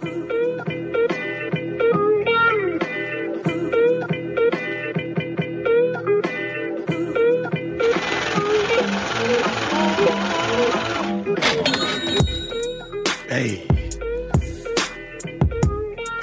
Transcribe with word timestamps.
Hey. 0.00 0.08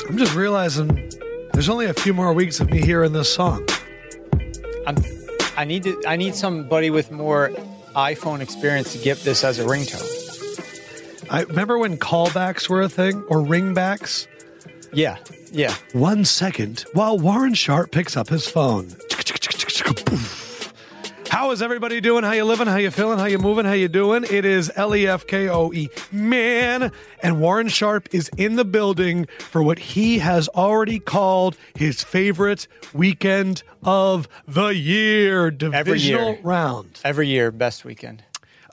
I'm 0.08 0.18
just 0.18 0.34
realizing 0.34 1.12
there's 1.54 1.70
only 1.70 1.86
a 1.86 1.94
few 1.94 2.16
more 2.16 2.34
weeks 2.34 2.60
of 2.60 2.72
me 2.72 2.82
hearing 2.82 3.14
this 3.14 3.32
song. 3.32 3.68
I'm, 4.88 4.98
I 5.56 5.66
need 5.66 5.84
to. 5.84 6.02
I 6.08 6.16
need 6.16 6.34
somebody 6.34 6.90
with 6.90 7.12
more 7.12 7.50
iPhone 7.96 8.40
experience 8.40 8.94
to 8.94 8.98
get 8.98 9.20
this 9.20 9.44
as 9.44 9.60
a 9.60 9.66
ringtone. 9.66 10.17
I 11.30 11.42
remember 11.42 11.78
when 11.78 11.98
callbacks 11.98 12.70
were 12.70 12.82
a 12.82 12.90
thing 12.90 13.24
or 13.28 13.38
ringbacks. 13.38 14.28
Yeah, 14.94 15.18
yeah. 15.52 15.76
One 15.94 16.24
second 16.24 16.86
while 16.94 17.20
Warren 17.20 17.54
Sharp 17.54 17.92
picks 17.92 18.16
up 18.16 18.30
his 18.30 18.48
phone. 18.48 18.96
How 21.30 21.52
is 21.52 21.62
everybody 21.62 22.00
doing? 22.00 22.24
How 22.24 22.32
you 22.32 22.46
living? 22.46 22.68
How 22.68 22.78
you 22.78 22.90
feeling? 22.90 23.20
How 23.20 23.26
you 23.26 23.38
moving? 23.38 23.66
How 23.66 23.74
you 23.74 23.90
doing? 23.90 24.24
It 24.30 24.46
is 24.46 24.72
L 24.76 24.96
E 24.96 25.06
F 25.06 25.28
K 25.28 25.50
O 25.50 25.72
E 25.74 25.90
man, 26.12 26.92
and 27.22 27.42
Warren 27.42 27.68
Sharp 27.68 28.08
is 28.14 28.30
in 28.38 28.56
the 28.56 28.66
building 28.66 29.28
for 29.40 29.62
what 29.62 29.78
he 29.78 30.20
has 30.20 30.48
already 30.50 31.00
called 31.00 31.58
his 31.76 32.02
favorite 32.04 32.68
weekend 32.94 33.62
of 33.84 34.28
the 34.48 34.70
year, 34.70 35.52
divisional 35.52 36.32
year. 36.32 36.40
round. 36.42 37.00
Every 37.04 37.28
year, 37.28 37.52
best 37.52 37.84
weekend. 37.84 38.24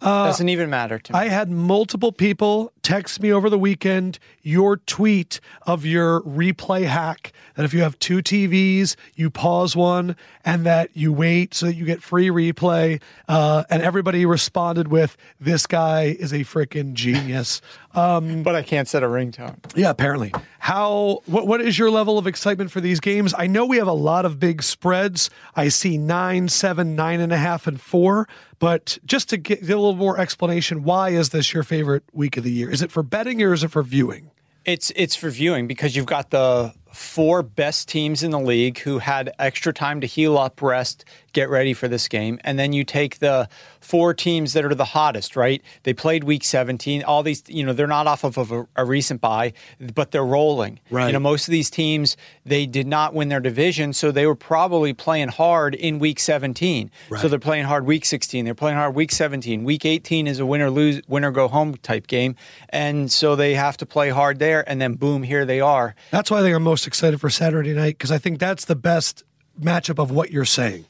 Doesn't 0.01 0.49
even 0.49 0.71
matter 0.71 0.99
to 0.99 1.13
me. 1.13 1.19
I 1.19 1.29
had 1.29 1.51
multiple 1.51 2.13
people 2.13 2.73
text 2.83 3.21
me 3.21 3.33
over 3.33 3.49
the 3.49 3.59
weekend 3.59 4.19
your 4.43 4.77
tweet 4.77 5.41
of 5.63 5.87
your 5.87 6.21
replay 6.23 6.85
hack 6.85 7.33
that 7.55 7.65
if 7.65 7.73
you 7.73 7.81
have 7.81 7.99
two 7.99 8.19
TVs, 8.19 8.97
you 9.15 9.31
pause 9.31 9.75
one 9.75 10.17
and 10.45 10.67
that 10.67 10.91
you 10.95 11.13
wait 11.13 11.55
so 11.55 11.67
that 11.67 11.75
you 11.75 11.85
get 11.85 12.03
free 12.03 12.29
replay. 12.29 13.01
Uh, 13.27 13.65
and 13.71 13.83
everybody 13.83 14.27
responded 14.27 14.89
with, 14.89 15.17
This 15.41 15.67
guy 15.67 16.17
is 16.19 16.33
a 16.33 16.41
freaking 16.41 16.93
genius. 16.93 17.63
but 17.95 18.55
I 18.55 18.63
can't 18.63 18.89
set 18.89 19.03
a 19.03 19.07
ringtone. 19.07 19.57
Yeah, 19.77 19.91
apparently. 19.91 20.33
How 20.59 21.21
what 21.27 21.47
what 21.47 21.61
is 21.61 21.79
your 21.79 21.91
level 21.91 22.19
of 22.19 22.27
excitement 22.27 22.71
for 22.71 22.81
these 22.81 23.01
games? 23.01 23.35
I 23.37 23.47
know 23.47 23.65
we 23.65 23.77
have 23.77 23.87
a 23.87 23.93
lot 23.93 24.25
of 24.25 24.41
big 24.41 24.63
spreads. 24.63 25.31
I 25.55 25.69
see 25.69 25.97
nine, 25.97 26.49
seven, 26.49 26.97
nine 26.97 27.21
and 27.21 27.33
a 27.33 27.37
half, 27.37 27.67
and 27.67 27.81
four. 27.81 28.27
But 28.65 28.97
just 29.05 29.29
to 29.29 29.37
get, 29.37 29.61
get 29.61 29.73
a 29.73 29.77
little 29.77 29.95
more 29.95 30.19
explanation, 30.19 30.85
why 30.85 31.11
is 31.11 31.29
this 31.29 31.53
your 31.53 31.65
favorite 31.65 32.03
week 32.15 32.39
of 32.39 32.45
the 32.45 32.51
year? 32.51 32.71
Is 32.71 32.81
it 32.81 32.91
for 32.91 33.03
betting 33.03 33.43
or 33.43 33.53
is 33.53 33.63
it 33.63 33.71
for 33.71 33.83
viewing? 33.83 34.31
It's 34.65 34.91
it's 34.97 35.15
for 35.15 35.29
viewing 35.29 35.67
because 35.67 35.95
you've 35.95 36.07
got 36.07 36.31
the 36.31 36.73
four 36.91 37.43
best 37.43 37.91
teams 37.91 38.23
in 38.23 38.31
the 38.31 38.41
league 38.41 38.79
who 38.79 39.01
had 39.01 39.35
extra 39.39 39.75
time 39.75 40.01
to 40.01 40.07
heal 40.07 40.39
up, 40.39 40.63
rest, 40.63 41.05
get 41.35 41.51
ready 41.51 41.75
for 41.75 41.89
this 41.89 42.09
game, 42.09 42.39
and 42.43 42.59
then 42.59 42.73
you 42.73 42.85
take 42.85 43.19
the 43.19 43.49
four 43.81 44.15
teams 44.15 44.55
that 44.55 44.65
are 44.65 44.75
the 44.75 44.85
hottest. 44.87 45.37
Right? 45.37 45.63
They 45.83 45.93
played 45.93 46.25
Week 46.25 46.43
17. 46.43 47.03
All 47.03 47.23
these, 47.23 47.43
you 47.47 47.65
know, 47.65 47.75
they're 47.75 47.87
not 47.87 48.07
off 48.07 48.25
of 48.25 48.51
a, 48.51 48.67
a 48.77 48.85
recent 48.85 49.21
bye, 49.21 49.53
but 49.95 50.11
they're 50.11 50.25
rolling. 50.25 50.81
Right. 50.91 51.09
You 51.09 51.13
know, 51.13 51.21
most 51.21 51.47
of 51.47 51.53
these 51.53 51.69
teams 51.69 52.17
they 52.47 52.67
did 52.67 52.87
not 52.87 53.15
win 53.15 53.29
their 53.29 53.41
division, 53.41 53.93
so 53.93 54.11
they 54.11 54.27
were 54.27 54.35
probably 54.35 54.95
playing 54.95 55.29
hard 55.29 55.75
in 55.75 55.99
Week 55.99 56.19
17. 56.19 56.91
Right. 57.11 57.21
So 57.21 57.29
they're 57.29 57.39
playing 57.39 57.65
hard 57.65 57.85
Week 57.87 58.05
16. 58.05 58.45
They're 58.45 58.55
playing 58.55 58.77
hard 58.77 58.95
Week 58.95 59.13
17. 59.13 59.65
Week 59.65 59.85
18 59.85 60.27
is 60.27 60.39
a 60.39 60.47
winner 60.47 60.71
lose, 60.71 61.03
winner 61.07 61.31
go 61.31 61.49
home 61.49 61.75
type 61.77 62.07
game, 62.07 62.37
and 62.71 63.11
so 63.11 63.37
they 63.37 63.55
have 63.55 63.77
to 63.79 63.87
play 63.87 64.11
hard 64.11 64.39
there. 64.39 64.69
And 64.69 64.81
then 64.81 64.95
boom, 64.95 65.23
here 65.23 65.45
they 65.45 65.61
are. 65.61 65.95
That's 66.11 66.31
why 66.31 66.39
I 66.41 66.43
think 66.43 66.57
I'm 66.57 66.63
most 66.63 66.87
excited 66.87 67.21
for 67.21 67.31
Saturday 67.31 67.73
night 67.73 67.99
because 67.99 68.13
I 68.13 68.19
think 68.19 68.39
that's 68.39 68.65
the 68.65 68.77
best 68.77 69.25
matchup 69.61 69.99
of 69.99 70.11
what 70.11 70.31
you're 70.31 70.45
saying. 70.45 70.87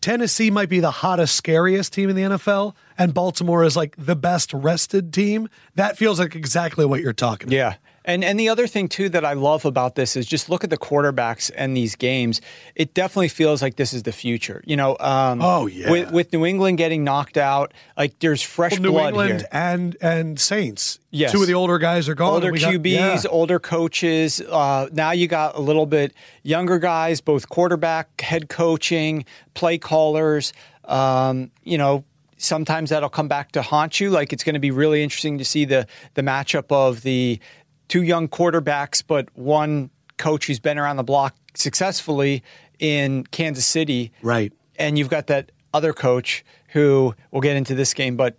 Tennessee 0.00 0.50
might 0.50 0.68
be 0.68 0.80
the 0.80 0.90
hottest, 0.90 1.34
scariest 1.34 1.92
team 1.92 2.08
in 2.08 2.16
the 2.16 2.22
NFL, 2.22 2.74
and 2.96 3.12
Baltimore 3.12 3.64
is 3.64 3.76
like 3.76 3.94
the 3.96 4.16
best 4.16 4.52
rested 4.52 5.12
team. 5.12 5.48
That 5.74 5.96
feels 5.96 6.20
like 6.20 6.34
exactly 6.34 6.84
what 6.84 7.00
you're 7.00 7.12
talking 7.12 7.48
about. 7.48 7.56
Yeah. 7.56 7.74
And 8.08 8.24
and 8.24 8.40
the 8.40 8.48
other 8.48 8.66
thing 8.66 8.88
too 8.88 9.08
that 9.10 9.24
I 9.24 9.34
love 9.34 9.64
about 9.64 9.94
this 9.94 10.16
is 10.16 10.26
just 10.26 10.48
look 10.48 10.64
at 10.64 10.70
the 10.70 10.78
quarterbacks 10.78 11.50
and 11.54 11.76
these 11.76 11.94
games. 11.94 12.40
It 12.74 12.94
definitely 12.94 13.28
feels 13.28 13.60
like 13.62 13.76
this 13.76 13.92
is 13.92 14.02
the 14.02 14.12
future. 14.12 14.62
You 14.66 14.76
know, 14.76 14.96
um, 14.98 15.40
Oh, 15.42 15.66
yeah. 15.66 15.90
With, 15.90 16.10
with 16.10 16.32
New 16.32 16.44
England 16.46 16.78
getting 16.78 17.04
knocked 17.04 17.36
out, 17.36 17.72
like 17.96 18.18
there's 18.20 18.42
fresh 18.42 18.72
Well, 18.72 18.80
New 18.82 18.90
blood 18.92 19.08
England 19.10 19.40
here. 19.40 19.48
and 19.52 19.96
and 20.00 20.40
Saints. 20.40 20.98
Yes. 21.10 21.32
Two 21.32 21.42
of 21.42 21.46
the 21.46 21.54
older 21.54 21.78
guys 21.78 22.08
are 22.08 22.14
gone. 22.14 22.32
Older 22.34 22.50
we 22.50 22.58
got- 22.60 22.72
QBs, 22.74 23.24
yeah. 23.24 23.30
older 23.30 23.58
coaches. 23.58 24.40
Uh, 24.40 24.88
now 24.92 25.10
you 25.12 25.26
got 25.28 25.56
a 25.56 25.60
little 25.60 25.86
bit 25.86 26.12
younger 26.42 26.78
guys, 26.78 27.20
both 27.20 27.48
quarterback, 27.48 28.20
head 28.20 28.48
coaching, 28.48 29.24
play 29.54 29.76
callers. 29.78 30.52
Um, 30.86 31.50
you 31.64 31.76
know, 31.76 32.04
sometimes 32.38 32.90
that'll 32.90 33.08
come 33.10 33.28
back 33.28 33.52
to 33.52 33.62
haunt 33.62 34.00
you. 34.00 34.10
Like 34.10 34.32
it's 34.32 34.44
going 34.44 34.54
to 34.54 34.60
be 34.60 34.70
really 34.70 35.02
interesting 35.02 35.38
to 35.38 35.44
see 35.44 35.64
the 35.66 35.86
the 36.14 36.22
matchup 36.22 36.70
of 36.70 37.02
the 37.02 37.38
two 37.88 38.02
young 38.02 38.28
quarterbacks, 38.28 39.02
but 39.06 39.28
one 39.34 39.90
coach 40.16 40.46
who's 40.46 40.60
been 40.60 40.78
around 40.78 40.96
the 40.96 41.02
block 41.04 41.34
successfully 41.54 42.42
in 42.78 43.24
Kansas 43.24 43.66
City. 43.66 44.12
Right. 44.22 44.52
And 44.76 44.98
you've 44.98 45.08
got 45.08 45.26
that 45.28 45.52
other 45.74 45.92
coach 45.92 46.44
who 46.68 47.14
we'll 47.30 47.40
get 47.42 47.56
into 47.56 47.74
this 47.74 47.94
game, 47.94 48.16
but 48.16 48.36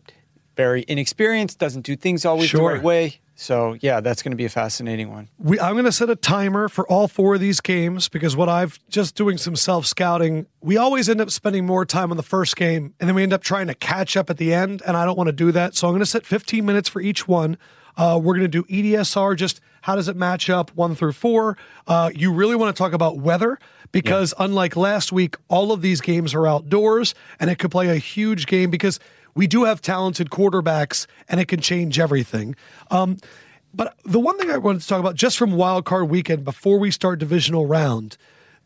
very 0.56 0.84
inexperienced, 0.88 1.58
doesn't 1.60 1.86
do 1.86 1.96
things 1.96 2.26
always 2.26 2.50
Sure. 2.50 2.60
the 2.70 2.76
right 2.76 2.84
way. 2.84 3.20
So 3.36 3.78
yeah, 3.80 4.02
that's 4.02 4.22
going 4.22 4.32
to 4.32 4.36
be 4.36 4.44
a 4.44 4.50
fascinating 4.50 5.10
one. 5.10 5.30
We, 5.38 5.58
I'm 5.62 5.72
going 5.74 5.86
to 5.86 5.94
set 5.94 6.10
a 6.10 6.16
timer 6.18 6.68
for 6.68 6.86
all 6.92 7.08
four 7.08 7.36
of 7.36 7.40
these 7.40 7.62
games 7.62 8.10
because 8.10 8.36
what 8.36 8.50
I've 8.50 8.78
just 8.90 9.16
doing 9.16 9.38
some 9.38 9.56
self 9.56 9.86
scouting, 9.86 10.46
we 10.60 10.76
always 10.76 11.08
end 11.08 11.22
up 11.22 11.32
spending 11.32 11.66
more 11.66 11.86
time 11.86 12.12
on 12.12 12.18
the 12.18 12.24
first 12.24 12.58
game 12.58 12.94
and 13.00 13.08
then 13.08 13.16
we 13.16 13.24
end 13.24 13.32
up 13.32 13.42
trying 13.42 13.68
to 13.68 13.74
catch 13.74 14.18
up 14.18 14.30
at 14.30 14.36
the 14.36 14.54
end. 14.54 14.82
And 14.86 14.98
I 14.98 15.06
don't 15.06 15.18
want 15.18 15.28
to 15.30 15.32
do 15.34 15.54
that. 15.54 15.74
So 15.76 15.88
I'm 15.88 15.94
going 15.94 16.02
to 16.02 16.06
set 16.06 16.26
15 16.26 16.66
minutes 16.66 16.90
for 16.90 17.00
each 17.02 17.26
one. 17.30 17.58
Uh, 18.00 18.18
we're 18.18 18.34
going 18.34 18.50
to 18.50 18.64
do 18.64 18.64
EDSR, 18.64 19.36
just 19.36 19.60
how 19.82 19.94
does 19.94 20.08
it 20.08 20.16
match 20.16 20.50
up 20.50 20.72
one 20.74 20.96
through 20.96 21.12
four. 21.12 21.58
Uh, 21.86 22.10
you 22.16 22.32
really 22.32 22.56
want 22.56 22.74
to 22.74 22.78
talk 22.82 22.94
about 22.94 23.18
weather 23.18 23.60
because 23.92 24.34
unlike 24.40 24.78
last 24.78 25.12
week, 25.12 25.36
all 25.50 25.74
of 25.74 25.82
these 25.82 26.00
games 26.00 26.34
are 26.34 26.48
outdoors 26.48 27.14
and 27.42 27.50
it 27.50 27.60
could 27.60 27.72
play 27.72 27.90
a 27.90 27.98
huge 27.98 28.48
game 28.48 28.70
because 28.70 29.02
we 29.36 29.48
do 29.48 29.66
have 29.66 29.82
talented 29.82 30.30
quarterbacks 30.30 31.08
and 31.28 31.42
it 31.42 31.50
can 31.50 31.60
change 31.60 32.00
everything. 32.00 32.56
Um, 32.90 33.18
but 33.74 33.98
the 34.06 34.20
one 34.20 34.38
thing 34.38 34.50
I 34.50 34.58
wanted 34.58 34.82
to 34.82 34.88
talk 34.88 35.02
about 35.02 35.16
just 35.16 35.38
from 35.38 35.52
wild 35.52 35.84
card 35.84 36.10
weekend 36.10 36.46
before 36.46 36.80
we 36.80 36.92
start 36.92 37.20
divisional 37.20 37.66
round, 37.66 38.16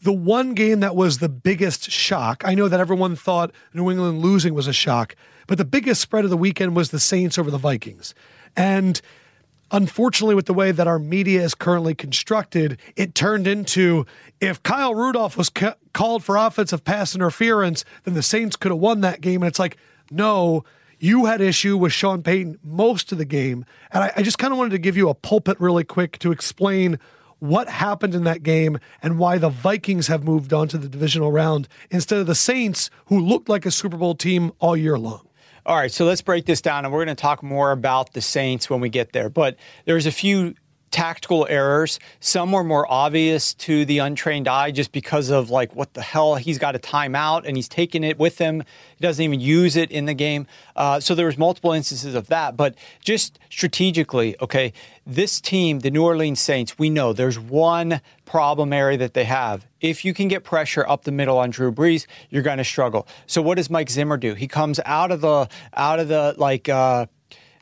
the 0.04 0.14
one 0.14 0.54
game 0.54 0.82
that 0.82 0.96
was 0.96 1.18
the 1.18 1.30
biggest 1.30 1.90
shock. 1.90 2.44
I 2.46 2.54
know 2.54 2.68
that 2.68 2.80
everyone 2.80 3.16
thought 3.16 3.52
New 3.74 3.90
England 3.90 4.20
losing 4.20 4.54
was 4.54 4.68
a 4.68 4.74
shock, 4.74 5.16
but 5.48 5.58
the 5.58 5.66
biggest 5.66 6.02
spread 6.02 6.24
of 6.24 6.30
the 6.30 6.38
weekend 6.38 6.76
was 6.76 6.92
the 6.92 7.00
Saints 7.00 7.40
over 7.40 7.50
the 7.50 7.58
Vikings. 7.58 8.14
And 8.56 9.02
unfortunately, 9.74 10.36
with 10.36 10.46
the 10.46 10.54
way 10.54 10.72
that 10.72 10.88
our 10.88 11.00
media 11.00 11.42
is 11.42 11.56
currently 11.56 11.96
constructed, 11.96 12.80
it 12.96 13.16
turned 13.16 13.48
into 13.48 14.06
if 14.40 14.62
Kyle 14.64 14.96
Rudolph 14.96 15.36
was 15.36 15.50
ca- 15.50 15.76
called 15.94 16.24
for 16.24 16.38
offensive 16.38 16.86
pass 16.86 17.16
interference, 17.16 17.84
then 18.04 18.14
the 18.14 18.24
Saints 18.24 18.56
could 18.56 18.72
have 18.72 18.80
won 18.80 19.02
that 19.02 19.20
game. 19.20 19.42
And 19.42 19.50
it's 19.50 19.60
like, 19.60 19.76
no, 20.12 20.64
you 21.00 21.26
had 21.26 21.42
issue 21.42 21.76
with 21.76 21.92
Sean 21.92 22.22
Payton 22.22 22.60
most 22.64 23.12
of 23.12 23.18
the 23.18 23.26
game. 23.26 23.66
And 23.92 24.04
I, 24.04 24.14
I 24.18 24.22
just 24.22 24.38
kind 24.38 24.54
of 24.54 24.60
wanted 24.60 24.72
to 24.72 24.78
give 24.78 24.96
you 24.96 25.10
a 25.10 25.16
pulpit 25.16 25.60
really 25.60 25.84
quick 25.84 26.20
to 26.20 26.32
explain 26.32 27.00
what 27.40 27.68
happened 27.68 28.16
in 28.16 28.24
that 28.24 28.42
game 28.42 28.80
and 29.02 29.20
why 29.20 29.38
the 29.38 29.50
Vikings 29.50 30.08
have 30.08 30.24
moved 30.24 30.54
on 30.54 30.70
to 30.70 30.78
the 30.78 30.88
divisional 30.88 31.30
round 31.30 31.68
instead 31.92 32.20
of 32.20 32.28
the 32.28 32.36
Saints, 32.36 32.90
who 33.08 33.20
looked 33.20 33.50
like 33.50 33.66
a 33.66 33.72
Super 33.72 33.98
Bowl 33.98 34.16
team 34.16 34.54
all 34.60 34.78
year 34.78 34.98
long. 34.98 35.28
All 35.66 35.78
right, 35.78 35.92
so 35.92 36.04
let's 36.04 36.22
break 36.22 36.46
this 36.46 36.60
down, 36.60 36.84
and 36.84 36.94
we're 36.94 37.06
going 37.06 37.16
to 37.16 37.22
talk 37.22 37.42
more 37.42 37.72
about 37.72 38.12
the 38.12 38.20
Saints 38.20 38.70
when 38.70 38.82
we 38.82 38.90
get 38.90 39.14
there. 39.14 39.30
But 39.30 39.56
there's 39.86 40.06
a 40.06 40.12
few 40.12 40.56
tactical 40.92 41.48
errors. 41.50 42.00
Some 42.20 42.52
were 42.52 42.66
more 42.66 42.86
obvious 42.92 43.54
to 43.56 43.86
the 43.86 44.00
untrained 44.00 44.50
eye 44.50 44.72
just 44.72 44.92
because 44.92 45.30
of 45.30 45.50
like 45.50 45.74
what 45.74 45.94
the 45.94 46.02
hell 46.02 46.36
he's 46.36 46.60
got 46.60 46.76
a 46.76 46.80
timeout 46.80 47.46
and 47.46 47.56
he's 47.56 47.70
taking 47.70 48.04
it 48.04 48.20
with 48.20 48.38
him. 48.38 48.62
He 48.98 49.02
doesn't 49.02 49.24
even 49.24 49.40
use 49.40 49.78
it 49.78 49.90
in 49.90 50.06
the 50.06 50.14
game. 50.14 50.48
Uh, 50.76 51.00
so 51.00 51.16
there 51.16 51.26
was 51.26 51.38
multiple 51.38 51.72
instances 51.72 52.14
of 52.14 52.28
that. 52.28 52.58
But 52.58 52.76
just 53.02 53.40
strategically, 53.50 54.36
okay, 54.42 54.74
this 55.08 55.40
team, 55.40 55.80
the 55.80 55.90
New 55.90 56.04
Orleans 56.04 56.42
Saints, 56.42 56.78
we 56.78 56.90
know 56.90 57.12
there's 57.14 57.40
one 57.40 58.02
problem 58.26 58.72
area 58.74 58.98
that 58.98 59.14
they 59.14 59.26
have. 59.26 59.66
If 59.84 60.04
you 60.04 60.14
can 60.16 60.30
get 60.30 60.44
pressure 60.44 60.84
up 60.88 61.04
the 61.04 61.12
middle 61.12 61.38
on 61.38 61.52
Drew 61.52 61.72
Brees, 61.72 62.08
you're 62.32 62.42
going 62.42 62.58
to 62.58 62.64
struggle. 62.64 63.06
So 63.28 63.42
what 63.44 63.56
does 63.58 63.70
Mike 63.70 63.90
Zimmer 63.92 64.18
do? 64.18 64.34
He 64.34 64.48
comes 64.48 64.80
out 64.86 65.12
of 65.12 65.22
the 65.22 65.48
out 65.76 66.00
of 66.00 66.08
the 66.08 66.34
like. 66.38 66.68
Uh, 66.70 67.06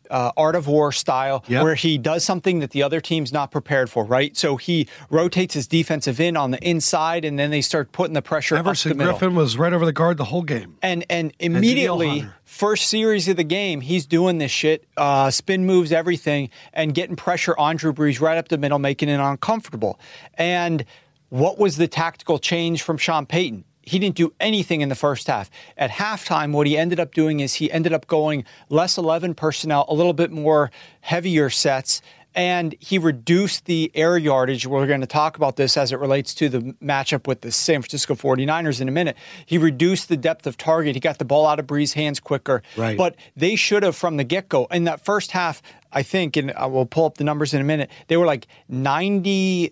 uh, 0.10 0.30
art 0.36 0.56
of 0.58 0.68
war 0.68 0.92
style, 0.92 1.42
Yep. 1.48 1.64
where 1.64 1.74
he 1.76 1.98
does 1.98 2.26
something 2.26 2.60
that 2.60 2.72
the 2.72 2.84
other 2.84 3.00
team's 3.00 3.32
not 3.32 3.50
prepared 3.50 3.90
for, 3.90 4.04
right? 4.04 4.36
So 4.36 4.58
he 4.58 4.90
rotates 5.10 5.54
his 5.54 5.68
defensive 5.70 6.20
end 6.20 6.38
on 6.38 6.52
the 6.52 6.62
inside, 6.68 7.24
and 7.24 7.40
then 7.40 7.50
they 7.50 7.62
start 7.62 7.94
putting 7.94 8.14
the 8.14 8.22
pressure 8.22 8.58
up 8.58 8.66
the 8.66 8.70
Everson 8.72 8.98
middle. 8.98 9.18
Griffen 9.18 9.36
was 9.36 9.58
right 9.58 9.72
over 9.72 9.86
the 9.86 9.94
guard 9.94 10.18
the 10.18 10.26
whole 10.26 10.42
game. 10.42 10.76
And 10.82 11.06
and 11.10 11.32
immediately, 11.40 12.20
Hunter. 12.20 12.36
first 12.44 12.90
series 12.90 13.30
of 13.30 13.38
the 13.38 13.46
game, 13.46 13.80
he's 13.80 14.06
doing 14.06 14.38
this 14.40 14.52
shit, 14.52 14.84
uh, 14.98 15.32
spin 15.32 15.66
moves, 15.66 15.94
everything, 15.94 16.50
and 16.74 16.94
getting 16.94 17.16
pressure 17.16 17.58
on 17.58 17.78
Drew 17.78 17.94
Brees 17.94 18.20
right 18.20 18.38
up 18.38 18.50
the 18.50 18.58
middle, 18.58 18.80
making 18.80 19.08
it 19.08 19.18
uncomfortable. 19.22 19.98
And 20.38 20.84
what 21.32 21.58
was 21.58 21.78
the 21.78 21.88
tactical 21.88 22.40
change 22.40 22.82
from 22.82 22.98
Sean 22.98 23.26
Payton? 23.26 23.64
He 23.84 24.00
didn't 24.00 24.16
do 24.16 24.34
anything 24.40 24.82
in 24.82 24.90
the 24.90 24.96
first 24.96 25.28
half. 25.28 25.50
At 25.78 25.90
halftime, 25.90 26.52
what 26.52 26.68
he 26.68 26.78
ended 26.78 27.00
up 27.00 27.14
doing 27.14 27.40
is 27.40 27.56
he 27.56 27.72
ended 27.72 27.94
up 27.94 28.06
going 28.06 28.44
less 28.70 28.98
11 28.98 29.36
personnel, 29.36 29.86
a 29.88 29.94
little 29.94 30.14
bit 30.14 30.30
more 30.30 30.72
heavier 31.00 31.50
sets, 31.50 32.02
and 32.36 32.76
he 32.80 32.98
reduced 32.98 33.66
the 33.66 33.90
air 33.96 34.18
yardage. 34.18 34.68
We're 34.68 34.86
going 34.88 35.02
to 35.02 35.08
talk 35.08 35.38
about 35.38 35.56
this 35.56 35.78
as 35.78 35.94
it 35.94 36.00
relates 36.00 36.34
to 36.36 36.50
the 36.50 36.60
matchup 36.84 37.28
with 37.28 37.42
the 37.42 37.52
San 37.52 37.82
Francisco 37.82 38.14
49ers 38.14 38.82
in 38.82 38.90
a 38.90 38.92
minute. 38.92 39.16
He 39.46 39.58
reduced 39.58 40.10
the 40.10 40.18
depth 40.18 40.46
of 40.46 40.58
target. 40.58 40.96
He 40.96 41.00
got 41.00 41.18
the 41.18 41.26
ball 41.26 41.48
out 41.48 41.60
of 41.60 41.66
Brees' 41.66 41.94
hands 41.94 42.20
quicker. 42.20 42.62
Right. 42.76 42.98
But 42.98 43.16
they 43.38 43.56
should 43.56 43.84
have 43.84 43.96
from 43.96 44.18
the 44.18 44.26
get 44.26 44.50
go. 44.50 44.66
In 44.66 44.84
that 44.84 45.04
first 45.04 45.32
half, 45.32 45.62
I 45.94 46.04
think, 46.04 46.36
and 46.36 46.52
I 46.52 46.66
will 46.66 46.86
pull 46.86 47.06
up 47.06 47.18
the 47.18 47.24
numbers 47.24 47.54
in 47.54 47.62
a 47.62 47.66
minute, 47.66 47.90
they 48.08 48.18
were 48.18 48.26
like 48.26 48.48
91 48.68 49.72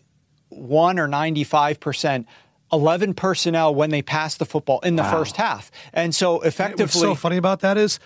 or 0.99 1.07
95%. 1.07 2.25
11 2.71 3.15
personnel 3.15 3.73
when 3.73 3.89
they 3.89 4.03
passed 4.03 4.37
the 4.37 4.45
football 4.45 4.79
in 4.81 4.95
the 4.95 5.03
first 5.03 5.37
half. 5.37 5.71
And 5.91 6.13
so 6.13 6.41
effectively. 6.41 6.83
What's 6.83 6.99
so 6.99 7.15
funny 7.15 7.37
about 7.37 7.61
that 7.61 7.79
is 7.79 7.99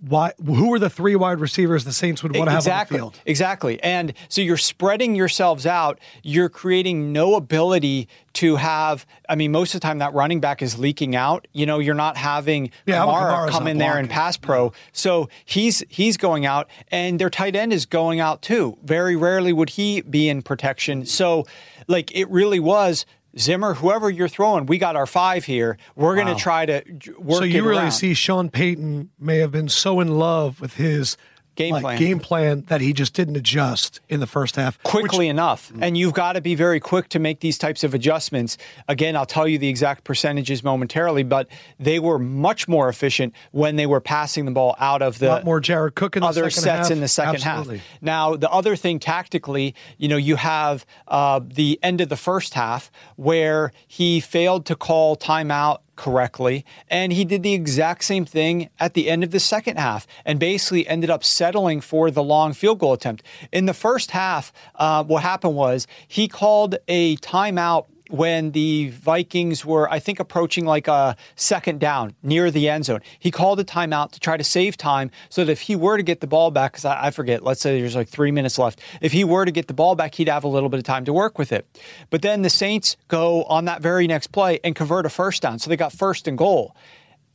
why 0.00 0.32
who 0.44 0.68
were 0.68 0.78
the 0.78 0.90
three 0.90 1.16
wide 1.16 1.40
receivers 1.40 1.84
the 1.84 1.92
Saints 1.92 2.22
would 2.22 2.36
want 2.36 2.46
to 2.46 2.52
have 2.52 2.60
exactly, 2.60 3.00
on 3.00 3.06
the 3.06 3.12
field? 3.12 3.22
Exactly. 3.26 3.82
And 3.82 4.14
so 4.28 4.40
you're 4.40 4.56
spreading 4.56 5.16
yourselves 5.16 5.66
out. 5.66 5.98
You're 6.22 6.48
creating 6.48 7.12
no 7.12 7.34
ability 7.34 8.08
to 8.34 8.56
have, 8.56 9.04
I 9.28 9.34
mean, 9.34 9.50
most 9.50 9.74
of 9.74 9.80
the 9.80 9.86
time 9.86 9.98
that 9.98 10.14
running 10.14 10.38
back 10.38 10.62
is 10.62 10.78
leaking 10.78 11.16
out. 11.16 11.48
You 11.52 11.66
know, 11.66 11.80
you're 11.80 11.94
not 11.94 12.16
having 12.16 12.70
Yeah, 12.86 13.04
Kamara 13.04 13.50
come 13.50 13.66
in 13.66 13.78
there 13.78 13.98
and 13.98 14.08
pass 14.08 14.36
pro. 14.36 14.72
So 14.92 15.28
he's 15.44 15.82
he's 15.88 16.16
going 16.16 16.46
out 16.46 16.68
and 16.92 17.18
their 17.18 17.30
tight 17.30 17.56
end 17.56 17.72
is 17.72 17.84
going 17.84 18.20
out 18.20 18.42
too. 18.42 18.78
Very 18.84 19.16
rarely 19.16 19.52
would 19.52 19.70
he 19.70 20.02
be 20.02 20.28
in 20.28 20.42
protection. 20.42 21.06
So 21.06 21.46
like 21.88 22.14
it 22.14 22.30
really 22.30 22.60
was 22.60 23.04
Zimmer, 23.36 23.74
whoever 23.74 24.08
you're 24.10 24.28
throwing, 24.28 24.66
we 24.66 24.78
got 24.78 24.96
our 24.96 25.06
five 25.06 25.44
here. 25.44 25.76
We're 25.96 26.14
going 26.14 26.28
to 26.28 26.34
try 26.34 26.66
to 26.66 26.82
work 27.18 27.38
So 27.38 27.44
you 27.44 27.62
really 27.64 27.82
around. 27.82 27.92
see 27.92 28.14
Sean 28.14 28.48
Payton 28.48 29.10
may 29.18 29.38
have 29.38 29.52
been 29.52 29.68
so 29.68 30.00
in 30.00 30.18
love 30.18 30.60
with 30.60 30.74
his 30.74 31.16
Game 31.58 31.72
like, 31.72 31.82
plan. 31.82 31.98
game 31.98 32.20
plan 32.20 32.64
that 32.68 32.80
he 32.80 32.92
just 32.92 33.14
didn't 33.14 33.36
adjust 33.36 34.00
in 34.08 34.20
the 34.20 34.28
first 34.28 34.54
half. 34.54 34.78
which- 34.78 34.90
quickly 34.92 35.28
enough. 35.28 35.72
And 35.80 35.98
you've 35.98 36.14
got 36.14 36.34
to 36.34 36.40
be 36.40 36.54
very 36.54 36.78
quick 36.78 37.08
to 37.08 37.18
make 37.18 37.40
these 37.40 37.58
types 37.58 37.82
of 37.82 37.94
adjustments. 37.94 38.56
Again, 38.86 39.16
I'll 39.16 39.26
tell 39.26 39.48
you 39.48 39.58
the 39.58 39.68
exact 39.68 40.04
percentages 40.04 40.62
momentarily, 40.62 41.24
but 41.24 41.48
they 41.80 41.98
were 41.98 42.20
much 42.20 42.68
more 42.68 42.88
efficient 42.88 43.34
when 43.50 43.74
they 43.74 43.86
were 43.86 44.00
passing 44.00 44.44
the 44.44 44.52
ball 44.52 44.76
out 44.78 45.02
of 45.02 45.18
the 45.18 45.42
more 45.44 45.58
Jared 45.58 45.96
Cook 45.96 46.14
in 46.16 46.20
the 46.20 46.28
other 46.28 46.48
second 46.48 46.62
sets 46.62 46.88
half. 46.88 46.90
in 46.92 47.00
the 47.00 47.08
second 47.08 47.44
Absolutely. 47.44 47.78
half. 47.78 48.02
Now, 48.02 48.36
the 48.36 48.50
other 48.50 48.76
thing 48.76 49.00
tactically, 49.00 49.74
you 49.96 50.06
know, 50.06 50.16
you 50.16 50.36
have 50.36 50.86
uh, 51.08 51.40
the 51.44 51.80
end 51.82 52.00
of 52.00 52.08
the 52.08 52.16
first 52.16 52.54
half 52.54 52.90
where 53.16 53.72
he 53.88 54.20
failed 54.20 54.64
to 54.66 54.76
call 54.76 55.16
timeout 55.16 55.78
correctly, 55.98 56.64
and 56.88 57.12
he 57.12 57.24
did 57.24 57.42
the 57.42 57.52
exact 57.52 58.04
same 58.04 58.24
thing 58.24 58.70
at 58.78 58.94
the 58.94 59.10
end 59.10 59.22
of 59.22 59.32
the 59.32 59.40
second 59.40 59.76
half, 59.76 60.06
and 60.24 60.38
basically 60.38 60.86
ended 60.88 61.10
up 61.10 61.22
settling 61.22 61.82
for 61.82 62.10
the 62.10 62.22
long 62.22 62.54
field 62.54 62.78
goal 62.78 62.94
attempt. 62.94 63.22
In 63.52 63.66
the 63.66 63.74
first 63.74 64.12
half, 64.12 64.52
uh, 64.76 65.04
what 65.04 65.22
happened 65.22 65.56
was 65.56 65.86
he 66.06 66.28
called 66.28 66.76
a 66.86 67.16
timeout 67.16 67.86
when 68.08 68.52
the 68.52 68.90
Vikings 68.90 69.64
were, 69.64 69.90
I 69.90 69.98
think, 69.98 70.20
approaching 70.20 70.64
like 70.64 70.88
a 70.88 71.16
second 71.36 71.80
down 71.80 72.14
near 72.22 72.50
the 72.50 72.68
end 72.68 72.86
zone. 72.86 73.00
He 73.18 73.30
called 73.30 73.60
a 73.60 73.64
timeout 73.64 74.12
to 74.12 74.20
try 74.20 74.36
to 74.36 74.44
save 74.44 74.76
time 74.76 75.10
so 75.28 75.44
that 75.44 75.52
if 75.52 75.62
he 75.62 75.76
were 75.76 75.96
to 75.96 76.02
get 76.02 76.20
the 76.20 76.26
ball 76.26 76.50
back, 76.50 76.72
because 76.72 76.84
I, 76.84 77.06
I 77.06 77.10
forget, 77.10 77.42
let's 77.42 77.60
say 77.60 77.80
there's 77.80 77.96
like 77.96 78.08
three 78.08 78.30
minutes 78.30 78.58
left, 78.58 78.80
if 79.00 79.12
he 79.12 79.24
were 79.24 79.44
to 79.44 79.52
get 79.52 79.68
the 79.68 79.74
ball 79.74 79.94
back, 79.94 80.14
he'd 80.14 80.28
have 80.28 80.44
a 80.44 80.48
little 80.48 80.68
bit 80.68 80.78
of 80.78 80.84
time 80.84 81.04
to 81.04 81.12
work 81.12 81.38
with 81.38 81.52
it. 81.52 81.66
But 82.10 82.22
then 82.22 82.42
the 82.42 82.50
Saints 82.50 82.96
go 83.08 83.44
on 83.44 83.66
that 83.66 83.82
very 83.82 84.06
next 84.06 84.28
play 84.28 84.60
and 84.64 84.74
convert 84.74 85.06
a 85.06 85.10
first 85.10 85.42
down. 85.42 85.58
So 85.58 85.70
they 85.70 85.76
got 85.76 85.92
first 85.92 86.26
and 86.26 86.36
goal 86.36 86.74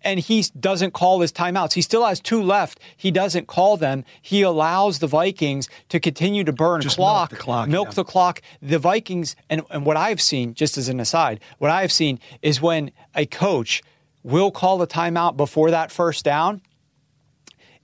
and 0.03 0.19
he 0.19 0.43
doesn't 0.59 0.91
call 0.91 1.21
his 1.21 1.31
timeouts. 1.31 1.73
He 1.73 1.81
still 1.81 2.05
has 2.05 2.19
two 2.19 2.41
left. 2.41 2.79
He 2.95 3.11
doesn't 3.11 3.47
call 3.47 3.77
them. 3.77 4.03
He 4.21 4.41
allows 4.41 4.99
the 4.99 5.07
Vikings 5.07 5.69
to 5.89 5.99
continue 5.99 6.43
to 6.43 6.53
burn 6.53 6.81
Just 6.81 6.97
milk 6.97 7.07
clock, 7.07 7.29
the 7.29 7.35
clock, 7.35 7.69
milk 7.69 7.87
yeah. 7.89 7.93
the 7.93 8.03
clock. 8.03 8.41
The 8.61 8.79
Vikings, 8.79 9.35
and, 9.49 9.63
and 9.69 9.85
what 9.85 9.97
I've 9.97 10.21
seen, 10.21 10.53
just 10.53 10.77
as 10.77 10.89
an 10.89 10.99
aside, 10.99 11.39
what 11.57 11.71
I 11.71 11.81
have 11.81 11.91
seen 11.91 12.19
is 12.41 12.61
when 12.61 12.91
a 13.15 13.25
coach 13.25 13.81
will 14.23 14.51
call 14.51 14.81
a 14.81 14.87
timeout 14.87 15.37
before 15.37 15.71
that 15.71 15.91
first 15.91 16.23
down. 16.23 16.61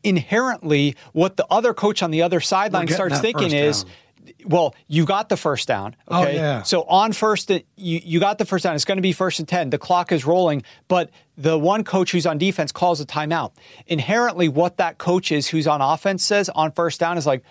Inherently, 0.01 0.95
what 1.11 1.35
the 1.35 1.45
other 1.49 1.73
coach 1.73 2.01
on 2.01 2.11
the 2.11 2.21
other 2.21 2.39
sideline 2.39 2.87
starts 2.87 3.19
thinking 3.19 3.51
is, 3.51 3.83
down. 3.83 3.93
Well, 4.45 4.75
you 4.87 5.05
got 5.05 5.29
the 5.29 5.37
first 5.37 5.67
down. 5.67 5.95
Oh, 6.07 6.21
Okay. 6.23 6.35
yeah. 6.35 6.63
So 6.63 6.83
on 6.83 7.13
first, 7.13 7.49
you, 7.49 7.61
you 7.75 8.19
got 8.19 8.37
the 8.37 8.45
first 8.45 8.63
down. 8.63 8.75
It's 8.75 8.85
going 8.85 8.97
to 8.97 9.01
be 9.01 9.13
first 9.13 9.39
and 9.39 9.47
10. 9.47 9.69
The 9.69 9.77
clock 9.77 10.11
is 10.11 10.25
rolling, 10.25 10.63
but 10.87 11.09
the 11.37 11.57
one 11.57 11.83
coach 11.83 12.11
who's 12.11 12.25
on 12.25 12.37
defense 12.37 12.71
calls 12.71 12.99
a 13.01 13.05
timeout. 13.05 13.51
Inherently, 13.87 14.47
what 14.49 14.77
that 14.77 14.97
coach 14.97 15.31
is 15.31 15.47
who's 15.47 15.67
on 15.67 15.81
offense 15.81 16.23
says 16.23 16.49
on 16.49 16.71
first 16.71 16.99
down 16.99 17.17
is 17.17 17.25
like, 17.25 17.43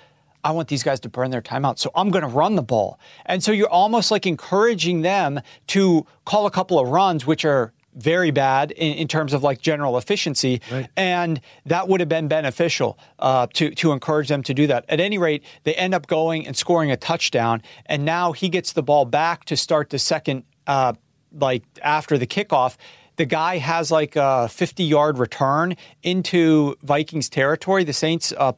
I 0.45 0.53
want 0.53 0.69
these 0.69 0.83
guys 0.85 1.01
to 1.01 1.09
burn 1.09 1.31
their 1.31 1.43
timeout, 1.43 1.79
so 1.81 1.91
I'm 1.97 2.11
going 2.11 2.23
to 2.23 2.29
run 2.29 2.55
the 2.55 2.63
ball. 2.63 3.01
And 3.27 3.43
so 3.43 3.51
you're 3.51 3.69
almost 3.69 4.11
like 4.13 4.25
encouraging 4.25 5.03
them 5.03 5.41
to 5.69 6.07
call 6.25 6.47
a 6.47 6.51
couple 6.51 6.79
of 6.79 6.89
runs, 6.89 7.27
which 7.27 7.45
are 7.45 7.73
very 7.95 8.31
bad 8.31 8.71
in, 8.73 8.95
in 8.95 9.09
terms 9.09 9.33
of 9.33 9.43
like 9.43 9.61
general 9.61 9.99
efficiency, 9.99 10.61
and 10.97 11.41
that 11.67 11.89
would 11.89 12.01
have 12.01 12.09
been 12.09 12.29
beneficial 12.29 12.99
uh, 13.19 13.47
to 13.55 13.71
to 13.75 13.93
encourage 13.93 14.29
them 14.29 14.43
to 14.45 14.55
do 14.55 14.67
that. 14.67 14.85
At 14.89 15.01
any 15.01 15.19
rate, 15.19 15.43
they 15.65 15.75
end 15.75 15.95
up 15.95 16.07
going 16.07 16.47
and 16.47 16.57
scoring 16.57 16.91
a 16.91 16.97
touchdown, 16.97 17.63
and 17.87 18.05
now 18.05 18.33
he 18.33 18.49
gets 18.49 18.73
the 18.73 18.83
ball 18.83 19.05
back 19.05 19.45
to 19.47 19.57
start 19.57 19.91
the 19.91 19.99
second, 19.99 20.45
uh, 20.67 20.93
like 21.33 21.65
after 21.83 22.19
the 22.19 22.27
kickoff. 22.27 22.77
The 23.17 23.27
guy 23.27 23.59
has 23.59 23.91
like 23.91 24.15
a 24.15 24.49
50 24.49 24.85
yard 24.85 25.19
return 25.19 25.77
into 26.05 26.77
Vikings 26.83 27.29
territory. 27.29 27.83
The 27.83 27.93
Saints 27.93 28.33
uh, 28.37 28.53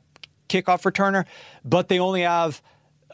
kickoff 0.51 0.83
returner, 0.83 1.25
but 1.65 1.89
they 1.89 1.99
only 1.99 2.23
have 2.23 2.61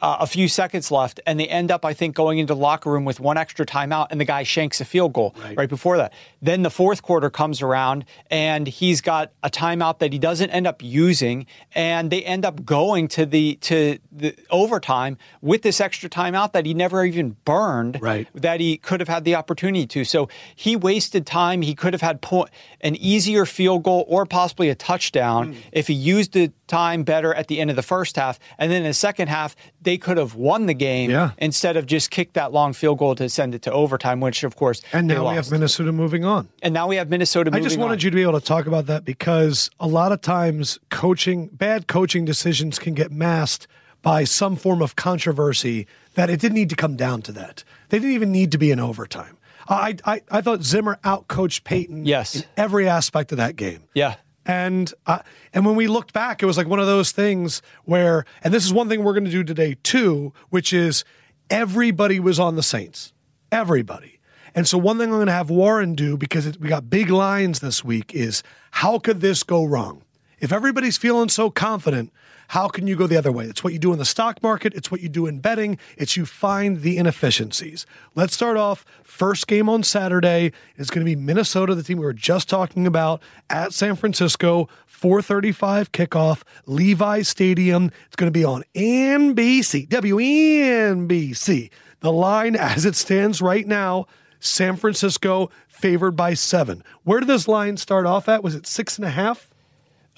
uh, 0.02 0.18
a 0.20 0.26
few 0.26 0.48
seconds 0.48 0.90
left, 0.90 1.20
and 1.26 1.38
they 1.38 1.48
end 1.48 1.70
up, 1.70 1.84
I 1.84 1.94
think, 1.94 2.14
going 2.14 2.38
into 2.38 2.54
the 2.54 2.60
locker 2.60 2.90
room 2.90 3.04
with 3.04 3.20
one 3.20 3.36
extra 3.36 3.64
timeout, 3.64 4.08
and 4.10 4.20
the 4.20 4.24
guy 4.24 4.42
shanks 4.42 4.80
a 4.80 4.84
field 4.84 5.12
goal 5.12 5.34
right. 5.56 5.68
before 5.68 5.96
that. 5.96 6.12
Then 6.46 6.62
the 6.62 6.70
fourth 6.70 7.02
quarter 7.02 7.28
comes 7.28 7.60
around, 7.60 8.04
and 8.30 8.68
he's 8.68 9.00
got 9.00 9.32
a 9.42 9.50
timeout 9.50 9.98
that 9.98 10.12
he 10.12 10.18
doesn't 10.20 10.48
end 10.50 10.64
up 10.66 10.80
using, 10.80 11.44
and 11.74 12.08
they 12.08 12.22
end 12.22 12.44
up 12.44 12.64
going 12.64 13.08
to 13.08 13.26
the 13.26 13.56
to 13.62 13.98
the 14.12 14.32
overtime 14.48 15.18
with 15.42 15.62
this 15.62 15.80
extra 15.80 16.08
timeout 16.08 16.52
that 16.52 16.64
he 16.64 16.72
never 16.72 17.04
even 17.04 17.36
burned, 17.44 17.98
Right. 18.00 18.28
that 18.34 18.60
he 18.60 18.76
could 18.76 19.00
have 19.00 19.08
had 19.08 19.24
the 19.24 19.34
opportunity 19.34 19.86
to. 19.88 20.04
So 20.04 20.28
he 20.54 20.76
wasted 20.76 21.26
time. 21.26 21.62
He 21.62 21.74
could 21.74 21.92
have 21.92 22.00
had 22.00 22.20
po- 22.20 22.46
an 22.80 22.94
easier 22.96 23.44
field 23.44 23.82
goal 23.82 24.04
or 24.06 24.24
possibly 24.24 24.68
a 24.70 24.74
touchdown 24.76 25.52
Hmm. 25.52 25.58
if 25.72 25.88
he 25.88 25.94
used 25.94 26.32
the 26.32 26.52
time 26.68 27.02
better 27.02 27.32
at 27.34 27.48
the 27.48 27.60
end 27.60 27.70
of 27.70 27.76
the 27.76 27.82
first 27.82 28.16
half. 28.16 28.38
And 28.58 28.70
then 28.70 28.82
in 28.82 28.88
the 28.88 28.94
second 28.94 29.28
half, 29.28 29.54
they 29.82 29.98
could 29.98 30.16
have 30.16 30.34
won 30.34 30.66
the 30.66 30.74
game 30.74 31.10
Yeah. 31.10 31.30
instead 31.38 31.76
of 31.76 31.86
just 31.86 32.10
kick 32.10 32.32
that 32.34 32.52
long 32.52 32.72
field 32.72 32.98
goal 32.98 33.14
to 33.16 33.28
send 33.28 33.54
it 33.54 33.62
to 33.62 33.72
overtime, 33.72 34.20
which 34.20 34.42
of 34.44 34.56
course 34.56 34.80
And 34.92 35.06
now 35.08 35.28
we 35.28 35.34
have. 35.36 35.50
Minnesota 35.50 35.92
moving 35.92 36.24
on. 36.24 36.35
And 36.62 36.74
now 36.74 36.86
we 36.88 36.96
have 36.96 37.08
Minnesota. 37.08 37.50
I 37.52 37.60
just 37.60 37.78
wanted 37.78 37.94
on. 37.94 38.00
you 38.00 38.10
to 38.10 38.14
be 38.16 38.22
able 38.22 38.38
to 38.40 38.44
talk 38.46 38.66
about 38.66 38.86
that 38.86 39.04
because 39.04 39.70
a 39.80 39.86
lot 39.86 40.12
of 40.12 40.20
times 40.20 40.78
coaching, 40.90 41.46
bad 41.48 41.86
coaching 41.86 42.24
decisions 42.24 42.78
can 42.78 42.94
get 42.94 43.10
masked 43.12 43.66
by 44.02 44.24
some 44.24 44.56
form 44.56 44.82
of 44.82 44.96
controversy 44.96 45.86
that 46.14 46.30
it 46.30 46.40
didn't 46.40 46.54
need 46.54 46.70
to 46.70 46.76
come 46.76 46.96
down 46.96 47.22
to 47.22 47.32
that. 47.32 47.64
They 47.88 47.98
didn't 47.98 48.14
even 48.14 48.32
need 48.32 48.52
to 48.52 48.58
be 48.58 48.70
in 48.70 48.78
overtime. 48.80 49.36
I, 49.68 49.96
I, 50.04 50.22
I 50.30 50.40
thought 50.42 50.62
Zimmer 50.62 50.98
outcoached 51.02 51.64
Payton 51.64 52.06
Yes. 52.06 52.36
in 52.36 52.44
every 52.56 52.88
aspect 52.88 53.32
of 53.32 53.38
that 53.38 53.56
game. 53.56 53.82
Yeah. 53.94 54.14
And 54.44 54.94
uh, 55.06 55.18
and 55.52 55.66
when 55.66 55.74
we 55.74 55.88
looked 55.88 56.12
back, 56.12 56.40
it 56.40 56.46
was 56.46 56.56
like 56.56 56.68
one 56.68 56.78
of 56.78 56.86
those 56.86 57.10
things 57.10 57.62
where, 57.84 58.24
and 58.44 58.54
this 58.54 58.64
is 58.64 58.72
one 58.72 58.88
thing 58.88 59.02
we're 59.02 59.12
going 59.12 59.24
to 59.24 59.30
do 59.30 59.42
today 59.42 59.76
too, 59.82 60.32
which 60.50 60.72
is 60.72 61.04
everybody 61.50 62.20
was 62.20 62.38
on 62.38 62.54
the 62.54 62.62
Saints, 62.62 63.12
everybody. 63.50 64.15
And 64.56 64.66
so 64.66 64.78
one 64.78 64.98
thing 64.98 65.10
I'm 65.10 65.18
going 65.18 65.26
to 65.26 65.32
have 65.32 65.50
Warren 65.50 65.94
do 65.94 66.16
because 66.16 66.46
it, 66.46 66.58
we 66.58 66.68
got 66.68 66.90
big 66.90 67.10
lines 67.10 67.60
this 67.60 67.84
week 67.84 68.14
is 68.14 68.42
how 68.72 68.98
could 68.98 69.20
this 69.20 69.42
go 69.42 69.64
wrong? 69.64 70.02
If 70.40 70.50
everybody's 70.50 70.96
feeling 70.96 71.28
so 71.28 71.50
confident, 71.50 72.10
How 72.48 72.68
can 72.68 72.86
you 72.86 72.94
go 72.96 73.06
the 73.06 73.16
other 73.16 73.32
way? 73.32 73.46
It's 73.46 73.64
what 73.64 73.72
you 73.72 73.78
do 73.78 73.92
in 73.92 73.98
the 73.98 74.04
stock 74.04 74.42
market, 74.42 74.74
it's 74.74 74.90
what 74.90 75.00
you 75.00 75.08
do 75.08 75.26
in 75.26 75.40
betting, 75.40 75.78
it's 75.96 76.16
you 76.16 76.24
find 76.26 76.82
the 76.82 76.96
inefficiencies. 76.96 77.86
Let's 78.14 78.34
start 78.34 78.56
off. 78.56 78.84
First 79.02 79.46
game 79.46 79.68
on 79.68 79.82
Saturday 79.82 80.52
is 80.76 80.90
going 80.90 81.04
to 81.04 81.10
be 81.10 81.16
Minnesota, 81.16 81.74
the 81.74 81.82
team 81.82 81.98
we 81.98 82.04
were 82.04 82.12
just 82.12 82.48
talking 82.48 82.86
about, 82.86 83.20
at 83.50 83.72
San 83.72 83.96
Francisco. 83.96 84.68
435 84.86 85.92
kickoff, 85.92 86.42
Levi 86.64 87.20
Stadium. 87.22 87.90
It's 88.06 88.16
going 88.16 88.32
to 88.32 88.38
be 88.38 88.44
on 88.44 88.64
NBC, 88.74 89.86
WNBC. 89.88 91.70
The 92.00 92.12
line 92.12 92.56
as 92.56 92.86
it 92.86 92.94
stands 92.94 93.42
right 93.42 93.66
now, 93.66 94.06
San 94.46 94.76
Francisco 94.76 95.50
favored 95.68 96.12
by 96.12 96.34
seven. 96.34 96.82
Where 97.04 97.20
did 97.20 97.28
this 97.28 97.48
line 97.48 97.76
start 97.76 98.06
off 98.06 98.28
at? 98.28 98.42
Was 98.42 98.54
it 98.54 98.66
six 98.66 98.96
and 98.98 99.04
a 99.04 99.10
half? 99.10 99.50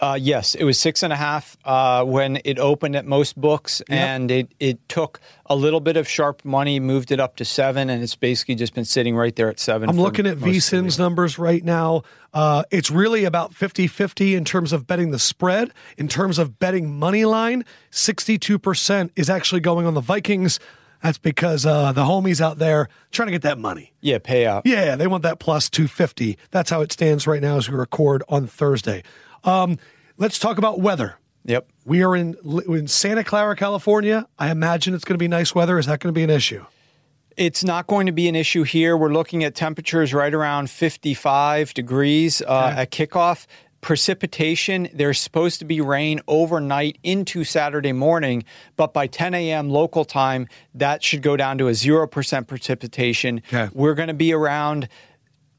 Uh, 0.00 0.16
yes, 0.20 0.54
it 0.54 0.62
was 0.62 0.78
six 0.78 1.02
and 1.02 1.12
a 1.12 1.16
half 1.16 1.56
uh, 1.64 2.04
when 2.04 2.40
it 2.44 2.58
opened 2.58 2.94
at 2.94 3.04
most 3.04 3.36
books, 3.36 3.82
yep. 3.88 3.98
and 3.98 4.30
it, 4.30 4.54
it 4.60 4.88
took 4.88 5.20
a 5.46 5.56
little 5.56 5.80
bit 5.80 5.96
of 5.96 6.08
sharp 6.08 6.44
money, 6.44 6.78
moved 6.78 7.10
it 7.10 7.18
up 7.18 7.34
to 7.34 7.44
seven, 7.44 7.90
and 7.90 8.00
it's 8.00 8.14
basically 8.14 8.54
just 8.54 8.74
been 8.74 8.84
sitting 8.84 9.16
right 9.16 9.34
there 9.34 9.48
at 9.48 9.58
seven. 9.58 9.88
I'm 9.88 9.98
looking 9.98 10.24
at 10.26 10.36
VSIN's 10.36 11.00
numbers 11.00 11.36
right 11.36 11.64
now. 11.64 12.02
Uh, 12.32 12.62
it's 12.70 12.92
really 12.92 13.24
about 13.24 13.54
50 13.54 13.88
50 13.88 14.36
in 14.36 14.44
terms 14.44 14.72
of 14.72 14.86
betting 14.86 15.10
the 15.10 15.18
spread. 15.18 15.72
In 15.96 16.06
terms 16.06 16.38
of 16.38 16.60
betting 16.60 16.96
money 16.96 17.24
line, 17.24 17.64
62% 17.90 19.10
is 19.16 19.28
actually 19.28 19.60
going 19.60 19.86
on 19.86 19.94
the 19.94 20.00
Vikings. 20.00 20.60
That's 21.02 21.18
because 21.18 21.64
uh, 21.64 21.92
the 21.92 22.04
homies 22.04 22.40
out 22.40 22.58
there 22.58 22.88
trying 23.10 23.28
to 23.28 23.32
get 23.32 23.42
that 23.42 23.58
money. 23.58 23.92
Yeah, 24.00 24.18
payout. 24.18 24.62
Yeah, 24.64 24.96
they 24.96 25.06
want 25.06 25.22
that 25.22 25.38
plus 25.38 25.70
250. 25.70 26.38
That's 26.50 26.70
how 26.70 26.80
it 26.80 26.92
stands 26.92 27.26
right 27.26 27.40
now 27.40 27.56
as 27.56 27.68
we 27.68 27.76
record 27.76 28.22
on 28.28 28.46
Thursday. 28.46 29.02
Um, 29.44 29.78
let's 30.16 30.38
talk 30.38 30.58
about 30.58 30.80
weather. 30.80 31.16
Yep. 31.44 31.70
We 31.86 32.02
are 32.02 32.14
in 32.14 32.36
in 32.66 32.88
Santa 32.88 33.24
Clara, 33.24 33.56
California. 33.56 34.26
I 34.38 34.50
imagine 34.50 34.92
it's 34.92 35.04
going 35.04 35.14
to 35.14 35.22
be 35.22 35.28
nice 35.28 35.54
weather. 35.54 35.78
Is 35.78 35.86
that 35.86 36.00
going 36.00 36.12
to 36.12 36.18
be 36.18 36.24
an 36.24 36.30
issue? 36.30 36.64
It's 37.38 37.62
not 37.62 37.86
going 37.86 38.06
to 38.06 38.12
be 38.12 38.28
an 38.28 38.34
issue 38.34 38.64
here. 38.64 38.96
We're 38.96 39.12
looking 39.12 39.44
at 39.44 39.54
temperatures 39.54 40.12
right 40.12 40.34
around 40.34 40.68
55 40.68 41.72
degrees 41.72 42.42
uh, 42.42 42.44
okay. 42.44 42.82
at 42.82 42.90
kickoff. 42.90 43.46
Precipitation, 43.88 44.86
there's 44.92 45.18
supposed 45.18 45.60
to 45.60 45.64
be 45.64 45.80
rain 45.80 46.20
overnight 46.28 46.98
into 47.02 47.42
Saturday 47.42 47.92
morning, 47.92 48.44
but 48.76 48.92
by 48.92 49.06
10 49.06 49.32
a.m. 49.32 49.70
local 49.70 50.04
time, 50.04 50.46
that 50.74 51.02
should 51.02 51.22
go 51.22 51.38
down 51.38 51.56
to 51.56 51.68
a 51.68 51.70
0% 51.70 52.46
precipitation. 52.46 53.40
Okay. 53.48 53.70
We're 53.72 53.94
going 53.94 54.08
to 54.08 54.12
be 54.12 54.34
around 54.34 54.90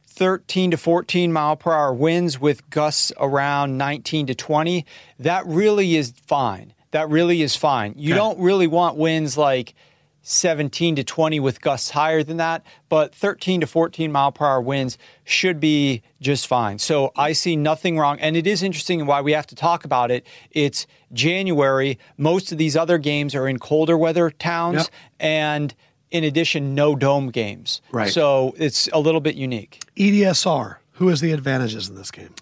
13 0.09 0.69
to 0.69 0.77
14 0.77 1.33
mile 1.33 1.55
per 1.55 1.73
hour 1.73 1.91
winds 1.91 2.39
with 2.39 2.69
gusts 2.69 3.11
around 3.19 3.79
19 3.79 4.27
to 4.27 4.35
20. 4.35 4.85
That 5.17 5.47
really 5.47 5.95
is 5.95 6.13
fine. 6.27 6.75
That 6.91 7.09
really 7.09 7.41
is 7.41 7.55
fine. 7.55 7.95
You 7.97 8.13
okay. 8.13 8.19
don't 8.19 8.39
really 8.39 8.67
want 8.67 8.95
winds 8.95 9.39
like 9.39 9.73
17 10.21 10.95
to 10.97 11.03
20 11.03 11.39
with 11.39 11.61
gusts 11.61 11.91
higher 11.91 12.23
than 12.23 12.37
that, 12.37 12.63
but 12.89 13.13
13 13.15 13.61
to 13.61 13.67
14 13.67 14.11
mile 14.11 14.31
per 14.31 14.45
hour 14.45 14.61
winds 14.61 14.97
should 15.23 15.59
be 15.59 16.01
just 16.21 16.47
fine. 16.47 16.77
So 16.77 17.11
I 17.15 17.31
see 17.33 17.55
nothing 17.55 17.97
wrong. 17.97 18.19
And 18.19 18.35
it 18.35 18.45
is 18.45 18.61
interesting 18.61 19.05
why 19.05 19.21
we 19.21 19.31
have 19.31 19.47
to 19.47 19.55
talk 19.55 19.85
about 19.85 20.11
it. 20.11 20.25
It's 20.51 20.87
January. 21.13 21.97
Most 22.17 22.51
of 22.51 22.57
these 22.57 22.75
other 22.75 22.97
games 22.97 23.33
are 23.33 23.47
in 23.47 23.59
colder 23.59 23.97
weather 23.97 24.29
towns. 24.29 24.75
Yep. 24.75 24.87
And 25.19 25.75
in 26.11 26.23
addition, 26.23 26.75
no 26.75 26.95
dome 26.95 27.29
games. 27.29 27.81
Right. 27.91 28.11
So 28.11 28.53
it's 28.57 28.87
a 28.93 28.99
little 28.99 29.21
bit 29.21 29.35
unique. 29.35 29.81
EDSR, 29.95 30.77
who 30.93 31.07
has 31.07 31.21
the 31.21 31.31
advantages 31.31 31.89
in 31.89 31.95
this 31.95 32.11
game? 32.11 32.33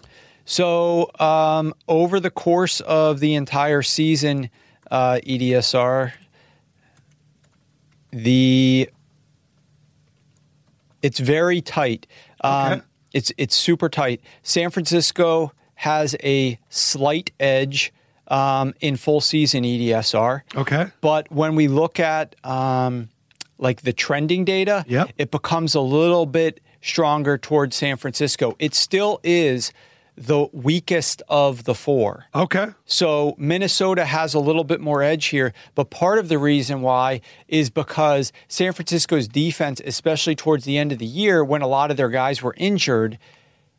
So 0.44 1.10
um, 1.20 1.74
over 1.86 2.20
the 2.20 2.30
course 2.30 2.80
of 2.80 3.20
the 3.20 3.34
entire 3.34 3.82
season, 3.82 4.48
uh, 4.90 5.20
EDSR, 5.26 6.12
the 8.10 8.88
it's 11.02 11.18
very 11.18 11.60
tight. 11.60 12.06
Um, 12.40 12.72
okay. 12.72 12.82
It's 13.12 13.32
it's 13.38 13.54
super 13.54 13.88
tight. 13.88 14.20
San 14.42 14.70
Francisco 14.70 15.52
has 15.74 16.16
a 16.22 16.58
slight 16.68 17.30
edge 17.38 17.92
um, 18.28 18.74
in 18.80 18.96
full 18.96 19.20
season 19.20 19.64
EDSR. 19.64 20.42
Okay. 20.56 20.86
But 21.00 21.30
when 21.30 21.54
we 21.54 21.68
look 21.68 22.00
at 22.00 22.34
um, 22.44 23.08
like 23.58 23.82
the 23.82 23.92
trending 23.92 24.44
data, 24.44 24.84
yep. 24.88 25.10
it 25.16 25.30
becomes 25.30 25.74
a 25.74 25.80
little 25.80 26.26
bit 26.26 26.60
stronger 26.82 27.38
towards 27.38 27.76
San 27.76 27.96
Francisco. 27.96 28.54
It 28.58 28.74
still 28.74 29.20
is 29.22 29.72
the 30.18 30.48
weakest 30.52 31.22
of 31.28 31.64
the 31.64 31.74
four. 31.74 32.26
Okay. 32.34 32.68
So 32.84 33.34
Minnesota 33.38 34.04
has 34.04 34.34
a 34.34 34.40
little 34.40 34.64
bit 34.64 34.80
more 34.80 35.02
edge 35.02 35.26
here, 35.26 35.52
but 35.74 35.90
part 35.90 36.18
of 36.18 36.28
the 36.28 36.38
reason 36.38 36.82
why 36.82 37.20
is 37.46 37.70
because 37.70 38.32
San 38.48 38.72
Francisco's 38.72 39.28
defense, 39.28 39.80
especially 39.84 40.34
towards 40.34 40.64
the 40.64 40.76
end 40.78 40.92
of 40.92 40.98
the 40.98 41.06
year 41.06 41.44
when 41.44 41.62
a 41.62 41.68
lot 41.68 41.90
of 41.90 41.96
their 41.96 42.10
guys 42.10 42.42
were 42.42 42.54
injured, 42.56 43.18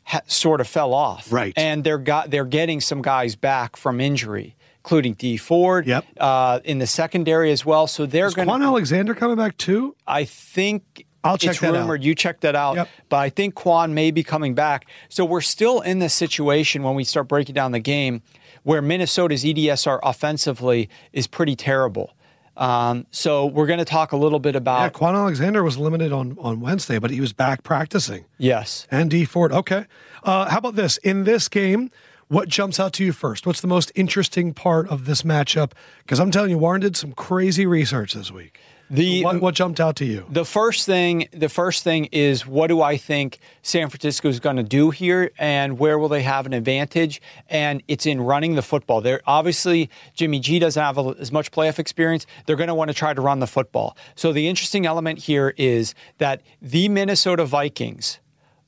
ha- 0.04 0.22
sort 0.26 0.60
of 0.60 0.66
fell 0.66 0.94
off. 0.94 1.32
Right. 1.32 1.52
And 1.56 1.84
they're 1.84 1.98
got 1.98 2.30
they're 2.30 2.44
getting 2.44 2.80
some 2.80 3.02
guys 3.02 3.36
back 3.36 3.76
from 3.76 4.00
injury 4.00 4.56
including 4.82 5.12
Dee 5.12 5.36
Ford. 5.36 5.86
Yep. 5.86 6.06
Uh, 6.18 6.60
in 6.64 6.78
the 6.78 6.86
secondary 6.86 7.52
as 7.52 7.66
well. 7.66 7.86
So 7.86 8.06
they're 8.06 8.30
going. 8.30 8.48
Kwon 8.48 8.64
Alexander 8.64 9.14
coming 9.14 9.36
back 9.36 9.58
too? 9.58 9.94
I 10.06 10.24
think. 10.24 11.06
I'll 11.22 11.36
check 11.36 11.50
it's 11.50 11.60
that 11.60 11.72
rumored. 11.72 12.00
out. 12.00 12.04
You 12.04 12.14
check 12.14 12.40
that 12.40 12.56
out. 12.56 12.76
Yep. 12.76 12.88
But 13.08 13.16
I 13.16 13.28
think 13.28 13.54
Kwon 13.54 13.92
may 13.92 14.10
be 14.10 14.22
coming 14.22 14.54
back. 14.54 14.86
So 15.08 15.24
we're 15.24 15.40
still 15.40 15.80
in 15.80 15.98
this 15.98 16.14
situation 16.14 16.82
when 16.82 16.94
we 16.94 17.04
start 17.04 17.28
breaking 17.28 17.54
down 17.54 17.72
the 17.72 17.80
game 17.80 18.22
where 18.62 18.82
Minnesota's 18.82 19.44
EDSR 19.44 20.00
offensively 20.02 20.88
is 21.12 21.26
pretty 21.26 21.56
terrible. 21.56 22.14
Um, 22.56 23.06
so 23.10 23.46
we're 23.46 23.66
going 23.66 23.78
to 23.78 23.84
talk 23.84 24.12
a 24.12 24.16
little 24.16 24.38
bit 24.38 24.54
about. 24.54 24.82
Yeah, 24.82 24.90
Kwon 24.90 25.14
Alexander 25.14 25.62
was 25.62 25.78
limited 25.78 26.12
on, 26.12 26.36
on 26.38 26.60
Wednesday, 26.60 26.98
but 26.98 27.10
he 27.10 27.20
was 27.20 27.32
back 27.32 27.62
practicing. 27.62 28.26
Yes. 28.38 28.86
And 28.90 29.10
Dee 29.10 29.24
Ford. 29.24 29.52
Okay. 29.52 29.86
Uh, 30.22 30.48
how 30.50 30.58
about 30.58 30.74
this? 30.74 30.98
In 30.98 31.24
this 31.24 31.48
game, 31.48 31.90
what 32.28 32.48
jumps 32.48 32.78
out 32.78 32.92
to 32.94 33.04
you 33.04 33.12
first? 33.12 33.46
What's 33.46 33.60
the 33.60 33.66
most 33.66 33.90
interesting 33.94 34.52
part 34.52 34.88
of 34.88 35.06
this 35.06 35.22
matchup? 35.22 35.72
Because 36.00 36.20
I'm 36.20 36.30
telling 36.30 36.50
you, 36.50 36.58
Warren 36.58 36.80
did 36.80 36.96
some 36.96 37.12
crazy 37.12 37.66
research 37.66 38.12
this 38.12 38.30
week. 38.30 38.60
The 38.90 39.22
what, 39.22 39.40
what, 39.40 39.54
jumped 39.54 39.78
out 39.78 39.94
to 39.96 40.04
you? 40.04 40.26
The 40.28 40.44
first 40.44 40.84
thing, 40.84 41.28
the 41.32 41.48
first 41.48 41.84
thing 41.84 42.06
is 42.06 42.44
what 42.44 42.66
do 42.66 42.82
I 42.82 42.96
think 42.96 43.38
San 43.62 43.88
Francisco 43.88 44.28
is 44.28 44.40
going 44.40 44.56
to 44.56 44.64
do 44.64 44.90
here, 44.90 45.30
and 45.38 45.78
where 45.78 45.96
will 45.96 46.08
they 46.08 46.22
have 46.22 46.44
an 46.44 46.52
advantage? 46.52 47.22
And 47.48 47.84
it's 47.86 48.04
in 48.04 48.20
running 48.20 48.56
the 48.56 48.62
football. 48.62 49.00
They're 49.00 49.22
obviously 49.26 49.90
Jimmy 50.14 50.40
G 50.40 50.58
doesn't 50.58 50.82
have 50.82 50.98
a, 50.98 51.14
as 51.20 51.30
much 51.30 51.52
playoff 51.52 51.78
experience. 51.78 52.26
They're 52.46 52.56
going 52.56 52.68
to 52.68 52.74
want 52.74 52.90
to 52.90 52.94
try 52.94 53.14
to 53.14 53.20
run 53.20 53.38
the 53.38 53.46
football. 53.46 53.96
So 54.16 54.32
the 54.32 54.48
interesting 54.48 54.86
element 54.86 55.20
here 55.20 55.54
is 55.56 55.94
that 56.18 56.42
the 56.60 56.88
Minnesota 56.88 57.44
Vikings 57.44 58.18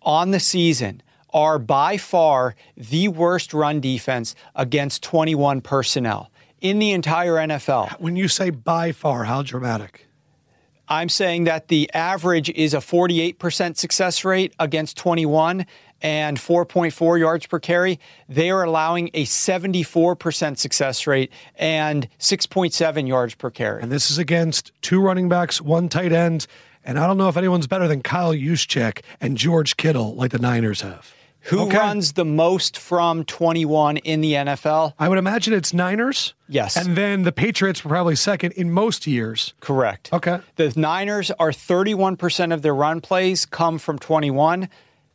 on 0.02 0.31
the 0.31 0.41
season 0.41 1.02
are 1.31 1.59
by 1.59 1.97
far 1.97 2.55
the 2.76 3.09
worst 3.09 3.52
run 3.52 3.81
defense 3.81 4.37
against 4.55 5.02
21 5.02 5.62
personnel 5.62 6.31
in 6.61 6.79
the 6.79 6.93
entire 6.93 7.35
NFL. 7.35 8.00
When 8.00 8.14
you 8.14 8.29
say 8.29 8.50
by 8.50 8.93
far, 8.93 9.25
how 9.25 9.43
dramatic? 9.43 10.07
I'm 10.92 11.08
saying 11.08 11.44
that 11.44 11.68
the 11.68 11.90
average 11.94 12.50
is 12.50 12.75
a 12.75 12.76
48% 12.76 13.78
success 13.78 14.26
rate 14.26 14.52
against 14.58 14.99
21 14.99 15.64
and 16.02 16.37
4.4 16.37 17.18
yards 17.18 17.46
per 17.46 17.58
carry. 17.58 17.99
They 18.28 18.50
are 18.50 18.62
allowing 18.62 19.08
a 19.14 19.25
74% 19.25 20.58
success 20.58 21.06
rate 21.06 21.32
and 21.56 22.06
6.7 22.18 23.08
yards 23.08 23.34
per 23.34 23.49
carry. 23.49 23.80
And 23.82 23.90
this 23.90 24.11
is 24.11 24.18
against 24.18 24.70
two 24.82 25.00
running 25.00 25.30
backs, 25.30 25.62
one 25.62 25.88
tight 25.88 26.12
end, 26.12 26.46
and 26.84 26.99
I 26.99 27.06
don't 27.06 27.16
know 27.16 27.30
if 27.30 27.38
anyone's 27.38 27.66
better 27.66 27.88
than 27.88 28.02
Kyle 28.02 28.34
Juszczyk 28.34 29.00
and 29.18 29.38
George 29.38 29.78
Kittle 29.78 30.14
like 30.14 30.30
the 30.30 30.38
Niners 30.38 30.82
have. 30.82 31.14
Who 31.46 31.62
okay. 31.62 31.76
runs 31.76 32.12
the 32.12 32.25
most 32.25 32.78
from 32.78 33.25
21 33.25 33.96
in 33.99 34.20
the 34.20 34.34
NFL? 34.34 34.94
I 34.99 35.08
would 35.08 35.18
imagine 35.18 35.52
it's 35.52 35.75
Niners. 35.75 36.34
Yes. 36.49 36.76
And 36.76 36.96
then 36.96 37.22
the 37.25 37.32
Patriots 37.32 37.84
were 37.84 37.88
probably 37.88 38.14
second 38.14 38.52
in 38.52 38.70
most 38.70 39.06
years. 39.06 39.54
Correct. 39.61 40.12
Okay. 40.12 40.38
The 40.56 40.72
Niners 40.76 41.32
are 41.32 41.50
31% 41.50 42.54
of 42.54 42.62
their 42.62 42.75
run 42.75 43.00
plays 43.00 43.44
come 43.44 43.78
from 43.78 43.99
21. 43.99 44.68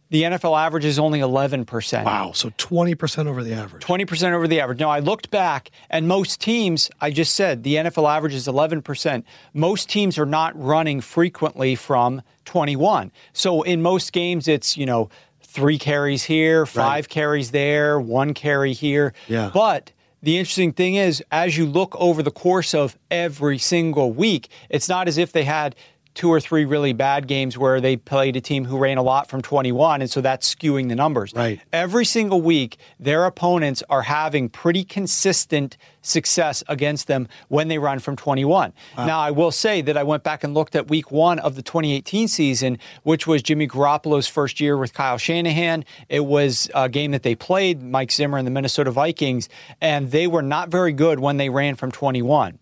The 0.10 0.24
NFL 0.24 0.58
average 0.58 0.86
is 0.86 1.00
only 1.00 1.20
11%. 1.20 2.06
Wow. 2.06 2.32
So 2.34 2.50
20% 2.52 3.28
over 3.28 3.44
the 3.44 3.54
average. 3.54 3.84
20% 3.84 4.32
over 4.32 4.48
the 4.48 4.60
average. 4.62 4.80
Now, 4.80 4.90
I 4.90 5.00
looked 5.00 5.30
back, 5.32 5.70
and 5.90 6.08
most 6.08 6.40
teams, 6.40 6.90
I 7.02 7.12
just 7.12 7.36
said 7.36 7.64
the 7.64 7.76
NFL 7.76 8.10
average 8.10 8.34
is 8.34 8.48
11%. 8.48 9.24
Most 9.54 9.90
teams 9.90 10.18
are 10.18 10.26
not 10.26 10.58
running 10.62 11.02
frequently 11.02 11.76
from 11.76 12.22
21. 12.46 13.12
So 13.34 13.64
in 13.64 13.82
most 13.82 14.14
games, 14.14 14.48
it's, 14.48 14.78
you 14.78 14.86
know, 14.86 15.10
three 15.48 15.80
carries 15.80 16.24
here, 16.24 16.66
five 16.66 17.06
right. 17.06 17.10
carries 17.10 17.52
there, 17.52 18.00
one 18.00 18.34
carry 18.34 18.74
here. 18.74 19.14
Yeah. 19.28 19.50
But 19.54 19.92
the 20.22 20.38
interesting 20.38 20.74
thing 20.74 20.96
is, 20.96 21.24
as 21.32 21.58
you 21.58 21.66
look 21.66 21.96
over 21.96 22.22
the 22.22 22.32
course 22.32 22.74
of 22.74 22.98
every 23.10 23.58
single 23.58 24.12
week, 24.12 24.50
it's 24.70 24.90
not 24.90 25.08
as 25.08 25.18
if 25.18 25.32
they 25.32 25.46
had 25.46 25.76
two 26.18 26.30
or 26.30 26.40
three 26.40 26.66
really 26.66 26.94
bad 26.94 27.28
games 27.28 27.60
where 27.60 27.80
they 27.80 27.96
played 27.96 28.36
a 28.36 28.42
team 28.42 28.66
who 28.66 28.80
ran 28.80 28.98
a 28.98 29.04
lot 29.04 29.30
from 29.30 29.40
21, 29.40 30.02
and 30.02 30.10
so 30.10 30.20
that's 30.20 30.54
skewing 30.54 30.90
the 30.90 30.96
numbers. 30.96 31.32
Right. 31.32 31.62
Every 31.72 32.06
single 32.06 32.42
week, 32.42 32.78
their 33.00 33.26
opponents 33.26 33.84
are 33.88 34.02
having 34.02 34.50
pretty 34.50 34.84
consistent 34.84 35.78
success 36.02 36.64
against 36.68 37.06
them 37.06 37.28
when 37.50 37.68
they 37.68 37.78
run 37.78 38.00
from 38.00 38.16
21. 38.16 38.74
Now, 38.98 39.20
I 39.20 39.30
will 39.30 39.52
say 39.52 39.82
that 39.82 39.96
I 39.96 40.02
went 40.02 40.24
back 40.24 40.44
and 40.44 40.56
looked 40.56 40.76
at 40.76 40.88
week 40.88 41.12
one 41.12 41.38
of 41.38 41.56
the 41.56 41.62
2018 41.62 42.28
season, 42.28 42.80
which 43.04 43.28
was 43.28 43.44
Jimmy 43.44 43.68
Garoppolo's 43.68 44.28
first 44.28 44.60
year 44.60 44.76
with 44.76 44.96
Kyle 44.96 45.20
Shanahan. 45.20 45.86
It 46.10 46.26
was 46.26 46.68
a 46.74 46.90
game 46.90 47.12
that 47.12 47.22
they 47.22 47.36
played, 47.36 47.84
Mike 47.84 48.12
Zimmer 48.12 48.40
and 48.40 48.48
the 48.48 48.52
Minnesota 48.52 48.90
Vikings, 48.90 49.50
and 49.82 50.10
they 50.10 50.26
were 50.26 50.42
not 50.42 50.70
very 50.70 50.94
good 50.94 51.20
when 51.20 51.38
they 51.38 51.50
ran 51.50 51.76
from 51.76 51.92
21. 51.92 52.58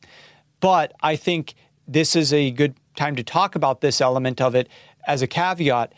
But 0.60 0.92
I 1.02 1.16
think 1.16 1.54
this 1.88 2.18
is 2.18 2.34
a 2.34 2.52
good 2.52 2.76
time 2.96 3.16
to 3.16 3.24
talk 3.24 3.56
about 3.56 3.82
this 3.82 4.02
element 4.02 4.42
of 4.42 4.56
it 4.56 4.68
as 5.08 5.22
a 5.22 5.28
caveat. 5.28 5.94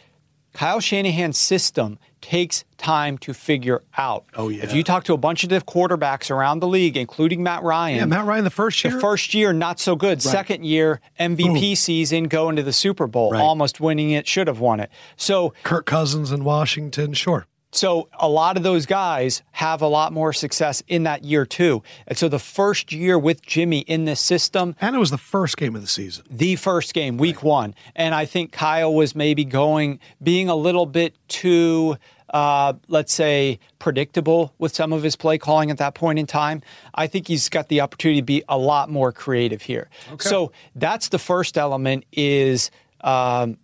Kyle 0.54 0.80
Shanahan's 0.80 1.38
system 1.38 2.00
takes 2.20 2.64
time 2.78 3.20
to 3.20 3.32
figure 3.34 3.84
out. 3.96 4.26
Oh, 4.36 4.50
yeah. 4.50 4.64
If 4.64 4.74
you 4.74 4.84
talk 4.84 5.04
to 5.04 5.14
a 5.14 5.18
bunch 5.18 5.44
of 5.44 5.50
the 5.52 5.62
quarterbacks 5.62 6.32
around 6.32 6.62
the 6.62 6.68
league, 6.68 6.98
including 6.98 7.44
Matt 7.44 7.62
Ryan, 7.62 7.98
Yeah, 7.98 8.06
Matt 8.06 8.26
Ryan, 8.26 8.44
the 8.44 8.50
first 8.50 8.84
year. 8.84 8.94
the 8.94 9.00
first 9.00 9.36
year 9.36 9.54
not 9.54 9.80
so 9.80 9.96
good. 9.96 10.20
Second 10.24 10.66
year 10.66 11.00
MVP 11.20 11.76
season, 11.78 12.24
going 12.24 12.56
to 12.56 12.64
the 12.64 12.74
Super 12.74 13.06
Bowl, 13.06 13.32
Right. 13.32 13.42
almost 13.42 13.80
winning 13.80 14.10
it, 14.12 14.28
should 14.28 14.48
have 14.48 14.60
won 14.60 14.80
it. 14.80 14.90
So 15.16 15.54
Kirk 15.64 15.86
Cousins 15.86 16.32
in 16.32 16.44
Washington, 16.44 17.14
sure. 17.14 17.46
So 17.78 18.10
a 18.20 18.28
lot 18.28 18.58
of 18.58 18.64
those 18.64 18.86
guys 18.86 19.44
have 19.52 19.82
a 19.82 19.88
lot 19.88 20.12
more 20.12 20.34
success 20.34 20.82
in 20.88 21.04
that 21.04 21.24
year 21.24 21.46
too. 21.46 21.84
And 22.08 22.18
so 22.18 22.28
the 22.28 22.40
first 22.40 22.92
year 22.92 23.18
with 23.20 23.42
Jimmy 23.42 23.80
in 23.80 24.06
this 24.06 24.20
system, 24.20 24.76
And 24.82 24.96
it 24.96 25.00
was 25.00 25.12
the 25.12 25.18
first 25.18 25.58
game 25.58 25.76
of 25.76 25.82
the 25.82 25.88
season. 25.88 26.26
the 26.30 26.56
first 26.56 26.94
game, 26.94 27.18
week 27.18 27.44
one. 27.44 27.76
And 27.96 28.16
I 28.16 28.26
think 28.26 28.52
Kyle 28.52 28.94
was 28.94 29.16
maybe 29.16 29.46
going, 29.46 30.00
being 30.22 30.50
a 30.50 30.56
little 30.56 30.86
bit 30.86 31.16
too, 31.28 31.98
uh, 32.34 32.74
let's 32.88 33.14
say, 33.14 33.60
predictable 33.80 34.54
with 34.58 34.76
some 34.76 34.92
of 34.92 35.04
his 35.04 35.16
play 35.16 35.38
calling 35.38 35.72
at 35.72 35.78
that 35.78 35.94
point 35.94 36.20
in 36.20 36.26
time. 36.26 36.62
I 36.96 37.08
think 37.08 37.28
he's 37.28 37.48
got 37.48 37.68
the 37.70 37.82
opportunity 37.82 38.22
to 38.22 38.26
be 38.26 38.44
a 38.50 38.58
lot 38.58 38.90
more 38.90 39.12
creative 39.12 39.62
here. 39.62 39.90
So 40.20 40.52
that's 40.76 41.10
the 41.10 41.20
first 41.20 41.58
element 41.58 42.06
is. 42.12 42.72
Um, 43.02 43.58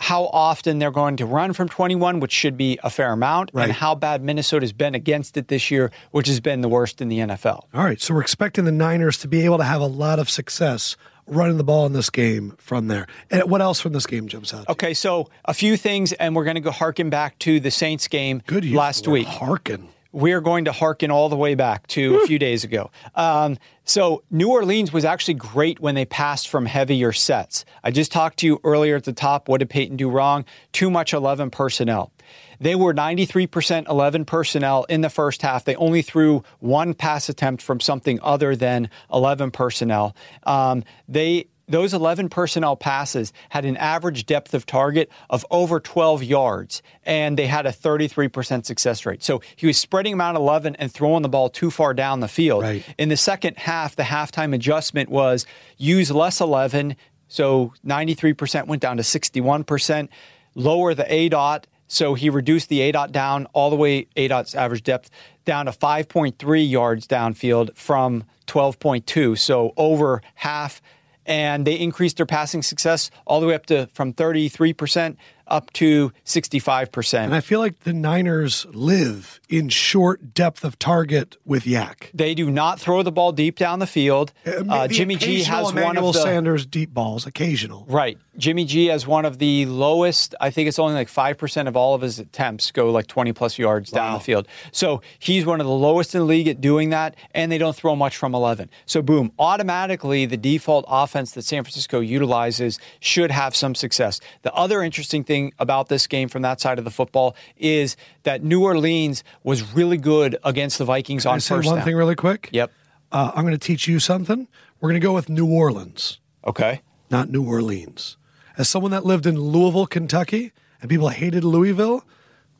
how 0.00 0.24
often 0.32 0.78
they're 0.78 0.90
going 0.90 1.16
to 1.18 1.26
run 1.26 1.52
from 1.52 1.68
21, 1.68 2.20
which 2.20 2.32
should 2.32 2.56
be 2.56 2.78
a 2.82 2.88
fair 2.90 3.12
amount, 3.12 3.50
Right. 3.52 3.64
and 3.64 3.72
how 3.72 3.94
bad 3.94 4.22
Minnesota's 4.24 4.72
been 4.72 4.94
against 4.94 5.36
it 5.36 5.48
this 5.48 5.70
year, 5.70 5.90
which 6.10 6.26
has 6.26 6.40
been 6.40 6.62
the 6.62 6.68
worst 6.68 7.00
in 7.02 7.08
the 7.08 7.18
NFL. 7.18 7.66
All 7.74 7.84
right, 7.84 8.00
so 8.00 8.14
we're 8.14 8.22
expecting 8.22 8.64
the 8.64 8.72
Niners 8.72 9.18
to 9.18 9.28
be 9.28 9.44
able 9.44 9.58
to 9.58 9.64
have 9.64 9.80
a 9.82 9.86
lot 9.86 10.18
of 10.18 10.28
success 10.30 10.96
running 11.26 11.58
the 11.58 11.64
ball 11.64 11.86
in 11.86 11.92
this 11.92 12.10
game 12.10 12.54
from 12.58 12.88
there. 12.88 13.06
And 13.30 13.42
what 13.48 13.60
else 13.60 13.78
from 13.80 13.92
this 13.92 14.06
game 14.06 14.26
jumps 14.26 14.52
out? 14.52 14.68
Okay, 14.68 14.94
so 14.94 15.28
a 15.44 15.54
few 15.54 15.76
things, 15.76 16.12
and 16.14 16.34
we're 16.34 16.44
going 16.44 16.56
to 16.56 16.60
go 16.60 16.72
harken 16.72 17.08
back 17.10 17.38
to 17.40 17.60
the 17.60 17.70
Saints 17.70 18.08
game 18.08 18.42
Good 18.46 18.64
last 18.72 19.00
of 19.00 19.04
the 19.04 19.10
word 19.10 19.18
week. 19.18 19.26
Harken. 19.28 19.88
We 20.12 20.32
are 20.32 20.40
going 20.40 20.64
to 20.64 20.72
harken 20.72 21.10
all 21.10 21.28
the 21.28 21.36
way 21.36 21.54
back 21.54 21.86
to 21.88 22.20
a 22.20 22.26
few 22.26 22.38
days 22.38 22.64
ago. 22.64 22.90
Um, 23.14 23.58
so 23.84 24.22
New 24.30 24.50
Orleans 24.50 24.92
was 24.92 25.04
actually 25.04 25.34
great 25.34 25.80
when 25.80 25.94
they 25.94 26.04
passed 26.04 26.48
from 26.48 26.66
heavier 26.66 27.12
sets. 27.12 27.64
I 27.84 27.90
just 27.90 28.12
talked 28.12 28.38
to 28.40 28.46
you 28.46 28.60
earlier 28.64 28.96
at 28.96 29.04
the 29.04 29.12
top. 29.12 29.48
What 29.48 29.58
did 29.58 29.70
Payton 29.70 29.96
do 29.96 30.10
wrong? 30.10 30.44
Too 30.72 30.90
much 30.90 31.12
11 31.12 31.50
personnel. 31.50 32.12
They 32.60 32.74
were 32.74 32.92
93% 32.92 33.88
11 33.88 34.24
personnel 34.26 34.84
in 34.84 35.00
the 35.00 35.10
first 35.10 35.42
half. 35.42 35.64
They 35.64 35.76
only 35.76 36.02
threw 36.02 36.44
one 36.58 36.92
pass 36.92 37.28
attempt 37.28 37.62
from 37.62 37.80
something 37.80 38.20
other 38.22 38.54
than 38.54 38.90
11 39.12 39.50
personnel. 39.50 40.14
Um, 40.44 40.84
they 41.08 41.46
those 41.70 41.94
11 41.94 42.28
personnel 42.28 42.76
passes 42.76 43.32
had 43.48 43.64
an 43.64 43.76
average 43.76 44.26
depth 44.26 44.52
of 44.54 44.66
target 44.66 45.10
of 45.30 45.46
over 45.50 45.78
12 45.80 46.24
yards, 46.24 46.82
and 47.04 47.38
they 47.38 47.46
had 47.46 47.64
a 47.64 47.70
33% 47.70 48.66
success 48.66 49.06
rate. 49.06 49.22
So 49.22 49.40
he 49.54 49.66
was 49.66 49.78
spreading 49.78 50.12
them 50.12 50.20
out 50.20 50.34
11 50.34 50.76
and 50.76 50.92
throwing 50.92 51.22
the 51.22 51.28
ball 51.28 51.48
too 51.48 51.70
far 51.70 51.94
down 51.94 52.20
the 52.20 52.28
field. 52.28 52.64
Right. 52.64 52.84
In 52.98 53.08
the 53.08 53.16
second 53.16 53.56
half, 53.56 53.94
the 53.94 54.02
halftime 54.02 54.54
adjustment 54.54 55.08
was 55.08 55.46
use 55.78 56.10
less 56.10 56.40
11, 56.40 56.96
so 57.28 57.72
93% 57.86 58.66
went 58.66 58.82
down 58.82 58.96
to 58.96 59.04
61%, 59.04 60.08
lower 60.56 60.92
the 60.92 61.04
aDOT. 61.04 61.64
So 61.86 62.14
he 62.14 62.30
reduced 62.30 62.68
the 62.68 62.80
aDOT 62.80 63.12
down 63.12 63.46
all 63.52 63.70
the 63.70 63.76
way, 63.76 64.06
aDOT's 64.16 64.54
average 64.54 64.82
depth, 64.82 65.10
down 65.44 65.66
to 65.66 65.72
5.3 65.72 66.68
yards 66.68 67.06
downfield 67.06 67.76
from 67.76 68.24
12.2. 68.46 69.38
So 69.38 69.72
over 69.76 70.22
half 70.34 70.82
and 71.30 71.64
they 71.64 71.74
increased 71.74 72.16
their 72.16 72.26
passing 72.26 72.60
success 72.60 73.08
all 73.24 73.40
the 73.40 73.46
way 73.46 73.54
up 73.54 73.64
to 73.66 73.86
from 73.94 74.12
33% 74.12 75.16
up 75.50 75.72
to 75.74 76.12
65%. 76.24 77.24
And 77.24 77.34
I 77.34 77.40
feel 77.40 77.60
like 77.60 77.80
the 77.80 77.92
Niners 77.92 78.66
live 78.72 79.40
in 79.48 79.68
short 79.68 80.32
depth 80.34 80.64
of 80.64 80.78
target 80.78 81.36
with 81.44 81.64
YAC. 81.64 82.10
they 82.14 82.34
do 82.34 82.50
not 82.50 82.78
throw 82.80 83.02
the 83.02 83.12
ball 83.12 83.32
deep 83.32 83.56
down 83.58 83.78
the 83.80 83.86
field. 83.86 84.32
Uh, 84.46 84.86
The 84.86 84.94
Jimmy 84.94 85.16
G 85.16 85.42
has 85.42 85.72
one 85.74 85.96
of 85.96 86.04
the 86.04 86.12
Sanders 86.12 86.66
deep 86.66 86.94
balls, 86.94 87.26
occasional. 87.26 87.84
Right. 87.88 88.18
Jimmy 88.36 88.64
G 88.64 88.86
has 88.86 89.06
one 89.06 89.24
of 89.24 89.38
the 89.38 89.66
lowest, 89.66 90.34
I 90.40 90.50
think 90.50 90.68
it's 90.68 90.78
only 90.78 90.94
like 90.94 91.08
5% 91.08 91.68
of 91.68 91.76
all 91.76 91.94
of 91.94 92.00
his 92.00 92.18
attempts 92.18 92.70
go 92.70 92.90
like 92.90 93.06
20 93.06 93.32
plus 93.32 93.58
yards 93.58 93.90
down 93.90 94.14
the 94.14 94.20
field. 94.20 94.46
So 94.72 95.02
he's 95.18 95.44
one 95.44 95.60
of 95.60 95.66
the 95.66 95.72
lowest 95.72 96.14
in 96.14 96.20
the 96.20 96.24
league 96.24 96.48
at 96.48 96.60
doing 96.60 96.90
that, 96.90 97.16
and 97.34 97.50
they 97.50 97.58
don't 97.58 97.74
throw 97.76 97.94
much 97.96 98.16
from 98.16 98.34
11. 98.34 98.70
So, 98.86 99.02
boom, 99.02 99.32
automatically 99.38 100.26
the 100.26 100.36
default 100.36 100.84
offense 100.88 101.32
that 101.32 101.42
San 101.42 101.64
Francisco 101.64 102.00
utilizes 102.00 102.78
should 103.00 103.30
have 103.30 103.54
some 103.54 103.74
success. 103.74 104.20
The 104.42 104.52
other 104.54 104.82
interesting 104.82 105.24
thing 105.24 105.39
about 105.58 105.88
this 105.88 106.06
game 106.06 106.28
from 106.28 106.42
that 106.42 106.60
side 106.60 106.78
of 106.78 106.84
the 106.84 106.90
football 106.90 107.34
is 107.56 107.96
that 108.24 108.42
New 108.42 108.62
Orleans 108.64 109.22
was 109.42 109.58
really 109.74 109.96
good 109.96 110.36
against 110.44 110.78
the 110.78 110.84
Vikings 110.84 111.22
Can 111.24 111.30
I 111.30 111.34
on 111.34 111.40
say 111.40 111.54
first 111.56 111.66
one 111.66 111.76
down. 111.76 111.84
thing 111.84 111.96
really 111.96 112.14
quick? 112.16 112.48
Yep. 112.52 112.70
Uh, 113.12 113.32
I'm 113.34 113.42
going 113.44 113.58
to 113.58 113.66
teach 113.66 113.88
you 113.88 113.98
something. 113.98 114.46
We're 114.80 114.90
going 114.90 115.00
to 115.00 115.04
go 115.06 115.12
with 115.14 115.28
New 115.28 115.46
Orleans, 115.50 116.20
Okay. 116.46 116.80
not 117.10 117.28
New 117.30 117.44
Orleans. 117.46 118.16
As 118.58 118.68
someone 118.68 118.90
that 118.92 119.04
lived 119.04 119.26
in 119.26 119.38
Louisville, 119.40 119.86
Kentucky, 119.86 120.52
and 120.80 120.88
people 120.90 121.08
hated 121.08 121.44
Louisville, 121.44 122.04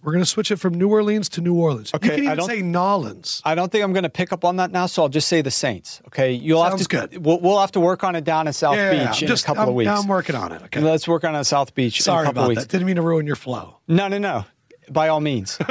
we're 0.02 0.12
going 0.12 0.22
to 0.24 0.28
switch 0.30 0.50
it 0.50 0.56
from 0.56 0.74
New 0.74 0.88
Orleans 0.88 1.28
to 1.30 1.40
New 1.40 1.54
Orleans. 1.54 1.92
Okay, 1.94 2.16
you 2.16 2.22
can 2.22 2.28
I 2.30 2.34
don't- 2.34 2.48
say 2.48 2.62
Nolans. 2.62 3.42
I 3.44 3.54
don't 3.54 3.70
think 3.70 3.84
I'm 3.84 3.92
going 3.92 4.04
to 4.04 4.08
pick 4.10 4.32
up 4.32 4.44
on 4.44 4.56
that 4.56 4.70
now, 4.70 4.86
so 4.86 5.02
I'll 5.02 5.08
just 5.08 5.28
say 5.28 5.42
the 5.42 5.50
Saints. 5.50 6.00
Okay, 6.08 6.32
you'll 6.32 6.62
Sounds 6.62 6.80
have 6.80 6.88
to. 6.88 7.16
good. 7.16 7.24
We'll, 7.26 7.40
we'll 7.40 7.60
have 7.60 7.72
to 7.72 7.80
work 7.80 8.02
on 8.04 8.16
it 8.16 8.24
down 8.24 8.46
in 8.46 8.52
South 8.52 8.76
Yeah, 8.76 9.08
Beach 9.10 9.22
in 9.22 9.28
just 9.28 9.44
a 9.44 9.46
couple 9.46 9.62
I'm, 9.64 9.68
of 9.70 9.74
weeks. 9.74 9.86
Now 9.86 9.98
I'm 10.00 10.08
working 10.08 10.36
on 10.36 10.52
it. 10.52 10.62
Okay. 10.64 10.80
Let's 10.80 11.06
work 11.06 11.24
on 11.24 11.34
it 11.34 11.44
South 11.44 11.74
Beach 11.74 12.00
Sorry 12.02 12.20
in 12.20 12.24
a 12.24 12.28
couple 12.28 12.42
about 12.42 12.44
of 12.44 12.48
weeks. 12.56 12.62
that. 12.62 12.70
Didn't 12.70 12.86
mean 12.86 12.96
to 12.96 13.02
ruin 13.02 13.26
your 13.26 13.36
flow. 13.36 13.76
No, 13.88 14.08
no, 14.08 14.18
no. 14.18 14.44
By 14.90 15.08
all 15.08 15.20
means. 15.20 15.58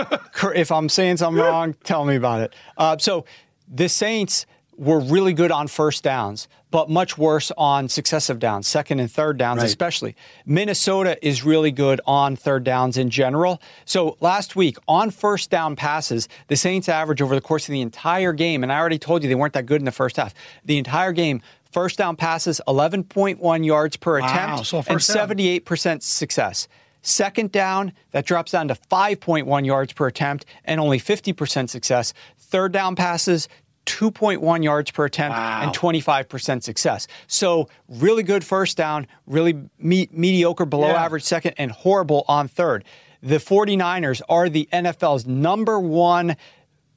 If 0.55 0.71
I'm 0.71 0.87
saying 0.87 1.17
something 1.17 1.43
wrong, 1.43 1.75
tell 1.83 2.05
me 2.05 2.15
about 2.15 2.39
it. 2.41 2.55
Uh, 2.77 2.97
so 2.97 3.25
the 3.67 3.89
Saints 3.89 4.45
were 4.77 5.01
really 5.01 5.33
good 5.33 5.51
on 5.51 5.67
first 5.67 6.01
downs, 6.01 6.47
but 6.71 6.89
much 6.89 7.17
worse 7.17 7.51
on 7.57 7.89
successive 7.89 8.37
downs, 8.39 8.67
second 8.67 8.99
and 8.99 9.11
third 9.11 9.37
downs, 9.37 9.59
Right. 9.59 9.65
especially. 9.67 10.15
Minnesota 10.45 11.17
is 11.25 11.43
really 11.43 11.71
good 11.71 11.99
on 12.05 12.35
third 12.35 12.63
downs 12.63 12.97
in 12.97 13.09
general. 13.09 13.61
So 13.85 14.17
last 14.19 14.55
week, 14.55 14.77
on 14.87 15.09
first 15.11 15.49
down 15.49 15.75
passes, 15.75 16.27
the 16.47 16.55
Saints 16.55 16.87
average 16.87 17.21
over 17.21 17.33
the 17.35 17.41
course 17.41 17.67
of 17.67 17.71
the 17.73 17.81
entire 17.81 18.33
game, 18.33 18.61
and 18.63 18.71
I 18.71 18.77
already 18.79 18.99
told 18.99 19.23
you 19.23 19.29
they 19.29 19.35
weren't 19.35 19.53
that 19.53 19.65
good 19.65 19.81
in 19.81 19.85
the 19.85 19.91
first 19.91 20.17
half, 20.17 20.33
the 20.63 20.77
entire 20.77 21.11
game, 21.11 21.41
first 21.71 21.97
down 21.97 22.15
passes, 22.15 22.61
11.1 22.67 23.63
yards 23.63 23.97
per 23.97 24.19
Wow, 24.19 24.27
attempt, 24.27 24.65
so 24.67 24.77
and 24.87 24.99
78% 24.99 26.03
success. 26.03 26.67
Second 27.01 27.51
down, 27.51 27.93
that 28.11 28.25
drops 28.25 28.51
down 28.51 28.67
to 28.67 28.75
5.1 28.75 29.65
yards 29.65 29.93
per 29.93 30.07
attempt 30.07 30.45
and 30.65 30.79
only 30.81 30.99
50% 30.99 31.69
success. 31.69 32.13
Third 32.37 32.73
down 32.73 32.95
passes, 32.95 33.47
2.1 33.85 34.63
yards 34.63 34.91
per 34.91 35.05
attempt 35.05 35.37
and 35.37 35.73
25% 35.73 36.63
success. 36.63 37.07
So, 37.27 37.69
really 37.87 38.23
good 38.23 38.43
first 38.43 38.77
down, 38.77 39.07
really 39.25 39.61
me- 39.79 40.09
mediocre 40.11 40.65
below 40.65 40.89
Yeah. 40.89 41.03
average 41.03 41.23
second, 41.23 41.55
and 41.57 41.71
horrible 41.71 42.23
on 42.27 42.47
third. 42.47 42.83
The 43.21 43.39
49ers 43.39 44.21
are 44.29 44.47
the 44.47 44.69
NFL's 44.71 45.25
number 45.25 45.79
one 45.79 46.37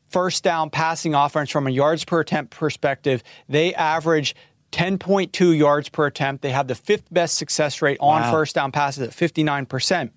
first 0.08 0.44
down 0.44 0.68
passing 0.70 1.14
offense 1.14 1.50
from 1.50 1.66
a 1.66 1.70
yards 1.70 2.04
per 2.04 2.20
attempt 2.20 2.54
perspective. 2.54 3.22
They 3.48 3.74
average 3.74 4.36
10.2 4.70 5.52
yards 5.52 5.88
per 5.88 6.06
attempt. 6.06 6.42
They 6.42 6.50
have 6.50 6.68
the 6.68 6.74
fifth 6.74 7.12
best 7.12 7.36
success 7.36 7.82
rate 7.82 7.98
on 8.00 8.22
Wow. 8.22 8.30
first 8.30 8.54
down 8.54 8.72
passes 8.72 9.02
at 9.08 9.14
59%. 9.14 10.12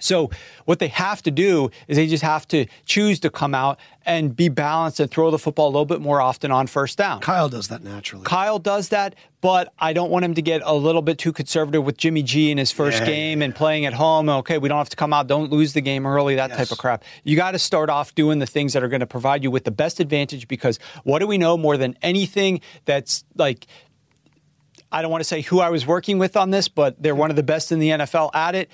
So 0.00 0.30
what 0.64 0.78
they 0.78 0.88
have 0.88 1.22
to 1.22 1.30
do 1.30 1.70
is 1.88 1.96
they 1.96 2.06
just 2.06 2.22
have 2.22 2.46
to 2.48 2.66
choose 2.84 3.18
to 3.20 3.30
come 3.30 3.54
out 3.54 3.78
and 4.06 4.34
be 4.34 4.48
balanced 4.48 5.00
and 5.00 5.10
throw 5.10 5.30
the 5.30 5.38
football 5.38 5.66
a 5.66 5.72
little 5.72 5.84
bit 5.84 6.00
more 6.00 6.20
often 6.20 6.50
on 6.50 6.66
first 6.66 6.96
down. 6.96 7.20
Kyle 7.20 7.48
does 7.48 7.68
that 7.68 7.82
naturally. 7.82 8.24
Kyle 8.24 8.58
does 8.58 8.90
that, 8.90 9.16
but 9.40 9.72
I 9.78 9.92
don't 9.92 10.10
want 10.10 10.24
him 10.24 10.34
to 10.34 10.42
get 10.42 10.62
a 10.64 10.74
little 10.74 11.02
bit 11.02 11.18
too 11.18 11.32
conservative 11.32 11.84
with 11.84 11.96
Jimmy 11.96 12.22
G 12.22 12.50
in 12.50 12.58
his 12.58 12.70
first 12.70 13.00
Yeah, 13.00 13.06
game 13.06 13.42
and 13.42 13.54
playing 13.54 13.86
at 13.86 13.92
home. 13.92 14.28
Okay, 14.28 14.58
we 14.58 14.68
don't 14.68 14.78
have 14.78 14.88
to 14.90 14.96
come 14.96 15.12
out, 15.12 15.26
don't 15.26 15.50
lose 15.50 15.72
the 15.72 15.80
game 15.80 16.06
early, 16.06 16.36
that 16.36 16.52
type 16.52 16.70
of 16.70 16.78
crap. 16.78 17.04
You 17.24 17.36
got 17.36 17.50
to 17.52 17.58
start 17.58 17.90
off 17.90 18.14
doing 18.14 18.38
the 18.38 18.46
things 18.46 18.72
that 18.72 18.82
are 18.82 18.88
going 18.88 19.00
to 19.00 19.06
provide 19.06 19.42
you 19.42 19.50
with 19.50 19.64
the 19.64 19.70
best 19.70 20.00
advantage 20.00 20.48
because 20.48 20.78
what 21.04 21.18
do 21.18 21.26
we 21.26 21.38
know 21.38 21.56
more 21.56 21.76
than 21.76 21.96
anything 22.02 22.60
that's 22.84 23.24
like 23.36 23.66
I 24.90 25.02
don't 25.02 25.10
want 25.10 25.20
to 25.20 25.28
say 25.28 25.42
who 25.42 25.60
I 25.60 25.68
was 25.70 25.86
working 25.86 26.18
with 26.18 26.36
on 26.36 26.50
this, 26.50 26.68
but 26.68 27.02
they're 27.02 27.14
one 27.14 27.30
of 27.30 27.36
the 27.36 27.42
best 27.42 27.72
in 27.72 27.78
the 27.78 27.90
NFL 27.90 28.34
at 28.34 28.54
it. 28.54 28.70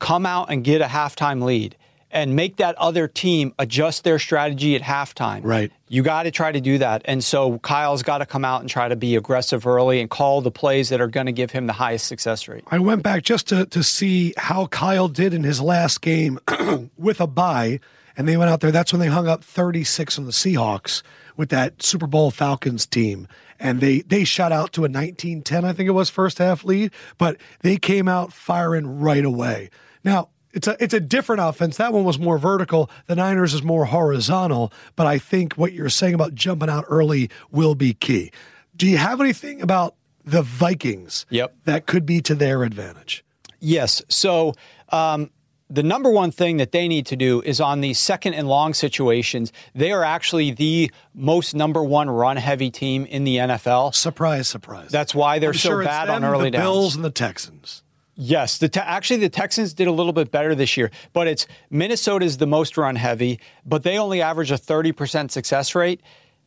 Come 0.00 0.26
out 0.26 0.50
and 0.50 0.64
get 0.64 0.80
a 0.80 0.86
halftime 0.86 1.44
lead 1.44 1.76
and 2.10 2.34
make 2.34 2.56
that 2.56 2.74
other 2.76 3.06
team 3.06 3.54
adjust 3.58 4.04
their 4.04 4.18
strategy 4.18 4.74
at 4.74 4.82
halftime. 4.82 5.40
Right. 5.44 5.70
You 5.88 6.02
got 6.02 6.24
to 6.24 6.30
try 6.30 6.50
to 6.50 6.60
do 6.60 6.78
that. 6.78 7.02
And 7.04 7.22
so 7.22 7.58
Kyle's 7.60 8.02
got 8.02 8.18
to 8.18 8.26
come 8.26 8.44
out 8.44 8.60
and 8.60 8.68
try 8.68 8.88
to 8.88 8.96
be 8.96 9.16
aggressive 9.16 9.66
early 9.66 10.00
and 10.00 10.10
call 10.10 10.40
the 10.40 10.50
plays 10.50 10.88
that 10.88 11.00
are 11.00 11.08
going 11.08 11.26
to 11.26 11.32
give 11.32 11.50
him 11.50 11.66
the 11.66 11.72
highest 11.72 12.06
success 12.06 12.48
rate. 12.48 12.64
I 12.68 12.78
went 12.78 13.02
back 13.02 13.22
just 13.22 13.48
to, 13.48 13.66
to 13.66 13.82
see 13.82 14.34
how 14.36 14.66
Kyle 14.66 15.08
did 15.08 15.32
in 15.32 15.44
his 15.44 15.60
last 15.60 16.00
game 16.00 16.38
with 16.98 17.20
a 17.20 17.26
bye, 17.26 17.80
and 18.16 18.26
they 18.26 18.36
went 18.36 18.50
out 18.50 18.60
there. 18.60 18.72
That's 18.72 18.92
when 18.92 19.00
they 19.00 19.06
hung 19.06 19.28
up 19.28 19.44
36 19.44 20.18
on 20.18 20.24
the 20.24 20.32
Seahawks 20.32 21.02
with 21.36 21.50
that 21.50 21.82
Super 21.82 22.06
Bowl 22.06 22.30
Falcons 22.30 22.86
team. 22.86 23.28
And 23.60 23.80
they, 23.80 24.00
they 24.00 24.24
shot 24.24 24.52
out 24.52 24.72
to 24.72 24.84
a 24.84 24.88
19 24.88 25.42
10, 25.42 25.64
I 25.64 25.72
think 25.72 25.86
it 25.88 25.92
was, 25.92 26.10
first 26.10 26.38
half 26.38 26.64
lead, 26.64 26.92
but 27.18 27.36
they 27.60 27.76
came 27.76 28.08
out 28.08 28.32
firing 28.32 29.00
right 29.00 29.24
away. 29.24 29.70
Now, 30.04 30.28
it's 30.52 30.66
a 30.66 30.76
it's 30.82 30.94
a 30.94 31.00
different 31.00 31.40
offense. 31.42 31.76
That 31.76 31.92
one 31.92 32.04
was 32.04 32.18
more 32.18 32.38
vertical. 32.38 32.90
The 33.06 33.14
Niners 33.16 33.54
is 33.54 33.62
more 33.62 33.84
horizontal. 33.84 34.72
But 34.96 35.06
I 35.06 35.18
think 35.18 35.54
what 35.54 35.72
you're 35.72 35.88
saying 35.88 36.14
about 36.14 36.34
jumping 36.34 36.68
out 36.68 36.84
early 36.88 37.30
will 37.50 37.74
be 37.74 37.94
key. 37.94 38.32
Do 38.76 38.86
you 38.88 38.96
have 38.96 39.20
anything 39.20 39.60
about 39.62 39.94
the 40.24 40.42
Vikings 40.42 41.26
Yep. 41.30 41.54
that 41.64 41.86
could 41.86 42.04
be 42.06 42.20
to 42.22 42.34
their 42.34 42.64
advantage? 42.64 43.24
Yes. 43.60 44.02
So 44.08 44.54
um, 44.88 45.30
the 45.68 45.82
number 45.84 46.10
one 46.10 46.32
thing 46.32 46.56
that 46.56 46.72
they 46.72 46.88
need 46.88 47.06
to 47.06 47.16
do 47.16 47.42
is 47.42 47.60
on 47.60 47.80
these 47.80 47.98
second 47.98 48.34
and 48.34 48.48
long 48.48 48.74
situations, 48.74 49.52
they 49.74 49.92
are 49.92 50.02
actually 50.02 50.50
the 50.50 50.90
most 51.14 51.54
number 51.54 51.84
one 51.84 52.10
run 52.10 52.36
heavy 52.38 52.70
team 52.70 53.06
in 53.06 53.22
the 53.24 53.36
NFL. 53.36 53.94
Surprise, 53.94 54.48
surprise. 54.48 54.90
That's 54.90 55.14
why 55.14 55.38
they're 55.38 55.50
I'm 55.50 55.54
so 55.56 55.68
sure 55.68 55.84
bad 55.84 56.08
them, 56.08 56.16
on 56.16 56.24
early 56.24 56.44
the 56.46 56.52
downs. 56.52 56.64
Bills 56.64 56.96
and 56.96 57.04
the 57.04 57.10
Texans. 57.10 57.82
Yes, 58.22 58.58
the 58.58 58.68
te- 58.68 58.80
actually 58.80 59.20
the 59.20 59.30
Texans 59.30 59.72
did 59.72 59.88
a 59.88 59.92
little 59.92 60.12
bit 60.12 60.30
better 60.30 60.54
this 60.54 60.76
year, 60.76 60.90
but 61.14 61.26
it's 61.26 61.46
Minnesota's 61.70 62.36
the 62.36 62.46
most 62.46 62.76
run 62.76 62.96
heavy, 62.96 63.40
but 63.64 63.82
they 63.82 63.96
only 63.96 64.20
average 64.20 64.50
a 64.50 64.56
30% 64.56 65.30
success 65.30 65.74
rate. 65.74 66.02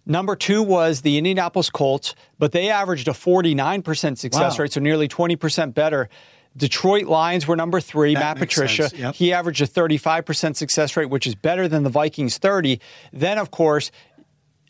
Number 0.05 0.35
two 0.35 0.61
was 0.61 1.01
the 1.01 1.17
Indianapolis 1.17 1.71
Colts, 1.71 2.13
but 2.37 2.51
they 2.51 2.69
averaged 2.69 3.07
a 3.07 3.11
49% 3.11 4.19
success 4.19 4.57
Wow. 4.59 4.63
rate, 4.63 4.73
so 4.73 4.81
nearly 4.81 5.07
20% 5.07 5.73
better. 5.73 6.09
Detroit 6.55 7.05
Lions 7.05 7.47
were 7.47 7.55
number 7.55 7.81
three. 7.81 8.13
That 8.13 8.19
Matt 8.19 8.37
Patricia, 8.37 8.91
yep. 8.95 9.15
he 9.15 9.33
averaged 9.33 9.61
a 9.63 9.65
35% 9.67 10.55
success 10.55 10.95
rate, 10.95 11.09
which 11.09 11.25
is 11.25 11.33
better 11.33 11.67
than 11.67 11.81
the 11.81 11.89
Vikings 11.89 12.37
30. 12.37 12.79
Then, 13.11 13.39
of 13.39 13.49
course, 13.49 13.89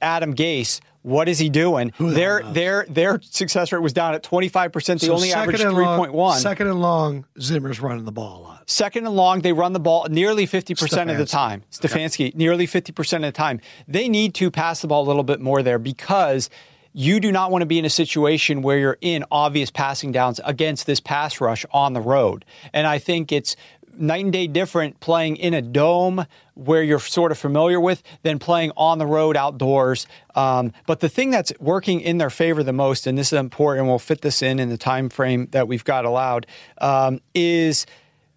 Adam 0.02 0.34
Gase. 0.34 0.80
What 1.04 1.30
is 1.30 1.38
he 1.38 1.50
doing? 1.50 1.92
Their 2.00 2.42
their 2.44 2.86
their 2.90 3.20
success 3.22 3.72
rate 3.72 3.82
was 3.82 3.94
down 3.94 4.14
at 4.16 4.24
25%. 4.24 5.00
They 5.02 5.08
So 5.08 5.14
only 5.14 5.30
second 5.30 5.42
averaged 5.42 5.64
and 5.64 5.76
long- 5.78 6.00
3.1. 6.10 6.40
Second 6.40 6.68
and 6.68 6.82
long, 6.82 7.26
Zimmer's 7.40 7.80
running 7.82 8.06
the 8.06 8.12
ball 8.12 8.40
a 8.40 8.42
lot. 8.42 8.70
Second 8.70 9.06
and 9.06 9.16
long, 9.16 9.42
they 9.42 9.52
run 9.54 9.74
the 9.74 9.80
ball 9.82 10.08
nearly 10.10 10.48
50% 10.48 11.12
of 11.12 11.18
the 11.18 11.26
time. 11.26 11.64
Stefanski, 11.72 12.34
nearly 12.36 12.66
50% 12.66 13.18
of 13.18 13.22
the 13.24 13.32
time. 13.34 13.60
They 13.88 14.08
need 14.08 14.34
to 14.36 14.50
pass 14.50 14.82
the 14.82 14.88
ball 14.88 15.04
a 15.04 15.08
little 15.08 15.24
bit 15.24 15.42
more 15.42 15.62
there 15.62 15.78
because 15.78 16.50
you 16.94 17.20
do 17.20 17.32
not 17.32 17.52
want 17.52 17.64
to 17.64 17.66
be 17.66 17.80
in 17.80 17.86
a 17.86 17.90
situation 17.90 18.62
where 18.62 18.78
you're 18.78 18.98
in 19.02 19.26
obvious 19.32 19.72
passing 19.72 20.12
downs 20.14 20.40
against 20.46 20.86
this 20.86 21.00
pass 21.02 21.42
rush 21.42 21.66
on 21.72 21.94
the 21.94 22.02
road. 22.02 22.46
And 22.72 22.88
I 22.88 23.00
think 23.00 23.32
it's 23.32 23.56
night 23.98 24.24
and 24.24 24.34
day 24.34 24.48
different 24.48 25.00
playing 25.00 25.38
in 25.38 25.54
a 25.54 25.62
dome 25.62 26.26
where 26.56 26.84
you're 26.84 27.00
sort 27.00 27.32
of 27.32 27.38
familiar 27.38 27.80
with 27.80 28.04
than 28.22 28.40
playing 28.40 28.72
on 28.78 28.98
the 28.98 29.06
road 29.06 29.36
outdoors. 29.36 30.08
Um, 30.36 30.74
but 30.86 31.00
the 31.00 31.10
thing 31.10 31.32
that's 31.32 31.52
working 31.60 32.02
in 32.02 32.18
their 32.18 32.30
favor 32.30 32.64
the 32.64 32.74
most, 32.74 33.08
and 33.08 33.18
this 33.18 33.34
is 33.34 33.40
important, 33.40 33.82
and 33.82 33.90
we'll 33.90 34.00
fit 34.00 34.22
this 34.22 34.42
in 34.42 34.60
in 34.60 34.70
the 34.70 34.78
time 34.78 35.10
frame 35.10 35.48
that 35.52 35.68
we've 35.68 35.84
got 35.84 36.06
allowed, 36.06 36.48
um, 36.80 37.20
is 37.34 37.86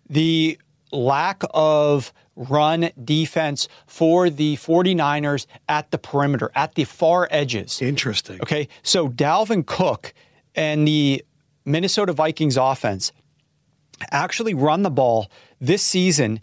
the 0.09 0.59
lack 0.93 1.43
of 1.53 2.13
run 2.37 2.91
defense 3.03 3.69
for 3.87 4.29
the 4.31 4.57
49ers 4.57 5.47
at 5.69 5.91
the 5.91 5.99
perimeter, 5.99 6.51
at 6.55 6.75
the 6.75 6.85
far 6.85 7.29
edges. 7.31 7.81
Interesting. 7.81 8.41
Okay, 8.43 8.69
so 8.83 9.09
Dalvin 9.09 9.65
Cook 9.67 10.13
and 10.55 10.87
the 10.87 11.25
Minnesota 11.65 12.13
Vikings 12.13 12.57
offense 12.57 13.13
actually 14.11 14.55
run 14.55 14.83
the 14.83 14.91
ball 14.91 15.31
this 15.61 15.83
season. 15.83 16.41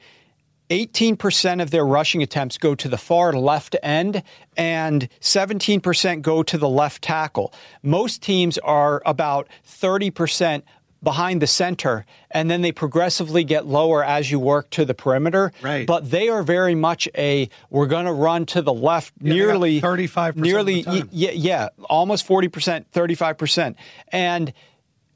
18% 0.69 1.61
of 1.61 1.71
their 1.71 1.85
rushing 1.85 2.23
attempts 2.23 2.57
go 2.57 2.73
to 2.73 2.87
the 2.87 2.97
far 2.97 3.33
left 3.33 3.75
end 3.83 4.23
and 4.57 5.07
17% 5.21 6.21
go 6.21 6.41
to 6.41 6.57
the 6.57 6.69
left 6.69 7.01
tackle. 7.03 7.53
Most 7.83 8.21
teams 8.21 8.57
are 8.59 9.01
about 9.05 9.47
30% 9.67 10.63
behind 11.03 11.41
the 11.41 11.47
center 11.47 12.05
and 12.31 12.49
then 12.49 12.61
they 12.61 12.71
progressively 12.71 13.43
get 13.43 13.67
lower 13.67 14.03
as 14.03 14.31
you 14.31 14.39
work 14.39 14.69
to 14.71 14.85
the 14.85 14.93
perimeter. 14.93 15.51
Right. 15.61 15.85
But 15.85 16.09
they 16.09 16.29
are 16.29 16.43
very 16.43 16.75
much 16.75 17.09
a 17.15 17.49
we're 17.69 17.87
going 17.87 18.05
to 18.05 18.13
run 18.13 18.45
to 18.47 18.61
the 18.61 18.73
left 18.73 19.13
got 19.19 19.27
nearly 19.27 19.81
35% 19.81 20.29
of 20.29 20.35
the 20.35 20.41
nearly 20.41 20.83
time. 20.83 21.09
yeah, 21.11 21.31
yeah, 21.31 21.69
almost 21.89 22.27
40%, 22.27 22.85
35%. 22.93 23.75
And 24.11 24.53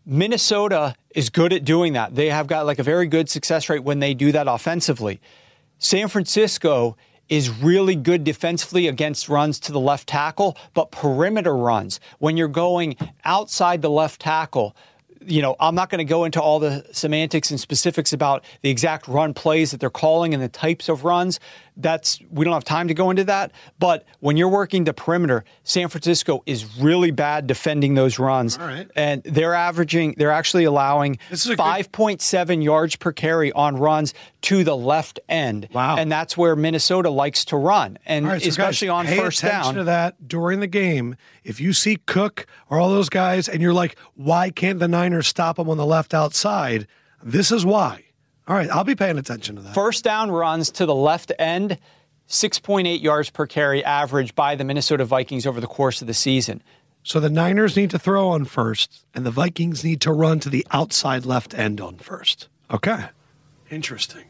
Minnesota 0.05 0.95
is 1.17 1.31
good 1.31 1.51
at 1.51 1.65
doing 1.65 1.93
that. 1.93 2.13
They 2.13 2.29
have 2.29 2.45
got 2.45 2.67
like 2.67 2.77
a 2.77 2.83
very 2.83 3.07
good 3.07 3.27
success 3.27 3.69
rate 3.69 3.83
when 3.83 3.97
they 3.97 4.13
do 4.13 4.31
that 4.33 4.47
offensively. 4.47 5.19
San 5.79 6.09
Francisco 6.09 6.95
is 7.27 7.49
really 7.49 7.95
good 7.95 8.23
defensively 8.23 8.87
against 8.87 9.27
runs 9.27 9.59
to 9.61 9.71
the 9.71 9.79
left 9.79 10.07
tackle, 10.07 10.55
but 10.75 10.91
perimeter 10.91 11.57
runs, 11.57 11.99
when 12.19 12.37
you're 12.37 12.47
going 12.47 12.95
outside 13.25 13.81
the 13.81 13.89
left 13.89 14.21
tackle, 14.21 14.75
you 15.25 15.41
know, 15.41 15.55
I'm 15.59 15.73
not 15.73 15.89
going 15.89 15.97
to 15.97 16.05
go 16.05 16.23
into 16.23 16.39
all 16.39 16.59
the 16.59 16.85
semantics 16.91 17.49
and 17.49 17.59
specifics 17.59 18.13
about 18.13 18.45
the 18.61 18.69
exact 18.69 19.07
run 19.07 19.33
plays 19.33 19.71
that 19.71 19.79
they're 19.79 19.89
calling 19.89 20.35
and 20.35 20.43
the 20.43 20.47
types 20.47 20.87
of 20.87 21.03
runs. 21.03 21.39
That's 21.79 22.19
we 22.31 22.43
don't 22.43 22.53
have 22.53 22.63
time 22.63 22.87
to 22.87 22.93
go 22.93 23.11
into 23.11 23.23
that. 23.25 23.51
But 23.79 24.05
when 24.19 24.35
you're 24.35 24.49
working 24.49 24.83
the 24.83 24.93
perimeter, 24.93 25.45
San 25.63 25.89
Francisco 25.89 26.41
is 26.45 26.77
really 26.79 27.11
bad 27.11 27.45
defending 27.47 27.93
those 27.93 28.17
runs. 28.19 28.57
All 28.57 28.65
right. 28.65 28.89
And 28.95 29.21
they're 29.23 29.53
averaging, 29.53 30.15
they're 30.17 30.31
actually 30.31 30.63
allowing 30.63 31.19
a 31.29 31.35
good- 31.35 31.57
5.7 31.57 32.63
yards 32.63 32.95
per 32.95 33.11
carry 33.11 33.51
on 33.51 33.77
runs 33.77 34.13
to 34.41 34.63
the 34.63 34.75
left 34.75 35.19
end. 35.29 35.67
Wow. 35.71 35.97
And 35.97 36.11
that's 36.11 36.35
where 36.35 36.55
Minnesota 36.55 37.09
likes 37.09 37.45
to 37.45 37.57
run. 37.57 37.99
And 38.05 38.27
right, 38.27 38.41
so 38.41 38.49
especially 38.49 38.87
guys, 38.87 38.93
on 38.95 39.05
pay 39.05 39.17
first 39.17 39.43
attention 39.43 39.63
down. 39.63 39.75
to 39.75 39.83
that 39.85 40.27
during 40.27 40.59
the 40.59 40.67
game. 40.67 41.15
If 41.43 41.61
you 41.61 41.73
see 41.73 41.97
Cook 42.05 42.47
or 42.69 42.79
all 42.79 42.89
those 42.89 43.09
guys, 43.09 43.47
and 43.47 43.61
you're 43.61 43.73
like, 43.73 43.97
"Why 44.15 44.49
can't 44.49 44.79
the 44.79 44.87
Niners 44.87 45.27
stop 45.27 45.57
them 45.57 45.69
on 45.69 45.77
the 45.77 45.85
left 45.85 46.13
outside?" 46.13 46.87
This 47.23 47.51
is 47.51 47.65
why. 47.65 48.03
All 48.47 48.55
right, 48.55 48.69
I'll 48.69 48.83
be 48.83 48.95
paying 48.95 49.17
attention 49.17 49.55
to 49.57 49.61
that. 49.61 49.73
First 49.73 50.03
down 50.03 50.31
runs 50.31 50.71
to 50.71 50.85
the 50.85 50.95
left 50.95 51.31
end, 51.37 51.77
6.8 52.29 53.01
yards 53.01 53.29
per 53.29 53.45
carry 53.45 53.83
average 53.83 54.35
by 54.35 54.55
the 54.55 54.63
Minnesota 54.63 55.05
Vikings 55.05 55.45
over 55.45 55.59
the 55.59 55.67
course 55.67 56.01
of 56.01 56.07
the 56.07 56.13
season. 56.13 56.61
So 57.03 57.19
the 57.19 57.29
Niners 57.29 57.75
need 57.77 57.89
to 57.91 57.99
throw 57.99 58.29
on 58.29 58.45
first, 58.45 59.05
and 59.13 59.25
the 59.25 59.31
Vikings 59.31 59.83
need 59.83 60.01
to 60.01 60.11
run 60.11 60.39
to 60.41 60.49
the 60.49 60.65
outside 60.71 61.25
left 61.25 61.53
end 61.53 61.79
on 61.79 61.97
first. 61.97 62.47
Okay, 62.71 63.05
interesting. 63.69 64.25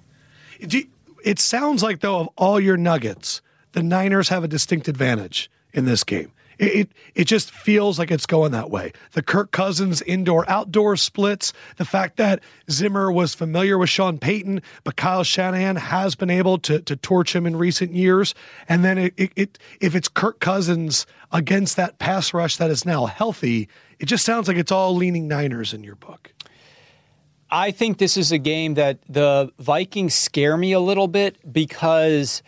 You- 0.60 0.88
It 1.24 1.40
sounds 1.40 1.82
like 1.84 2.00
though 2.00 2.20
of 2.20 2.30
all 2.38 2.60
your 2.60 2.78
nuggets, 2.78 3.42
the 3.74 3.82
Niners 3.84 4.30
have 4.30 4.44
a 4.44 4.48
distinct 4.48 4.88
advantage 4.88 5.50
in 5.74 5.86
this 5.86 6.04
game. 6.04 6.32
It, 6.60 6.76
it 6.76 6.92
it 7.16 7.24
just 7.26 7.52
feels 7.52 8.00
like 8.00 8.12
it's 8.12 8.26
going 8.26 8.52
that 8.52 8.70
way. 8.70 8.94
The 9.14 9.22
Kirk 9.22 9.52
Cousins 9.52 10.02
indoor 10.04 10.50
outdoor 10.50 10.96
splits, 10.96 11.54
the 11.78 11.86
fact 11.86 12.18
that 12.18 12.42
Zimmer 12.70 13.12
was 13.12 13.34
familiar 13.34 13.78
with 13.78 13.90
Sean 13.90 14.18
Payton, 14.18 14.62
but 14.84 14.96
Kyle 14.96 15.24
Shanahan 15.24 15.76
has 15.76 16.16
been 16.16 16.30
able 16.30 16.58
to 16.60 16.82
to 16.82 16.96
torch 16.96 17.36
him 17.36 17.46
in 17.46 17.56
recent 17.56 17.94
years, 17.94 18.34
and 18.68 18.84
then 18.84 18.98
it, 18.98 19.14
it, 19.18 19.32
it 19.36 19.60
if 19.82 19.96
it's 19.96 20.08
Kirk 20.08 20.40
Cousins 20.40 21.06
against 21.32 21.76
that 21.76 22.00
pass 22.00 22.34
rush 22.34 22.58
that 22.58 22.72
is 22.72 22.86
now 22.86 23.06
healthy, 23.06 23.70
it 24.00 24.06
just 24.06 24.26
sounds 24.26 24.48
like 24.48 24.58
it's 24.58 24.72
all 24.72 24.96
leaning 24.96 25.28
Niners 25.28 25.74
in 25.74 25.84
your 25.84 25.96
book. 25.96 26.34
I 27.50 27.72
think 27.72 27.98
this 27.98 28.18
is 28.18 28.32
a 28.32 28.38
game 28.38 28.74
that 28.74 29.00
the 29.08 29.52
Vikings 29.58 30.14
scare 30.14 30.58
me 30.58 30.74
a 30.74 30.80
little 30.80 31.08
bit 31.08 31.38
because 31.52 32.44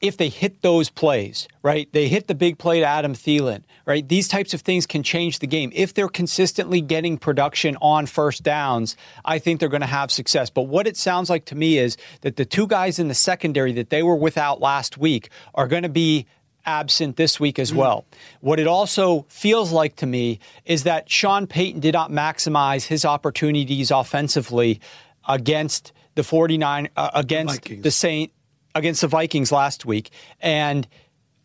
if 0.00 0.16
they 0.16 0.28
hit 0.28 0.62
those 0.62 0.90
plays, 0.90 1.48
right? 1.62 1.88
They 1.92 2.08
hit 2.08 2.28
the 2.28 2.34
big 2.34 2.58
play 2.58 2.80
to 2.80 2.86
Adam 2.86 3.14
Thielen, 3.14 3.64
right? 3.84 4.08
These 4.08 4.28
types 4.28 4.54
of 4.54 4.60
things 4.60 4.86
can 4.86 5.02
change 5.02 5.40
the 5.40 5.46
game. 5.46 5.72
If 5.74 5.94
they're 5.94 6.08
consistently 6.08 6.80
getting 6.80 7.18
production 7.18 7.76
on 7.80 8.06
first 8.06 8.42
downs, 8.42 8.96
I 9.24 9.38
think 9.38 9.58
they're 9.58 9.68
going 9.68 9.80
to 9.80 9.86
have 9.86 10.12
success. 10.12 10.50
But 10.50 10.62
what 10.62 10.86
it 10.86 10.96
sounds 10.96 11.28
like 11.28 11.46
to 11.46 11.56
me 11.56 11.78
is 11.78 11.96
that 12.20 12.36
the 12.36 12.44
two 12.44 12.66
guys 12.66 12.98
in 12.98 13.08
the 13.08 13.14
secondary 13.14 13.72
that 13.72 13.90
they 13.90 14.02
were 14.02 14.16
without 14.16 14.60
last 14.60 14.98
week 14.98 15.30
are 15.54 15.66
going 15.66 15.82
to 15.82 15.88
be 15.88 16.26
absent 16.64 17.16
this 17.16 17.40
week 17.40 17.58
as 17.58 17.72
well. 17.72 18.04
What 18.40 18.60
it 18.60 18.66
also 18.66 19.24
feels 19.28 19.72
like 19.72 19.96
to 19.96 20.06
me 20.06 20.38
is 20.64 20.84
that 20.84 21.10
Sean 21.10 21.46
Payton 21.46 21.80
did 21.80 21.94
not 21.94 22.10
maximize 22.10 22.86
his 22.86 23.04
opportunities 23.04 23.90
offensively 23.90 24.80
against 25.26 25.92
the 26.14 26.22
49 26.22 26.88
uh, 26.96 27.10
against 27.14 27.54
Vikings. 27.62 27.82
the 27.82 27.90
Saint 27.90 28.32
against 28.78 29.00
the 29.00 29.08
Vikings 29.08 29.52
last 29.52 29.84
week 29.84 30.10
and 30.40 30.86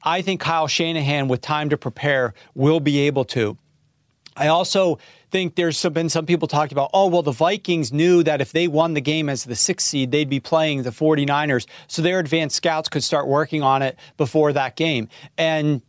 I 0.06 0.22
think 0.22 0.42
Kyle 0.42 0.68
Shanahan 0.68 1.28
with 1.28 1.42
time 1.42 1.70
to 1.70 1.78
prepare 1.78 2.34
will 2.56 2.80
be 2.80 3.00
able 3.00 3.26
to 3.26 3.58
I 4.36 4.48
also 4.48 5.00
think 5.32 5.56
there's 5.56 5.84
been 5.90 6.10
some 6.10 6.26
people 6.26 6.48
talking 6.48 6.74
about, 6.76 6.90
oh, 6.94 7.08
well, 7.08 7.22
the 7.22 7.32
Vikings 7.32 7.94
knew 7.94 8.24
that 8.24 8.42
if 8.42 8.52
they 8.52 8.68
won 8.68 8.94
the 8.94 9.02
game 9.02 9.30
as 9.30 9.44
the 9.44 9.56
sixth 9.56 9.88
seed, 9.88 10.12
they'd 10.12 10.30
be 10.30 10.40
playing 10.40 10.84
the 10.84 10.90
49ers. 10.90 11.68
So 11.88 12.02
their 12.02 12.20
advanced 12.20 12.56
scouts 12.56 12.90
could 12.90 13.04
start 13.04 13.28
working 13.28 13.62
on 13.62 13.82
it 13.82 13.98
before 14.18 14.54
that 14.54 14.76
game. 14.76 15.10
And 15.38 15.82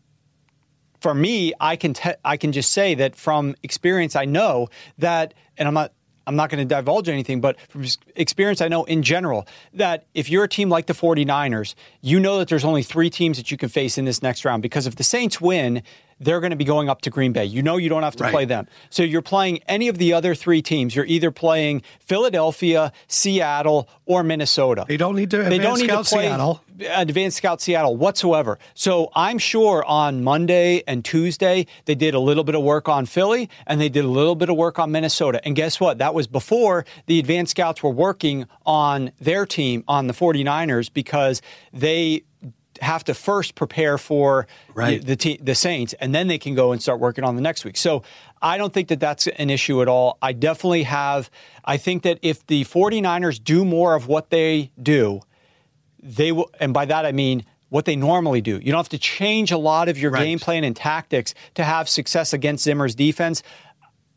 for 1.01 1.15
me, 1.15 1.53
I 1.61 1.77
can 1.77 1.95
te- 1.95 2.15
I 2.25 2.37
can 2.37 2.53
just 2.53 2.73
say 2.73 2.95
that 2.95 3.17
from 3.17 3.55
experience, 3.63 4.17
I 4.17 4.25
know 4.25 4.69
that, 4.99 5.35
and 5.59 5.69
I'm 5.69 5.75
not 5.75 5.93
I'm 6.27 6.37
not 6.37 6.51
going 6.51 6.67
to 6.67 6.75
divulge 6.75 7.09
anything, 7.09 7.41
but 7.41 7.61
from 7.69 7.85
experience, 8.17 8.61
I 8.61 8.69
know 8.69 8.85
in 8.85 9.03
general 9.03 9.47
that 9.75 10.07
if 10.15 10.31
you're 10.31 10.45
a 10.45 10.49
team 10.49 10.69
like 10.69 10.87
the 10.87 10.95
49ers, 10.95 11.75
you 12.01 12.19
know 12.19 12.39
that 12.39 12.49
there's 12.49 12.65
only 12.65 12.83
three 12.83 13.11
teams 13.11 13.37
that 13.37 13.51
you 13.51 13.57
can 13.57 13.69
face 13.69 13.99
in 13.99 14.05
this 14.05 14.23
next 14.23 14.45
round 14.45 14.63
because 14.63 14.87
if 14.87 14.97
the 14.97 15.05
Saints 15.05 15.41
win, 15.41 15.83
they're 16.21 16.41
going 16.41 16.51
to 16.51 16.57
be 16.57 16.65
going 16.65 16.89
up 16.89 17.03
to 17.03 17.11
Green 17.11 17.33
Bay. 17.33 17.45
You 17.45 17.63
know 17.63 17.77
you 17.77 17.89
don't 17.89 18.03
have 18.03 18.17
to 18.17 18.25
right. 18.25 18.33
play 18.33 18.45
them. 18.45 18.67
So 18.91 19.03
you're 19.03 19.23
playing 19.23 19.61
any 19.69 19.89
of 19.89 19.99
the 19.99 20.13
other 20.13 20.35
three 20.35 20.63
teams. 20.63 20.95
You're 20.95 21.07
either 21.07 21.31
playing 21.31 21.83
Philadelphia, 22.01 22.93
Seattle, 23.07 23.89
or 24.07 24.23
Minnesota. 24.23 24.85
They 24.87 24.97
don't 24.97 25.17
need 25.17 25.31
to 25.31 25.43
they 25.45 25.59
don't 25.59 25.79
need 25.79 25.89
to 25.89 26.03
play 26.05 26.27
Seattle. 26.27 26.61
Advanced 26.91 27.37
Scout 27.37 27.61
Seattle 27.61 27.97
whatsoever. 27.97 28.59
So 28.75 29.11
I'm 29.15 29.39
sure 29.39 29.85
on 29.85 30.25
Monday 30.25 30.83
and 30.87 31.05
Tuesday 31.05 31.67
they 31.85 31.95
did 31.95 32.15
a 32.15 32.21
little 32.21 32.45
bit 32.45 32.55
of 32.55 32.63
work 32.63 32.89
on 32.89 33.07
Philly 33.07 33.49
and 33.67 33.81
they 33.81 33.89
did 33.89 34.05
a 34.05 34.09
little 34.09 34.35
bit 34.35 34.49
of 34.49 34.57
work 34.57 34.79
on 34.79 34.91
Minnesota. 34.91 35.41
And 35.45 35.55
guess 35.55 35.79
what? 35.79 35.99
That 35.99 36.15
was 36.15 36.27
before 36.27 36.85
the 37.07 37.19
Advanced 37.19 37.53
Scouts 37.53 37.83
were 37.83 37.91
working 37.91 38.47
on 38.67 39.13
their 39.21 39.47
team 39.47 39.85
on 39.87 40.09
the 40.09 40.15
49ers 40.15 40.93
because 40.93 41.41
they 41.73 42.25
have 42.81 43.05
to 43.05 43.15
first 43.15 43.55
prepare 43.55 43.99
for 43.99 44.47
right. 44.75 45.05
the, 45.05 45.17
the, 45.17 45.41
the 45.43 45.55
Saints, 45.55 45.95
and 46.01 46.15
then 46.15 46.29
they 46.29 46.39
can 46.39 46.55
go 46.55 46.73
and 46.73 46.83
start 46.83 47.01
working 47.01 47.25
on 47.25 47.37
the 47.37 47.43
next 47.43 47.65
week. 47.65 47.77
So 47.77 48.03
I 48.43 48.59
don't 48.59 48.73
think 48.73 48.89
that 48.89 49.01
that's 49.01 49.27
an 49.27 49.51
issue 49.51 49.83
at 49.83 49.89
all. 49.89 50.19
I 50.21 50.33
definitely 50.33 50.85
have. 50.85 51.31
I 51.65 51.77
think 51.77 52.03
that 52.03 52.19
if 52.23 52.47
the 52.47 52.65
49ers 52.65 53.43
do 53.43 53.65
more 53.65 53.95
of 53.95 54.07
what 54.07 54.31
they 54.31 54.71
do, 54.81 55.21
they 56.03 56.33
will, 56.33 56.51
and 56.61 56.75
by 56.75 56.85
that 56.85 57.07
I 57.07 57.13
mean 57.13 57.45
what 57.71 57.87
they 57.87 57.97
normally 57.97 58.41
do. 58.41 58.61
You 58.63 58.71
don't 58.71 58.79
have 58.79 58.89
to 58.91 58.99
change 58.99 59.51
a 59.51 59.59
lot 59.59 59.89
of 59.89 59.99
your 59.99 60.13
right. 60.13 60.23
game 60.23 60.39
plan 60.39 60.63
and 60.63 60.77
tactics 60.77 61.35
to 61.55 61.65
have 61.65 61.89
success 61.89 62.33
against 62.33 62.63
Zimmer's 62.63 62.95
defense. 62.95 63.43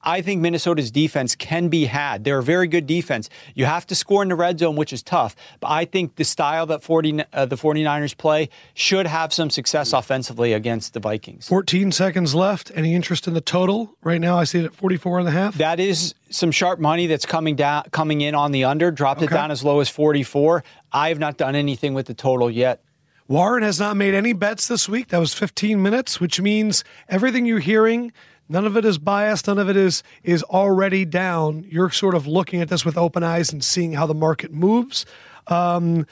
I 0.03 0.21
think 0.21 0.41
Minnesota's 0.41 0.91
defense 0.91 1.35
can 1.35 1.67
be 1.67 1.85
had. 1.85 2.23
They're 2.23 2.39
a 2.39 2.43
very 2.43 2.67
good 2.67 2.87
defense. 2.87 3.29
You 3.55 3.65
have 3.65 3.85
to 3.87 3.95
score 3.95 4.21
in 4.23 4.29
the 4.29 4.35
red 4.35 4.59
zone, 4.59 4.75
which 4.75 4.93
is 4.93 5.03
tough. 5.03 5.35
But 5.59 5.69
I 5.69 5.85
think 5.85 6.15
the 6.15 6.23
style 6.23 6.65
that 6.67 6.83
40, 6.83 7.23
uh, 7.33 7.45
the 7.45 7.55
49ers 7.55 8.15
play 8.15 8.49
should 8.73 9.07
have 9.07 9.33
some 9.33 9.49
success 9.49 9.93
offensively 9.93 10.53
against 10.53 10.93
the 10.93 10.99
Vikings. 10.99 11.47
14 11.47 11.91
seconds 11.91 12.35
left. 12.35 12.71
Any 12.75 12.93
interest 12.93 13.27
in 13.27 13.33
the 13.33 13.41
total? 13.41 13.95
Right 14.03 14.21
now 14.21 14.37
I 14.37 14.43
see 14.43 14.59
it 14.59 14.65
at 14.65 14.75
44 14.75 15.19
and 15.19 15.27
a 15.27 15.31
half. 15.31 15.55
That 15.55 15.79
is 15.79 16.13
some 16.29 16.51
sharp 16.51 16.79
money 16.79 17.07
that's 17.07 17.25
coming 17.25 17.55
down 17.55 17.83
coming 17.91 18.21
in 18.21 18.35
on 18.35 18.51
the 18.51 18.63
under. 18.63 18.91
Dropped 18.91 19.21
okay. 19.21 19.33
it 19.33 19.35
down 19.35 19.51
as 19.51 19.63
low 19.63 19.79
as 19.79 19.89
44. 19.89 20.63
I 20.91 21.09
have 21.09 21.19
not 21.19 21.37
done 21.37 21.55
anything 21.55 21.93
with 21.93 22.05
the 22.05 22.13
total 22.13 22.49
yet. 22.49 22.81
Warren 23.27 23.63
has 23.63 23.77
not 23.77 23.97
made 23.97 24.13
any 24.13 24.31
bets 24.31 24.69
this 24.69 24.87
week. 24.87 25.09
That 25.09 25.17
was 25.17 25.33
15 25.33 25.81
minutes, 25.81 26.21
which 26.21 26.39
means 26.39 26.85
everything 27.09 27.45
you're 27.45 27.59
hearing 27.59 28.13
None 28.49 28.65
of 28.65 28.77
it 28.77 28.85
is 28.85 28.97
biased. 28.97 29.47
None 29.47 29.59
of 29.59 29.69
it 29.69 29.75
is 29.75 30.03
is 30.23 30.43
already 30.43 31.05
down. 31.05 31.65
You're 31.69 31.89
sort 31.89 32.15
of 32.15 32.27
looking 32.27 32.61
at 32.61 32.69
this 32.69 32.85
with 32.85 32.97
open 32.97 33.23
eyes 33.23 33.51
and 33.51 33.63
seeing 33.63 33.93
how 33.93 34.05
the 34.05 34.13
market 34.13 34.51
moves. 34.53 35.05
Um, 35.47 36.05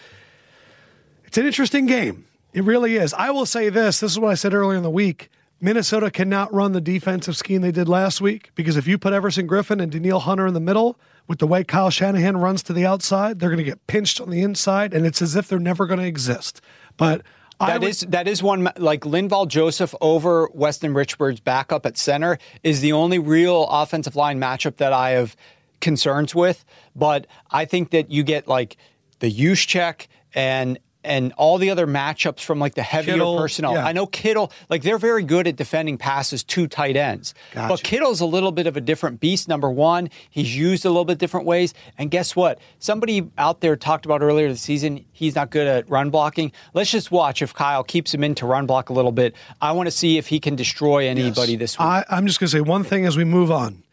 it's 1.23 1.37
an 1.37 1.45
interesting 1.45 1.85
game. 1.85 2.25
It 2.53 2.63
really 2.63 2.95
is. 2.95 3.13
I 3.13 3.31
will 3.31 3.45
say 3.45 3.69
this. 3.69 3.99
This 3.99 4.11
is 4.11 4.19
what 4.19 4.31
I 4.31 4.35
said 4.35 4.53
earlier 4.53 4.77
in 4.77 4.83
the 4.83 4.89
week. 4.89 5.29
Minnesota 5.61 6.11
cannot 6.11 6.53
run 6.53 6.73
the 6.73 6.81
defensive 6.81 7.35
scheme 7.35 7.61
they 7.61 7.71
did 7.71 7.87
last 7.87 8.21
week 8.21 8.51
because 8.55 8.77
if 8.77 8.87
you 8.87 8.97
put 8.97 9.13
Everson 9.13 9.47
Griffen 9.47 9.81
and 9.81 9.91
Danielle 9.91 10.19
Hunter 10.19 10.47
in 10.47 10.53
the 10.53 10.59
middle, 10.59 10.99
with 11.27 11.39
the 11.39 11.47
way 11.47 11.63
Kyle 11.63 11.89
Shanahan 11.89 12.37
runs 12.37 12.61
to 12.63 12.73
the 12.73 12.85
outside, 12.85 13.39
they're 13.39 13.49
going 13.49 13.57
to 13.57 13.63
get 13.63 13.87
pinched 13.87 14.21
on 14.21 14.29
the 14.29 14.41
inside, 14.41 14.93
and 14.93 15.05
it's 15.05 15.21
as 15.21 15.35
if 15.35 15.47
they're 15.47 15.59
never 15.59 15.87
going 15.87 15.99
to 15.99 16.05
exist. 16.05 16.61
But 16.97 17.21
that 17.59 17.81
would, 17.81 17.89
is, 17.89 17.99
that 18.01 18.27
is 18.27 18.43
one 18.43 18.69
like 18.77 19.01
Linval 19.01 19.47
Joseph 19.47 19.95
over 20.01 20.49
Weston 20.53 20.93
Richburg's 20.93 21.39
backup 21.39 21.85
at 21.85 21.97
center 21.97 22.37
is 22.63 22.81
the 22.81 22.91
only 22.91 23.19
real 23.19 23.67
offensive 23.69 24.15
line 24.15 24.39
matchup 24.39 24.77
that 24.77 24.93
I 24.93 25.11
have 25.11 25.35
concerns 25.79 26.35
with. 26.35 26.65
But 26.95 27.27
I 27.51 27.65
think 27.65 27.91
that 27.91 28.11
you 28.11 28.23
get 28.23 28.47
like 28.47 28.77
the 29.19 29.31
Juszczyk 29.31 30.07
and 30.33 30.79
and 31.05 31.33
all 31.37 31.57
the 31.57 31.69
other 31.69 31.87
matchups 31.87 32.41
from 32.41 32.59
like 32.59 32.75
the 32.75 32.81
heavier 32.83 33.13
Kittle, 33.13 33.37
personnel. 33.37 33.73
Yeah. 33.73 33.85
I 33.85 33.91
know 33.91 34.05
Kittle, 34.07 34.51
like 34.69 34.81
they're 34.81 34.97
very 34.97 35.23
good 35.23 35.47
at 35.47 35.55
defending 35.55 35.97
passes 35.97 36.43
to 36.43 36.67
tight 36.67 36.97
ends. 36.97 37.33
Gotcha. 37.53 37.67
But 37.69 37.83
Kittle's 37.83 38.21
a 38.21 38.25
little 38.25 38.51
bit 38.51 38.67
of 38.67 38.75
a 38.75 38.81
different 38.81 39.19
beast. 39.19 39.47
Number 39.47 39.69
one, 39.69 40.09
he's 40.29 40.55
used 40.55 40.85
a 40.85 40.89
little 40.89 41.05
bit 41.05 41.17
different 41.17 41.45
ways. 41.45 41.73
And 41.97 42.11
guess 42.11 42.35
what? 42.35 42.59
Somebody 42.79 43.29
out 43.37 43.61
there 43.61 43.75
talked 43.75 44.05
about 44.05 44.21
earlier 44.21 44.49
this 44.49 44.61
season, 44.61 45.05
he's 45.11 45.35
not 45.35 45.51
good 45.51 45.67
at 45.67 45.89
run 45.89 46.09
blocking. 46.09 46.51
Let's 46.73 46.91
just 46.91 47.11
watch 47.11 47.41
if 47.41 47.53
Kyle 47.53 47.83
keeps 47.83 48.13
him 48.13 48.23
in 48.23 48.35
to 48.35 48.45
run 48.45 48.65
block 48.65 48.89
a 48.89 48.93
little 48.93 49.11
bit. 49.11 49.35
I 49.61 49.71
want 49.71 49.87
to 49.87 49.91
see 49.91 50.17
if 50.17 50.27
he 50.27 50.39
can 50.39 50.55
destroy 50.55 51.07
anybody 51.07 51.53
yes. 51.53 51.59
this 51.59 51.79
week. 51.79 51.85
I, 51.85 52.05
I'm 52.09 52.27
just 52.27 52.39
going 52.39 52.47
to 52.47 52.51
say 52.51 52.61
one 52.61 52.83
thing 52.83 53.05
as 53.05 53.15
we 53.15 53.23
move 53.23 53.51
on. 53.51 53.83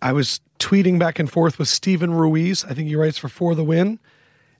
I 0.00 0.12
was 0.12 0.40
tweeting 0.58 0.98
back 0.98 1.18
and 1.18 1.30
forth 1.30 1.58
with 1.58 1.68
Steven 1.68 2.12
Ruiz. 2.12 2.64
I 2.64 2.74
think 2.74 2.88
he 2.88 2.96
writes 2.96 3.18
for 3.18 3.28
For 3.28 3.54
the 3.54 3.64
Win. 3.64 4.00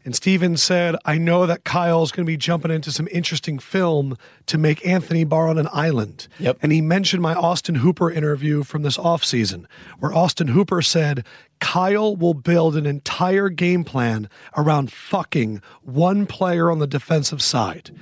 And 0.04 0.16
Steven 0.16 0.56
said, 0.56 0.96
I 1.04 1.16
know 1.18 1.46
that 1.46 1.64
Kyle's 1.64 2.10
going 2.10 2.26
to 2.26 2.30
be 2.30 2.36
jumping 2.36 2.70
into 2.70 2.90
some 2.90 3.08
interesting 3.12 3.58
film 3.58 4.16
to 4.46 4.58
make 4.58 4.84
Anthony 4.86 5.24
Barr 5.24 5.48
on 5.48 5.58
an 5.58 5.68
island. 5.72 6.26
Yep. 6.38 6.58
And 6.62 6.72
he 6.72 6.80
mentioned 6.80 7.22
my 7.22 7.34
Austin 7.34 7.76
Hooper 7.76 8.10
interview 8.10 8.64
from 8.64 8.82
this 8.82 8.96
offseason, 8.96 9.66
where 10.00 10.12
Austin 10.12 10.48
Hooper 10.48 10.82
said, 10.82 11.24
Kyle 11.60 12.16
will 12.16 12.34
build 12.34 12.76
an 12.76 12.86
entire 12.86 13.48
game 13.48 13.84
plan 13.84 14.28
around 14.56 14.92
fucking 14.92 15.62
one 15.82 16.26
player 16.26 16.70
on 16.70 16.80
the 16.80 16.88
defensive 16.88 17.40
side. 17.40 17.92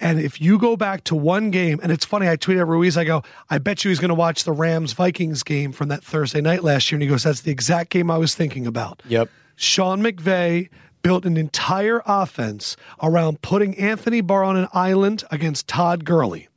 And 0.00 0.20
if 0.20 0.40
you 0.40 0.58
go 0.58 0.76
back 0.76 1.04
to 1.04 1.14
one 1.14 1.52
game, 1.52 1.78
and 1.82 1.92
it's 1.92 2.04
funny, 2.04 2.28
I 2.28 2.36
tweeted 2.36 2.60
at 2.60 2.66
Ruiz, 2.66 2.96
I 2.96 3.04
go, 3.04 3.22
I 3.48 3.58
bet 3.58 3.84
you 3.84 3.90
he's 3.90 4.00
going 4.00 4.08
to 4.08 4.14
watch 4.14 4.42
the 4.42 4.52
Rams 4.52 4.92
Vikings 4.92 5.44
game 5.44 5.70
from 5.70 5.88
that 5.88 6.02
Thursday 6.02 6.40
night 6.40 6.64
last 6.64 6.90
year. 6.90 6.96
And 6.96 7.02
he 7.02 7.08
goes, 7.08 7.22
That's 7.22 7.42
the 7.42 7.52
exact 7.52 7.90
game 7.90 8.10
I 8.10 8.18
was 8.18 8.34
thinking 8.34 8.66
about. 8.66 9.02
Yep. 9.06 9.30
Sean 9.56 10.02
McVay 10.02 10.68
built 11.04 11.26
an 11.26 11.36
entire 11.36 12.02
offense 12.06 12.76
around 13.02 13.42
putting 13.42 13.78
Anthony 13.78 14.22
Barr 14.22 14.42
on 14.42 14.56
an 14.56 14.68
island 14.72 15.22
against 15.30 15.68
Todd 15.68 16.04
Gurley. 16.04 16.48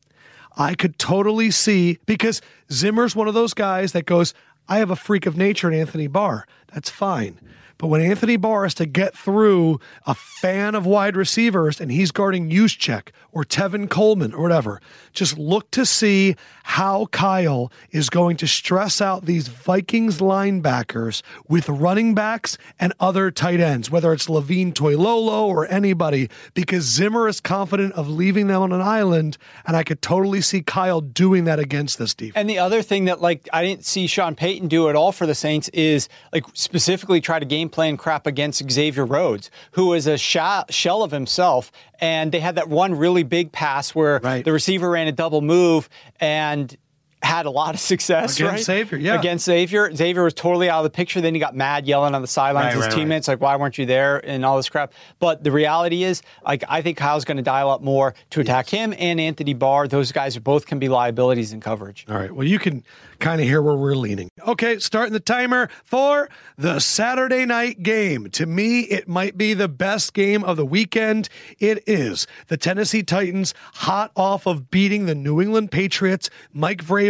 I 0.56 0.74
could 0.74 0.98
totally 0.98 1.52
see 1.52 2.00
because 2.06 2.42
Zimmer's 2.72 3.14
one 3.14 3.28
of 3.28 3.34
those 3.34 3.54
guys 3.54 3.92
that 3.92 4.06
goes, 4.06 4.34
I 4.70 4.80
have 4.80 4.90
a 4.90 4.96
freak 4.96 5.26
of 5.26 5.36
nature 5.36 5.70
in 5.70 5.78
Anthony 5.78 6.08
Barr. 6.08 6.48
That's 6.74 6.90
fine. 6.90 7.40
But 7.78 7.88
when 7.88 8.02
Anthony 8.02 8.38
Barr 8.38 8.64
has 8.64 8.74
to 8.76 8.86
get 8.86 9.16
through 9.16 9.80
a 10.06 10.16
fan 10.16 10.76
of 10.76 10.86
wide 10.86 11.16
receivers 11.16 11.80
and 11.80 11.92
he's 11.92 12.12
guarding 12.12 12.50
Juszczyk 12.50 13.10
or 13.32 13.44
Tevin 13.44 13.90
Coleman 13.90 14.34
or 14.34 14.42
whatever, 14.42 14.82
just 15.14 15.38
look 15.38 15.70
to 15.72 15.86
see 15.86 16.36
how 16.64 17.06
Kyle 17.08 17.72
is 17.92 18.10
going 18.10 18.38
to 18.38 18.48
stress 18.48 19.02
out 19.02 19.26
these 19.26 19.48
Vikings 19.48 20.20
linebackers 20.20 21.22
with 21.48 21.70
running 21.70 22.14
backs 22.14 22.58
and 22.80 22.94
other 23.00 23.32
tight 23.32 23.60
ends, 23.60 23.92
whether 23.92 24.12
it's 24.12 24.28
Levine 24.28 24.74
Toilolo 24.74 25.44
or 25.44 25.68
anybody, 25.68 26.30
because 26.54 26.84
Zimmer 26.84 27.28
is 27.28 27.40
confident 27.40 27.94
of 27.94 28.10
leaving 28.10 28.48
them 28.48 28.62
on 28.62 28.72
an 28.72 28.82
island. 28.82 29.38
And 29.66 29.78
I 29.78 29.84
could 29.84 30.02
totally 30.02 30.42
see 30.42 30.62
Kyle 30.62 31.02
doing 31.02 31.46
that 31.46 31.60
against 31.60 31.98
this 31.98 32.14
defense. 32.14 32.36
And 32.36 32.50
the 32.50 32.60
other 32.60 32.82
thing 32.82 33.06
that, 33.06 33.22
like, 33.22 33.48
I 33.54 33.64
didn't 33.64 33.86
see 33.86 34.08
Sean 34.08 34.36
Payton 34.36 34.68
do 34.68 34.90
at 34.90 34.96
all 34.96 35.12
for 35.12 35.26
the 35.26 35.36
Saints 35.36 35.70
is, 35.70 36.10
like, 36.34 36.44
specifically 36.54 37.22
try 37.22 37.40
to 37.40 37.46
game 37.46 37.67
game 37.68 37.74
plan 37.74 37.98
crap 37.98 38.26
against 38.26 38.70
Xavier 38.72 39.06
Rhodes, 39.06 39.52
who 39.72 39.94
is 39.94 40.08
a 40.08 40.18
shell 40.18 41.04
of 41.04 41.12
himself. 41.12 41.72
And 42.00 42.32
they 42.32 42.40
had 42.40 42.56
that 42.56 42.70
one 42.70 42.96
really 42.96 43.24
big 43.24 43.52
pass 43.52 43.94
where 43.94 44.20
right. 44.24 44.46
the 44.46 44.52
receiver 44.52 44.90
ran 44.90 45.08
a 45.08 45.12
double 45.12 45.42
move 45.42 45.90
and 46.20 46.76
had 47.24 47.46
a 47.48 47.50
lot 47.50 47.74
of 47.74 47.80
success 47.80 48.40
against 48.40 48.52
right? 48.52 48.64
Xavier, 48.64 48.98
yeah. 49.00 49.20
Against 49.20 49.46
Xavier. 49.46 49.94
Xavier 49.94 50.24
was 50.24 50.34
totally 50.34 50.70
out 50.70 50.80
of 50.80 50.84
the 50.84 50.96
picture. 50.96 51.20
Then 51.20 51.34
he 51.34 51.40
got 51.40 51.56
mad 51.56 51.88
yelling 51.88 52.14
on 52.14 52.22
the 52.22 52.28
sidelines. 52.28 52.76
Right, 52.76 52.76
His 52.76 52.86
right, 52.86 52.94
teammates 52.94 53.28
like, 53.28 53.42
why 53.42 53.56
weren't 53.56 53.78
you 53.78 53.86
there? 53.86 54.24
And 54.26 54.46
all 54.46 54.56
this 54.58 54.70
crap. 54.70 54.94
But 55.20 55.44
the 55.44 55.52
reality 55.52 56.04
is, 56.04 56.22
like, 56.46 56.64
I 56.70 56.82
think 56.82 56.98
Kyle's 56.98 57.26
going 57.26 57.38
to 57.38 57.44
dial 57.44 57.72
up 57.72 57.82
more 57.82 58.14
to 58.32 58.40
attack 58.40 58.72
yes. 58.72 58.80
him 58.80 58.94
and 58.98 59.20
Anthony 59.20 59.54
Barr. 59.54 59.88
Those 59.88 60.12
guys 60.12 60.38
are 60.38 60.42
both 60.42 60.68
can 60.68 60.78
be 60.78 60.90
liabilities 60.90 61.54
in 61.54 61.60
coverage. 61.60 62.06
All 62.08 62.18
right. 62.18 62.32
Well, 62.32 62.48
you 62.48 62.60
can 62.60 62.84
kind 63.20 63.42
of 63.42 63.48
hear 63.48 63.64
where 63.64 63.76
we're 63.76 63.96
leaning. 63.96 64.30
Okay, 64.46 64.78
starting 64.78 65.14
the 65.14 65.20
timer 65.20 65.70
for 65.84 66.30
the 66.56 66.80
Saturday 66.80 67.46
night 67.46 67.82
game. 67.82 68.30
To 68.32 68.46
me, 68.46 68.82
it 68.82 69.08
might 69.08 69.38
be 69.38 69.56
the 69.56 69.68
best 69.68 70.14
game 70.14 70.44
of 70.44 70.56
the 70.56 70.66
weekend. 70.66 71.30
It 71.58 71.84
is 71.88 72.28
the 72.48 72.58
Tennessee 72.58 73.02
Titans, 73.02 73.56
hot 73.74 74.12
off 74.16 74.46
of 74.46 74.70
beating 74.70 75.08
the 75.08 75.16
New 75.16 75.42
England 75.42 75.72
Patriots. 75.72 76.30
Mike 76.54 76.84
Vrabel 76.84 77.07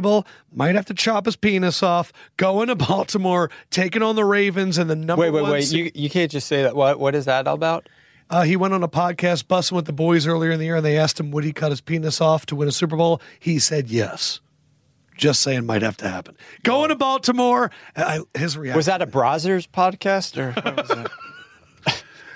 might 0.51 0.75
have 0.75 0.85
to 0.85 0.93
chop 0.93 1.25
his 1.25 1.35
penis 1.35 1.81
off, 1.81 2.11
going 2.37 2.67
to 2.67 2.75
Baltimore, 2.87 3.49
taking 3.69 4.01
on 4.01 4.15
the 4.15 4.25
Ravens 4.25 4.77
and 4.77 4.89
the 4.89 4.95
number 4.95 5.21
wait, 5.21 5.31
wait, 5.31 5.41
one. 5.41 5.51
Wait, 5.51 5.71
wait, 5.71 5.71
You, 5.71 5.91
you 5.93 6.09
can't 6.09 6.31
just 6.31 6.47
say 6.47 6.63
that. 6.63 6.75
What 6.75 6.99
What 6.99 7.15
is 7.15 7.25
that 7.25 7.47
about? 7.47 7.89
Uh, 8.29 8.43
he 8.43 8.57
went 8.57 8.73
on 8.73 8.83
a 8.83 8.89
podcast 8.89 9.45
bussing 9.45 9.71
with 9.71 9.85
the 9.85 9.93
boys 9.93 10.27
earlier 10.27 10.51
in 10.51 10.59
the 10.59 10.65
year, 10.65 10.75
and 10.75 10.85
they 10.85 10.97
asked 10.97 11.19
him 11.19 11.31
would 11.31 11.43
he 11.43 11.53
cut 11.53 11.71
his 11.71 11.79
penis 11.79 12.19
off 12.19 12.45
to 12.47 12.55
win 12.55 12.67
a 12.67 12.71
Super 12.71 12.97
Bowl. 12.97 13.21
He 13.39 13.59
said 13.59 13.89
yes. 13.89 14.41
Just 15.15 15.41
saying, 15.41 15.65
might 15.65 15.81
have 15.81 15.97
to 15.97 16.09
happen. 16.09 16.37
Going 16.63 16.89
to 16.89 16.95
Baltimore. 16.95 17.71
I, 17.95 18.19
his 18.35 18.57
reaction 18.57 18.77
Was 18.77 18.85
that 18.85 19.01
a 19.01 19.07
Brazzers 19.07 19.67
podcast 19.67 20.37
or 20.37 20.51
what 20.61 20.77
was 20.77 20.87
that? 20.89 21.11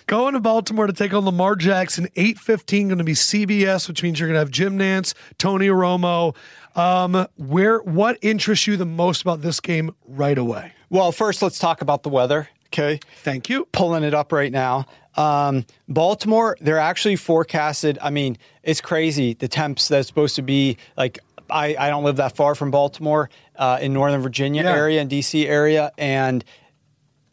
Going 0.08 0.34
to 0.34 0.42
Baltimore 0.42 0.88
to 0.88 0.94
take 0.94 1.14
on 1.14 1.24
Lamar 1.24 1.56
Jackson, 1.56 2.10
8.15, 2.18 2.88
going 2.88 2.98
to 2.98 3.04
be 3.06 3.14
CBS, 3.14 3.88
which 3.88 4.04
means 4.04 4.20
you're 4.20 4.28
going 4.28 4.36
to 4.36 4.40
have 4.40 4.52
Jim 4.52 4.78
Nantz, 4.78 5.14
Tony 5.38 5.68
Romo. 5.68 6.36
Um, 6.76 7.28
where 7.38 7.80
What 7.80 8.18
interests 8.22 8.66
you 8.68 8.78
the 8.78 8.86
most 8.86 9.22
about 9.22 9.42
this 9.42 9.60
game 9.60 9.94
right 10.08 10.38
away? 10.38 10.74
well, 10.90 11.12
first 11.12 11.42
let's 11.42 11.60
talk 11.60 11.82
about 11.82 12.04
the 12.04 12.10
weather. 12.10 12.50
Okay. 12.68 13.00
Thank 13.24 13.50
you. 13.50 13.66
pulling 13.74 14.04
it 14.04 14.14
up 14.14 14.32
right 14.32 14.52
now. 14.52 14.86
Um, 15.18 15.66
Baltimore, 15.90 16.56
they're 16.62 16.78
actually 16.80 17.18
forecasted. 17.18 18.00
I 18.02 18.10
mean, 18.12 18.38
it's 18.64 18.80
crazy. 18.80 19.34
The 19.34 19.50
temps 19.50 19.90
that's 19.90 20.08
supposed 20.08 20.38
to 20.38 20.42
be 20.42 20.78
like, 20.96 21.20
I, 21.50 21.76
I 21.78 21.90
don't 21.90 22.06
live 22.06 22.16
that 22.16 22.38
far 22.38 22.56
from 22.56 22.72
Baltimore 22.72 23.30
uh, 23.58 23.80
in 23.82 23.92
Northern 23.92 24.22
Virginia 24.22 24.64
Yeah. 24.64 24.74
area 24.74 25.02
and 25.02 25.10
DC 25.10 25.46
area. 25.48 25.92
And 25.98 26.46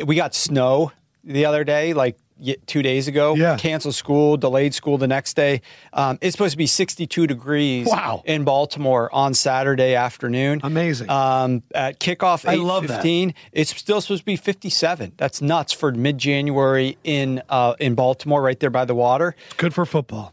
we 0.04 0.16
got 0.16 0.34
snow 0.34 0.90
the 1.22 1.44
other 1.46 1.62
day, 1.62 1.92
like 1.94 2.16
two 2.66 2.82
days 2.82 3.08
ago. 3.08 3.34
Yeah. 3.34 3.56
Canceled 3.56 3.94
school, 3.94 4.36
delayed 4.36 4.74
school 4.74 4.98
the 4.98 5.08
next 5.08 5.34
day. 5.34 5.60
Um, 5.92 6.18
it's 6.20 6.32
supposed 6.32 6.52
to 6.52 6.58
be 6.58 6.66
62 6.66 7.26
degrees 7.26 7.86
Wow. 7.86 8.22
in 8.24 8.44
Baltimore 8.44 9.12
on 9.14 9.34
Saturday 9.34 9.94
afternoon. 9.94 10.60
Amazing. 10.62 11.10
Um, 11.10 11.62
at 11.74 12.00
kickoff, 12.00 12.48
I 12.48 12.54
love 12.54 12.86
that. 12.88 13.04
It's 13.52 13.76
still 13.76 14.00
supposed 14.00 14.22
to 14.22 14.26
be 14.26 14.36
57. 14.36 15.12
That's 15.16 15.40
nuts 15.42 15.72
for 15.72 15.92
mid-January 15.92 16.96
in 17.04 17.42
uh, 17.48 17.74
in 17.78 17.94
Baltimore, 17.94 18.42
right 18.42 18.58
there 18.58 18.70
by 18.70 18.84
the 18.84 18.94
water. 18.94 19.34
Good 19.56 19.74
for 19.74 19.84
football. 19.86 20.32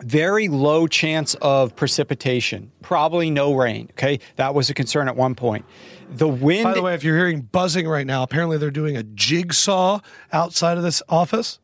Very 0.00 0.48
low 0.48 0.86
chance 0.86 1.34
of 1.36 1.74
precipitation. 1.74 2.70
Probably 2.82 3.30
no 3.30 3.54
rain. 3.54 3.88
Okay, 3.92 4.20
that 4.36 4.54
was 4.54 4.68
a 4.68 4.74
concern 4.74 5.08
at 5.08 5.16
one 5.16 5.34
point. 5.34 5.64
The 6.10 6.28
wind. 6.28 6.64
By 6.64 6.74
the 6.74 6.82
way, 6.82 6.94
if 6.94 7.04
you're 7.04 7.16
hearing 7.16 7.42
buzzing 7.42 7.86
right 7.88 8.06
now, 8.06 8.22
apparently 8.22 8.58
they're 8.58 8.70
doing 8.70 8.96
a 8.96 9.02
jigsaw 9.02 10.00
outside 10.32 10.76
of 10.76 10.82
this 10.82 11.02
office. 11.08 11.58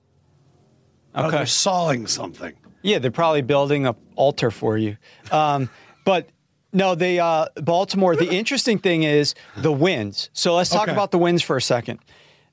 Oh, 1.14 1.26
Okay. 1.26 1.38
they're 1.38 1.46
sawing 1.46 2.06
something. 2.06 2.52
Yeah, 2.82 2.98
they're 2.98 3.10
probably 3.10 3.42
building 3.42 3.86
a 3.86 3.94
altar 4.16 4.50
for 4.50 4.76
you. 4.76 4.96
Um, 5.30 5.70
but 6.04 6.28
no, 6.72 6.94
they 6.94 7.18
uh, 7.20 7.46
Baltimore. 7.56 8.16
The 8.16 8.30
interesting 8.30 8.78
thing 8.78 9.02
is 9.04 9.34
the 9.56 9.72
winds. 9.72 10.30
So 10.32 10.54
let's 10.56 10.70
talk 10.70 10.84
Okay. 10.84 10.92
about 10.92 11.10
the 11.10 11.18
winds 11.18 11.42
for 11.42 11.56
a 11.56 11.62
second. 11.62 11.98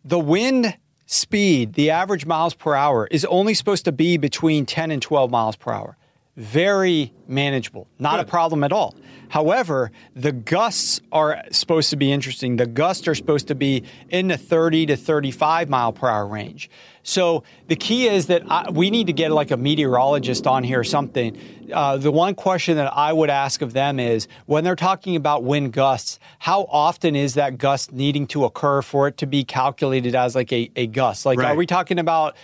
The 0.05 0.19
wind 0.19 0.77
speed, 1.05 1.73
the 1.73 1.89
average 1.89 2.25
miles 2.25 2.53
per 2.53 2.75
hour, 2.75 3.07
is 3.09 3.25
only 3.25 3.53
supposed 3.53 3.85
to 3.85 3.91
be 3.91 4.17
between 4.17 4.65
10 4.65 4.91
and 4.91 5.01
12 5.01 5.31
miles 5.31 5.55
per 5.55 5.71
hour. 5.71 5.97
Very 6.37 7.13
manageable, 7.27 7.87
not 7.97 8.19
a 8.19 8.23
problem 8.25 8.63
at 8.63 8.71
all. 8.71 8.95
However, 9.29 9.91
the 10.15 10.31
gusts 10.31 11.01
are 11.11 11.43
supposed 11.51 11.89
to 11.91 11.95
be 11.95 12.11
interesting. 12.11 12.57
The 12.57 12.65
gusts 12.65 13.07
are 13.07 13.15
supposed 13.15 13.47
to 13.47 13.55
be 13.55 13.83
in 14.09 14.27
the 14.27 14.37
30 14.37 14.87
to 14.87 14.95
35 14.97 15.69
mile 15.69 15.93
per 15.93 16.07
hour 16.07 16.27
range. 16.27 16.69
So 17.03 17.43
the 17.67 17.75
key 17.75 18.07
is 18.07 18.27
that 18.27 18.43
I, 18.49 18.69
we 18.69 18.91
need 18.91 19.07
to 19.07 19.13
get 19.13 19.31
like 19.31 19.51
a 19.51 19.57
meteorologist 19.57 20.45
on 20.45 20.63
here 20.63 20.79
or 20.79 20.83
something. 20.83 21.37
Uh, 21.73 21.97
the 21.97 22.11
one 22.11 22.35
question 22.35 22.77
that 22.77 22.91
I 22.95 23.13
would 23.13 23.29
ask 23.29 23.61
of 23.61 23.73
them 23.73 23.99
is 23.99 24.27
when 24.45 24.63
they're 24.63 24.75
talking 24.75 25.15
about 25.15 25.43
wind 25.43 25.73
gusts, 25.73 26.19
how 26.39 26.63
often 26.69 27.15
is 27.15 27.35
that 27.35 27.57
gust 27.57 27.91
needing 27.91 28.27
to 28.27 28.45
occur 28.45 28.81
for 28.81 29.07
it 29.07 29.17
to 29.17 29.25
be 29.27 29.43
calculated 29.43 30.15
as 30.15 30.35
like 30.35 30.51
a, 30.51 30.69
a 30.75 30.87
gust? 30.87 31.25
Like, 31.25 31.39
Right. 31.39 31.51
are 31.51 31.55
we 31.55 31.65
talking 31.65 31.99
about 31.99 32.35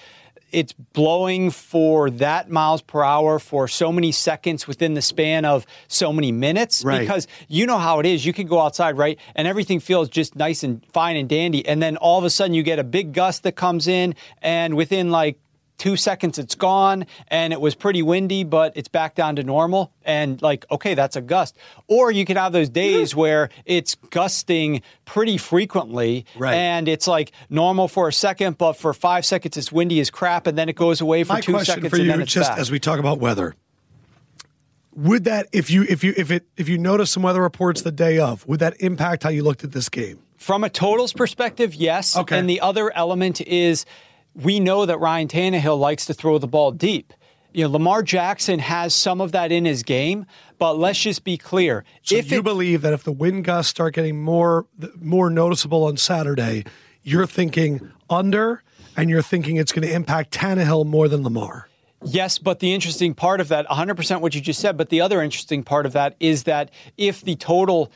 it's 0.52 0.74
blowing 0.74 1.52
for 1.52 2.10
that 2.10 2.50
miles 2.50 2.82
per 2.82 3.04
hour 3.04 3.40
for 3.40 3.68
so 3.68 3.92
many 3.92 4.12
seconds 4.12 4.68
within 4.68 4.94
the 4.94 5.02
span 5.02 5.46
of 5.46 5.66
so 5.88 6.14
many 6.14 6.32
minutes. 6.32 6.84
Right. 6.84 7.00
because 7.00 7.28
you 7.48 7.66
know 7.66 7.78
how 7.78 8.00
it 8.00 8.06
is. 8.06 8.26
You 8.26 8.34
can 8.34 8.48
go 8.48 8.60
outside 8.62 8.98
right 8.98 9.20
and 9.36 9.48
everything 9.48 9.80
feels 9.80 10.10
just 10.10 10.36
nice 10.36 10.64
and 10.64 10.86
fine 10.92 11.18
and 11.18 11.28
dandy. 11.28 11.68
And 11.68 11.82
then 11.82 11.98
all 11.98 12.18
of 12.18 12.24
a 12.24 12.30
sudden 12.30 12.54
you 12.54 12.64
get 12.64 12.80
a 12.80 12.84
big 12.84 13.14
gust 13.14 13.44
that 13.44 13.54
comes 13.54 13.88
in 13.88 14.16
and 14.42 14.76
within 14.76 15.12
like 15.12 15.40
two 15.78 15.98
seconds 15.98 16.38
it's 16.40 16.56
gone 16.56 17.06
and 17.28 17.52
it 17.52 17.60
was 17.60 17.76
pretty 17.76 18.02
windy 18.02 18.44
but 18.44 18.72
it's 18.78 18.88
back 18.88 19.14
down 19.14 19.36
to 19.36 19.44
normal 19.44 19.92
and 20.06 20.42
like 20.42 20.66
okay 20.72 20.94
that's 20.94 21.16
a 21.18 21.22
gust 21.22 21.58
or 21.88 22.12
you 22.12 22.24
can 22.26 22.38
have 22.38 22.54
those 22.54 22.70
days 22.70 23.14
where 23.22 23.50
it's 23.66 23.96
gusting 24.10 24.82
pretty 25.04 25.38
frequently 25.38 26.26
Right. 26.38 26.54
and 26.56 26.88
it's 26.88 27.08
like 27.08 27.32
normal 27.50 27.88
for 27.90 28.08
a 28.08 28.14
second 28.14 28.58
but 28.58 28.74
for 28.74 28.94
five 28.94 29.26
seconds 29.26 29.58
it's 29.58 29.72
windy 29.72 30.00
as 30.00 30.10
crap 30.10 30.48
and 30.48 30.58
then 30.58 30.70
it 30.70 30.76
goes 30.78 31.02
away 31.02 31.24
for 31.26 31.34
My 31.34 31.42
two 31.42 31.60
seconds 31.64 31.90
for 31.90 31.98
and 31.98 32.06
you, 32.06 32.12
then 32.12 32.22
it's 32.22 32.32
just 32.32 32.52
back. 32.52 32.60
as 32.60 32.72
we 32.72 32.80
talk 32.80 33.00
about 33.00 33.20
weather, 33.20 33.54
would 34.94 35.26
that 35.26 35.48
if 35.52 35.70
you 35.70 35.84
if 35.84 36.04
you 36.04 36.14
if 36.16 36.32
it 36.32 36.46
if 36.58 36.70
you 36.70 36.78
notice 36.78 37.12
some 37.12 37.24
weather 37.24 37.42
reports 37.42 37.82
the 37.82 37.92
day 37.92 38.18
of, 38.20 38.48
would 38.48 38.60
that 38.62 38.80
impact 38.82 39.24
how 39.24 39.30
you 39.30 39.44
looked 39.44 39.64
at 39.64 39.72
this 39.74 39.90
game? 39.90 40.20
From 40.38 40.64
a 40.64 40.70
totals 40.70 41.12
perspective, 41.12 41.74
yes. 41.76 42.16
Okay. 42.16 42.38
And 42.38 42.50
the 42.50 42.62
other 42.62 42.92
element 42.96 43.42
is 43.42 43.86
we 44.36 44.60
know 44.60 44.86
that 44.86 45.00
Ryan 45.00 45.28
Tannehill 45.28 45.80
likes 45.80 46.06
to 46.06 46.14
throw 46.14 46.38
the 46.38 46.48
ball 46.48 46.72
deep. 46.72 47.14
You 47.54 47.64
know, 47.64 47.70
Lamar 47.70 48.04
Jackson 48.04 48.60
has 48.60 48.94
some 48.94 49.22
of 49.22 49.32
that 49.32 49.50
in 49.50 49.64
his 49.64 49.82
game, 49.82 50.26
but 50.60 50.78
let's 50.78 51.00
just 51.00 51.24
be 51.24 51.38
clear. 51.38 51.86
So 52.04 52.18
if 52.18 52.30
you 52.30 52.40
it, 52.40 52.44
believe 52.44 52.82
that 52.82 52.92
if 52.92 53.04
the 53.04 53.14
wind 53.14 53.46
gusts 53.46 53.70
start 53.70 53.96
getting 53.96 54.22
more 54.22 54.66
more 55.00 55.30
noticeable 55.30 55.86
on 55.86 55.96
Saturday, 55.96 56.66
you're 57.02 57.26
thinking 57.26 57.92
under, 58.10 58.62
and 58.98 59.10
you're 59.10 59.22
thinking 59.22 59.56
it's 59.56 59.72
going 59.72 59.88
to 59.88 59.94
impact 59.94 60.32
Tannehill 60.32 60.86
more 60.86 61.08
than 61.08 61.24
Lamar. 61.24 61.70
Yes, 62.04 62.38
but 62.38 62.60
the 62.60 62.74
interesting 62.74 63.14
part 63.16 63.42
of 63.42 63.48
that, 63.48 63.66
100% 63.68 64.22
what 64.22 64.36
you 64.36 64.42
just 64.42 64.60
said, 64.60 64.78
but 64.78 64.90
the 64.90 65.02
other 65.02 65.22
interesting 65.22 65.64
part 65.64 65.86
of 65.86 65.94
that 65.94 66.16
is 66.20 66.44
that 66.44 66.70
if 66.98 67.22
the 67.22 67.36
total, 67.36 67.92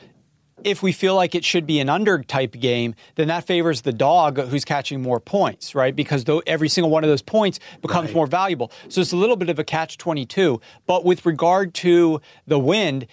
if 0.64 0.82
we 0.82 0.92
feel 0.92 1.14
like 1.14 1.34
it 1.34 1.44
should 1.44 1.66
be 1.66 1.80
an 1.80 1.88
under 1.88 2.22
type 2.22 2.52
game, 2.52 2.94
then 3.16 3.28
that 3.28 3.44
favors 3.46 3.82
the 3.82 3.92
dog 3.92 4.38
who's 4.38 4.64
catching 4.64 5.00
more 5.00 5.20
points, 5.20 5.74
right? 5.74 5.94
Because 5.94 6.24
though 6.24 6.42
every 6.46 6.68
single 6.68 6.90
one 6.90 7.04
of 7.04 7.10
those 7.10 7.22
points 7.22 7.58
becomes 7.82 8.08
Right. 8.08 8.14
more 8.16 8.26
valuable. 8.26 8.70
So 8.88 9.00
it's 9.00 9.12
a 9.12 9.16
little 9.16 9.36
bit 9.36 9.48
of 9.48 9.58
a 9.58 9.64
catch 9.64 9.98
22. 9.98 10.60
But 10.86 11.04
with 11.04 11.24
regard 11.24 11.74
to 11.74 12.20
the 12.46 12.58
wind, 12.58 13.06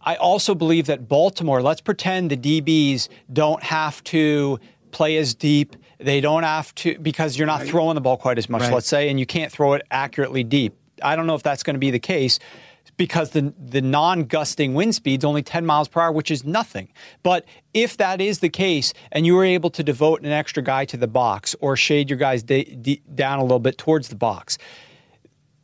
I 0.00 0.16
also 0.16 0.54
believe 0.54 0.86
that 0.86 1.08
Baltimore, 1.08 1.62
let's 1.62 1.80
pretend 1.80 2.30
the 2.30 2.36
DBs 2.36 3.08
don't 3.32 3.62
have 3.62 4.02
to 4.04 4.58
play 4.90 5.16
as 5.16 5.34
deep. 5.34 5.76
They 5.98 6.20
don't 6.20 6.42
have 6.42 6.74
to, 6.76 6.98
because 6.98 7.36
you're 7.38 7.46
not 7.46 7.62
throwing 7.62 7.94
the 7.94 8.00
ball 8.00 8.16
quite 8.16 8.38
as 8.38 8.48
much, 8.48 8.62
Right. 8.62 8.72
let's 8.72 8.88
say, 8.88 9.08
and 9.08 9.18
you 9.18 9.26
can't 9.26 9.50
throw 9.50 9.72
it 9.74 9.82
accurately 9.90 10.44
deep. 10.44 10.74
I 11.02 11.16
don't 11.16 11.26
know 11.26 11.34
if 11.34 11.42
that's 11.42 11.62
going 11.62 11.74
to 11.74 11.80
be 11.80 11.90
the 11.90 11.98
case 11.98 12.38
because 13.02 13.30
the 13.30 13.52
the 13.58 13.80
non-gusting 13.80 14.74
wind 14.74 14.94
speed's 14.94 15.24
only 15.24 15.42
10 15.42 15.66
miles 15.66 15.88
per 15.88 16.00
hour, 16.00 16.12
which 16.12 16.30
is 16.30 16.44
nothing. 16.44 16.88
But 17.24 17.44
if 17.74 17.96
that 17.96 18.20
is 18.20 18.38
the 18.38 18.48
case, 18.48 18.94
and 19.10 19.26
you 19.26 19.34
were 19.34 19.44
able 19.44 19.70
to 19.70 19.82
devote 19.82 20.20
an 20.20 20.30
extra 20.30 20.62
guy 20.62 20.84
to 20.84 20.96
the 20.96 21.08
box 21.08 21.56
or 21.60 21.76
shade 21.76 22.08
your 22.08 22.16
guys 22.16 22.44
da- 22.44 22.62
d- 22.62 23.02
down 23.12 23.40
a 23.40 23.42
little 23.42 23.58
bit 23.58 23.76
towards 23.76 24.06
the 24.06 24.14
box, 24.14 24.56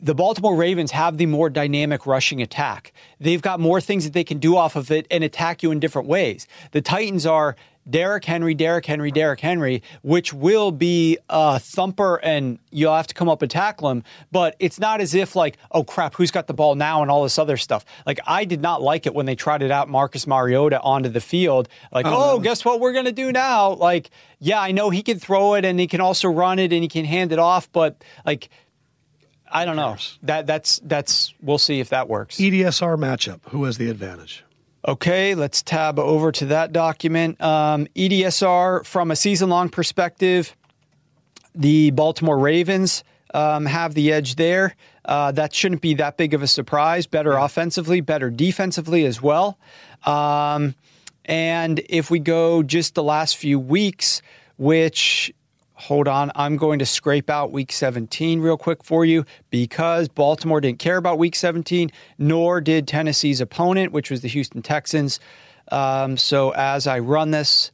the 0.01 0.17
Baltimore 0.17 0.57
Ravens 0.57 0.91
have 0.91 1.17
the 1.17 1.27
more 1.27 1.49
dynamic 1.49 2.07
rushing 2.07 2.43
attack. 2.43 2.93
They've 3.21 3.41
got 3.41 3.61
more 3.61 3.81
things 3.81 4.03
that 4.03 4.15
they 4.15 4.25
can 4.25 4.39
do 4.39 4.57
off 4.57 4.75
of 4.75 4.91
it 4.91 5.07
and 5.09 5.23
attack 5.23 5.63
you 5.63 5.71
in 5.71 5.79
different 5.79 6.09
ways. 6.09 6.49
The 6.73 6.81
Titans 6.81 7.25
are 7.25 7.55
Derrick 7.89 8.25
Henry, 8.25 8.55
Derrick 8.55 8.87
Henry, 8.87 9.11
Derrick 9.11 9.41
Henry, 9.41 9.83
which 10.03 10.33
will 10.33 10.71
be 10.71 11.19
a 11.29 11.59
thumper 11.59 12.17
and 12.23 12.59
you'll 12.71 12.95
have 12.95 13.07
to 13.07 13.15
come 13.15 13.29
up 13.29 13.43
and 13.43 13.51
tackle 13.51 13.91
him. 13.91 14.03
But 14.31 14.57
it's 14.59 14.79
not 14.79 15.01
as 15.01 15.15
if, 15.15 15.35
like, 15.35 15.59
oh 15.71 15.85
crap, 15.85 16.15
who's 16.15 16.31
got 16.31 16.47
the 16.47 16.55
ball 16.55 16.75
now 16.75 17.03
and 17.03 17.11
all 17.11 17.23
this 17.23 17.39
other 17.39 17.57
stuff. 17.57 17.85
Like, 18.07 18.21
I 18.27 18.45
did 18.45 18.61
not 18.61 18.83
like 18.83 19.07
it 19.07 19.15
when 19.15 19.27
they 19.27 19.35
trotted 19.35 19.71
out 19.71 19.89
Marcus 19.89 20.27
Mariota 20.27 20.81
onto 20.81 21.09
the 21.09 21.21
field. 21.21 21.69
Like, 21.93 22.07
oh, 22.07 22.33
oh 22.33 22.39
guess 22.39 22.65
what 22.65 22.81
we're 22.81 22.93
going 22.93 23.07
to 23.07 23.13
do 23.13 23.33
now? 23.33 23.71
Like, 23.71 24.11
yeah, 24.39 24.61
I 24.61 24.73
know 24.73 24.91
he 24.91 25.03
can 25.03 25.19
throw 25.19 25.55
it 25.55 25.65
and 25.65 25.81
he 25.81 25.87
can 25.87 26.01
also 26.01 26.29
run 26.29 26.59
it 26.59 26.73
and 26.73 26.83
he 26.83 26.89
can 26.89 27.05
hand 27.05 27.33
it 27.33 27.39
off, 27.39 27.71
but 27.73 28.03
like, 28.25 28.49
I 29.51 29.65
don't 29.65 29.77
know. 29.77 29.97
That 30.25 30.47
that's 30.47 30.81
that's 30.85 31.33
we'll 31.41 31.59
see 31.59 31.81
if 31.81 31.89
that 31.89 32.09
works. 32.09 32.37
EDSR 32.37 32.99
matchup. 32.99 33.41
Who 33.51 33.65
has 33.65 33.79
the 33.79 33.89
advantage? 33.89 34.45
Okay, 34.87 35.35
let's 35.35 35.63
tab 35.63 35.99
over 35.99 36.31
to 36.33 36.47
that 36.47 36.73
document. 36.73 37.41
Um, 37.41 37.87
EDSR 37.97 38.87
from 38.87 39.11
a 39.11 39.17
season 39.17 39.49
long 39.49 39.69
perspective, 39.69 40.57
the 41.55 41.91
Baltimore 41.91 42.39
Ravens 42.39 43.03
um, 43.35 43.67
have 43.67 43.95
the 43.95 44.13
edge 44.13 44.37
there. 44.37 44.77
Uh, 45.05 45.33
that 45.33 45.53
shouldn't 45.55 45.81
be 45.81 45.95
that 45.95 46.17
big 46.17 46.33
of 46.33 46.43
a 46.43 46.47
surprise. 46.47 47.07
Better 47.07 47.33
offensively, 47.33 48.01
better 48.01 48.31
defensively 48.31 49.05
as 49.05 49.21
well. 49.21 49.59
Um, 50.07 50.75
and 51.25 51.81
if 51.89 52.11
we 52.11 52.21
go 52.21 52.63
just 52.63 52.95
the 52.95 53.03
last 53.03 53.37
few 53.37 53.59
weeks, 53.59 54.23
which 54.59 55.33
hold 55.79 56.09
on, 56.09 56.31
I'm 56.35 56.57
going 56.57 56.79
to 56.81 56.87
scrape 56.87 57.31
out 57.31 57.53
week 57.53 57.73
17 57.73 58.41
real 58.41 58.57
quick 58.57 58.83
for 58.85 59.05
you 59.05 59.25
because 59.51 60.09
Baltimore 60.09 60.61
didn't 60.61 60.79
care 60.81 60.97
about 60.97 61.19
week 61.19 61.35
17, 61.37 61.91
nor 62.19 62.61
did 62.61 62.89
Tennessee's 62.89 63.41
opponent, 63.41 63.93
which 63.93 64.11
was 64.11 64.21
the 64.21 64.29
Houston 64.29 64.61
Texans. 64.63 65.21
Um, 65.71 66.17
so 66.17 66.51
as 66.51 66.87
I 66.87 66.99
run 66.99 67.31
this, 67.31 67.71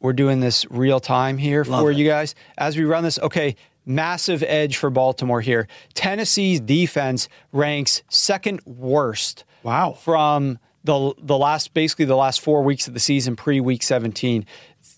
we're 0.00 0.12
doing 0.12 0.40
this 0.40 0.66
real 0.70 1.00
time 1.00 1.38
here 1.38 1.64
Love 1.64 1.80
for 1.80 1.90
it. 1.90 1.96
you 1.96 2.06
guys. 2.06 2.34
As 2.56 2.76
we 2.76 2.84
run 2.84 3.02
this, 3.04 3.18
okay, 3.18 3.56
massive 3.86 4.42
edge 4.42 4.76
for 4.76 4.90
Baltimore 4.90 5.40
here. 5.40 5.66
Tennessee's 5.94 6.60
defense 6.60 7.28
ranks 7.52 8.02
second 8.08 8.60
worst 8.66 9.44
Wow. 9.62 9.92
from 9.92 10.58
the 10.84 11.12
the 11.18 11.36
last 11.36 11.74
basically 11.74 12.04
the 12.04 12.16
last 12.16 12.40
four 12.40 12.62
weeks 12.62 12.86
of 12.86 12.94
the 12.94 13.00
season 13.00 13.34
pre 13.34 13.60
week 13.60 13.82
17 13.82 14.46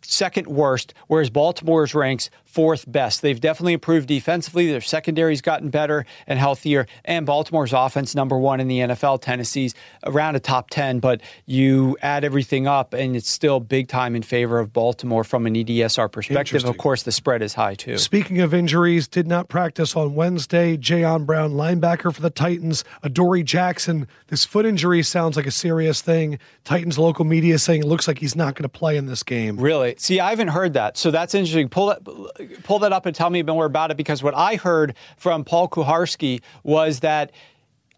second 0.02 0.46
worst, 0.46 0.94
whereas 1.06 1.30
Baltimore's 1.30 1.94
ranks 1.94 2.30
fourth 2.50 2.90
best. 2.90 3.22
They've 3.22 3.40
definitely 3.40 3.74
improved 3.74 4.08
defensively. 4.08 4.70
Their 4.70 4.80
secondary's 4.80 5.40
gotten 5.40 5.70
better 5.70 6.04
and 6.26 6.38
healthier, 6.38 6.86
and 7.04 7.24
Baltimore's 7.24 7.72
offense 7.72 8.14
number 8.14 8.36
one 8.38 8.60
in 8.60 8.68
the 8.68 8.80
NFL. 8.80 9.20
Tennessee's 9.20 9.74
around 10.04 10.36
a 10.36 10.40
top 10.40 10.70
ten, 10.70 11.00
but 11.00 11.20
you 11.46 11.96
add 12.02 12.24
everything 12.24 12.66
up, 12.66 12.92
and 12.94 13.14
it's 13.14 13.30
still 13.30 13.60
big 13.60 13.88
time 13.88 14.16
in 14.16 14.22
favor 14.22 14.58
of 14.58 14.72
Baltimore 14.72 15.24
from 15.24 15.46
an 15.46 15.54
EDSR 15.54 16.10
perspective. 16.10 16.64
Of 16.64 16.78
course, 16.78 17.02
the 17.02 17.12
spread 17.12 17.42
is 17.42 17.54
high 17.54 17.74
too. 17.74 17.98
Speaking 17.98 18.40
of 18.40 18.52
injuries, 18.52 19.08
did 19.08 19.26
not 19.26 19.48
practice 19.48 19.96
on 19.96 20.14
Wednesday. 20.14 20.76
Jayon 20.76 21.26
Brown, 21.26 21.52
linebacker 21.52 22.12
for 22.14 22.20
the 22.20 22.30
Titans. 22.30 22.84
Adoree 23.02 23.42
Jackson. 23.42 24.06
This 24.28 24.44
foot 24.44 24.66
injury 24.66 25.02
sounds 25.02 25.36
like 25.36 25.46
a 25.46 25.50
serious 25.50 26.02
thing. 26.02 26.38
Titans 26.64 26.98
local 26.98 27.24
media 27.24 27.58
saying 27.58 27.82
it 27.82 27.86
looks 27.86 28.08
like 28.08 28.18
he's 28.18 28.36
not 28.36 28.54
going 28.54 28.62
to 28.62 28.68
play 28.68 28.96
in 28.96 29.06
this 29.06 29.22
game. 29.22 29.56
Really? 29.56 29.94
See, 29.98 30.20
I 30.20 30.30
haven't 30.30 30.48
heard 30.48 30.74
that, 30.74 30.96
so 30.96 31.10
that's 31.10 31.34
interesting. 31.34 31.68
Pull 31.68 31.86
that, 31.86 32.00
pull 32.62 32.78
that 32.80 32.92
up 32.92 33.06
and 33.06 33.14
tell 33.14 33.30
me 33.30 33.40
a 33.40 33.44
bit 33.44 33.52
more 33.52 33.66
about 33.66 33.90
it 33.90 33.96
because 33.96 34.22
what 34.22 34.34
I 34.34 34.56
heard 34.56 34.94
from 35.16 35.44
Paul 35.44 35.68
Kuharsky 35.68 36.42
was 36.62 37.00
that. 37.00 37.32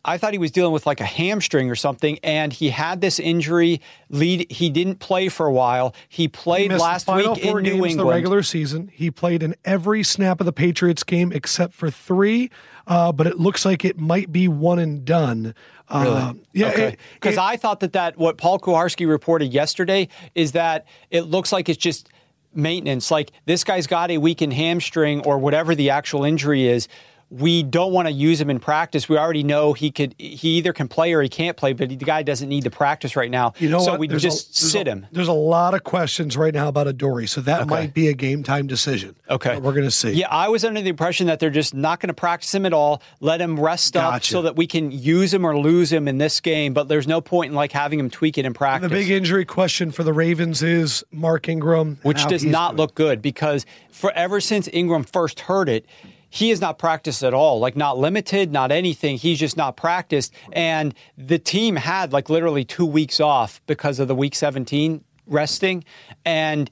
I 0.04 0.18
thought 0.18 0.32
he 0.32 0.38
was 0.40 0.50
dealing 0.50 0.72
with 0.72 0.84
like 0.84 1.00
a 1.00 1.04
hamstring 1.04 1.70
or 1.70 1.76
something, 1.76 2.18
and 2.24 2.52
he 2.52 2.70
had 2.70 3.00
this 3.00 3.20
injury. 3.20 3.80
Lead, 4.10 4.50
he 4.50 4.68
didn't 4.68 4.96
play 4.96 5.28
for 5.28 5.46
a 5.46 5.52
while. 5.52 5.94
He 6.08 6.26
played 6.26 6.72
He 6.72 6.76
last 6.76 7.06
week 7.06 7.38
in 7.38 7.56
New 7.62 7.70
England. 7.86 8.00
the 8.00 8.04
regular 8.06 8.42
season. 8.42 8.90
He 8.92 9.12
played 9.12 9.44
in 9.44 9.54
every 9.64 10.02
snap 10.02 10.40
of 10.40 10.46
the 10.46 10.52
Patriots 10.52 11.04
game 11.04 11.30
except 11.30 11.72
for 11.72 11.88
three, 11.88 12.50
uh, 12.88 13.12
but 13.12 13.28
it 13.28 13.38
looks 13.38 13.64
like 13.64 13.84
it 13.84 13.96
might 13.96 14.32
be 14.32 14.48
one 14.48 14.80
and 14.80 15.04
done. 15.04 15.54
Uh, 15.88 16.34
yeah, 16.52 16.90
Because 17.14 17.34
it- 17.34 17.38
I 17.40 17.56
thought 17.56 17.78
that 17.78 17.92
that 17.92 18.18
what 18.18 18.38
Paul 18.38 18.58
Kuharsky 18.58 19.08
reported 19.08 19.52
yesterday 19.52 20.08
is 20.34 20.50
that 20.50 20.84
it 21.12 21.26
looks 21.26 21.52
like 21.52 21.68
it's 21.68 21.78
just 21.78 22.08
maintenance. 22.54 23.10
Like 23.10 23.32
this 23.46 23.64
guy's 23.64 23.86
got 23.86 24.10
a 24.10 24.18
weakened 24.18 24.52
hamstring 24.52 25.20
or 25.26 25.38
whatever 25.38 25.74
the 25.74 25.90
actual 25.90 26.24
injury 26.24 26.66
is. 26.66 26.88
We 27.32 27.62
don't 27.62 27.92
want 27.92 28.08
to 28.08 28.12
use 28.12 28.38
him 28.38 28.50
in 28.50 28.60
practice. 28.60 29.08
We 29.08 29.16
already 29.16 29.42
know 29.42 29.72
he 29.72 29.90
could. 29.90 30.14
He 30.18 30.58
either 30.58 30.74
can 30.74 30.86
play 30.86 31.14
or 31.14 31.22
he 31.22 31.30
can't 31.30 31.56
play, 31.56 31.72
but 31.72 31.88
the 31.88 31.96
guy 31.96 32.22
doesn't 32.22 32.48
need 32.48 32.64
to 32.64 32.70
practice 32.70 33.16
right 33.16 33.30
now. 33.30 33.54
You 33.58 33.70
know 33.70 33.80
so 33.80 33.92
what? 33.92 34.00
we 34.00 34.06
There's 34.06 34.22
just 34.22 34.50
a, 34.50 34.66
sit 34.66 34.86
a- 34.86 34.92
him. 34.92 35.06
There's 35.12 35.28
a 35.28 35.32
lot 35.32 35.72
of 35.72 35.82
questions 35.82 36.36
right 36.36 36.52
now 36.52 36.68
about 36.68 36.88
Adoree, 36.88 37.26
so 37.26 37.40
that 37.40 37.66
might 37.68 37.94
be 37.94 38.08
a 38.08 38.12
game 38.12 38.42
time 38.42 38.66
decision. 38.66 39.16
Okay. 39.30 39.58
we're 39.58 39.72
going 39.72 39.84
to 39.84 39.90
see. 39.90 40.12
Yeah, 40.12 40.28
I 40.28 40.48
was 40.48 40.62
under 40.62 40.82
the 40.82 40.90
impression 40.90 41.26
that 41.28 41.40
they're 41.40 41.48
just 41.48 41.72
not 41.72 42.00
going 42.00 42.08
to 42.08 42.14
practice 42.14 42.54
him 42.54 42.66
at 42.66 42.74
all. 42.74 43.02
Let 43.20 43.40
him 43.40 43.58
rest 43.58 43.96
up 43.96 44.22
so 44.22 44.42
that 44.42 44.56
we 44.56 44.66
can 44.66 44.92
use 44.92 45.32
him 45.32 45.46
or 45.46 45.58
lose 45.58 45.90
him 45.90 46.08
in 46.08 46.18
this 46.18 46.38
game. 46.40 46.74
But 46.74 46.88
there's 46.88 47.06
no 47.06 47.22
point 47.22 47.50
in 47.50 47.54
like 47.54 47.72
having 47.72 47.98
him 47.98 48.10
tweak 48.10 48.36
it 48.36 48.44
in 48.44 48.52
practice. 48.52 48.90
The 48.90 48.94
big 48.94 49.10
injury 49.10 49.46
question 49.46 49.90
for 49.90 50.04
the 50.04 50.12
Ravens 50.12 50.62
is 50.62 51.02
Mark 51.10 51.48
Ingram, 51.48 51.98
which 52.02 52.26
does 52.26 52.44
not 52.44 52.72
doing. 52.72 52.76
look 52.76 52.94
good 52.94 53.22
because 53.22 53.64
for 53.90 54.12
ever 54.12 54.40
since 54.40 54.68
Ingram 54.72 55.04
first 55.04 55.40
heard 55.40 55.70
it, 55.70 55.86
he 56.34 56.48
has 56.48 56.62
not 56.62 56.78
practiced 56.78 57.22
at 57.22 57.34
all. 57.34 57.58
Like 57.58 57.76
not 57.76 57.98
limited, 57.98 58.50
not 58.50 58.72
anything. 58.72 59.18
He's 59.18 59.38
just 59.38 59.58
not 59.58 59.76
practiced. 59.76 60.32
And 60.52 60.94
the 61.18 61.38
team 61.38 61.76
had 61.76 62.14
like 62.14 62.30
literally 62.30 62.64
two 62.64 62.86
weeks 62.86 63.20
off 63.20 63.60
because 63.66 63.98
of 63.98 64.08
the 64.08 64.14
week 64.14 64.34
17 64.34 65.04
resting. 65.26 65.84
And 66.24 66.70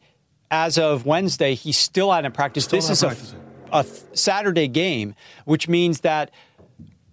as 0.50 0.78
of 0.78 1.04
Wednesday, 1.04 1.54
he 1.54 1.72
still 1.72 2.10
hadn't 2.10 2.32
practiced. 2.32 2.68
Still 2.68 2.78
this 2.78 2.88
is 2.88 3.02
a, 3.02 3.08
practicing. 3.08 3.40
a 3.70 3.84
Saturday 4.16 4.66
game, 4.66 5.14
which 5.44 5.68
means 5.68 6.00
that 6.00 6.30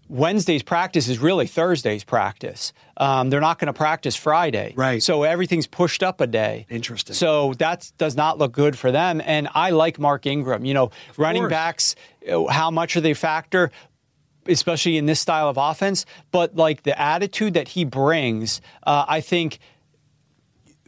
Wednesday's 0.10 0.64
practice 0.64 1.08
is 1.08 1.20
really 1.20 1.47
Thursday's 1.47 2.03
practice. 2.03 2.74
Um, 2.97 3.30
they're 3.30 3.41
not 3.41 3.60
going 3.60 3.68
to 3.68 3.74
practice 3.74 4.16
Friday. 4.16 4.74
Right. 4.76 5.03
So 5.03 5.24
everything's 5.24 5.68
pushed 5.68 6.01
up 6.01 6.22
a 6.22 6.28
day. 6.28 6.66
Interesting. 6.70 7.14
So 7.14 7.53
that 7.55 7.91
does 7.97 8.16
not 8.16 8.38
look 8.38 8.53
good 8.53 8.78
for 8.78 8.91
them. 8.91 9.22
And 9.24 9.49
I 9.53 9.72
like 9.72 9.99
Mark 9.99 10.26
Ingram. 10.26 10.66
You 10.66 10.74
know, 10.74 10.91
running 11.18 11.43
course. 11.43 11.49
backs, 11.49 11.95
how 12.49 12.72
much 12.72 12.95
are 12.95 13.01
they 13.01 13.14
factor? 13.14 13.72
Especially 14.47 14.97
in 14.97 15.08
this 15.08 15.20
style 15.20 15.49
of 15.49 15.58
offense, 15.58 16.05
but 16.32 16.55
like 16.55 16.84
the 16.84 16.97
attitude 16.97 17.55
that 17.55 17.68
he 17.68 17.84
brings, 17.84 18.62
uh, 18.84 19.03
I 19.05 19.20
think 19.20 19.60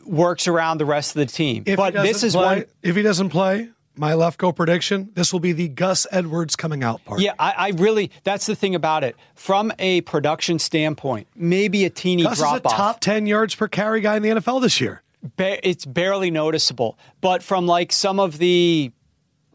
works 0.06 0.48
around 0.48 0.78
the 0.78 0.86
rest 0.86 1.16
of 1.16 1.20
the 1.20 1.26
team. 1.26 1.64
If 1.66 1.76
but 1.76 1.94
this 1.94 2.24
is 2.24 2.34
play, 2.34 2.46
one 2.46 2.66
If 2.82 2.96
he 2.96 3.02
doesn't 3.02 3.30
play, 3.30 3.70
my 4.00 4.14
Lefkoe 4.14 4.56
prediction: 4.56 5.10
this 5.14 5.32
will 5.34 5.40
be 5.42 5.52
the 5.52 5.68
Gus 5.68 6.08
Edwards 6.12 6.56
coming 6.56 6.84
out 6.84 7.04
part. 7.06 7.20
Yeah, 7.22 7.34
I, 7.38 7.54
I 7.58 7.70
really. 7.76 8.10
That's 8.24 8.46
the 8.46 8.56
thing 8.56 8.74
about 8.74 9.04
it. 9.04 9.16
From 9.36 9.72
a 9.78 10.02
production 10.02 10.58
standpoint, 10.60 11.28
maybe 11.36 11.86
a 11.86 11.90
teeny 11.90 12.24
Gus 12.24 12.34
is 12.34 12.40
a 12.40 12.44
drop 12.44 12.66
off. 12.66 12.76
top 12.76 13.00
ten 13.02 13.28
yards 13.28 13.54
per 13.56 13.68
carry 13.68 14.02
guy 14.02 14.16
in 14.16 14.24
the 14.24 14.30
NFL 14.30 14.62
this 14.62 14.80
year. 14.82 15.04
Ba- 15.36 15.68
it's 15.68 15.86
barely 15.86 16.32
noticeable. 16.32 16.98
But 17.20 17.44
from 17.44 17.68
like 17.68 17.92
some 17.92 18.20
of 18.20 18.38
the 18.38 18.92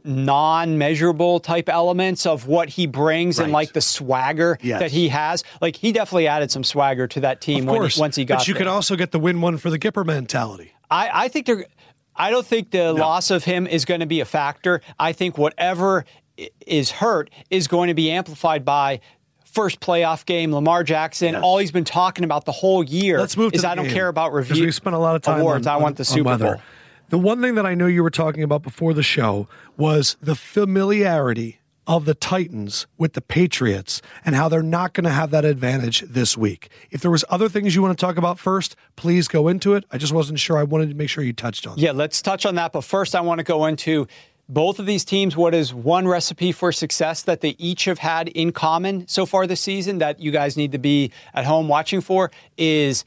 non-measurable 0.06 1.40
type 1.40 1.68
elements 1.70 2.26
of 2.26 2.46
what 2.46 2.68
he 2.68 2.86
brings 2.86 3.38
and 3.38 3.52
like 3.52 3.72
the 3.72 3.80
swagger 3.80 4.58
Yes. 4.60 4.80
that 4.80 4.90
he 4.90 5.08
has, 5.08 5.44
like 5.62 5.76
he 5.76 5.92
definitely 5.92 6.26
added 6.28 6.50
some 6.50 6.62
swagger 6.64 7.06
to 7.08 7.20
that 7.20 7.40
team 7.40 7.64
when 7.64 7.88
he, 7.88 7.98
once 8.00 8.14
he 8.16 8.24
got 8.26 8.40
but 8.40 8.48
you 8.48 8.52
there. 8.54 8.60
can 8.64 8.68
also 8.68 8.96
get 8.96 9.12
the 9.12 9.18
win 9.18 9.40
one 9.40 9.56
for 9.56 9.70
the 9.70 9.78
Gipper 9.78 10.04
mentality. 10.04 10.72
I, 10.90 11.10
I 11.24 11.28
think 11.28 11.46
they're. 11.46 11.64
I 12.16 12.30
don't 12.30 12.46
think 12.46 12.70
the 12.70 12.92
loss 12.92 13.30
of 13.30 13.44
him 13.44 13.66
is 13.66 13.84
going 13.84 14.00
to 14.00 14.06
be 14.06 14.20
a 14.20 14.24
factor. 14.24 14.80
I 14.98 15.12
think 15.12 15.36
whatever 15.36 16.04
is 16.66 16.90
hurt 16.90 17.30
is 17.50 17.68
going 17.68 17.88
to 17.88 17.94
be 17.94 18.10
amplified 18.10 18.64
by 18.64 19.00
first 19.44 19.80
playoff 19.80 20.26
game, 20.26 20.52
Lamar 20.52 20.82
Jackson. 20.82 21.34
Yes. 21.34 21.42
All 21.42 21.58
he's 21.58 21.70
been 21.72 21.84
talking 21.84 22.24
about 22.24 22.44
the 22.44 22.52
whole 22.52 22.82
year 22.82 23.18
Let's 23.18 23.36
move 23.36 23.52
to 23.52 23.58
is 23.58 23.64
I 23.64 23.74
don't 23.74 23.88
care 23.88 24.08
about 24.08 24.32
review. 24.32 24.64
We 24.64 24.72
spent 24.72 24.96
a 24.96 24.98
lot 24.98 25.14
of 25.16 25.22
time 25.22 25.40
awards. 25.40 25.66
on, 25.66 25.74
I 25.74 25.82
want 25.82 25.96
the 25.96 26.04
Super. 26.04 26.36
Bowl. 26.36 26.56
The 27.10 27.18
one 27.18 27.40
thing 27.40 27.54
that 27.54 27.66
I 27.66 27.74
know 27.74 27.86
you 27.86 28.02
were 28.02 28.10
talking 28.10 28.42
about 28.42 28.62
before 28.62 28.94
the 28.94 29.02
show 29.02 29.46
was 29.76 30.16
the 30.20 30.34
familiarity 30.34 31.60
of 31.86 32.04
the 32.04 32.14
Titans 32.14 32.86
with 32.96 33.12
the 33.12 33.20
Patriots 33.20 34.00
and 34.24 34.34
how 34.34 34.48
they're 34.48 34.62
not 34.62 34.94
going 34.94 35.04
to 35.04 35.10
have 35.10 35.30
that 35.30 35.44
advantage 35.44 36.00
this 36.00 36.36
week. 36.36 36.68
If 36.90 37.00
there 37.00 37.10
was 37.10 37.24
other 37.28 37.48
things 37.48 37.74
you 37.74 37.82
want 37.82 37.98
to 37.98 38.04
talk 38.04 38.16
about 38.16 38.38
first, 38.38 38.76
please 38.96 39.28
go 39.28 39.48
into 39.48 39.74
it. 39.74 39.84
I 39.90 39.98
just 39.98 40.12
wasn't 40.12 40.38
sure. 40.38 40.56
I 40.56 40.62
wanted 40.62 40.88
to 40.90 40.94
make 40.94 41.10
sure 41.10 41.22
you 41.22 41.32
touched 41.32 41.66
on. 41.66 41.78
Yeah, 41.78 41.92
let's 41.92 42.22
touch 42.22 42.46
on 42.46 42.54
that. 42.54 42.72
But 42.72 42.82
first, 42.82 43.14
I 43.14 43.20
want 43.20 43.38
to 43.38 43.44
go 43.44 43.66
into 43.66 44.06
both 44.48 44.78
of 44.78 44.86
these 44.86 45.04
teams. 45.04 45.36
What 45.36 45.54
is 45.54 45.72
one 45.72 46.08
recipe 46.08 46.52
for 46.52 46.72
success 46.72 47.22
that 47.22 47.40
they 47.40 47.50
each 47.58 47.84
have 47.84 47.98
had 47.98 48.28
in 48.28 48.52
common 48.52 49.06
so 49.08 49.26
far 49.26 49.46
this 49.46 49.60
season 49.60 49.98
that 49.98 50.20
you 50.20 50.30
guys 50.30 50.56
need 50.56 50.72
to 50.72 50.78
be 50.78 51.12
at 51.34 51.44
home 51.44 51.68
watching 51.68 52.00
for 52.00 52.30
is 52.56 53.04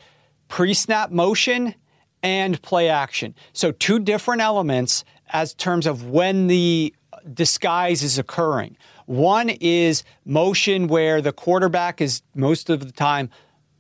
pre 0.48 0.74
snap 0.74 1.12
motion 1.12 1.76
and 2.24 2.62
play 2.62 2.90
action. 2.90 3.36
So, 3.54 3.72
two 3.72 4.00
different 4.00 4.42
elements 4.42 5.04
as 5.30 5.54
terms 5.54 5.86
of 5.86 6.10
when 6.10 6.48
the 6.48 6.94
disguise 7.34 8.04
is 8.04 8.18
occurring. 8.18 8.78
One 9.06 9.50
is 9.50 10.04
motion 10.26 10.88
where 10.88 11.22
the 11.22 11.32
quarterback 11.32 12.02
is 12.02 12.22
most 12.36 12.70
of 12.70 12.86
the 12.86 12.92
time 12.92 13.30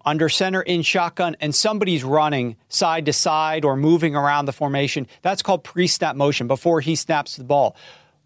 under 0.05 0.29
center 0.29 0.61
in 0.61 0.81
shotgun 0.81 1.35
and 1.41 1.53
somebody's 1.53 2.03
running 2.03 2.55
side 2.69 3.05
to 3.05 3.13
side 3.13 3.65
or 3.65 3.75
moving 3.75 4.15
around 4.15 4.45
the 4.45 4.53
formation. 4.53 5.05
That's 5.21 5.41
called 5.41 5.65
pre 5.65 5.85
snap 5.85 6.15
motion 6.15 6.47
before 6.47 6.79
he 6.79 6.95
snaps 6.95 7.35
the 7.35 7.43
ball. 7.43 7.75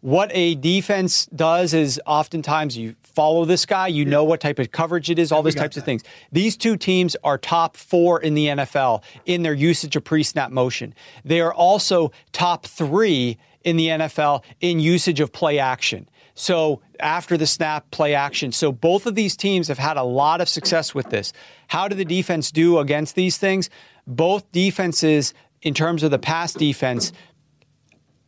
What 0.02 0.32
a 0.34 0.56
defense 0.56 1.28
does 1.28 1.76
is 1.76 2.02
oftentimes 2.08 2.76
you 2.76 2.96
follow 3.04 3.46
this 3.46 3.66
guy, 3.66 3.88
you 3.88 4.04
know 4.06 4.24
what 4.24 4.42
type 4.42 4.58
of 4.58 4.72
coverage 4.72 5.10
it 5.12 5.20
is, 5.20 5.32
all 5.32 5.44
those 5.44 5.54
types 5.54 5.78
of 5.78 5.84
things. 5.84 6.02
These 6.32 6.58
two 6.58 6.76
teams 6.76 7.16
are 7.24 7.38
top 7.38 7.78
four 7.78 8.20
in 8.20 8.34
the 8.34 8.48
NFL 8.48 9.04
in 9.26 9.44
their 9.44 9.54
usage 9.54 9.96
of 9.96 10.04
pre 10.04 10.24
snap 10.24 10.52
motion. 10.52 10.94
They 11.26 11.42
are 11.42 11.54
also 11.54 12.12
top 12.32 12.66
three 12.66 13.38
in 13.64 13.78
the 13.78 13.88
NFL 13.88 14.44
in 14.60 14.80
usage 14.80 15.20
of 15.20 15.32
play 15.32 15.60
action. 15.60 16.08
So 16.34 16.82
after 17.00 17.38
the 17.38 17.48
snap, 17.48 17.92
play 17.92 18.16
action. 18.16 18.52
So 18.52 18.72
both 18.72 19.06
of 19.06 19.16
these 19.16 19.36
teams 19.36 19.68
have 19.68 19.78
had 19.78 19.98
a 19.98 20.04
lot 20.04 20.42
of 20.42 20.50
success 20.50 20.96
with 20.96 21.10
this. 21.10 21.34
How 21.68 21.88
did 21.88 21.98
the 21.98 22.06
defense 22.06 22.52
do 22.52 22.80
against 22.80 23.16
these 23.16 23.38
things? 23.38 23.70
Both 24.08 24.52
defenses, 24.52 25.34
in 25.62 25.74
terms 25.74 26.04
of 26.04 26.12
the 26.12 26.20
pass 26.20 26.54
defense, 26.54 27.12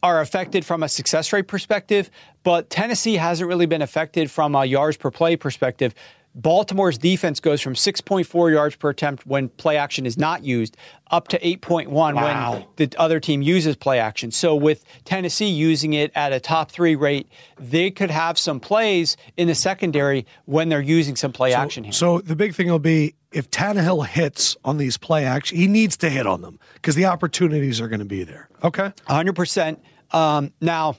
are 0.03 0.19
affected 0.19 0.65
from 0.65 0.83
a 0.83 0.89
success 0.89 1.31
rate 1.31 1.47
perspective, 1.47 2.11
but 2.43 2.69
Tennessee 2.69 3.15
hasn't 3.15 3.47
really 3.47 3.65
been 3.65 3.81
affected 3.81 4.29
from 4.29 4.53
a 4.53 4.65
yards 4.65 4.97
per 4.97 5.09
play 5.09 5.37
perspective. 5.37 5.95
Baltimore's 6.35 6.97
defense 6.97 7.39
goes 7.39 7.61
from 7.61 7.75
6.4 7.75 8.51
yards 8.51 8.75
per 8.75 8.89
attempt 8.89 9.25
when 9.27 9.49
play 9.49 9.77
action 9.77 10.05
is 10.05 10.17
not 10.17 10.43
used 10.43 10.75
up 11.11 11.27
to 11.27 11.39
8.1 11.39 11.87
Wow. 11.91 12.53
when 12.53 12.65
the 12.77 12.95
other 12.97 13.19
team 13.19 13.43
uses 13.43 13.75
play 13.75 13.99
action. 13.99 14.31
So 14.31 14.55
with 14.55 14.83
Tennessee 15.05 15.49
using 15.49 15.93
it 15.93 16.11
at 16.15 16.33
a 16.33 16.39
top 16.39 16.71
3 16.71 16.95
rate, 16.95 17.27
they 17.59 17.91
could 17.91 18.09
have 18.09 18.39
some 18.39 18.59
plays 18.59 19.15
in 19.37 19.47
the 19.47 19.53
secondary 19.55 20.25
when 20.45 20.69
they're 20.69 20.81
using 20.81 21.15
some 21.15 21.31
play 21.31 21.53
action 21.53 21.83
here. 21.83 21.93
So 21.93 22.19
the 22.19 22.35
big 22.35 22.55
thing 22.55 22.67
will 22.69 22.79
be 22.79 23.13
if 23.31 23.51
Tannehill 23.51 24.07
hits 24.07 24.57
on 24.65 24.77
these 24.77 24.97
play 24.97 25.25
action, 25.25 25.57
he 25.57 25.67
needs 25.67 25.97
to 25.97 26.09
hit 26.09 26.25
on 26.25 26.41
them 26.41 26.59
because 26.75 26.95
the 26.95 27.05
opportunities 27.05 27.79
are 27.79 27.87
going 27.87 27.99
to 27.99 28.05
be 28.05 28.23
there. 28.23 28.49
Okay. 28.63 28.91
100%. 29.07 29.77
Um, 30.11 30.51
now, 30.61 30.95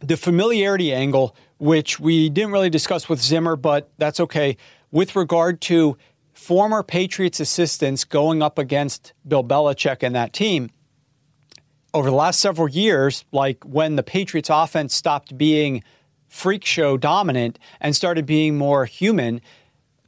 the 0.00 0.16
familiarity 0.16 0.92
angle, 0.92 1.34
which 1.58 1.98
we 1.98 2.28
didn't 2.28 2.52
really 2.52 2.70
discuss 2.70 3.08
with 3.08 3.20
Zimmer, 3.20 3.56
but 3.56 3.90
that's 3.98 4.20
okay. 4.20 4.56
With 4.90 5.16
regard 5.16 5.60
to 5.62 5.96
former 6.32 6.82
Patriots 6.82 7.40
assistants 7.40 8.04
going 8.04 8.42
up 8.42 8.58
against 8.58 9.12
Bill 9.26 9.42
Belichick 9.42 10.02
and 10.02 10.14
that 10.14 10.32
team 10.32 10.70
over 11.94 12.10
the 12.10 12.16
last 12.16 12.40
several 12.40 12.68
years, 12.68 13.24
like 13.32 13.64
when 13.64 13.96
the 13.96 14.02
Patriots 14.02 14.50
offense 14.50 14.94
stopped 14.94 15.36
being 15.38 15.82
freak 16.28 16.64
show 16.64 16.96
dominant 16.96 17.58
and 17.80 17.96
started 17.96 18.26
being 18.26 18.58
more 18.58 18.84
human, 18.84 19.40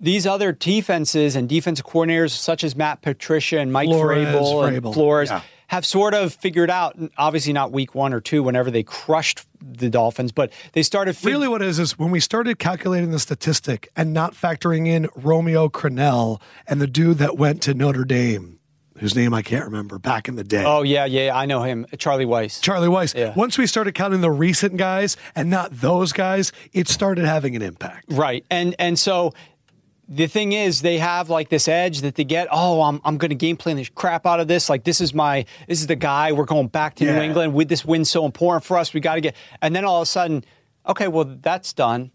these 0.01 0.27
other 0.27 0.53
defenses 0.53 1.35
and 1.35 1.49
defensive 1.49 1.87
coordinators 1.87 2.31
such 2.31 2.63
as 2.63 2.77
Matt 2.77 3.01
Patricia 3.03 3.59
and 3.59 3.73
Mike 3.73 3.89
Flores, 3.89 4.29
Vrabel, 4.29 4.69
and. 4.69 4.95
Flores 4.95 5.31
Yeah. 5.31 5.43
Have 5.69 5.85
sort 5.87 6.15
of 6.15 6.35
figured 6.35 6.71
out, 6.71 6.99
obviously 7.19 7.53
not 7.53 7.73
week 7.73 7.95
one 7.95 8.13
or 8.15 8.21
two 8.21 8.43
whenever 8.43 8.71
they 8.71 8.83
crushed 8.83 9.47
the 9.61 9.91
Dolphins, 9.91 10.33
but 10.33 10.51
they 10.73 10.83
started 10.83 11.15
fig- 11.17 11.33
Really, 11.33 11.47
what 11.49 11.61
it 11.63 11.69
is 11.69 11.79
is 11.79 11.99
when 11.99 12.11
we 12.11 12.21
started 12.21 12.59
calculating 12.59 13.11
the 13.11 13.19
statistic 13.19 13.91
and 13.95 14.13
not 14.15 14.33
factoring 14.35 14.87
in 14.87 15.09
Romeo 15.15 15.69
Crennel 15.69 16.41
and 16.67 16.81
the 16.81 16.87
dude 16.87 17.19
that 17.19 17.37
went 17.37 17.61
to 17.63 17.75
Notre 17.75 18.05
Dame, 18.07 18.59
whose 18.99 19.15
name 19.15 19.35
I 19.35 19.43
can't 19.43 19.67
remember 19.67 19.99
back 19.99 20.27
in 20.27 20.37
the 20.37 20.45
day. 20.45 20.65
Oh 20.65 20.83
yeah, 20.85 21.05
yeah, 21.05 21.37
I 21.37 21.45
know 21.45 21.63
him, 21.63 21.85
Charlie 21.99 22.25
Weis. 22.25 22.63
Charlie 22.63 22.89
Weis. 22.89 23.15
Yeah. 23.15 23.35
Once 23.37 23.59
we 23.59 23.67
started 23.67 23.95
counting 23.95 24.23
the 24.23 24.31
recent 24.31 24.79
guys 24.79 25.19
and 25.37 25.51
not 25.51 25.71
those 25.73 26.13
guys, 26.13 26.51
it 26.73 26.89
started 26.89 27.27
having 27.27 27.55
an 27.57 27.63
impact. 27.63 28.07
Right. 28.11 28.43
And 28.51 28.75
and 28.79 28.99
so 28.99 29.35
the 30.09 30.27
thing 30.27 30.53
is 30.53 30.81
they 30.81 30.99
have 30.99 31.29
like 31.29 31.51
this 31.51 31.69
edge 31.69 32.01
that 32.01 32.15
they 32.15 32.25
get, 32.25 32.49
oh, 32.51 32.83
I'm 32.83 33.01
I'm 33.05 33.19
gonna 33.19 33.35
game 33.35 33.57
plan 33.57 33.77
the 33.77 33.85
crap 33.95 34.27
out 34.27 34.41
of 34.41 34.49
this. 34.49 34.71
Like 34.71 34.85
this 34.85 35.01
is 35.01 35.13
my 35.13 35.45
this 35.69 35.81
is 35.81 35.87
the 35.87 35.97
guy. 35.97 36.33
We're 36.33 36.47
going 36.47 36.69
back 36.69 36.95
to 36.97 37.05
New 37.05 37.21
England. 37.21 37.53
With 37.53 37.69
this 37.69 37.85
win 37.85 38.05
so 38.05 38.25
important 38.25 38.65
for 38.65 38.79
us. 38.79 38.95
We 38.95 39.01
gotta 39.01 39.21
get 39.21 39.37
and 39.61 39.77
then 39.77 39.85
all 39.85 39.97
of 39.97 40.03
a 40.03 40.07
sudden, 40.07 40.45
okay, 40.87 41.09
well 41.09 41.25
that's 41.25 41.75
done. 41.75 42.11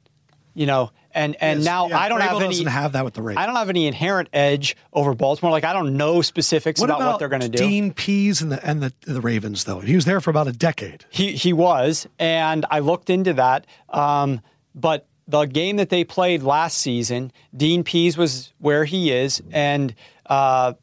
You 0.55 0.65
know, 0.67 0.91
and 1.11 1.35
and 1.39 1.59
Yes, 1.59 1.65
now 1.65 1.87
yeah, 1.87 1.99
I 1.99 2.09
don't 2.09 2.21
have 2.21 2.37
any 2.37 2.49
doesn't 2.49 2.65
have 2.67 2.93
that 2.93 3.05
with 3.05 3.13
the 3.13 3.21
Ravens. 3.21 3.43
I 3.43 3.45
don't 3.47 3.55
have 3.55 3.69
any 3.69 3.87
inherent 3.87 4.29
edge 4.33 4.75
over 4.91 5.13
Baltimore. 5.13 5.51
Like 5.51 5.63
I 5.63 5.73
don't 5.73 5.95
know 5.95 6.21
specifics 6.21 6.79
What 6.79 6.89
about, 6.89 7.01
about 7.01 7.11
what 7.13 7.19
they're 7.19 7.29
gonna 7.29 7.49
do. 7.49 7.57
Dean 7.57 7.93
Pees 7.93 8.41
and 8.41 8.51
the 8.51 8.63
and 8.65 8.81
the, 8.81 8.93
the 9.01 9.21
Ravens 9.21 9.63
though? 9.65 9.79
He 9.79 9.95
was 9.95 10.05
there 10.05 10.21
for 10.21 10.31
about 10.31 10.47
a 10.47 10.51
decade. 10.51 11.05
He 11.09 11.33
he 11.33 11.53
was, 11.53 12.07
and 12.17 12.65
I 12.71 12.79
looked 12.79 13.09
into 13.09 13.33
that. 13.33 13.67
Um, 13.89 14.41
but 14.75 15.07
the 15.27 15.45
game 15.45 15.77
that 15.77 15.89
they 15.89 16.03
played 16.03 16.43
last 16.43 16.77
season, 16.77 17.31
Dean 17.55 17.83
Pees 17.83 18.17
was 18.17 18.53
where 18.59 18.85
he 18.85 19.11
is, 19.11 19.41
and 19.51 19.95
uh, 20.25 20.73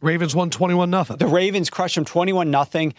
Ravens 0.00 0.34
won 0.34 0.50
twenty 0.50 0.74
one 0.74 0.90
nothing. 0.90 1.16
the 1.16 1.26
Ravens 1.26 1.70
crushed 1.70 1.96
them 1.96 2.04
twenty-one 2.04 2.50
nothing. 2.50 2.94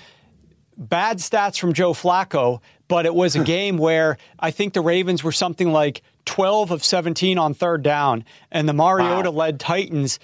Bad 0.77 1.19
stats 1.19 1.57
from 1.57 1.71
Joe 1.71 1.93
Flacco, 1.93 2.59
but 2.87 3.05
it 3.05 3.15
was 3.15 3.35
a 3.35 3.43
game 3.55 3.77
where 3.77 4.17
I 4.39 4.51
think 4.51 4.73
the 4.73 4.81
Ravens 4.81 5.23
were 5.23 5.31
something 5.31 5.71
like 5.71 6.01
twelve 6.25 6.71
of 6.71 6.83
seventeen 6.83 7.37
on 7.37 7.53
third 7.53 7.81
down, 7.83 8.25
and 8.51 8.67
the 8.67 8.73
Mariota-led 8.73 9.59
Titans 9.59 10.19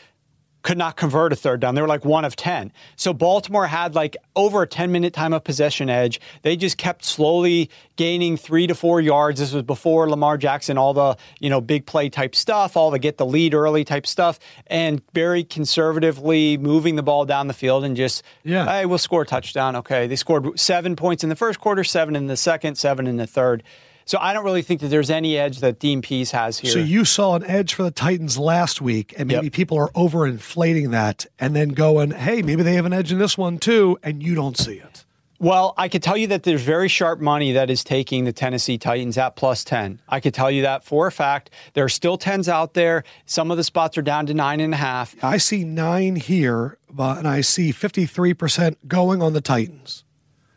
could 0.63 0.77
not 0.77 0.95
convert 0.95 1.33
a 1.33 1.35
third 1.35 1.59
down. 1.59 1.73
They 1.75 1.81
were 1.81 1.87
like 1.87 2.05
one 2.05 2.23
of 2.23 2.35
10. 2.35 2.71
So 2.95 3.13
Baltimore 3.13 3.65
had 3.67 3.95
like 3.95 4.15
over 4.35 4.61
a 4.61 4.67
10 4.67 4.91
minute 4.91 5.13
time 5.13 5.33
of 5.33 5.43
possession 5.43 5.89
edge. 5.89 6.21
They 6.43 6.55
just 6.55 6.77
kept 6.77 7.03
slowly 7.03 7.69
gaining 7.95 8.37
three 8.37 8.67
to 8.67 8.75
four 8.75 9.01
yards. 9.01 9.39
This 9.39 9.53
was 9.53 9.63
before 9.63 10.09
Lamar 10.09 10.37
Jackson, 10.37 10.77
all 10.77 10.93
the, 10.93 11.17
you 11.39 11.49
know, 11.49 11.61
big 11.61 11.85
play 11.85 12.09
type 12.09 12.35
stuff, 12.35 12.77
all 12.77 12.91
the 12.91 12.99
get 12.99 13.17
the 13.17 13.25
lead 13.25 13.53
early 13.53 13.83
type 13.83 14.05
stuff, 14.05 14.39
and 14.67 15.01
very 15.13 15.43
conservatively 15.43 16.57
moving 16.57 16.95
the 16.95 17.03
ball 17.03 17.25
down 17.25 17.47
the 17.47 17.53
field 17.53 17.83
and 17.83 17.95
just, 17.95 18.23
Yeah. 18.43 18.65
hey, 18.65 18.85
we'll 18.85 18.97
score 18.97 19.23
a 19.23 19.25
touchdown. 19.25 19.75
Okay. 19.77 20.07
They 20.07 20.15
scored 20.15 20.59
seven 20.59 20.95
points 20.95 21.23
in 21.23 21.29
the 21.29 21.35
first 21.35 21.59
quarter, 21.59 21.83
seven 21.83 22.15
in 22.15 22.27
the 22.27 22.37
second, 22.37 22.75
seven 22.75 23.07
in 23.07 23.17
the 23.17 23.27
third. 23.27 23.63
So 24.05 24.17
I 24.19 24.33
don't 24.33 24.43
really 24.43 24.61
think 24.61 24.81
that 24.81 24.87
there's 24.87 25.09
any 25.09 25.37
edge 25.37 25.59
that 25.59 25.79
Dean 25.79 26.01
Pees 26.01 26.31
has 26.31 26.59
here. 26.59 26.71
So 26.71 26.79
you 26.79 27.05
saw 27.05 27.35
an 27.35 27.43
edge 27.45 27.73
for 27.73 27.83
the 27.83 27.91
Titans 27.91 28.37
last 28.37 28.81
week, 28.81 29.13
and 29.17 29.27
maybe 29.27 29.45
Yep. 29.47 29.53
people 29.53 29.77
are 29.77 29.89
overinflating 29.89 30.91
that 30.91 31.25
and 31.39 31.55
then 31.55 31.69
going, 31.69 32.11
hey, 32.11 32.41
maybe 32.41 32.63
they 32.63 32.73
have 32.73 32.85
an 32.85 32.93
edge 32.93 33.11
in 33.11 33.19
this 33.19 33.37
one 33.37 33.57
too, 33.57 33.97
and 34.03 34.21
you 34.23 34.35
don't 34.35 34.57
see 34.57 34.73
it. 34.75 35.05
Well, 35.39 35.73
I 35.75 35.89
could 35.89 36.03
tell 36.03 36.17
you 36.17 36.27
that 36.27 36.43
there's 36.43 36.61
very 36.61 36.87
sharp 36.87 37.19
money 37.19 37.53
that 37.53 37.71
is 37.71 37.83
taking 37.83 38.25
the 38.25 38.31
Tennessee 38.31 38.77
Titans 38.77 39.17
at 39.17 39.35
plus 39.35 39.63
10. 39.63 39.99
I 40.07 40.19
could 40.19 40.35
tell 40.35 40.51
you 40.51 40.61
that 40.61 40.83
for 40.83 41.07
a 41.07 41.11
fact. 41.11 41.49
There 41.73 41.83
are 41.83 41.89
still 41.89 42.15
10s 42.15 42.47
out 42.47 42.75
there. 42.75 43.03
Some 43.25 43.49
of 43.49 43.57
the 43.57 43.63
spots 43.63 43.97
are 43.97 44.03
down 44.03 44.27
to 44.27 44.35
nine 44.35 44.59
and 44.59 44.71
a 44.71 44.77
half. 44.77 45.15
I 45.23 45.37
see 45.37 45.63
nine 45.63 46.15
here, 46.15 46.77
but, 46.91 47.17
and 47.17 47.27
I 47.27 47.41
see 47.41 47.71
53% 47.73 48.75
going 48.87 49.23
on 49.23 49.33
the 49.33 49.41
Titans 49.41 50.03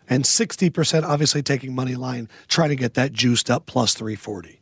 and 0.09 0.25
60% 0.25 1.03
obviously 1.03 1.43
taking 1.43 1.75
money 1.75 1.95
line, 1.95 2.29
trying 2.49 2.71
to 2.71 2.77
get 2.77 2.95
that 2.95 3.13
juiced 3.13 3.51
up 3.51 3.67
plus 3.67 3.95
340. 3.95 4.61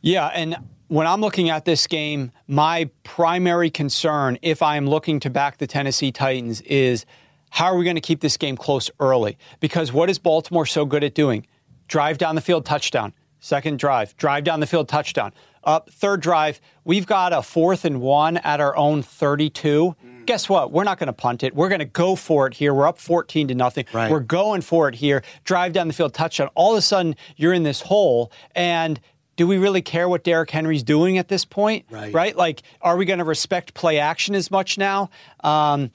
Yeah, 0.00 0.26
and 0.28 0.56
when 0.88 1.06
I'm 1.06 1.20
looking 1.20 1.48
at 1.48 1.64
this 1.64 1.86
game, 1.86 2.32
my 2.48 2.90
primary 3.02 3.70
concern, 3.70 4.38
if 4.42 4.62
I 4.62 4.76
am 4.76 4.86
looking 4.86 5.20
to 5.20 5.30
back 5.30 5.58
the 5.58 5.66
Tennessee 5.66 6.12
Titans, 6.12 6.60
is 6.62 7.06
how 7.50 7.66
are 7.66 7.76
we 7.76 7.84
going 7.84 7.96
to 7.96 8.02
keep 8.02 8.20
this 8.20 8.36
game 8.36 8.56
close 8.56 8.90
early? 9.00 9.38
Because 9.60 9.92
what 9.92 10.10
is 10.10 10.18
Baltimore 10.18 10.66
so 10.66 10.84
good 10.84 11.04
at 11.04 11.14
doing? 11.14 11.46
Drive 11.86 12.18
down 12.18 12.34
the 12.34 12.40
field, 12.40 12.66
touchdown. 12.66 13.12
Second 13.40 13.78
drive, 13.78 14.16
drive 14.16 14.44
down 14.44 14.60
the 14.60 14.66
field, 14.66 14.88
touchdown. 14.88 15.32
Up, 15.64 15.90
third 15.90 16.20
drive, 16.20 16.60
we've 16.84 17.06
got 17.06 17.32
a 17.32 17.42
fourth 17.42 17.84
and 17.84 18.00
one 18.00 18.36
at 18.38 18.60
our 18.60 18.76
own 18.76 19.02
32. 19.02 19.96
Guess 20.26 20.48
what? 20.48 20.72
We're 20.72 20.84
not 20.84 20.98
going 20.98 21.08
to 21.08 21.12
punt 21.12 21.42
it. 21.42 21.54
We're 21.54 21.68
going 21.68 21.80
to 21.80 21.84
go 21.84 22.16
for 22.16 22.46
it 22.46 22.54
here. 22.54 22.74
We're 22.74 22.86
up 22.86 22.98
14 22.98 23.48
to 23.48 23.54
nothing. 23.54 23.86
Right. 23.92 24.10
We're 24.10 24.20
going 24.20 24.60
for 24.60 24.88
it 24.88 24.94
here. 24.94 25.22
Drive 25.44 25.72
down 25.72 25.88
the 25.88 25.94
field, 25.94 26.14
touchdown. 26.14 26.48
All 26.54 26.72
of 26.72 26.78
a 26.78 26.82
sudden, 26.82 27.16
you're 27.36 27.52
in 27.52 27.62
this 27.62 27.80
hole. 27.80 28.32
And 28.54 29.00
do 29.36 29.46
we 29.46 29.58
really 29.58 29.82
care 29.82 30.08
what 30.08 30.24
Derrick 30.24 30.50
Henry's 30.50 30.82
doing 30.82 31.18
at 31.18 31.28
this 31.28 31.44
point? 31.44 31.86
Right. 31.90 32.12
Right? 32.12 32.36
Like, 32.36 32.62
are 32.80 32.96
we 32.96 33.04
going 33.04 33.18
to 33.18 33.24
respect 33.24 33.74
play 33.74 33.98
action 33.98 34.34
as 34.34 34.50
much 34.50 34.78
now? 34.78 35.10
Um, 35.42 35.90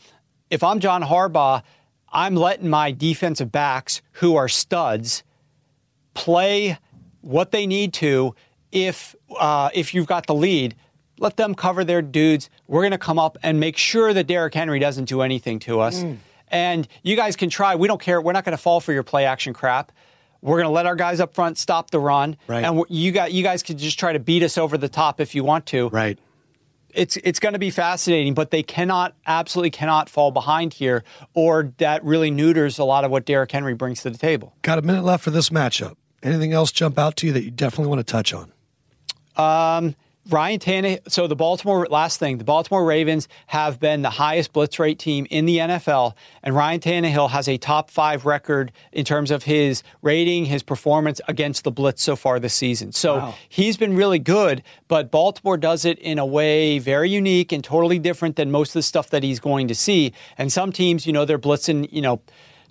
if 0.49 0.63
I'm 0.63 0.79
John 0.79 1.03
Harbaugh, 1.03 1.61
I'm 2.09 2.35
letting 2.35 2.69
my 2.69 2.91
defensive 2.91 3.51
backs, 3.51 4.01
who 4.13 4.35
are 4.35 4.47
studs, 4.47 5.23
play 6.13 6.77
what 7.21 7.51
they 7.51 7.67
need 7.67 7.93
to. 7.93 8.33
If 8.71 9.15
uh, 9.37 9.69
if 9.73 9.93
you've 9.93 10.07
got 10.07 10.27
the 10.27 10.35
lead, 10.35 10.75
let 11.19 11.37
them 11.37 11.55
cover 11.55 11.83
their 11.83 12.01
dudes. 12.01 12.49
We're 12.67 12.81
going 12.81 12.91
to 12.91 12.97
come 12.97 13.19
up 13.19 13.37
and 13.43 13.59
make 13.59 13.77
sure 13.77 14.13
that 14.13 14.25
Derrick 14.27 14.53
Henry 14.53 14.79
doesn't 14.79 15.05
do 15.05 15.21
anything 15.21 15.59
to 15.59 15.79
us. 15.79 16.01
Mm. 16.03 16.17
And 16.49 16.87
you 17.03 17.15
guys 17.15 17.35
can 17.35 17.49
try. 17.49 17.75
We 17.75 17.87
don't 17.87 17.99
care. 18.01 18.21
We're 18.21 18.31
not 18.33 18.45
going 18.45 18.55
to 18.55 18.61
fall 18.61 18.79
for 18.79 18.93
your 18.93 19.03
play 19.03 19.25
action 19.25 19.53
crap. 19.53 19.91
We're 20.41 20.55
going 20.57 20.67
to 20.67 20.71
let 20.71 20.85
our 20.85 20.95
guys 20.95 21.19
up 21.19 21.33
front 21.33 21.57
stop 21.57 21.89
the 21.91 21.99
run, 21.99 22.37
Right. 22.47 22.63
and 22.63 22.83
you 22.89 23.11
got 23.11 23.31
you 23.33 23.41
guys 23.43 23.63
can 23.63 23.77
just 23.77 23.97
try 23.99 24.13
to 24.13 24.19
beat 24.19 24.43
us 24.43 24.57
over 24.57 24.77
the 24.77 24.87
top 24.87 25.19
if 25.19 25.33
you 25.33 25.43
want 25.43 25.65
to 25.67 25.89
Right. 25.89 26.17
it's 26.93 27.17
it's 27.17 27.39
going 27.39 27.53
to 27.53 27.59
be 27.59 27.71
fascinating, 27.71 28.33
but 28.35 28.51
they 28.51 28.61
cannot 28.63 29.15
absolutely 29.25 29.71
cannot 29.71 30.09
fall 30.09 30.29
behind 30.31 30.75
here, 30.75 31.03
or 31.33 31.73
that 31.79 32.03
really 32.03 32.29
neuters 32.29 32.77
a 32.77 32.83
lot 32.83 33.03
of 33.03 33.09
what 33.11 33.25
Derrick 33.25 33.51
Henry 33.51 33.73
brings 33.73 34.03
to 34.03 34.11
the 34.11 34.17
table. 34.17 34.53
Got 34.61 34.77
a 34.77 34.83
minute 34.83 35.03
left 35.03 35.23
for 35.23 35.31
this 35.31 35.49
matchup. 35.49 35.95
Anything 36.21 36.53
else 36.53 36.71
jump 36.71 36.97
out 36.99 37.15
to 37.17 37.27
you 37.27 37.33
that 37.33 37.43
you 37.43 37.51
definitely 37.51 37.87
want 37.87 37.99
to 38.05 38.09
touch 38.09 38.31
on? 38.33 39.95
Ryan 40.29 40.59
Tannehill. 40.59 41.11
So 41.11 41.27
the 41.27 41.35
Baltimore 41.35 41.87
last 41.89 42.19
thing, 42.19 42.37
the 42.37 42.43
Baltimore 42.43 42.83
Ravens 42.85 43.27
have 43.47 43.79
been 43.79 44.01
the 44.01 44.09
highest 44.09 44.53
blitz 44.53 44.77
rate 44.79 44.99
team 44.99 45.25
in 45.29 45.45
the 45.45 45.57
NFL, 45.57 46.13
and 46.43 46.55
Ryan 46.55 46.79
Tannehill 46.79 47.29
has 47.31 47.47
a 47.47 47.57
top 47.57 47.89
five 47.89 48.25
record 48.25 48.71
in 48.91 49.05
terms 49.05 49.31
of 49.31 49.43
his 49.43 49.83
rating, 50.01 50.45
his 50.45 50.63
performance 50.63 51.21
against 51.27 51.63
the 51.63 51.71
blitz 51.71 52.01
so 52.03 52.15
far 52.15 52.39
this 52.39 52.53
season. 52.53 52.91
So 52.91 53.17
Wow. 53.17 53.35
he's 53.47 53.77
been 53.77 53.95
really 53.95 54.19
good, 54.19 54.63
but 54.87 55.11
Baltimore 55.11 55.57
does 55.57 55.85
it 55.85 55.97
in 55.99 56.19
a 56.19 56.25
way 56.25 56.79
very 56.79 57.09
unique 57.09 57.51
and 57.51 57.63
totally 57.63 57.99
different 57.99 58.35
than 58.35 58.51
most 58.51 58.69
of 58.69 58.73
the 58.73 58.83
stuff 58.83 59.09
that 59.11 59.23
he's 59.23 59.39
going 59.39 59.67
to 59.67 59.75
see. 59.75 60.13
And 60.37 60.51
some 60.51 60.71
teams, 60.71 61.07
you 61.07 61.13
know, 61.13 61.25
they're 61.25 61.39
blitzing, 61.39 61.87
you 61.91 62.01
know. 62.01 62.21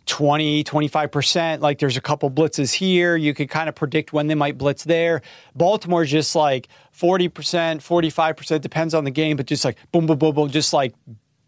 20, 0.07 0.65
25%. 0.65 1.61
Like 1.61 1.79
there's 1.79 1.97
a 1.97 2.01
couple 2.01 2.31
blitzes 2.31 2.73
here. 2.73 3.17
You 3.17 3.35
could 3.35 3.49
kind 3.51 3.69
of 3.69 3.75
predict 3.75 4.13
when 4.13 4.27
they 4.29 4.35
might 4.35 4.57
blitz 4.57 4.85
there. 4.85 5.23
Baltimore's 5.55 6.11
just 6.11 6.35
like 6.35 6.69
40%, 6.97 7.31
45%, 7.31 8.61
depends 8.61 8.95
on 8.95 9.05
the 9.05 9.11
game, 9.11 9.37
but 9.37 9.47
just 9.47 9.65
like 9.65 9.77
boom, 9.93 10.07
boom, 10.07 10.19
boom, 10.19 10.35
boom, 10.35 10.51
just 10.51 10.73
like 10.73 10.95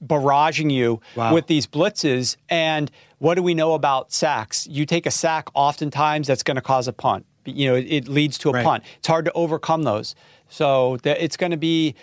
barraging 0.04 0.72
you 0.72 1.00
Wow. 1.16 1.34
with 1.34 1.46
these 1.46 1.66
blitzes. 1.66 2.36
And 2.48 2.90
what 3.18 3.34
do 3.34 3.42
we 3.42 3.54
know 3.54 3.74
about 3.74 4.12
sacks? 4.12 4.66
You 4.66 4.86
take 4.86 5.06
a 5.06 5.10
sack, 5.10 5.48
oftentimes 5.54 6.26
that's 6.26 6.42
going 6.42 6.56
to 6.56 6.60
cause 6.60 6.88
a 6.88 6.92
punt. 6.92 7.26
You 7.44 7.68
know, 7.70 7.74
it, 7.76 7.86
it 7.88 8.08
leads 8.08 8.38
to 8.38 8.50
a 8.50 8.52
Right. 8.52 8.64
punt. 8.64 8.84
It's 8.98 9.08
hard 9.08 9.24
to 9.24 9.32
overcome 9.32 9.82
those. 9.84 10.14
So 10.50 10.96
that 11.02 11.22
it's 11.22 11.36
going 11.36 11.50
to 11.50 11.56
be, 11.58 11.94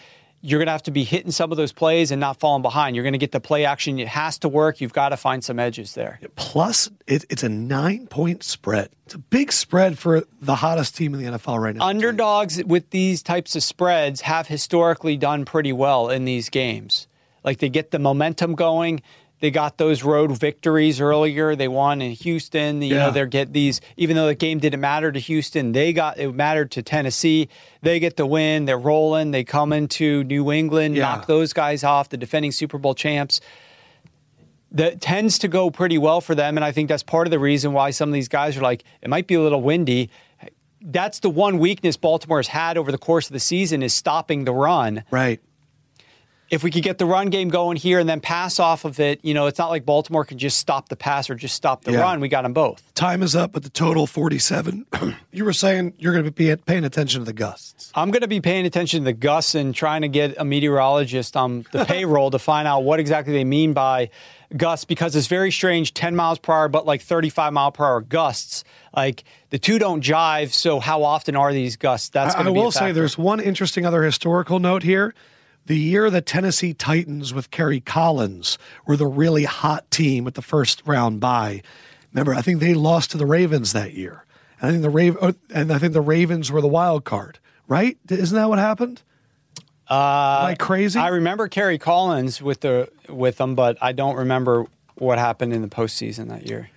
you're 0.46 0.60
going 0.60 0.68
to 0.68 0.74
have 0.74 0.84
to 0.84 0.92
be 0.92 1.04
hitting 1.04 1.32
some 1.32 1.52
of 1.52 1.58
those 1.58 1.72
plays 1.72 2.12
and 2.12 2.20
not 2.20 2.40
falling 2.40 2.62
behind. 2.62 2.96
You're 2.96 3.04
going 3.04 3.14
to 3.14 3.20
get 3.20 3.32
the 3.32 3.40
play 3.40 3.66
action. 3.66 3.98
It 3.98 4.08
has 4.08 4.38
to 4.40 4.48
work. 4.48 4.80
You've 4.80 4.94
got 4.94 5.10
to 5.10 5.18
find 5.18 5.44
some 5.44 5.58
edges 5.58 5.96
there. 5.96 6.20
Plus, 6.36 6.88
it, 7.08 7.26
it's 7.32 7.42
a 7.42 7.50
nine 7.50 8.06
point 8.06 8.44
spread. 8.44 8.90
It's 9.06 9.16
a 9.16 9.20
big 9.20 9.52
spread 9.52 9.98
for 9.98 10.24
the 10.42 10.54
hottest 10.54 10.96
team 10.96 11.16
in 11.16 11.24
the 11.24 11.32
NFL 11.32 11.60
right 11.60 11.76
now. 11.76 11.86
Underdogs 11.88 12.64
with 12.64 12.92
these 12.92 13.24
types 13.24 13.56
of 13.56 13.64
spreads 13.64 14.22
have 14.22 14.48
historically 14.48 15.18
done 15.18 15.46
pretty 15.46 15.74
well 15.74 16.10
in 16.10 16.26
these 16.26 16.50
games. 16.50 17.08
Like 17.44 17.58
they 17.58 17.70
get 17.70 17.90
the 17.90 18.00
momentum 18.00 18.54
going. 18.54 19.02
They 19.42 19.52
got 19.52 19.78
those 19.78 20.02
road 20.04 20.32
victories 20.40 21.02
earlier. 21.02 21.56
They 21.56 21.68
won 21.68 22.02
in 22.02 22.12
Houston. 22.12 22.82
You 22.82 22.96
Yeah. 22.96 23.06
know, 23.08 23.12
they 23.12 23.26
get 23.26 23.52
these. 23.54 23.82
Even 23.98 24.16
though 24.16 24.28
the 24.28 24.36
game 24.36 24.60
didn't 24.60 24.80
matter 24.80 25.12
to 25.12 25.20
Houston, 25.20 25.74
they 25.74 25.92
got 25.94 26.18
it 26.18 26.34
mattered 26.34 26.72
to 26.72 26.82
Tennessee. 26.82 27.50
They 27.82 28.00
get 28.00 28.16
the 28.16 28.26
win. 28.26 28.66
They're 28.66 28.78
rolling. 28.78 29.32
They 29.32 29.44
come 29.44 29.74
into 29.74 30.24
New 30.24 30.52
England, 30.52 30.96
Yeah. 30.96 31.04
knock 31.04 31.28
those 31.28 31.52
guys 31.54 31.84
off. 31.84 32.10
The 32.10 32.18
defending 32.18 32.52
Super 32.54 32.78
Bowl 32.78 32.96
champs. 32.96 33.42
That 34.72 35.00
tends 35.00 35.38
to 35.40 35.48
go 35.48 35.70
pretty 35.70 35.98
well 35.98 36.20
for 36.22 36.36
them, 36.36 36.58
and 36.58 36.66
I 36.66 36.72
think 36.74 36.90
that's 36.90 37.04
part 37.04 37.28
of 37.28 37.32
the 37.32 37.40
reason 37.40 37.72
why 37.72 37.92
some 37.92 38.10
of 38.10 38.14
these 38.14 38.28
guys 38.28 38.58
are 38.58 38.62
like, 38.62 38.84
it 39.02 39.10
might 39.10 39.26
be 39.28 39.36
a 39.36 39.42
little 39.42 39.62
windy. 39.62 40.10
That's 40.82 41.20
the 41.20 41.30
one 41.30 41.60
weakness 41.60 41.96
Baltimore 41.98 42.40
has 42.40 42.48
had 42.48 42.78
over 42.78 42.92
the 42.92 42.98
course 42.98 43.28
of 43.28 43.34
the 43.34 43.40
season 43.40 43.82
is 43.82 43.94
stopping 43.94 44.44
the 44.46 44.54
run 44.54 45.04
Right. 45.12 45.40
If 46.52 46.64
we 46.64 46.70
could 46.70 46.84
get 46.84 47.00
the 47.00 47.06
run 47.08 47.30
game 47.32 47.50
going 47.50 47.76
here 47.76 48.00
and 48.00 48.08
then 48.08 48.20
pass 48.22 48.60
off 48.60 48.86
of 48.86 49.00
it, 49.00 49.20
you 49.24 49.34
know, 49.34 49.48
it's 49.48 49.58
not 49.58 49.70
like 49.70 49.84
Baltimore 49.86 50.24
can 50.24 50.38
just 50.38 50.60
stop 50.60 50.90
the 50.90 50.96
pass 50.96 51.30
or 51.30 51.36
just 51.36 51.56
stop 51.56 51.84
the 51.84 51.92
Yeah. 51.94 52.02
run. 52.02 52.20
We 52.20 52.28
got 52.30 52.44
them 52.44 52.54
both. 52.54 52.84
Time 52.94 53.24
is 53.24 53.36
up 53.36 53.56
at 53.56 53.64
the 53.64 53.70
total 53.70 54.06
47. 54.06 54.86
you 55.32 55.44
were 55.44 55.54
saying 55.54 55.94
you're 55.98 56.14
going 56.14 56.26
to 56.26 56.32
be 56.32 56.56
paying 56.56 56.86
attention 56.86 57.22
to 57.22 57.26
the 57.26 57.34
gusts. 57.34 57.92
I'm 57.96 58.12
going 58.12 58.22
to 58.22 58.28
be 58.28 58.42
paying 58.42 58.66
attention 58.66 59.00
to 59.02 59.06
the 59.06 59.14
gusts 59.14 59.56
and 59.56 59.74
trying 59.74 60.02
to 60.04 60.08
get 60.08 60.36
a 60.38 60.46
meteorologist 60.46 61.36
on 61.36 61.66
the 61.72 61.84
payroll 61.88 62.30
to 62.32 62.40
find 62.40 62.68
out 62.68 62.84
what 62.84 63.00
exactly 63.00 63.34
they 63.34 63.44
mean 63.44 63.74
by 63.74 64.10
gusts 64.56 64.86
because 64.86 65.16
it's 65.16 65.28
very 65.28 65.52
strange 65.52 65.94
10 65.96 66.16
miles 66.16 66.38
per 66.38 66.54
hour, 66.54 66.68
but 66.70 66.86
like 66.86 67.02
35 67.02 67.54
mile 67.54 67.72
per 67.72 67.84
hour 67.86 68.02
gusts. 68.02 68.64
Like 68.96 69.24
the 69.50 69.58
two 69.60 69.80
don't 69.80 70.04
jive. 70.04 70.54
So, 70.54 70.80
how 70.80 71.04
often 71.04 71.36
are 71.36 71.52
these 71.52 71.76
gusts? 71.76 72.10
That's 72.10 72.36
I, 72.36 72.38
going 72.38 72.48
I 72.48 72.50
to 72.50 72.54
be. 72.54 72.60
will 72.60 72.72
say 72.72 72.92
there's 72.92 73.18
one 73.18 73.40
interesting 73.40 73.86
other 73.86 74.04
historical 74.04 74.60
note 74.60 74.84
here. 74.84 75.14
The 75.66 75.78
year 75.78 76.10
the 76.10 76.22
Tennessee 76.22 76.74
Titans 76.74 77.34
with 77.34 77.52
Kerry 77.52 77.80
Collins 77.80 78.58
were 78.86 78.98
the 78.98 79.08
really 79.08 79.46
hot 79.46 79.90
team 79.90 80.24
with 80.24 80.36
the 80.36 80.42
first 80.42 80.84
round 80.86 81.20
bye. 81.20 81.62
Remember, 82.14 82.34
I 82.34 82.42
think 82.42 82.60
they 82.60 82.74
lost 82.74 83.12
to 83.12 83.18
the 83.18 83.26
Ravens 83.26 83.74
that 83.74 83.94
year. 83.94 84.26
And 84.62 84.70
I 84.70 84.72
think 84.72 84.84
the 84.84 85.18
oh, 85.22 85.34
and 85.54 85.72
I 85.72 85.80
think 85.80 85.94
the 85.94 86.02
Ravens 86.02 86.52
were 86.52 86.62
the 86.62 86.68
wild 86.68 87.04
card, 87.04 87.40
right? 87.68 87.98
Isn't 88.10 88.36
that 88.36 88.48
what 88.48 88.60
happened? 88.60 89.02
Uh, 89.90 90.50
I 90.50 90.56
crazy? 90.58 91.00
I 91.00 91.10
remember 91.10 91.48
Kerry 91.48 91.78
Collins 91.78 92.42
with 92.42 92.62
the 92.62 92.90
with 93.10 93.38
them, 93.38 93.56
but 93.56 93.78
I 93.82 93.92
don't 93.92 94.16
remember 94.16 94.66
what 94.96 95.18
happened 95.18 95.54
in 95.54 95.62
the 95.62 95.68
postseason 95.68 96.30
that 96.30 96.48
year. 96.48 96.70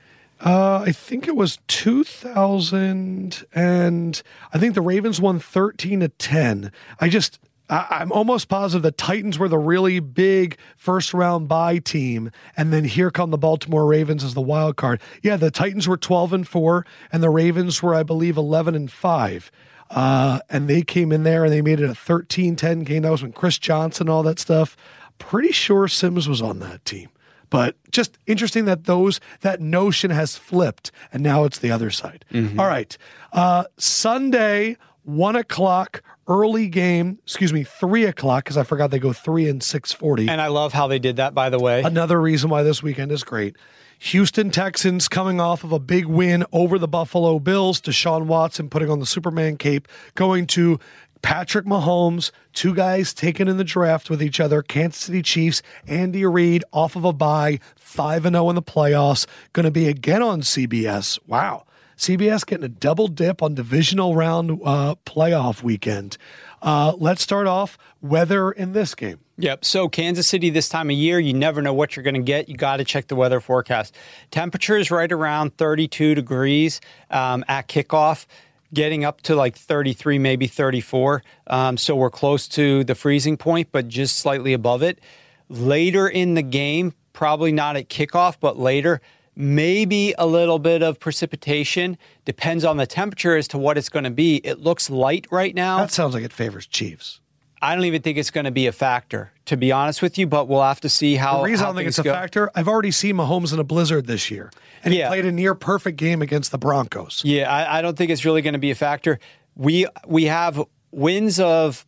Uh, 0.45 0.85
I 0.87 0.93
think 0.93 1.27
it 1.27 1.35
was 1.35 1.59
2000, 1.67 3.45
and 3.53 4.23
I 4.53 4.59
think 4.59 4.75
the 4.75 4.81
Ravens 4.81 5.21
won 5.21 5.41
13 5.41 6.01
to 6.01 6.09
10. 6.09 6.71
I 7.01 7.09
just, 7.09 7.41
I, 7.69 7.87
I'm 7.91 8.13
almost 8.13 8.49
positive 8.49 8.83
the 8.83 8.93
Titans 8.93 9.39
were 9.39 9.49
the 9.49 9.59
really 9.59 10.01
big 10.01 10.59
first 10.77 11.13
round 11.15 11.49
bye 11.49 11.79
team, 11.79 12.31
and 12.57 12.73
then 12.73 12.85
here 12.85 13.11
come 13.11 13.31
the 13.31 13.39
Baltimore 13.39 13.87
Ravens 13.87 14.25
as 14.25 14.35
the 14.35 14.41
wild 14.41 14.77
card. 14.77 15.01
Yeah, 15.23 15.37
the 15.37 15.51
Titans 15.51 15.87
were 15.89 15.97
12 15.97 16.33
and 16.33 16.49
4, 16.49 16.87
and 17.13 17.23
the 17.23 17.31
Ravens 17.31 17.83
were, 17.83 17.95
I 17.95 18.03
believe, 18.03 18.37
11 18.37 18.75
and 18.75 18.91
5. 18.91 19.51
Uh, 19.91 20.41
and 20.51 20.69
they 20.69 20.83
came 20.83 21.13
in 21.13 21.23
there 21.23 21.45
and 21.45 21.53
they 21.53 21.63
made 21.63 21.81
it 21.81 21.89
a 21.89 21.95
13 21.95 22.57
10 22.57 22.81
game. 22.81 23.03
That 23.03 23.11
was 23.11 23.23
when 23.23 23.33
Chris 23.33 23.59
Johnson, 23.59 24.09
all 24.09 24.23
that 24.25 24.39
stuff. 24.39 24.77
Pretty 25.19 25.53
sure 25.53 25.89
Sims 25.89 26.29
was 26.29 26.43
on 26.43 26.59
that 26.61 26.85
team. 26.85 27.09
But 27.51 27.77
just 27.91 28.19
interesting 28.27 28.67
that 28.67 28.85
those 28.85 29.21
that 29.41 29.61
notion 29.61 30.11
has 30.11 30.37
flipped 30.37 30.91
and 31.11 31.23
now 31.23 31.45
it's 31.45 31.59
the 31.59 31.71
other 31.71 31.91
side. 31.91 32.27
All 32.59 32.67
right. 32.67 32.97
Uh, 33.33 33.65
Sunday, 33.79 34.77
one 35.09 35.37
o'clock, 35.37 36.03
early 36.27 36.69
game, 36.69 37.19
excuse 37.25 37.51
me, 37.51 37.65
three 37.65 38.05
o'clock, 38.05 38.45
because 38.45 38.59
I 38.59 38.63
forgot 38.63 38.91
they 38.91 38.99
go 38.99 39.15
three 39.15 39.49
and 39.49 39.63
six 39.63 39.91
forty. 39.91 40.29
And 40.29 40.41
I 40.41 40.49
love 40.49 40.75
how 40.75 40.87
they 40.87 40.99
did 40.99 41.17
that, 41.17 41.35
by 41.35 41.49
the 41.49 41.59
way. 41.59 41.83
Another 41.83 42.21
reason 42.21 42.51
why 42.51 42.63
this 42.63 42.83
weekend 42.83 43.11
is 43.11 43.25
great. 43.25 43.57
Houston 44.01 44.51
Texans 44.51 45.09
coming 45.09 45.41
off 45.41 45.65
of 45.65 45.73
a 45.73 45.79
big 45.79 46.05
win 46.05 46.45
over 46.53 46.79
the 46.79 46.87
Buffalo 46.87 47.39
Bills. 47.41 47.81
Deshaun 47.81 48.27
Watson 48.27 48.69
putting 48.69 48.91
on 48.91 49.01
the 49.01 49.07
Superman 49.07 49.57
cape, 49.57 49.89
going 50.15 50.47
to 50.49 50.79
Patrick 51.23 51.65
Mahomes, 51.65 52.31
two 52.53 52.75
guys 52.75 53.15
taken 53.15 53.49
in 53.49 53.57
the 53.57 53.65
draft 53.65 54.11
with 54.11 54.23
each 54.23 54.39
other. 54.41 54.63
Kansas 54.63 55.01
City 55.01 55.23
Chiefs, 55.23 55.63
Andy 55.87 56.25
Reid 56.27 56.65
off 56.71 56.97
of 56.97 57.05
a 57.05 57.13
bye, 57.13 57.59
5 57.77 58.25
0 58.25 58.51
in 58.51 58.55
the 58.55 58.63
playoffs. 58.63 59.27
Going 59.53 59.65
to 59.65 59.73
be 59.73 59.89
again 59.89 60.23
on 60.23 60.43
CBS. 60.43 61.19
Wow. 61.27 61.65
CBS 61.99 62.47
getting 62.47 62.65
a 62.65 62.69
double 62.69 63.09
dip 63.09 63.43
on 63.43 63.55
divisional 63.55 64.15
round 64.15 64.61
uh, 64.65 64.95
playoff 65.05 65.63
weekend. 65.63 66.17
Uh, 66.63 66.93
let's 66.97 67.23
start 67.23 67.47
off 67.47 67.77
weather 68.01 68.53
in 68.53 68.73
this 68.73 68.95
game. 68.95 69.19
Yep. 69.39 69.65
So 69.65 69.89
Kansas 69.89 70.27
City 70.27 70.51
this 70.51 70.69
time 70.69 70.91
of 70.91 70.97
year, 70.97 71.19
you 71.19 71.35
never 71.35 71.61
know 71.61 71.73
what 71.73 71.97
you're 71.97 72.05
going 72.05 72.15
to 72.15 72.21
get. 72.21 72.49
You 72.49 72.57
got 72.57 72.77
to 72.77 72.85
check 72.85 73.09
the 73.09 73.17
weather 73.17 73.41
forecast. 73.41 73.95
Temperature 74.31 74.77
is 74.77 74.91
right 74.91 75.11
around 75.11 75.57
32 75.57 76.15
degrees 76.15 76.81
um, 77.11 77.45
at 77.49 77.69
kickoff, 77.69 78.27
getting 78.73 79.05
up 79.05 79.21
to 79.23 79.35
like 79.35 79.57
33, 79.57 80.19
maybe 80.19 80.47
34. 80.47 81.23
Um, 81.49 81.77
so 81.77 81.97
we're 81.97 82.11
close 82.11 82.47
to 82.49 82.85
the 82.85 82.95
freezing 82.95 83.37
point, 83.37 83.69
but 83.73 83.89
just 83.89 84.19
slightly 84.19 84.53
above 84.53 84.83
it. 84.83 85.01
Later 85.49 86.09
in 86.09 86.35
the 86.35 86.43
game, 86.43 86.95
probably 87.13 87.51
not 87.51 87.77
at 87.77 87.89
kickoff, 87.89 88.37
but 88.41 88.57
later. 88.57 89.01
Maybe 89.41 90.17
a 90.19 90.27
little 90.27 90.59
bit 90.59 90.83
of 90.83 90.99
precipitation. 90.99 91.97
Depends 92.25 92.65
on 92.65 92.77
the 92.77 92.89
temperature 92.89 93.37
as 93.37 93.47
to 93.49 93.59
what 93.59 93.79
it's 93.79 93.89
going 93.89 94.03
to 94.03 94.11
be. 94.11 94.39
It 94.39 94.59
looks 94.59 94.91
light 94.91 95.29
right 95.31 95.55
now. 95.55 95.79
That 95.79 95.93
sounds 95.93 96.13
like 96.13 96.25
it 96.25 96.33
favors 96.33 96.67
Chiefs. 96.67 97.21
I 97.63 97.77
don't 97.77 97.85
even 97.85 98.03
think 98.03 98.19
it's 98.19 98.33
going 98.33 98.47
to 98.47 98.51
be 98.51 98.67
a 98.67 98.73
factor, 98.73 99.31
to 99.45 99.57
be 99.57 99.71
honest 99.71 100.03
with 100.03 100.19
you. 100.19 100.27
But 100.27 100.49
we'll 100.49 100.65
have 100.65 100.81
to 100.81 100.89
see 100.89 101.15
how. 101.15 101.39
The 101.39 101.45
reason 101.45 101.65
I 101.65 101.69
don't 101.69 101.77
think 101.77 101.87
it's 101.87 102.01
a 102.01 102.03
go. 102.03 102.13
factor, 102.13 102.51
I've 102.57 102.67
already 102.67 102.91
seen 102.91 103.15
Mahomes 103.15 103.53
in 103.53 103.61
a 103.61 103.65
blizzard 103.65 104.09
this 104.09 104.29
year, 104.29 104.51
and 104.83 104.93
he 104.93 105.05
played 105.05 105.25
a 105.25 105.31
near 105.31 105.55
perfect 105.55 105.99
game 105.99 106.21
against 106.21 106.51
the 106.51 106.59
Broncos. 106.59 107.23
Yeah, 107.25 107.49
I, 107.49 107.79
I 107.79 107.83
don't 107.83 107.97
think 107.97 108.11
it's 108.11 108.25
really 108.25 108.43
going 108.43 108.55
to 108.55 108.59
be 108.59 108.73
a 108.73 108.75
factor. 108.77 109.21
We 109.55 109.87
we 110.05 110.25
have 110.25 110.61
winds 110.91 111.39
of 111.39 111.87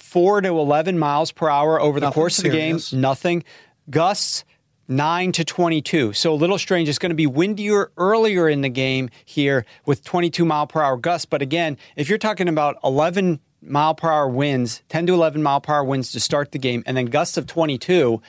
four 0.00 0.42
to 0.42 0.48
eleven 0.48 0.98
miles 0.98 1.32
per 1.32 1.48
hour 1.48 1.80
over 1.80 1.98
the 1.98 2.06
Nothing 2.06 2.14
course 2.14 2.38
of 2.38 2.44
the 2.44 2.50
game. 2.50 2.78
Nothing. 2.92 3.42
Gusts 3.88 4.44
nine 4.88 5.32
to 5.32 5.44
twenty-two. 5.44 6.12
So 6.12 6.32
a 6.32 6.36
little 6.36 6.58
strange. 6.58 6.88
It's 6.88 6.98
going 6.98 7.10
to 7.10 7.14
be 7.16 7.26
windier 7.26 7.90
earlier 7.96 8.48
in 8.48 8.60
the 8.60 8.68
game 8.68 9.10
here 9.24 9.64
with 9.86 10.04
twenty-two 10.04 10.44
mile 10.44 10.66
per 10.66 10.82
hour 10.82 10.96
gusts. 10.96 11.26
But 11.26 11.42
again, 11.42 11.76
if 11.96 12.08
you're 12.08 12.18
talking 12.18 12.48
about 12.48 12.76
eleven 12.84 13.40
mile 13.62 13.94
per 13.94 14.10
hour 14.10 14.28
winds, 14.28 14.82
ten 14.88 15.06
to 15.06 15.14
eleven 15.14 15.42
mile 15.42 15.60
per 15.60 15.72
hour 15.74 15.84
winds 15.84 16.12
to 16.12 16.20
start 16.20 16.52
the 16.52 16.58
game, 16.58 16.82
and 16.86 16.96
then 16.96 17.06
gusts 17.06 17.36
of 17.36 17.46
twenty-two, 17.46 18.20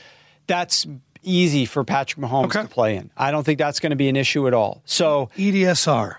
that's 0.48 0.86
easy 1.24 1.66
for 1.66 1.84
Patrick 1.84 2.24
Mahomes 2.24 2.46
Okay. 2.46 2.62
to 2.62 2.68
play 2.68 2.96
in. 2.96 3.10
I 3.18 3.32
don't 3.32 3.44
think 3.44 3.58
that's 3.58 3.80
going 3.80 3.90
to 3.90 3.96
be 3.96 4.08
an 4.10 4.16
issue 4.16 4.46
at 4.48 4.54
all. 4.54 4.84
So. 4.86 5.30
EDSR. 5.38 6.18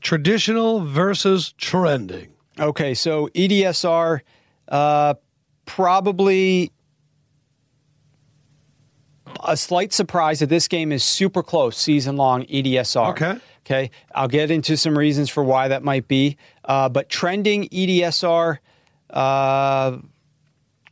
Traditional 0.00 0.80
versus 0.84 1.52
trending. 1.58 2.28
Okay, 2.58 2.94
so 2.94 3.28
EDSR, 3.28 4.20
uh, 4.68 5.14
probably 5.66 6.70
a 9.44 9.56
slight 9.56 9.92
surprise 9.92 10.40
that 10.40 10.48
this 10.48 10.68
game 10.68 10.92
is 10.92 11.04
super 11.04 11.42
close, 11.42 11.76
season 11.76 12.16
long 12.16 12.44
EDSR. 12.44 13.10
Okay. 13.10 13.38
Okay, 13.66 13.90
I'll 14.14 14.28
get 14.28 14.50
into 14.50 14.78
some 14.78 14.96
reasons 14.96 15.28
for 15.28 15.44
why 15.44 15.68
that 15.68 15.82
might 15.82 16.08
be. 16.08 16.38
Uh, 16.64 16.88
but 16.88 17.10
trending 17.10 17.68
EDSR, 17.68 18.58
uh, 19.10 19.98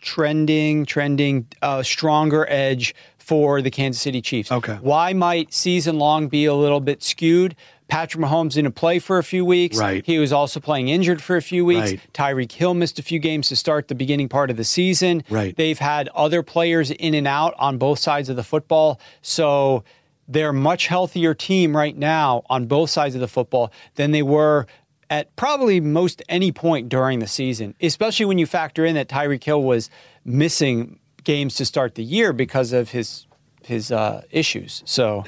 trending, 0.03 0.85
trending, 0.85 1.47
uh, 1.63 1.83
stronger 1.83 2.47
edge 2.51 2.95
for 3.17 3.63
the 3.63 3.71
Kansas 3.71 4.03
City 4.03 4.21
Chiefs. 4.21 4.53
Okay. 4.53 4.75
Why 4.83 5.15
might 5.15 5.55
season 5.55 5.99
long 5.99 6.29
be 6.29 6.45
a 6.45 6.55
little 6.55 6.81
bit 6.81 7.03
skewed? 7.03 7.57
Patrick 7.89 8.25
Mahomes 8.25 8.53
didn't 8.53 8.73
play 8.73 8.99
for 8.99 9.19
a 9.19 9.25
few 9.25 9.45
weeks. 9.45 9.79
Right. 9.79 10.05
He 10.05 10.19
was 10.19 10.33
also 10.33 10.61
playing 10.61 10.89
injured 10.89 11.23
for 11.23 11.37
a 11.37 11.43
few 11.43 11.65
weeks. 11.65 11.93
Right. 11.93 12.01
Tyreek 12.13 12.53
Hill 12.53 12.75
missed 12.75 12.99
a 12.99 13.03
few 13.03 13.19
games 13.19 13.49
to 13.49 13.57
start 13.57 13.89
the 13.89 13.95
beginning 13.95 14.29
part 14.29 14.51
of 14.51 14.57
the 14.57 14.65
season. 14.65 15.23
Right. 15.31 15.57
They've 15.57 15.79
had 15.79 16.09
other 16.09 16.43
players 16.43 16.91
in 16.91 17.15
and 17.15 17.27
out 17.27 17.55
on 17.59 17.79
both 17.79 17.99
sides 17.99 18.29
of 18.29 18.37
the 18.37 18.43
football. 18.43 19.01
So 19.23 19.85
they're 20.29 20.51
a 20.51 20.55
much 20.55 20.89
healthier 20.89 21.35
team 21.35 21.77
right 21.77 21.97
now 21.97 22.43
on 22.51 22.67
both 22.67 22.91
sides 22.91 23.15
of 23.15 23.21
the 23.21 23.29
football 23.29 23.73
than 23.95 24.11
they 24.11 24.23
were 24.23 24.67
at 25.09 25.35
probably 25.37 25.81
most 25.81 26.23
any 26.29 26.51
point 26.51 26.89
during 26.89 27.21
the 27.21 27.29
season, 27.29 27.75
especially 27.81 28.27
when 28.27 28.39
you 28.39 28.47
factor 28.47 28.85
in 28.85 28.97
that 28.97 29.09
Tyreek 29.09 29.45
Hill 29.45 29.63
was 29.63 29.89
missing 30.25 30.99
games 31.23 31.55
to 31.57 31.65
start 31.65 31.95
the 31.95 32.03
year 32.03 32.33
because 32.33 32.73
of 32.73 32.91
his 32.91 33.26
his 33.67 33.93
uh, 33.93 34.23
issues. 34.31 34.83
So 34.87 35.25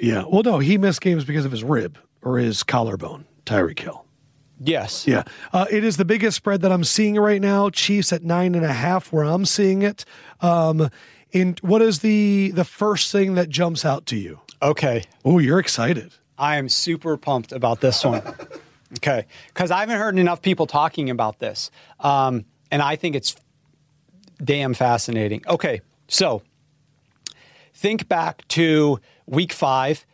yeah. 0.00 0.24
Well, 0.26 0.42
no, 0.42 0.58
he 0.58 0.78
missed 0.78 1.00
games 1.00 1.24
because 1.24 1.44
of 1.44 1.50
his 1.50 1.64
rib 1.64 1.98
or 2.22 2.38
his 2.38 2.62
collarbone. 2.62 3.26
Tyreek 3.44 3.80
Hill. 3.80 4.04
yes, 4.60 5.06
Yeah. 5.06 5.24
Uh, 5.52 5.66
it 5.68 5.82
is 5.82 5.96
the 5.96 6.04
biggest 6.04 6.36
spread 6.36 6.60
that 6.62 6.70
I'm 6.70 6.84
seeing 6.84 7.16
right 7.16 7.40
now. 7.40 7.70
Chiefs 7.70 8.12
at 8.12 8.22
nine 8.22 8.54
and 8.54 8.64
a 8.64 8.72
half, 8.72 9.12
where 9.12 9.24
I'm 9.24 9.44
seeing 9.44 9.82
it. 9.82 10.04
Um, 10.40 10.88
in 11.32 11.56
what 11.62 11.82
is 11.82 12.00
the 12.00 12.52
the 12.52 12.64
first 12.64 13.10
thing 13.10 13.34
that 13.34 13.48
jumps 13.48 13.84
out 13.84 14.06
to 14.06 14.16
you? 14.16 14.40
okay. 14.62 15.02
Oh, 15.24 15.38
you're 15.40 15.58
excited. 15.58 16.14
I 16.38 16.56
am 16.56 16.68
super 16.68 17.16
pumped 17.16 17.52
about 17.52 17.80
this 17.80 18.04
one. 18.04 18.22
okay, 18.98 19.26
because 19.48 19.70
I 19.70 19.80
haven't 19.80 19.98
heard 19.98 20.18
enough 20.18 20.40
people 20.42 20.66
talking 20.66 21.10
about 21.10 21.38
this, 21.40 21.70
um, 22.00 22.44
and 22.70 22.80
I 22.80 22.96
think 22.96 23.16
it's 23.16 23.34
damn 24.42 24.74
fascinating. 24.74 25.42
Okay, 25.48 25.80
so 26.08 26.42
think 27.82 28.08
back 28.08 28.46
to 28.48 29.00
week 29.26 29.52
five, 29.52 30.06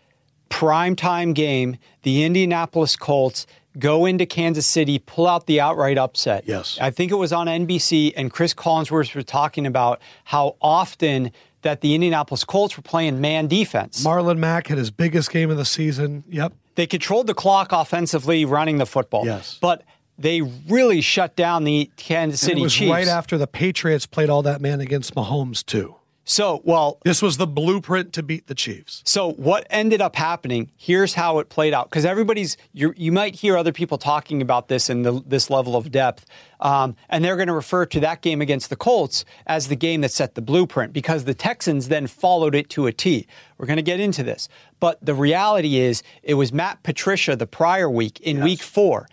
prime 0.48 0.96
time 0.96 1.34
game, 1.34 1.76
the 2.02 2.24
Indianapolis 2.24 2.96
Colts 2.96 3.46
go 3.78 4.06
into 4.06 4.24
Kansas 4.24 4.66
City, 4.66 4.98
pull 4.98 5.26
out 5.26 5.46
the 5.46 5.60
outright 5.60 5.98
upset. 5.98 6.44
Yes. 6.46 6.78
I 6.80 6.90
think 6.90 7.12
it 7.12 7.16
was 7.16 7.30
on 7.30 7.46
NBC, 7.46 8.14
and 8.16 8.32
Cris 8.32 8.54
Collinsworth 8.54 9.14
was 9.14 9.26
talking 9.26 9.66
about 9.66 10.00
how 10.24 10.56
often 10.62 11.30
that 11.60 11.82
the 11.82 11.94
Indianapolis 11.94 12.42
Colts 12.42 12.74
were 12.76 12.82
playing 12.82 13.20
man 13.20 13.48
defense. 13.48 14.02
Marlon 14.02 14.38
Mack 14.38 14.68
had 14.68 14.78
his 14.78 14.90
biggest 14.90 15.30
game 15.30 15.50
of 15.50 15.58
the 15.58 15.66
season. 15.66 16.24
Yep. 16.30 16.54
They 16.74 16.86
controlled 16.86 17.26
the 17.26 17.34
clock 17.34 17.72
offensively 17.72 18.46
running 18.46 18.78
the 18.78 18.86
football. 18.86 19.26
Yes. 19.26 19.58
But 19.60 19.82
they 20.16 20.40
really 20.40 21.02
shut 21.02 21.36
down 21.36 21.64
the 21.64 21.90
Kansas 21.96 22.40
City 22.40 22.60
it 22.60 22.62
was 22.62 22.74
Chiefs. 22.74 22.90
right 22.90 23.08
after 23.08 23.36
the 23.36 23.46
Patriots 23.46 24.06
played 24.06 24.30
all 24.30 24.42
that 24.42 24.62
man 24.62 24.80
against 24.80 25.14
Mahomes 25.14 25.64
too. 25.64 25.96
So, 26.28 26.60
well, 26.62 26.98
This 27.04 27.22
was 27.22 27.38
the 27.38 27.46
blueprint 27.46 28.12
to 28.12 28.22
beat 28.22 28.48
the 28.48 28.54
Chiefs. 28.54 29.02
So 29.06 29.32
what 29.32 29.66
ended 29.70 30.02
up 30.02 30.14
happening? 30.14 30.70
Here's 30.76 31.14
how 31.14 31.38
it 31.38 31.48
played 31.48 31.72
out. 31.72 31.88
Because 31.88 32.04
everybody's 32.04 32.58
you 32.74 32.92
you 32.98 33.10
might 33.10 33.34
hear 33.36 33.56
other 33.56 33.72
people 33.72 33.96
talking 33.96 34.42
about 34.42 34.68
this 34.68 34.90
in 34.90 35.02
the, 35.02 35.22
this 35.26 35.48
level 35.48 35.74
of 35.74 35.90
depth, 35.90 36.26
um, 36.60 36.96
and 37.08 37.24
they're 37.24 37.36
going 37.36 37.48
to 37.48 37.54
refer 37.54 37.86
to 37.86 38.00
that 38.00 38.20
game 38.20 38.42
against 38.42 38.68
the 38.68 38.76
Colts 38.76 39.24
as 39.46 39.68
the 39.68 39.76
game 39.76 40.02
that 40.02 40.12
set 40.12 40.34
the 40.34 40.42
blueprint. 40.42 40.92
Because 40.92 41.24
the 41.24 41.34
Texans 41.34 41.88
then 41.88 42.06
followed 42.06 42.54
it 42.54 42.68
to 42.70 42.86
a 42.86 42.92
T. 42.92 43.26
We're 43.56 43.66
going 43.66 43.78
to 43.78 43.82
get 43.82 43.98
into 43.98 44.22
this, 44.22 44.50
but 44.80 44.98
the 45.04 45.14
reality 45.14 45.78
is 45.78 46.02
it 46.22 46.34
was 46.34 46.52
Matt 46.52 46.82
Patricia 46.82 47.36
the 47.36 47.46
prior 47.46 47.88
week 47.88 48.20
in 48.20 48.42
Week 48.42 48.62
Four. 48.62 49.08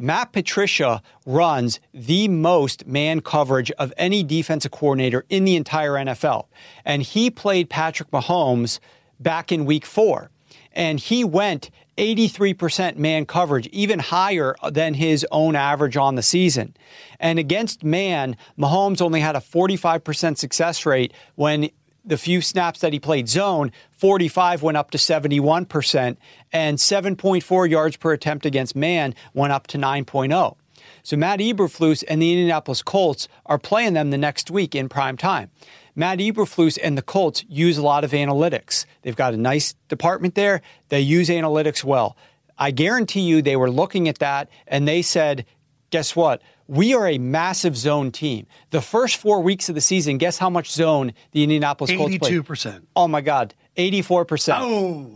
Matt 0.00 0.32
Patricia 0.32 1.02
runs 1.26 1.80
the 1.92 2.28
most 2.28 2.86
man 2.86 3.20
coverage 3.20 3.70
of 3.72 3.92
any 3.96 4.22
defensive 4.22 4.70
coordinator 4.70 5.24
in 5.28 5.44
the 5.44 5.56
entire 5.56 5.92
NFL. 5.92 6.46
And 6.84 7.02
he 7.02 7.30
played 7.30 7.68
Patrick 7.68 8.10
Mahomes 8.10 8.78
back 9.18 9.50
in 9.50 9.64
week 9.64 9.84
four. 9.84 10.30
And 10.72 11.00
he 11.00 11.24
went 11.24 11.70
83% 11.96 12.96
man 12.96 13.26
coverage, 13.26 13.66
even 13.68 13.98
higher 13.98 14.54
than 14.70 14.94
his 14.94 15.26
own 15.32 15.56
average 15.56 15.96
on 15.96 16.14
the 16.14 16.22
season. 16.22 16.76
And 17.18 17.40
against 17.40 17.82
man, 17.82 18.36
Mahomes 18.56 19.02
only 19.02 19.20
had 19.20 19.34
a 19.34 19.40
45% 19.40 20.38
success 20.38 20.86
rate 20.86 21.12
when 21.34 21.70
the 22.04 22.16
few 22.16 22.40
snaps 22.40 22.80
that 22.80 22.92
he 22.92 23.00
played 23.00 23.28
zone, 23.28 23.72
45 23.92 24.62
went 24.62 24.76
up 24.76 24.90
to 24.92 24.98
71%, 24.98 26.16
and 26.52 26.78
7.4 26.78 27.70
yards 27.70 27.96
per 27.96 28.12
attempt 28.12 28.46
against 28.46 28.74
man 28.74 29.14
went 29.34 29.52
up 29.52 29.66
to 29.68 29.78
9.0. 29.78 30.56
So 31.02 31.16
Matt 31.16 31.40
Eberflus 31.40 32.04
and 32.08 32.20
the 32.20 32.32
Indianapolis 32.32 32.82
Colts 32.82 33.28
are 33.46 33.58
playing 33.58 33.94
them 33.94 34.10
the 34.10 34.18
next 34.18 34.50
week 34.50 34.74
in 34.74 34.88
prime 34.88 35.16
time. 35.16 35.50
Matt 35.94 36.18
Eberflus 36.18 36.78
and 36.82 36.96
the 36.96 37.02
Colts 37.02 37.44
use 37.48 37.76
a 37.76 37.82
lot 37.82 38.04
of 38.04 38.12
analytics. 38.12 38.86
They've 39.02 39.16
got 39.16 39.34
a 39.34 39.38
nice 39.38 39.74
department 39.88 40.34
there. 40.34 40.62
They 40.90 41.00
use 41.00 41.28
analytics 41.28 41.82
well. 41.82 42.16
I 42.56 42.70
guarantee 42.70 43.22
you 43.22 43.42
they 43.42 43.56
were 43.56 43.70
looking 43.70 44.08
at 44.08 44.18
that 44.18 44.48
and 44.66 44.86
they 44.86 45.02
said, 45.02 45.44
guess 45.90 46.14
what? 46.14 46.42
We 46.68 46.94
are 46.94 47.08
a 47.08 47.16
massive 47.18 47.76
zone 47.76 48.12
team. 48.12 48.46
The 48.70 48.82
first 48.82 49.16
four 49.16 49.40
weeks 49.40 49.68
of 49.70 49.74
the 49.74 49.80
season, 49.80 50.18
guess 50.18 50.36
how 50.38 50.50
much 50.50 50.70
zone 50.70 51.14
the 51.32 51.42
Indianapolis 51.42 51.90
Colts 51.90 52.16
played? 52.18 52.22
Eighty-two 52.24 52.42
percent. 52.42 52.86
Oh 52.94 53.08
my 53.08 53.22
God, 53.22 53.54
84%. 53.76 54.58
Oh, 54.60 55.10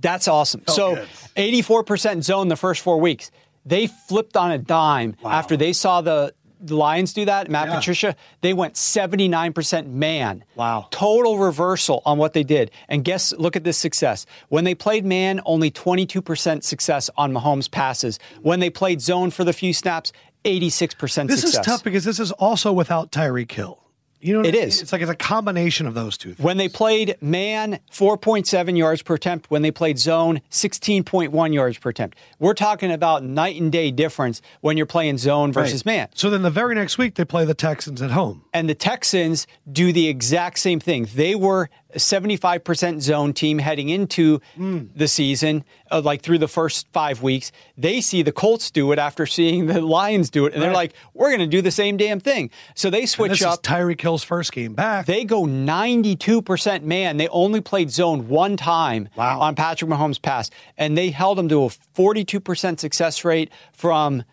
That's 0.00 0.28
awesome. 0.28 0.62
so, 0.68 0.96
good. 0.96 1.08
84% 1.36 2.22
zone 2.22 2.48
the 2.48 2.56
first 2.56 2.82
four 2.82 3.00
weeks. 3.00 3.30
They 3.64 3.86
flipped 3.86 4.36
on 4.36 4.50
a 4.50 4.58
dime 4.58 5.16
after 5.24 5.56
they 5.56 5.72
saw 5.72 6.02
the, 6.02 6.34
the 6.60 6.76
Lions 6.76 7.14
do 7.14 7.24
that. 7.24 7.48
Matt 7.50 7.68
Yeah. 7.68 7.76
Patricia, 7.76 8.16
they 8.42 8.52
went 8.52 8.74
79% 8.74 9.86
man. 9.86 10.44
Wow. 10.54 10.88
Total 10.90 11.38
reversal 11.38 12.02
on 12.04 12.18
what 12.18 12.34
they 12.34 12.42
did. 12.42 12.70
And 12.88 13.04
guess, 13.04 13.32
look 13.32 13.56
at 13.56 13.64
this 13.64 13.78
success. 13.78 14.26
When 14.50 14.64
they 14.64 14.74
played 14.74 15.06
man, 15.06 15.40
only 15.46 15.70
22% 15.70 16.62
success 16.62 17.08
on 17.16 17.32
Mahomes' 17.32 17.70
passes. 17.70 18.18
When 18.42 18.60
they 18.60 18.68
played 18.70 19.00
zone 19.00 19.30
for 19.30 19.44
the 19.44 19.52
few 19.54 19.72
snaps, 19.72 20.12
86% 20.44 21.28
this 21.28 21.40
success. 21.40 21.60
is 21.60 21.66
tough 21.66 21.84
because 21.84 22.04
this 22.04 22.20
is 22.20 22.32
also 22.32 22.72
without 22.72 23.10
Tyreek 23.10 23.50
Hill. 23.50 23.80
You 24.24 24.32
know, 24.32 24.40
It 24.40 24.54
I 24.54 24.58
mean? 24.58 24.68
is. 24.68 24.80
It's 24.80 24.90
like 24.90 25.02
it's 25.02 25.10
a 25.10 25.14
combination 25.14 25.86
of 25.86 25.92
those 25.92 26.16
two. 26.16 26.30
Things. 26.30 26.42
When 26.42 26.56
they 26.56 26.70
played 26.70 27.18
man, 27.20 27.78
4.7 27.92 28.78
yards 28.78 29.02
per 29.02 29.14
attempt. 29.16 29.50
When 29.50 29.60
they 29.60 29.70
played 29.70 29.98
zone, 29.98 30.40
16.1 30.50 31.52
yards 31.52 31.76
per 31.76 31.90
attempt. 31.90 32.16
We're 32.38 32.54
talking 32.54 32.90
about 32.90 33.22
night 33.22 33.60
and 33.60 33.70
day 33.70 33.90
difference 33.90 34.40
when 34.62 34.78
you're 34.78 34.86
playing 34.86 35.18
zone 35.18 35.52
versus 35.52 35.84
man. 35.84 36.08
So 36.14 36.30
then 36.30 36.40
the 36.40 36.48
very 36.48 36.74
next 36.74 36.96
week 36.96 37.16
they 37.16 37.26
play 37.26 37.44
the 37.44 37.52
Texans 37.52 38.00
at 38.00 38.12
home. 38.12 38.46
And 38.54 38.66
the 38.66 38.74
Texans 38.74 39.46
do 39.70 39.92
the 39.92 40.08
exact 40.08 40.58
same 40.58 40.80
thing. 40.80 41.06
They 41.14 41.34
were 41.34 41.68
a 41.94 41.98
75% 41.98 43.02
zone 43.02 43.34
team 43.34 43.58
heading 43.58 43.90
into 43.90 44.40
hmm. 44.56 44.84
the 44.96 45.06
season, 45.06 45.64
uh, 45.94 46.00
like 46.00 46.22
through 46.22 46.38
the 46.38 46.48
first 46.48 46.88
five 46.92 47.22
weeks. 47.22 47.52
They 47.78 48.00
see 48.00 48.22
the 48.22 48.32
Colts 48.32 48.70
do 48.70 48.90
it 48.92 48.98
after 48.98 49.26
seeing 49.26 49.66
the 49.66 49.80
Lions 49.80 50.28
do 50.30 50.46
it, 50.46 50.52
and 50.54 50.62
they're 50.62 50.72
like, 50.72 50.92
we're 51.14 51.28
going 51.28 51.38
to 51.40 51.46
do 51.46 51.62
the 51.62 51.70
same 51.70 51.96
damn 51.96 52.20
thing. 52.20 52.50
So 52.74 52.90
they 52.90 53.06
switch 53.06 53.30
this 53.30 53.40
is 53.40 53.46
up. 53.46 53.62
Tyreek 53.62 54.00
Hill's 54.00 54.24
first 54.24 54.52
game 54.52 54.74
back. 54.74 55.06
They 55.06 55.24
go 55.24 55.42
92% 55.44 56.82
man. 56.82 57.16
They 57.16 57.28
only 57.28 57.60
played 57.60 57.90
zone 57.90 58.28
one 58.28 58.56
time 58.56 59.08
Wow. 59.16 59.40
on 59.40 59.54
Patrick 59.54 59.90
Mahomes' 59.90 60.20
pass, 60.20 60.50
and 60.76 60.98
they 60.98 61.10
held 61.10 61.38
him 61.38 61.48
to 61.48 61.64
a 61.64 61.68
42% 61.68 62.80
success 62.80 63.24
rate 63.24 63.50
from 63.72 64.24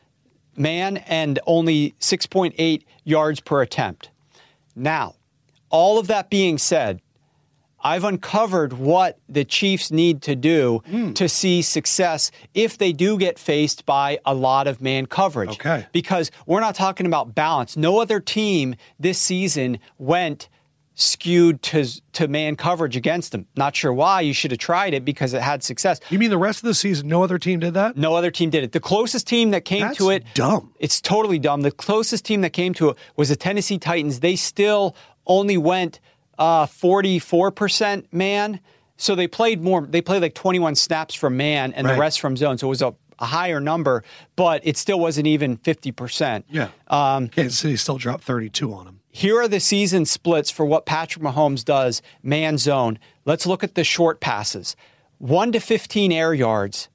man 0.57 0.97
and 0.97 1.39
only 1.45 1.93
6.8 1.99 2.84
yards 3.03 3.39
per 3.39 3.62
attempt. 3.62 4.09
Now, 4.76 5.16
all 5.70 5.99
of 5.99 6.07
that 6.07 6.30
being 6.30 6.57
said, 6.57 7.01
I've 7.84 8.04
uncovered 8.04 8.74
what 8.74 9.18
the 9.28 9.44
Chiefs 9.44 9.92
need 9.92 10.22
to 10.24 10.36
do 10.36 10.82
Hmm. 10.90 11.14
to 11.14 11.28
see 11.28 11.62
success 11.62 12.32
if 12.54 12.78
they 12.78 12.94
do 12.94 13.18
get 13.18 13.40
faced 13.40 13.86
by 13.86 14.20
a 14.26 14.34
lot 14.34 14.68
of 14.68 14.82
man 14.82 15.06
coverage. 15.08 15.50
Okay. 15.52 15.86
Because 15.92 16.32
we're 16.46 16.60
not 16.60 16.76
talking 16.76 17.06
about 17.06 17.34
balance. 17.36 17.76
No 17.76 18.00
other 18.00 18.20
team 18.20 18.76
this 19.00 19.18
season 19.20 19.80
went 19.98 20.48
skewed 20.94 21.62
to 21.64 21.86
to 22.12 22.28
man 22.28 22.56
coverage 22.56 22.96
against 22.98 23.32
them. 23.32 23.48
Not 23.56 23.76
sure 23.76 23.94
why. 23.94 24.22
You 24.22 24.34
should 24.34 24.52
have 24.52 24.60
tried 24.60 24.94
it 24.94 25.04
because 25.06 25.34
it 25.34 25.42
had 25.42 25.64
success. 25.64 26.00
you 26.10 26.20
mean 26.20 26.30
the 26.30 26.38
rest 26.38 26.60
of 26.60 26.68
the 26.68 26.74
season? 26.76 27.08
No 27.08 27.24
other 27.24 27.40
team 27.40 27.60
did 27.60 27.74
that. 27.74 27.96
No 27.98 28.14
other 28.14 28.30
team 28.30 28.50
did 28.50 28.64
it. 28.64 28.74
The 28.74 28.80
closest 28.82 29.26
team 29.26 29.52
that 29.52 29.66
came 29.66 29.82
That's 29.82 29.98
to 29.98 30.10
it 30.10 30.26
dumb. 30.34 30.74
It's 30.80 31.00
totally 31.02 31.40
dumb. 31.40 31.62
The 31.62 31.72
closest 31.72 32.26
team 32.26 32.42
that 32.42 32.52
came 32.52 32.74
to 32.76 32.90
it 32.90 32.98
was 33.16 33.30
the 33.30 33.36
Tennessee 33.38 33.80
Titans. 33.80 34.20
They 34.20 34.36
still 34.36 34.96
only 35.26 35.58
went 35.58 36.00
uh, 36.38 36.66
44% 36.66 38.06
man. 38.12 38.60
So 38.98 39.16
they 39.16 39.28
played 39.28 39.62
more 39.62 39.82
they 39.86 40.02
played 40.02 40.22
like 40.22 40.36
21 40.36 40.76
snaps 40.76 41.16
from 41.16 41.38
man 41.38 41.74
and 41.74 41.88
Right. 41.88 41.94
the 41.96 42.00
rest 42.00 42.20
from 42.22 42.38
zone. 42.38 42.58
So 42.58 42.68
it 42.68 42.70
was 42.70 42.82
a, 42.82 42.94
a 43.20 43.26
higher 43.26 43.60
number, 43.60 44.04
but 44.36 44.62
it 44.64 44.78
still 44.78 45.00
wasn't 45.00 45.28
even 45.28 45.58
50%. 45.58 46.44
Yeah. 46.50 46.70
Um, 46.88 47.28
Kansas 47.28 47.58
City 47.60 47.76
still 47.78 47.98
dropped 47.98 48.24
32 48.24 48.72
on 48.74 48.88
him. 48.88 49.00
here 49.10 49.40
are 49.42 49.48
the 49.48 49.60
season 49.60 50.06
splits 50.06 50.50
for 50.52 50.66
what 50.66 50.86
Patrick 50.86 51.24
Mahomes 51.24 51.66
does 51.66 52.02
man 52.24 52.58
zone. 52.58 53.00
Let's 53.26 53.46
look 53.46 53.64
at 53.64 53.76
the 53.76 53.84
short 53.84 54.20
passes 54.22 54.76
1 55.18 55.52
to 55.54 55.60
15 55.60 56.12
air 56.12 56.34
yards. 56.34 56.88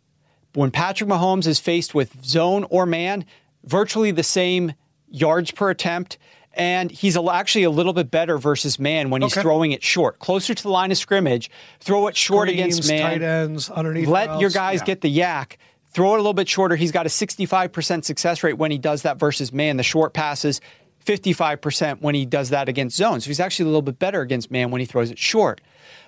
When 0.55 0.71
Patrick 0.71 1.11
Mahomes 1.11 1.47
is 1.47 1.61
faced 1.61 1.95
with 1.95 2.25
zone 2.25 2.65
or 2.71 2.87
man, 2.87 3.25
virtually 3.65 4.11
the 4.11 4.23
same 4.23 4.73
yards 5.09 5.51
per 5.51 5.71
attempt. 5.71 6.19
And 6.57 6.91
he's 6.91 7.17
actually 7.17 7.65
a 7.65 7.71
little 7.71 7.93
bit 7.93 8.11
better 8.11 8.39
versus 8.39 8.79
man 8.79 9.11
when 9.11 9.21
he's 9.23 9.33
Okay. 9.35 9.43
throwing 9.43 9.73
it 9.73 9.83
short, 9.83 10.19
closer 10.19 10.55
to 10.55 10.63
the 10.63 10.71
line 10.71 10.91
of 10.91 10.97
scrimmage. 10.99 11.51
Throw 11.81 12.07
it 12.07 12.17
short 12.17 12.49
against 12.49 12.89
man. 12.89 13.03
tight 13.03 13.23
ends, 13.23 13.69
underneath. 13.69 14.09
Let 14.09 14.41
your 14.41 14.51
guys 14.51 14.81
Yeah. 14.81 14.87
get 14.87 15.01
the 15.03 15.11
YAC. 15.11 15.59
Throw 15.93 16.13
it 16.13 16.15
a 16.15 16.17
little 16.19 16.33
bit 16.35 16.49
shorter. 16.49 16.77
He's 16.77 16.93
got 16.93 17.07
a 17.07 17.11
65% 17.11 18.05
success 18.05 18.43
rate 18.43 18.59
when 18.59 18.71
he 18.71 18.79
does 18.79 19.03
that 19.03 19.19
versus 19.19 19.53
man. 19.53 19.77
The 19.77 19.83
short 19.83 20.13
passes, 20.15 20.61
55% 21.05 22.01
when 22.03 22.15
he 22.15 22.27
does 22.27 22.51
that 22.51 22.69
against 22.69 22.97
zone. 22.97 23.21
So 23.21 23.29
he's 23.29 23.41
actually 23.41 23.65
a 23.65 23.69
little 23.69 23.83
bit 23.83 23.99
better 23.99 24.21
against 24.23 24.51
man 24.51 24.71
when 24.71 24.81
he 24.81 24.87
throws 24.87 25.11
it 25.11 25.19
short. 25.19 25.61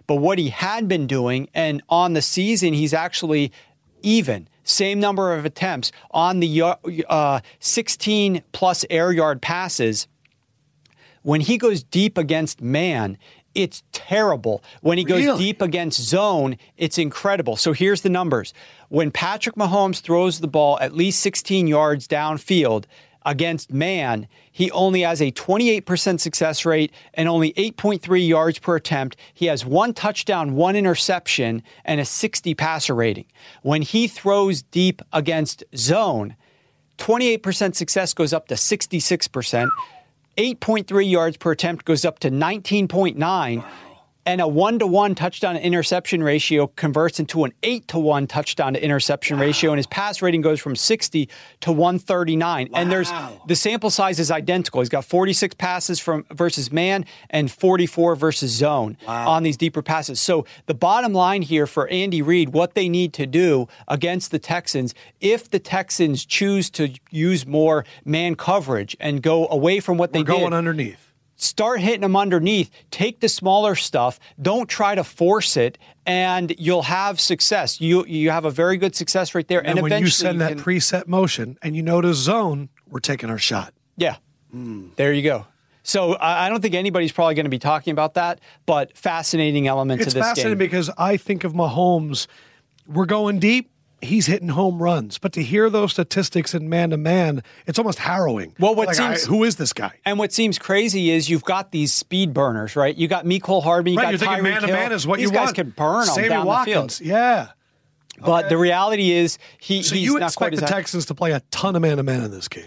But 0.06 0.16
what 0.16 0.38
he 0.38 0.48
had 0.48 0.88
been 0.88 1.06
doing, 1.06 1.48
and 1.54 1.82
on 1.88 2.14
the 2.14 2.22
season, 2.22 2.72
he's 2.72 2.92
actually 2.94 3.52
even. 4.02 4.48
Same 4.64 5.00
number 5.00 5.32
of 5.34 5.44
attempts 5.44 5.92
on 6.10 6.40
the 6.40 6.62
uh, 7.08 7.40
16 7.60 8.42
plus 8.52 8.84
air 8.90 9.12
yard 9.12 9.40
passes 9.40 10.06
when 11.28 11.42
he 11.42 11.58
goes 11.58 11.82
deep 11.82 12.16
against 12.16 12.62
man, 12.62 13.18
it's 13.54 13.82
terrible. 13.92 14.64
When 14.80 14.96
he 14.96 15.04
goes 15.04 15.26
Really? 15.26 15.38
deep 15.44 15.60
against 15.60 16.00
zone, 16.00 16.56
it's 16.78 16.96
incredible. 16.96 17.56
So 17.56 17.74
here's 17.74 18.00
the 18.00 18.08
numbers. 18.08 18.54
When 18.88 19.10
Patrick 19.10 19.54
Mahomes 19.54 20.00
throws 20.00 20.40
the 20.40 20.48
ball 20.48 20.78
at 20.80 20.94
least 20.94 21.20
16 21.20 21.66
yards 21.66 22.08
downfield 22.08 22.86
against 23.26 23.70
man, 23.70 24.26
he 24.50 24.70
only 24.70 25.02
has 25.02 25.20
a 25.20 25.30
28% 25.30 26.18
success 26.18 26.64
rate 26.64 26.92
and 27.12 27.28
only 27.28 27.52
8.3 27.52 28.26
yards 28.26 28.58
per 28.58 28.76
attempt. 28.76 29.18
He 29.34 29.46
has 29.46 29.66
one 29.66 29.92
touchdown, 29.92 30.54
one 30.54 30.76
interception, 30.76 31.62
and 31.84 32.00
a 32.00 32.06
60 32.06 32.54
passer 32.54 32.94
rating. 32.94 33.26
When 33.60 33.82
he 33.82 34.08
throws 34.08 34.62
deep 34.62 35.02
against 35.12 35.62
zone, 35.76 36.36
28% 36.96 37.74
success 37.74 38.14
goes 38.14 38.32
up 38.32 38.48
to 38.48 38.54
66%. 38.54 39.68
8.3 40.38 41.10
yards 41.10 41.36
per 41.36 41.50
attempt 41.50 41.84
goes 41.84 42.04
up 42.04 42.20
to 42.20 42.30
19.9. 42.30 43.64
and 44.28 44.40
a 44.40 44.46
one 44.46 44.78
to 44.78 44.86
one 44.86 45.14
touchdown 45.14 45.54
to 45.54 45.64
interception 45.64 46.22
ratio 46.22 46.66
converts 46.66 47.18
into 47.18 47.44
an 47.44 47.52
eight 47.62 47.88
to 47.88 47.98
one 47.98 48.26
touchdown 48.26 48.74
to 48.74 48.82
interception 48.82 49.38
wow. 49.38 49.44
ratio, 49.44 49.70
and 49.72 49.78
his 49.78 49.86
pass 49.86 50.20
rating 50.20 50.42
goes 50.42 50.60
from 50.60 50.76
60 50.76 51.28
to 51.60 51.72
139. 51.72 52.68
Wow. 52.70 52.78
And 52.78 52.92
there's 52.92 53.10
the 53.46 53.56
sample 53.56 53.90
size 53.90 54.20
is 54.20 54.30
identical. 54.30 54.80
He's 54.80 54.88
got 54.88 55.04
46 55.04 55.54
passes 55.54 55.98
from 55.98 56.26
versus 56.30 56.70
man 56.70 57.06
and 57.30 57.50
44 57.50 58.16
versus 58.16 58.52
zone 58.52 58.98
wow. 59.06 59.30
on 59.30 59.42
these 59.42 59.56
deeper 59.56 59.82
passes. 59.82 60.20
So 60.20 60.44
the 60.66 60.74
bottom 60.74 61.12
line 61.12 61.42
here 61.42 61.66
for 61.66 61.88
Andy 61.88 62.22
Reid, 62.22 62.50
what 62.50 62.74
they 62.74 62.88
need 62.88 63.12
to 63.14 63.26
do 63.26 63.66
against 63.88 64.30
the 64.30 64.38
Texans, 64.38 64.94
if 65.20 65.50
the 65.50 65.58
Texans 65.58 66.24
choose 66.24 66.70
to 66.70 66.90
use 67.10 67.46
more 67.46 67.84
man 68.04 68.34
coverage 68.34 68.96
and 69.00 69.22
go 69.22 69.48
away 69.48 69.80
from 69.80 69.96
what 69.96 70.12
We're 70.12 70.20
they 70.20 70.24
going 70.24 70.50
did, 70.50 70.52
underneath 70.52 71.07
start 71.38 71.80
hitting 71.80 72.02
them 72.02 72.16
underneath. 72.16 72.70
Take 72.90 73.20
the 73.20 73.28
smaller 73.28 73.74
stuff. 73.74 74.20
Don't 74.40 74.68
try 74.68 74.94
to 74.94 75.04
force 75.04 75.56
it, 75.56 75.78
and 76.04 76.54
you'll 76.58 76.82
have 76.82 77.18
success. 77.18 77.80
You 77.80 78.04
you 78.04 78.30
have 78.30 78.44
a 78.44 78.50
very 78.50 78.76
good 78.76 78.94
success 78.94 79.34
rate 79.34 79.48
there. 79.48 79.60
And, 79.60 79.78
and 79.78 79.82
when 79.82 80.02
you 80.02 80.08
send 80.08 80.40
that 80.42 80.50
can, 80.50 80.60
pre 80.60 80.80
snap 80.80 81.06
motion 81.06 81.56
and 81.62 81.74
you 81.74 81.82
notice 81.82 82.18
zone, 82.18 82.68
we're 82.88 83.00
taking 83.00 83.30
our 83.30 83.38
shot. 83.38 83.72
Yeah, 83.96 84.16
mm. 84.54 84.94
there 84.96 85.12
you 85.12 85.22
go. 85.22 85.46
So 85.82 86.18
I 86.20 86.50
don't 86.50 86.60
think 86.60 86.74
anybody's 86.74 87.12
probably 87.12 87.34
going 87.34 87.46
to 87.46 87.50
be 87.50 87.58
talking 87.58 87.92
about 87.92 88.12
that, 88.14 88.40
but 88.66 88.94
fascinating 88.94 89.68
element 89.68 90.02
it's 90.02 90.12
to 90.12 90.18
this 90.18 90.22
fascinating 90.22 90.58
because 90.58 90.90
I 90.98 91.16
think 91.16 91.44
of 91.44 91.54
Mahomes. 91.54 92.26
We're 92.86 93.06
going 93.06 93.38
deep 93.38 93.70
he's 94.00 94.26
hitting 94.26 94.48
home 94.48 94.82
runs. 94.82 95.18
But 95.18 95.32
to 95.34 95.42
hear 95.42 95.70
those 95.70 95.92
statistics 95.92 96.54
in 96.54 96.68
man 96.68 96.90
to 96.90 96.96
man, 96.96 97.42
it's 97.66 97.78
almost 97.78 97.98
harrowing. 97.98 98.54
Well, 98.58 98.74
what 98.74 98.88
like, 98.88 98.96
seems 98.96 99.24
I, 99.24 99.28
who 99.28 99.44
is 99.44 99.56
this 99.56 99.72
guy? 99.72 99.92
And 100.04 100.18
what 100.18 100.32
seems 100.32 100.58
crazy 100.58 101.10
is 101.10 101.28
you've 101.28 101.44
got 101.44 101.72
these 101.72 101.92
speed 101.92 102.32
burners, 102.32 102.76
right? 102.76 102.94
You 102.96 103.08
got 103.08 103.24
Mecole 103.24 103.62
Hardman, 103.62 103.94
you 103.94 103.98
right, 103.98 104.18
got 104.18 104.20
you're 104.20 104.36
Tyreek 104.38 104.42
man 104.42 104.60
to 104.62 104.66
man 104.68 104.92
is 104.92 105.06
what 105.06 105.18
These 105.18 105.30
you 105.30 105.32
guys 105.32 105.46
want. 105.46 105.56
can 105.56 105.70
burn 105.70 106.06
Sammy 106.06 106.28
down 106.28 106.46
Watkins, 106.46 106.98
the 106.98 107.04
field. 107.04 107.16
Yeah. 107.16 107.48
But 108.20 108.46
okay. 108.46 108.48
the 108.48 108.58
reality 108.58 109.12
is, 109.12 109.38
he, 109.58 109.82
so 109.82 109.94
he's 109.94 110.04
you 110.04 110.18
not 110.18 110.28
expect 110.28 110.56
quite 110.56 110.60
the 110.60 110.66
Texans 110.66 111.06
to 111.06 111.14
play 111.14 111.32
a 111.32 111.40
ton 111.50 111.76
of 111.76 111.82
man 111.82 111.98
to 111.98 112.02
man 112.02 112.24
in 112.24 112.30
this 112.30 112.48
game. 112.48 112.64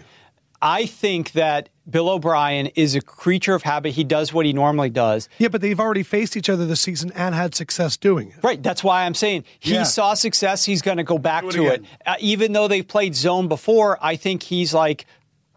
I 0.62 0.86
think 0.86 1.32
that 1.32 1.68
Bill 1.90 2.08
O'Brien 2.08 2.66
is 2.68 2.94
a 2.94 3.00
creature 3.00 3.54
of 3.54 3.64
habit. 3.64 3.94
He 3.94 4.04
does 4.04 4.32
what 4.32 4.46
he 4.46 4.52
normally 4.52 4.90
does. 4.90 5.28
Yeah, 5.38 5.48
but 5.48 5.60
they've 5.60 5.78
already 5.78 6.04
faced 6.04 6.36
each 6.36 6.48
other 6.48 6.64
this 6.64 6.80
season 6.80 7.10
and 7.16 7.34
had 7.34 7.56
success 7.56 7.96
doing 7.96 8.30
it. 8.30 8.36
Right. 8.42 8.62
That's 8.62 8.84
why 8.84 9.04
I'm 9.04 9.14
saying 9.14 9.44
he 9.58 9.74
yeah. 9.74 9.82
saw 9.82 10.14
success. 10.14 10.64
He's 10.64 10.80
going 10.80 10.98
to 10.98 11.02
go 11.02 11.18
back 11.18 11.42
it 11.42 11.50
to 11.52 11.66
again. 11.66 11.84
it. 11.84 12.06
Uh, 12.06 12.14
even 12.20 12.52
though 12.52 12.68
they've 12.68 12.86
played 12.86 13.16
zone 13.16 13.48
before, 13.48 13.98
I 14.00 14.14
think 14.14 14.44
he's 14.44 14.72
like, 14.72 15.04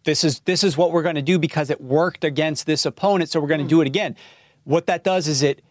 this 0.05 0.23
is 0.23 0.39
this 0.41 0.63
is 0.63 0.75
what 0.75 0.91
we're 0.91 1.03
going 1.03 1.15
to 1.15 1.21
do 1.21 1.37
because 1.37 1.69
it 1.69 1.79
worked 1.79 2.23
against 2.23 2.65
this 2.65 2.85
opponent, 2.85 3.29
so 3.29 3.39
we're 3.39 3.47
going 3.47 3.59
to 3.59 3.65
mm. 3.65 3.69
do 3.69 3.81
it 3.81 3.87
again. 3.87 4.15
What 4.63 4.87
that 4.87 5.03
does 5.03 5.27
is 5.27 5.43
it 5.43 5.63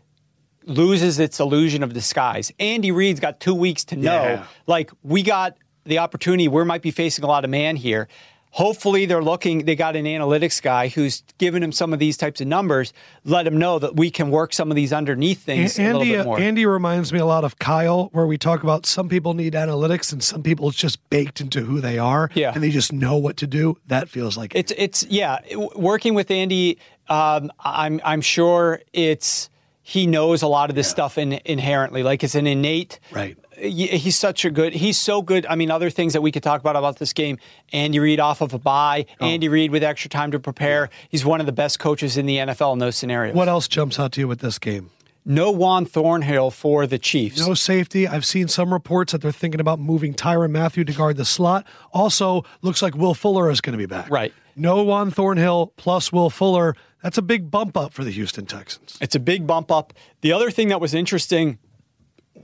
loses 0.64 1.18
its 1.18 1.40
illusion 1.40 1.82
of 1.82 1.92
disguise. 1.92 2.52
Andy 2.58 2.92
Reid's 2.92 3.20
got 3.20 3.40
two 3.40 3.54
weeks 3.54 3.84
to 3.86 3.96
know. 3.96 4.22
Yeah. 4.22 4.46
Like 4.66 4.90
we 5.02 5.22
got 5.22 5.56
the 5.84 5.98
opportunity. 5.98 6.48
We 6.48 6.64
might 6.64 6.82
be 6.82 6.90
facing 6.90 7.24
a 7.24 7.28
lot 7.28 7.44
of 7.44 7.50
man 7.50 7.76
here 7.76 8.08
hopefully 8.54 9.04
they're 9.04 9.22
looking 9.22 9.64
they 9.64 9.74
got 9.74 9.96
an 9.96 10.04
analytics 10.04 10.62
guy 10.62 10.86
who's 10.86 11.24
giving 11.38 11.60
him 11.60 11.72
some 11.72 11.92
of 11.92 11.98
these 11.98 12.16
types 12.16 12.40
of 12.40 12.46
numbers 12.46 12.92
let 13.24 13.48
him 13.48 13.58
know 13.58 13.80
that 13.80 13.96
we 13.96 14.12
can 14.12 14.30
work 14.30 14.52
some 14.52 14.70
of 14.70 14.76
these 14.76 14.92
underneath 14.92 15.42
things 15.42 15.76
andy, 15.76 16.16
uh, 16.16 16.34
andy 16.34 16.64
reminds 16.64 17.12
me 17.12 17.18
a 17.18 17.26
lot 17.26 17.42
of 17.42 17.58
kyle 17.58 18.10
where 18.12 18.28
we 18.28 18.38
talk 18.38 18.62
about 18.62 18.86
some 18.86 19.08
people 19.08 19.34
need 19.34 19.54
analytics 19.54 20.12
and 20.12 20.22
some 20.22 20.40
people 20.40 20.68
it's 20.68 20.78
just 20.78 20.98
baked 21.10 21.40
into 21.40 21.62
who 21.62 21.80
they 21.80 21.98
are 21.98 22.30
yeah. 22.34 22.52
and 22.54 22.62
they 22.62 22.70
just 22.70 22.92
know 22.92 23.16
what 23.16 23.36
to 23.36 23.46
do 23.48 23.76
that 23.88 24.08
feels 24.08 24.36
like 24.36 24.54
it's 24.54 24.72
it's 24.76 25.02
yeah 25.08 25.38
working 25.74 26.14
with 26.14 26.30
andy 26.30 26.78
um, 27.08 27.50
i'm 27.58 28.00
i'm 28.04 28.20
sure 28.20 28.80
it's 28.92 29.50
he 29.82 30.06
knows 30.06 30.42
a 30.42 30.46
lot 30.46 30.70
of 30.70 30.76
this 30.76 30.86
yeah. 30.86 30.92
stuff 30.92 31.18
in, 31.18 31.40
inherently 31.44 32.04
like 32.04 32.22
it's 32.22 32.36
an 32.36 32.46
innate 32.46 33.00
right 33.10 33.36
he's 33.64 34.16
such 34.16 34.44
a 34.44 34.50
good 34.50 34.72
he's 34.72 34.98
so 34.98 35.22
good 35.22 35.46
i 35.46 35.54
mean 35.54 35.70
other 35.70 35.90
things 35.90 36.12
that 36.12 36.22
we 36.22 36.30
could 36.30 36.42
talk 36.42 36.60
about 36.60 36.76
about 36.76 36.98
this 36.98 37.12
game 37.12 37.38
andy 37.72 37.98
reid 37.98 38.20
off 38.20 38.40
of 38.40 38.52
a 38.52 38.58
bye 38.58 39.06
oh. 39.20 39.26
andy 39.26 39.48
reid 39.48 39.70
with 39.70 39.82
extra 39.82 40.08
time 40.08 40.30
to 40.30 40.38
prepare 40.38 40.90
he's 41.08 41.24
one 41.24 41.40
of 41.40 41.46
the 41.46 41.52
best 41.52 41.78
coaches 41.78 42.16
in 42.16 42.26
the 42.26 42.36
nfl 42.38 42.72
in 42.72 42.78
those 42.78 42.96
scenarios 42.96 43.34
what 43.34 43.48
else 43.48 43.68
jumps 43.68 43.98
out 43.98 44.12
to 44.12 44.20
you 44.20 44.28
with 44.28 44.40
this 44.40 44.58
game 44.58 44.90
no 45.26 45.50
Juan 45.50 45.86
Thornhill 45.86 46.50
for 46.50 46.86
the 46.86 46.98
Chiefs. 46.98 47.38
No 47.38 47.54
safety. 47.54 48.06
I've 48.06 48.26
seen 48.26 48.46
some 48.46 48.70
reports 48.70 49.12
that 49.12 49.22
they're 49.22 49.32
thinking 49.32 49.58
about 49.58 49.78
moving 49.78 50.12
Tyrann 50.12 50.50
Mathieu 50.50 50.84
to 50.84 50.92
guard 50.92 51.16
the 51.16 51.24
slot. 51.24 51.66
Also, 51.94 52.44
looks 52.60 52.82
like 52.82 52.94
Will 52.94 53.14
Fuller 53.14 53.50
is 53.50 53.62
going 53.62 53.72
to 53.72 53.78
be 53.78 53.86
back. 53.86 54.10
Right. 54.10 54.34
No 54.54 54.82
Juan 54.82 55.10
Thornhill 55.10 55.72
plus 55.78 56.12
Will 56.12 56.28
Fuller. 56.28 56.76
That's 57.02 57.16
a 57.16 57.22
big 57.22 57.50
bump 57.50 57.74
up 57.74 57.94
for 57.94 58.04
the 58.04 58.10
Houston 58.10 58.44
Texans. 58.44 58.98
It's 59.00 59.14
a 59.14 59.20
big 59.20 59.46
bump 59.46 59.70
up. 59.70 59.94
The 60.20 60.32
other 60.32 60.50
thing 60.50 60.68
that 60.68 60.80
was 60.80 60.92
interesting 60.92 61.58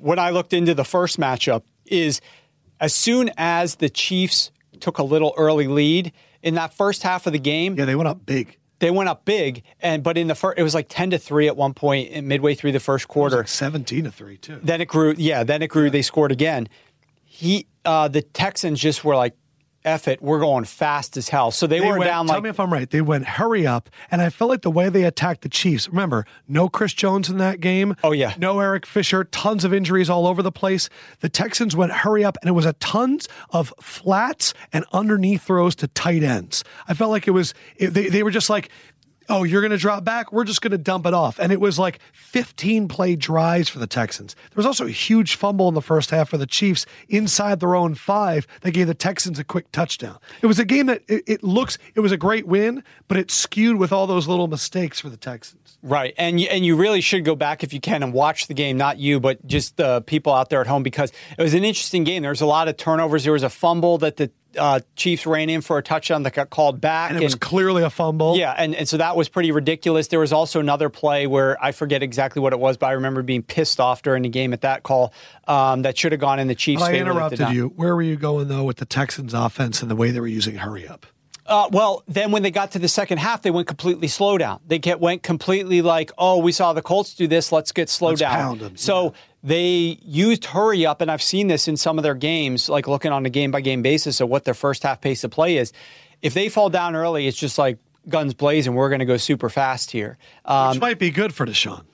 when 0.01 0.19
I 0.19 0.31
looked 0.31 0.53
into 0.53 0.75
the 0.75 0.85
first 0.85 1.19
matchup 1.19 1.63
is 1.87 2.21
as 2.81 2.95
soon 2.95 3.31
as 3.37 3.77
the 3.77 3.89
Chiefs 3.89 4.51
took 4.81 4.99
a 4.99 5.03
little 5.03 5.35
early 5.37 5.69
lead 5.69 6.13
in 6.43 6.55
that 6.55 6.73
first 6.73 7.03
half 7.03 7.27
of 7.27 7.33
the 7.33 7.39
game. 7.39 7.77
Yeah, 7.77 7.85
they 7.85 7.95
went 7.95 8.09
up 8.09 8.25
big. 8.25 8.57
They 8.79 8.91
went 8.91 9.11
up 9.11 9.27
big, 9.27 9.63
and 9.81 10.03
but 10.03 10.17
in 10.17 10.27
the 10.27 10.35
first, 10.35 10.59
it 10.59 10.63
was 10.63 10.75
like 10.75 10.87
ten 10.89 11.11
to 11.11 11.19
three 11.19 11.47
at 11.49 11.57
one 11.57 11.75
point, 11.75 12.25
midway 12.25 12.55
through 12.55 12.73
the 12.73 12.81
first 12.81 13.09
quarter. 13.09 13.39
Like 13.39 13.49
Seventeen 13.49 14.05
to 14.05 14.11
three 14.11 14.39
too. 14.39 14.59
Then 14.63 14.81
it 14.81 14.89
grew. 14.89 15.15
Yeah, 15.19 15.45
then 15.45 15.61
it 15.61 15.67
grew. 15.69 15.85
Yeah. 15.85 15.91
They 15.91 16.03
scored 16.03 16.33
again. 16.33 16.67
He, 17.25 17.67
uh, 17.85 18.09
the 18.09 18.23
Texans 18.23 18.81
just 18.81 19.05
were 19.05 19.17
like, 19.17 19.35
F 19.85 20.09
it, 20.09 20.21
we're 20.21 20.41
going 20.41 20.65
fast 20.65 21.17
as 21.17 21.31
hell. 21.31 21.51
So 21.51 21.67
they, 21.67 21.79
they 21.79 21.87
were 21.87 21.99
went, 21.99 22.05
down 22.05 22.27
tell 22.27 22.35
like. 22.35 22.37
Tell 22.37 22.43
me 22.43 22.51
if 22.51 22.61
I'm 22.61 22.73
right. 22.73 22.91
They 22.91 23.01
went 23.01 23.25
hurry 23.25 23.67
up, 23.67 23.89
and 24.11 24.21
I 24.21 24.29
felt 24.29 24.51
like 24.51 24.61
the 24.63 24.71
way 24.71 24.91
they 24.91 25.05
attacked 25.05 25.41
the 25.41 25.49
Chiefs. 25.49 25.89
Remember, 25.89 26.27
no 26.47 26.69
Chris 26.69 26.93
Jones 26.93 27.31
in 27.31 27.39
that 27.39 27.61
game. 27.61 27.97
Oh 28.05 28.13
yeah, 28.13 28.35
no 28.39 28.61
Eric 28.61 28.85
Fisher. 28.85 29.25
Tons 29.25 29.65
of 29.65 29.73
injuries 29.73 30.11
all 30.11 30.27
over 30.27 30.43
the 30.43 30.53
place. 30.53 30.91
The 31.21 31.31
Texans 31.31 31.75
went 31.75 31.93
hurry 31.93 32.25
up, 32.25 32.37
and 32.43 32.49
it 32.49 32.53
was 32.53 32.67
a 32.67 32.75
tons 32.75 33.27
of 33.51 33.73
flats 33.81 34.53
and 34.73 34.85
underneath 34.93 35.45
throws 35.45 35.75
to 35.77 35.89
tight 35.89 36.23
ends. 36.23 36.63
I 36.87 36.95
felt 36.95 37.11
like 37.11 37.27
it 37.27 37.33
was. 37.33 37.55
It, 37.77 37.95
they, 37.95 38.09
they 38.09 38.23
were 38.23 38.31
just 38.31 38.51
like 38.51 38.69
oh, 39.31 39.45
you're 39.45 39.63
going 39.63 39.71
to 39.71 39.79
drop 39.79 40.05
back? 40.05 40.33
We're 40.33 40.45
just 40.45 40.61
going 40.61 40.73
to 40.73 40.79
dump 40.79 41.07
it 41.07 41.15
off. 41.15 41.39
And 41.39 41.53
it 41.53 41.61
was 41.61 41.79
like 41.79 42.01
15 42.13 42.89
play 42.89 43.17
drives 43.17 43.69
for 43.69 43.79
the 43.79 43.87
Texans. 43.87 44.35
There 44.35 44.57
was 44.57 44.67
also 44.67 44.87
a 44.87 44.91
huge 44.91 45.37
fumble 45.37 45.69
in 45.69 45.75
the 45.75 45.81
first 45.81 46.11
half 46.11 46.29
for 46.29 46.37
the 46.37 46.47
Chiefs 46.47 46.85
inside 47.09 47.61
their 47.61 47.75
own 47.75 47.95
five 47.95 48.47
that 48.63 48.73
gave 48.73 48.89
the 48.89 48.95
Texans 48.95 49.39
a 49.39 49.45
quick 49.45 49.71
touchdown. 49.73 50.19
It 50.43 50.47
was 50.47 50.59
a 50.59 50.65
game 50.65 50.87
that 50.87 51.03
it, 51.09 51.23
it 51.27 51.45
looks, 51.45 51.79
it 51.95 52.01
was 52.01 52.13
a 52.13 52.17
great 52.17 52.47
win, 52.47 52.83
but 53.09 53.17
it 53.17 53.31
skewed 53.31 53.77
with 53.77 53.93
all 53.93 54.07
those 54.07 54.27
little 54.27 54.49
mistakes 54.49 55.01
for 55.01 55.09
the 55.09 55.17
Texans. 55.17 55.79
Right. 55.83 56.13
And 56.19 56.39
and 56.41 56.67
you 56.67 56.77
really 56.77 57.01
should 57.01 57.25
go 57.25 57.35
back 57.35 57.65
if 57.65 57.73
you 57.73 57.81
can 57.81 58.03
and 58.03 58.13
watch 58.13 58.49
the 58.49 58.55
game, 58.55 58.77
not 58.77 58.99
you, 58.99 59.19
but 59.19 59.47
just 59.47 59.79
the 59.79 60.03
people 60.03 60.33
out 60.33 60.51
there 60.51 60.61
at 60.61 60.67
home, 60.67 60.83
because 60.83 61.11
it 61.39 61.43
was 61.43 61.55
an 61.55 61.65
interesting 61.65 62.05
game. 62.05 62.21
There 62.23 62.31
was 62.31 62.43
a 62.43 62.47
lot 62.47 62.69
of 62.69 62.77
turnovers. 62.77 63.25
There 63.25 63.33
was 63.33 63.43
a 63.43 63.49
fumble 63.49 63.97
that 63.99 64.17
the 64.19 64.31
uh, 64.59 64.81
Chiefs 64.97 65.27
ran 65.27 65.51
in 65.51 65.61
for 65.61 65.79
a 65.79 65.83
touchdown 65.83 66.23
that 66.25 66.35
got 66.35 66.51
called 66.51 66.81
back. 66.81 67.11
And 67.11 67.21
it 67.21 67.25
was 67.25 67.35
clearly 67.35 67.83
a 67.83 67.91
fumble. 67.91 68.37
Yeah, 68.37 68.55
and, 68.57 68.75
and 68.75 68.89
so 68.89 68.97
that 68.97 69.17
was 69.17 69.29
pretty 69.29 69.53
ridiculous. 69.53 70.09
There 70.09 70.21
was 70.21 70.33
also 70.33 70.61
another 70.61 70.89
play 70.89 71.27
where 71.27 71.63
I 71.63 71.73
forget 71.73 72.03
exactly 72.03 72.41
what 72.41 72.53
it 72.53 72.59
was, 72.59 72.77
but 72.77 72.87
I 72.87 72.93
remember 72.93 73.23
being 73.23 73.43
pissed 73.43 73.81
off 73.81 74.03
during 74.03 74.23
the 74.23 74.29
game 74.29 74.53
at 74.53 74.63
that 74.63 74.83
call 74.83 75.13
um, 75.47 75.83
that 75.83 75.97
should 75.97 76.13
have 76.13 76.21
gone 76.21 76.39
in 76.39 76.49
the 76.49 76.55
Chiefs' 76.55 76.83
I 76.83 76.95
interrupted 76.95 77.51
you. 77.51 77.69
Where 77.77 77.95
were 77.95 78.03
you 78.03 78.17
going, 78.17 78.49
though, 78.49 78.65
with 78.65 78.79
the 78.79 78.87
Texans' 78.87 79.35
offense 79.35 79.83
and 79.83 79.91
the 79.91 79.97
way 79.97 80.11
they 80.11 80.21
were 80.21 80.27
using 80.27 80.57
hurry 80.57 80.87
up? 80.89 81.07
Uh, 81.47 81.69
well, 81.73 82.05
then 82.07 82.31
when 82.31 82.43
they 82.43 82.51
got 82.51 82.73
to 82.73 82.79
the 82.79 82.89
second 82.89 83.19
half, 83.19 83.43
they 83.43 83.51
went 83.51 83.67
completely 83.67 84.07
slow 84.07 84.39
down. 84.39 84.61
They 84.67 84.79
get, 84.79 85.01
went 85.01 85.25
completely 85.25 85.83
like, 85.83 86.13
oh, 86.17 86.39
we 86.39 86.53
saw 86.53 86.73
the 86.73 86.83
Colts 86.83 87.15
do 87.15 87.27
this. 87.27 87.51
Let's 87.51 87.73
get 87.73 87.89
slow 87.89 88.11
let's 88.11 88.21
down. 88.21 88.59
Them, 88.59 88.77
so. 88.77 89.15
They 89.43 89.99
used 90.03 90.45
hurry 90.47 90.85
up, 90.85 91.01
and 91.01 91.11
I've 91.11 91.23
seen 91.23 91.49
this 91.49 91.69
in 91.69 91.77
some 91.77 91.99
of 91.99 92.03
their 92.03 92.15
games, 92.15 92.69
like 92.69 92.87
looking 92.87 93.13
on 93.13 93.25
a 93.25 93.31
game 93.31 93.51
by 93.51 93.61
game 93.61 93.83
basis 93.83 94.21
of 94.21 94.29
what 94.29 94.45
their 94.45 94.55
first 94.55 94.83
half 94.83 95.01
pace 95.01 95.25
of 95.25 95.31
play 95.31 95.57
is. 95.57 95.73
If 96.23 96.35
they 96.35 96.49
fall 96.49 96.69
down 96.69 96.95
early, 96.95 97.27
it's 97.27 97.39
just 97.39 97.57
like 97.57 97.79
guns 98.09 98.35
blazing. 98.35 98.75
We're 98.75 98.91
going 98.91 98.99
to 99.01 99.07
go 99.07 99.17
super 99.17 99.49
fast 99.49 99.91
here, 99.91 100.19
um, 100.45 100.71
which 100.71 100.81
might 100.81 100.99
be 100.99 101.11
good 101.11 101.35
for 101.35 101.47
Deshaun. 101.47 101.85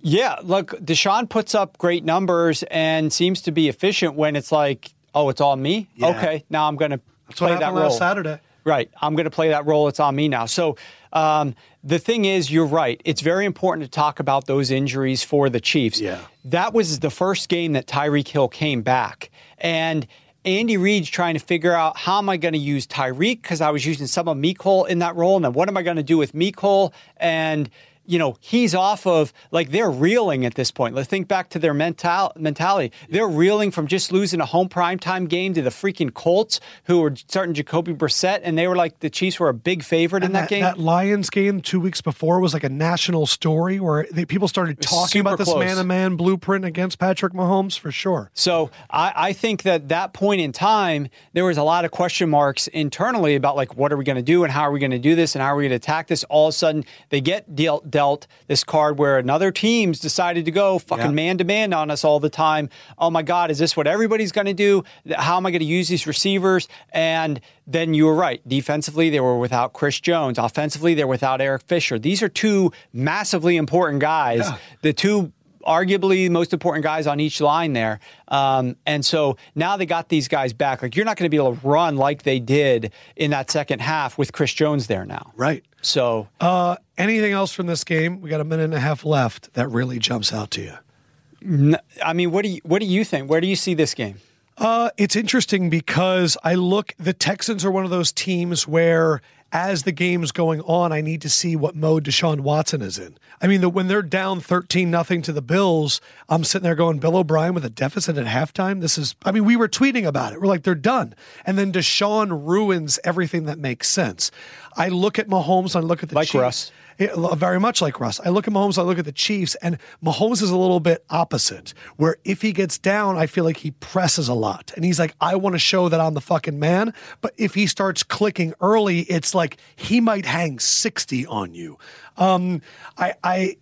Yeah, 0.00 0.36
look, 0.42 0.70
Deshaun 0.80 1.28
puts 1.28 1.54
up 1.54 1.78
great 1.78 2.04
numbers 2.04 2.62
and 2.64 3.12
seems 3.12 3.40
to 3.42 3.50
be 3.50 3.68
efficient 3.68 4.14
when 4.14 4.36
it's 4.36 4.52
like, 4.52 4.92
oh, 5.14 5.28
it's 5.30 5.40
all 5.40 5.56
me. 5.56 5.88
Yeah. 5.96 6.08
Okay, 6.10 6.44
now 6.48 6.68
I'm 6.68 6.76
going 6.76 6.92
to 6.92 7.00
play 7.34 7.56
that 7.56 7.72
role. 7.72 7.84
last 7.84 7.98
Saturday. 7.98 8.38
Right. 8.66 8.90
I'm 9.00 9.14
going 9.14 9.24
to 9.24 9.30
play 9.30 9.48
that 9.50 9.64
role. 9.64 9.86
It's 9.86 10.00
on 10.00 10.16
me 10.16 10.26
now. 10.26 10.46
So 10.46 10.76
um, 11.12 11.54
the 11.84 12.00
thing 12.00 12.24
is, 12.24 12.50
you're 12.50 12.66
right. 12.66 13.00
It's 13.04 13.20
very 13.20 13.46
important 13.46 13.84
to 13.84 13.90
talk 13.90 14.18
about 14.18 14.46
those 14.46 14.72
injuries 14.72 15.22
for 15.22 15.48
the 15.48 15.60
Chiefs. 15.60 16.00
Yeah. 16.00 16.20
That 16.44 16.74
was 16.74 16.98
the 16.98 17.10
first 17.10 17.48
game 17.48 17.74
that 17.74 17.86
Tyreek 17.86 18.26
Hill 18.26 18.48
came 18.48 18.82
back. 18.82 19.30
And 19.58 20.06
Andy 20.44 20.76
Reid's 20.76 21.08
trying 21.08 21.34
to 21.34 21.40
figure 21.40 21.72
out 21.72 21.96
how 21.96 22.18
am 22.18 22.28
I 22.28 22.36
going 22.36 22.54
to 22.54 22.58
use 22.58 22.88
Tyreek 22.88 23.40
because 23.40 23.60
I 23.60 23.70
was 23.70 23.86
using 23.86 24.08
some 24.08 24.26
of 24.26 24.36
Mecole 24.36 24.88
in 24.88 24.98
that 24.98 25.14
role. 25.14 25.36
And 25.36 25.44
then 25.44 25.52
what 25.52 25.68
am 25.68 25.76
I 25.76 25.82
going 25.82 25.96
to 25.96 26.02
do 26.02 26.18
with 26.18 26.32
Mecole? 26.32 26.92
And 27.18 27.70
you 28.06 28.18
know, 28.18 28.36
he's 28.40 28.74
off 28.74 29.06
of 29.06 29.32
like 29.50 29.70
they're 29.70 29.90
reeling 29.90 30.44
at 30.44 30.54
this 30.54 30.70
point. 30.70 30.94
Let's 30.94 31.08
think 31.08 31.28
back 31.28 31.50
to 31.50 31.58
their 31.58 31.74
mental 31.74 32.32
mentality. 32.36 32.92
They're 33.08 33.28
reeling 33.28 33.70
from 33.70 33.86
just 33.86 34.12
losing 34.12 34.40
a 34.40 34.46
home 34.46 34.68
primetime 34.68 35.28
game 35.28 35.54
to 35.54 35.62
the 35.62 35.70
freaking 35.70 36.12
Colts, 36.12 36.60
who 36.84 37.00
were 37.00 37.14
starting 37.14 37.54
Jacoby 37.54 37.94
Brissett, 37.94 38.40
and 38.42 38.56
they 38.56 38.66
were 38.66 38.76
like 38.76 39.00
the 39.00 39.10
Chiefs 39.10 39.40
were 39.40 39.48
a 39.48 39.54
big 39.54 39.82
favorite 39.82 40.24
in 40.24 40.32
that, 40.32 40.42
that, 40.42 40.48
game. 40.48 40.62
That 40.62 40.78
Lions 40.78 41.30
game 41.30 41.60
two 41.60 41.80
weeks 41.80 42.00
before 42.00 42.40
was 42.40 42.54
like 42.54 42.64
a 42.64 42.68
national 42.68 43.26
story 43.26 43.80
where 43.80 44.06
they, 44.10 44.24
people 44.24 44.48
started 44.48 44.80
talking 44.80 45.20
about 45.20 45.38
this 45.38 45.54
man 45.54 45.76
to 45.76 45.84
man 45.84 46.16
blueprint 46.16 46.64
against 46.64 46.98
Patrick 46.98 47.32
Mahomes 47.32 47.78
for 47.78 47.90
sure. 47.90 48.30
So 48.34 48.70
I, 48.90 49.12
I 49.16 49.32
think 49.32 49.62
that 49.62 49.88
that 49.88 50.12
point 50.12 50.40
in 50.40 50.52
time, 50.52 51.08
there 51.32 51.44
was 51.44 51.58
a 51.58 51.62
lot 51.62 51.84
of 51.84 51.90
question 51.90 52.30
marks 52.30 52.68
internally 52.68 53.34
about 53.34 53.56
like 53.56 53.76
what 53.76 53.92
are 53.92 53.96
we 53.96 54.04
going 54.04 54.16
to 54.16 54.22
do 54.22 54.44
and 54.44 54.52
how 54.52 54.62
are 54.62 54.70
we 54.70 54.80
going 54.80 54.90
to 54.90 54.98
do 54.98 55.14
this 55.14 55.34
and 55.34 55.42
how 55.42 55.48
are 55.48 55.56
we 55.56 55.64
going 55.64 55.70
to 55.70 55.76
attack 55.76 56.06
this. 56.06 56.24
All 56.24 56.48
of 56.48 56.50
a 56.50 56.56
sudden, 56.56 56.84
they 57.10 57.20
get 57.20 57.54
dealt 57.54 57.90
dealt 57.96 58.26
this 58.46 58.62
card 58.62 58.98
where 58.98 59.16
another 59.16 59.50
team's 59.50 60.00
decided 60.00 60.44
to 60.44 60.50
go 60.50 60.78
fucking 60.78 61.14
man 61.14 61.38
to 61.38 61.44
man 61.44 61.72
on 61.72 61.90
us 61.90 62.04
all 62.04 62.20
the 62.20 62.28
time. 62.28 62.68
Oh 62.98 63.08
my 63.08 63.22
God, 63.22 63.50
is 63.50 63.56
this 63.56 63.74
what 63.74 63.86
everybody's 63.86 64.32
going 64.32 64.46
to 64.48 64.52
do? 64.52 64.84
How 65.16 65.38
am 65.38 65.46
I 65.46 65.50
going 65.50 65.60
to 65.60 65.64
use 65.64 65.88
these 65.88 66.06
receivers? 66.06 66.68
And 66.92 67.40
then 67.66 67.94
you 67.94 68.04
were 68.04 68.14
right. 68.14 68.46
Defensively, 68.46 69.08
they 69.08 69.20
were 69.20 69.38
without 69.38 69.72
Chris 69.72 69.98
Jones. 69.98 70.36
Offensively, 70.36 70.92
they're 70.92 71.06
without 71.06 71.40
Eric 71.40 71.62
Fisher. 71.62 71.98
These 71.98 72.22
are 72.22 72.28
two 72.28 72.70
massively 72.92 73.56
important 73.56 74.02
guys. 74.02 74.40
Yeah. 74.40 74.58
The 74.82 74.92
two 74.92 75.32
arguably 75.66 76.30
most 76.30 76.52
important 76.52 76.82
guys 76.82 77.06
on 77.06 77.20
each 77.20 77.40
line 77.40 77.72
there. 77.72 78.00
Um, 78.28 78.76
and 78.86 79.04
so 79.04 79.36
now 79.54 79.76
they 79.76 79.86
got 79.86 80.08
these 80.08 80.28
guys 80.28 80.52
back. 80.52 80.82
Like 80.82 80.96
you're 80.96 81.04
not 81.04 81.16
going 81.16 81.26
to 81.26 81.30
be 81.30 81.36
able 81.36 81.56
to 81.56 81.66
run 81.66 81.96
like 81.96 82.22
they 82.22 82.40
did 82.40 82.92
in 83.16 83.30
that 83.32 83.50
second 83.50 83.80
half 83.80 84.16
with 84.16 84.32
Chris 84.32 84.52
Jones 84.52 84.86
there 84.86 85.04
now. 85.04 85.32
Right. 85.36 85.64
So, 85.82 86.28
uh, 86.40 86.76
anything 86.98 87.32
else 87.32 87.52
from 87.52 87.66
this 87.66 87.84
game? 87.84 88.20
We 88.20 88.30
got 88.30 88.40
a 88.40 88.44
minute 88.44 88.64
and 88.64 88.74
a 88.74 88.80
half 88.80 89.04
left 89.04 89.54
that 89.54 89.68
really 89.68 89.98
jumps 89.98 90.32
out 90.32 90.50
to 90.52 90.62
you. 90.62 91.78
I 92.02 92.12
mean, 92.12 92.32
what 92.32 92.42
do 92.42 92.48
you 92.48 92.60
what 92.64 92.80
do 92.80 92.86
you 92.86 93.04
think? 93.04 93.30
Where 93.30 93.40
do 93.40 93.46
you 93.46 93.56
see 93.56 93.74
this 93.74 93.94
game? 93.94 94.16
Uh, 94.58 94.90
it's 94.96 95.14
interesting 95.14 95.68
because 95.68 96.36
I 96.42 96.54
look. 96.54 96.94
The 96.98 97.12
Texans 97.12 97.64
are 97.64 97.70
one 97.70 97.84
of 97.84 97.90
those 97.90 98.10
teams 98.10 98.66
where 98.66 99.20
as 99.52 99.84
the 99.84 99.92
game's 99.92 100.32
going 100.32 100.60
on, 100.62 100.92
I 100.92 101.00
need 101.00 101.22
to 101.22 101.28
see 101.28 101.56
what 101.56 101.76
mode 101.76 102.04
Deshaun 102.04 102.40
Watson 102.40 102.82
is 102.82 102.98
in. 102.98 103.16
I 103.40 103.46
mean, 103.46 103.60
the, 103.60 103.68
when 103.68 103.86
they're 103.86 104.02
down 104.02 104.40
13 104.40 104.90
nothing 104.90 105.22
to 105.22 105.32
the 105.32 105.42
Bills, 105.42 106.00
I'm 106.28 106.44
sitting 106.44 106.64
there 106.64 106.74
going, 106.74 106.98
Bill 106.98 107.16
O'Brien 107.16 107.54
with 107.54 107.64
a 107.64 107.70
deficit 107.70 108.18
at 108.18 108.26
halftime. 108.26 108.80
This 108.80 108.98
is, 108.98 109.14
I 109.24 109.32
mean, 109.32 109.44
we 109.44 109.56
were 109.56 109.68
tweeting 109.68 110.06
about 110.06 110.32
it. 110.32 110.40
We're 110.40 110.48
like, 110.48 110.62
they're 110.62 110.74
done. 110.74 111.14
And 111.44 111.56
then 111.58 111.72
Deshaun 111.72 112.46
ruins 112.46 112.98
everything 113.04 113.44
that 113.44 113.58
makes 113.58 113.88
sense. 113.88 114.30
I 114.76 114.88
look 114.88 115.18
at 115.18 115.28
Mahomes, 115.28 115.76
I 115.76 115.80
look 115.80 116.02
at 116.02 116.08
the 116.08 116.14
like 116.14 116.28
Chiefs. 116.28 116.42
Russ. 116.42 116.72
Very 116.98 117.60
much 117.60 117.82
like 117.82 118.00
Russ. 118.00 118.20
I 118.24 118.30
look 118.30 118.46
at 118.48 118.54
Mahomes, 118.54 118.78
I 118.78 118.82
look 118.82 118.98
at 118.98 119.04
the 119.04 119.12
Chiefs, 119.12 119.54
and 119.56 119.78
Mahomes 120.02 120.42
is 120.42 120.50
a 120.50 120.56
little 120.56 120.80
bit 120.80 121.04
opposite, 121.10 121.74
where 121.96 122.16
if 122.24 122.42
he 122.42 122.52
gets 122.52 122.78
down, 122.78 123.16
I 123.16 123.26
feel 123.26 123.44
like 123.44 123.58
he 123.58 123.72
presses 123.72 124.28
a 124.28 124.34
lot. 124.34 124.72
And 124.76 124.84
he's 124.84 124.98
like, 124.98 125.14
I 125.20 125.36
want 125.36 125.54
to 125.54 125.58
show 125.58 125.88
that 125.88 126.00
I'm 126.00 126.14
the 126.14 126.20
fucking 126.20 126.58
man. 126.58 126.94
But 127.20 127.34
if 127.36 127.54
he 127.54 127.66
starts 127.66 128.02
clicking 128.02 128.54
early, 128.60 129.00
it's 129.00 129.34
like 129.34 129.58
he 129.74 130.00
might 130.00 130.24
hang 130.24 130.58
60 130.58 131.26
on 131.26 131.54
you. 131.54 131.78
Um, 132.16 132.62
I, 132.96 133.14
I, 133.22 133.56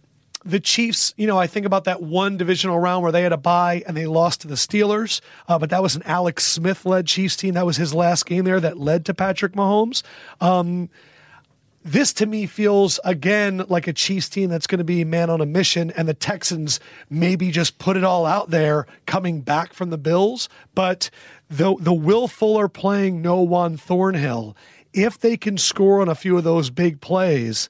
the 0.44 0.60
Chiefs, 0.60 1.14
you 1.16 1.26
know, 1.26 1.38
I 1.38 1.46
think 1.46 1.66
about 1.66 1.84
that 1.84 2.02
one 2.02 2.36
divisional 2.36 2.78
round 2.78 3.02
where 3.02 3.12
they 3.12 3.22
had 3.22 3.32
a 3.32 3.38
bye 3.38 3.82
and 3.86 3.96
they 3.96 4.06
lost 4.06 4.42
to 4.42 4.48
the 4.48 4.54
Steelers, 4.54 5.20
uh, 5.48 5.58
but 5.58 5.70
that 5.70 5.82
was 5.82 5.96
an 5.96 6.02
Alex 6.04 6.44
Smith 6.46 6.84
led 6.86 7.06
Chiefs 7.06 7.36
team. 7.36 7.54
That 7.54 7.66
was 7.66 7.76
his 7.76 7.94
last 7.94 8.26
game 8.26 8.44
there 8.44 8.60
that 8.60 8.78
led 8.78 9.06
to 9.06 9.14
Patrick 9.14 9.54
Mahomes. 9.54 10.02
Um, 10.40 10.90
this 11.84 12.14
to 12.14 12.26
me 12.26 12.46
feels 12.46 12.98
again 13.04 13.64
like 13.68 13.86
a 13.86 13.92
Chiefs 13.92 14.28
team 14.28 14.48
that's 14.48 14.66
going 14.66 14.78
to 14.78 14.84
be 14.84 15.04
man 15.04 15.28
on 15.28 15.40
a 15.40 15.46
mission, 15.46 15.90
and 15.90 16.08
the 16.08 16.14
Texans 16.14 16.80
maybe 17.10 17.50
just 17.50 17.78
put 17.78 17.96
it 17.96 18.04
all 18.04 18.24
out 18.24 18.50
there 18.50 18.86
coming 19.06 19.42
back 19.42 19.74
from 19.74 19.90
the 19.90 19.98
Bills. 19.98 20.48
But 20.74 21.10
the 21.50 21.76
the 21.78 21.92
Will 21.92 22.26
Fuller 22.26 22.68
playing 22.68 23.20
no 23.20 23.42
Juan 23.42 23.76
Thornhill, 23.76 24.56
if 24.94 25.18
they 25.18 25.36
can 25.36 25.58
score 25.58 26.00
on 26.00 26.08
a 26.08 26.14
few 26.14 26.38
of 26.38 26.44
those 26.44 26.70
big 26.70 27.02
plays, 27.02 27.68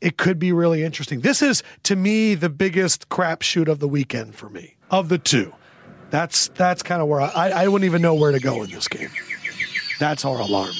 it 0.00 0.18
could 0.18 0.38
be 0.38 0.52
really 0.52 0.82
interesting. 0.82 1.20
This 1.20 1.40
is 1.40 1.62
to 1.84 1.96
me 1.96 2.34
the 2.34 2.50
biggest 2.50 3.08
crapshoot 3.08 3.68
of 3.68 3.78
the 3.78 3.88
weekend 3.88 4.34
for 4.34 4.50
me 4.50 4.76
of 4.90 5.08
the 5.08 5.18
two. 5.18 5.54
That's 6.10 6.48
that's 6.48 6.82
kind 6.82 7.00
of 7.00 7.08
where 7.08 7.20
I, 7.20 7.50
I 7.50 7.68
wouldn't 7.68 7.86
even 7.86 8.02
know 8.02 8.14
where 8.14 8.32
to 8.32 8.38
go 8.38 8.62
in 8.62 8.70
this 8.70 8.86
game. 8.86 9.10
That's 9.98 10.26
our 10.26 10.38
alarm. 10.38 10.74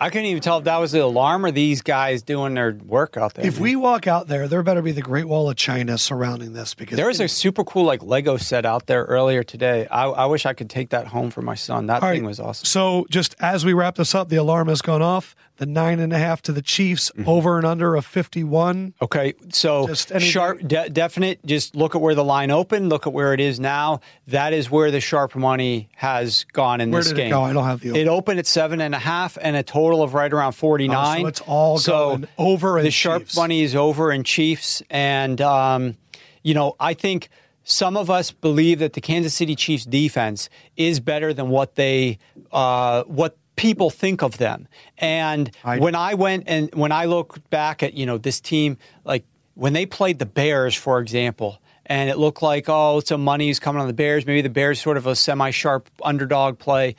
I 0.00 0.10
couldn't 0.10 0.26
even 0.26 0.42
tell 0.42 0.58
if 0.58 0.64
that 0.64 0.78
was 0.78 0.92
the 0.92 1.02
alarm 1.02 1.44
or 1.44 1.50
these 1.50 1.82
guys 1.82 2.22
doing 2.22 2.54
their 2.54 2.72
work 2.86 3.16
out 3.16 3.34
there. 3.34 3.46
If 3.46 3.58
we 3.58 3.76
walk 3.76 4.06
out 4.06 4.28
there, 4.28 4.48
there 4.48 4.62
better 4.62 4.82
be 4.82 4.92
the 4.92 5.02
Great 5.02 5.26
Wall 5.26 5.50
of 5.50 5.56
China 5.56 5.98
surrounding 5.98 6.52
this 6.52 6.74
because 6.74 6.96
there 6.96 7.06
was 7.06 7.20
a 7.20 7.28
super 7.28 7.64
cool 7.64 7.84
like 7.84 8.02
Lego 8.02 8.36
set 8.36 8.64
out 8.64 8.86
there 8.86 9.04
earlier 9.04 9.42
today. 9.42 9.86
I, 9.88 10.04
I 10.06 10.26
wish 10.26 10.46
I 10.46 10.52
could 10.52 10.70
take 10.70 10.90
that 10.90 11.08
home 11.08 11.30
for 11.30 11.42
my 11.42 11.54
son. 11.54 11.86
That 11.86 12.02
All 12.02 12.10
thing 12.10 12.22
right. 12.22 12.28
was 12.28 12.40
awesome. 12.40 12.64
So 12.64 13.06
just 13.10 13.34
as 13.40 13.64
we 13.64 13.72
wrap 13.72 13.96
this 13.96 14.14
up, 14.14 14.28
the 14.28 14.36
alarm 14.36 14.68
has 14.68 14.82
gone 14.82 15.02
off 15.02 15.34
the 15.58 15.66
nine 15.66 15.98
and 16.00 16.12
a 16.12 16.18
half 16.18 16.40
to 16.42 16.52
the 16.52 16.62
Chiefs, 16.62 17.10
mm-hmm. 17.10 17.28
over 17.28 17.56
and 17.56 17.66
under 17.66 17.94
of 17.96 18.06
51. 18.06 18.94
Okay, 19.02 19.34
so 19.50 19.92
sharp, 19.94 20.66
de- 20.66 20.88
definite. 20.88 21.44
Just 21.44 21.76
look 21.76 21.94
at 21.94 22.00
where 22.00 22.14
the 22.14 22.24
line 22.24 22.50
opened. 22.50 22.88
Look 22.88 23.06
at 23.06 23.12
where 23.12 23.34
it 23.34 23.40
is 23.40 23.60
now. 23.60 24.00
That 24.28 24.52
is 24.52 24.70
where 24.70 24.90
the 24.90 25.00
sharp 25.00 25.34
money 25.34 25.90
has 25.96 26.44
gone 26.52 26.80
in 26.80 26.90
where 26.90 27.00
this 27.02 27.08
did 27.08 27.16
game. 27.16 27.26
It 27.26 27.30
go? 27.30 27.42
I 27.42 27.52
don't 27.52 27.64
have 27.64 27.80
the. 27.80 27.90
Open. 27.90 28.00
It 28.00 28.08
opened 28.08 28.38
at 28.38 28.46
seven 28.46 28.80
and 28.80 28.94
a 28.94 28.98
half, 28.98 29.36
and 29.40 29.56
a 29.56 29.62
total 29.62 29.87
of 30.02 30.14
right 30.14 30.32
around 30.32 30.52
49. 30.52 31.20
Oh, 31.20 31.22
so 31.22 31.26
it's 31.26 31.40
all 31.40 31.78
so 31.78 31.92
going 31.92 32.28
over. 32.38 32.82
the 32.82 32.90
sharp 32.90 33.22
Chiefs. 33.22 33.36
money 33.36 33.62
is 33.62 33.74
over 33.74 34.12
in 34.12 34.24
Chiefs, 34.24 34.82
and 34.90 35.40
um, 35.40 35.96
you 36.42 36.54
know 36.54 36.76
I 36.78 36.94
think 36.94 37.28
some 37.64 37.96
of 37.96 38.08
us 38.08 38.30
believe 38.30 38.78
that 38.78 38.94
the 38.94 39.00
Kansas 39.00 39.34
City 39.34 39.54
Chiefs 39.54 39.84
defense 39.84 40.48
is 40.76 41.00
better 41.00 41.34
than 41.34 41.50
what 41.50 41.74
they 41.74 42.18
uh, 42.52 43.04
what 43.04 43.36
people 43.56 43.90
think 43.90 44.22
of 44.22 44.38
them. 44.38 44.66
And 44.96 45.50
I, 45.62 45.78
when 45.78 45.94
I 45.94 46.14
went 46.14 46.44
and 46.46 46.74
when 46.74 46.92
I 46.92 47.04
look 47.04 47.38
back 47.50 47.82
at, 47.82 47.92
you 47.92 48.06
know, 48.06 48.16
this 48.16 48.40
team, 48.40 48.78
like 49.04 49.24
when 49.54 49.74
they 49.74 49.84
played 49.84 50.18
the 50.18 50.26
Bears, 50.26 50.74
for 50.74 51.00
example, 51.00 51.60
and 51.84 52.08
it 52.08 52.16
looked 52.16 52.40
like, 52.40 52.66
oh, 52.68 53.00
some 53.00 53.22
money 53.22 53.50
is 53.50 53.58
coming 53.58 53.80
on 53.80 53.86
the 53.86 53.92
Bears. 53.92 54.24
Maybe 54.24 54.40
the 54.40 54.48
Bears 54.48 54.80
sort 54.80 54.96
of 54.96 55.06
a 55.06 55.16
semi 55.16 55.50
sharp 55.50 55.90
underdog 56.02 56.58
play. 56.58 56.96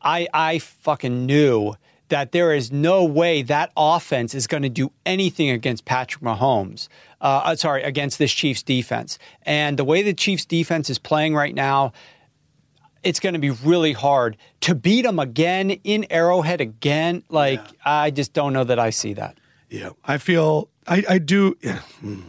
I, 0.00 0.28
I 0.32 0.58
fucking 0.60 1.26
knew 1.26 1.74
that 2.08 2.32
there 2.32 2.52
is 2.54 2.72
no 2.72 3.04
way 3.04 3.42
that 3.42 3.70
offense 3.76 4.34
is 4.34 4.46
going 4.46 4.62
to 4.62 4.68
do 4.68 4.90
anything 5.04 5.50
against 5.50 5.84
Patrick 5.84 6.22
Mahomes. 6.22 6.88
Uh, 7.20 7.42
uh, 7.44 7.56
sorry, 7.56 7.82
against 7.82 8.18
this 8.18 8.32
Chiefs 8.32 8.62
defense. 8.62 9.18
And 9.42 9.78
the 9.78 9.84
way 9.84 10.02
the 10.02 10.14
Chiefs 10.14 10.44
defense 10.44 10.88
is 10.88 10.98
playing 10.98 11.34
right 11.34 11.54
now, 11.54 11.92
it's 13.02 13.20
going 13.20 13.34
to 13.34 13.38
be 13.38 13.50
really 13.50 13.92
hard 13.92 14.36
to 14.62 14.74
beat 14.74 15.02
them 15.02 15.18
again 15.18 15.70
in 15.70 16.06
Arrowhead 16.10 16.60
again. 16.60 17.22
Like 17.28 17.60
yeah. 17.60 17.72
I 17.84 18.10
just 18.10 18.32
don't 18.32 18.52
know 18.52 18.64
that 18.64 18.78
I 18.78 18.90
see 18.90 19.14
that. 19.14 19.38
Yeah, 19.68 19.90
I 20.04 20.18
feel 20.18 20.68
I, 20.86 21.04
I 21.08 21.18
do. 21.18 21.56
Yeah. 21.60 21.80
Hmm. 22.00 22.20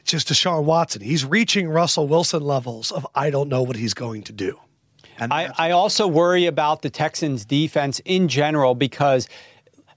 It's 0.00 0.10
just 0.10 0.28
Deshaun 0.28 0.64
Watson. 0.64 1.00
He's 1.00 1.24
reaching 1.24 1.68
Russell 1.68 2.06
Wilson 2.06 2.42
levels 2.42 2.92
of 2.92 3.06
I 3.14 3.30
don't 3.30 3.48
know 3.48 3.62
what 3.62 3.76
he's 3.76 3.94
going 3.94 4.22
to 4.24 4.32
do. 4.32 4.58
I, 5.18 5.50
I 5.56 5.70
also 5.70 6.06
worry 6.06 6.46
about 6.46 6.82
the 6.82 6.90
Texans 6.90 7.44
defense 7.44 8.00
in 8.04 8.28
general 8.28 8.74
because 8.74 9.28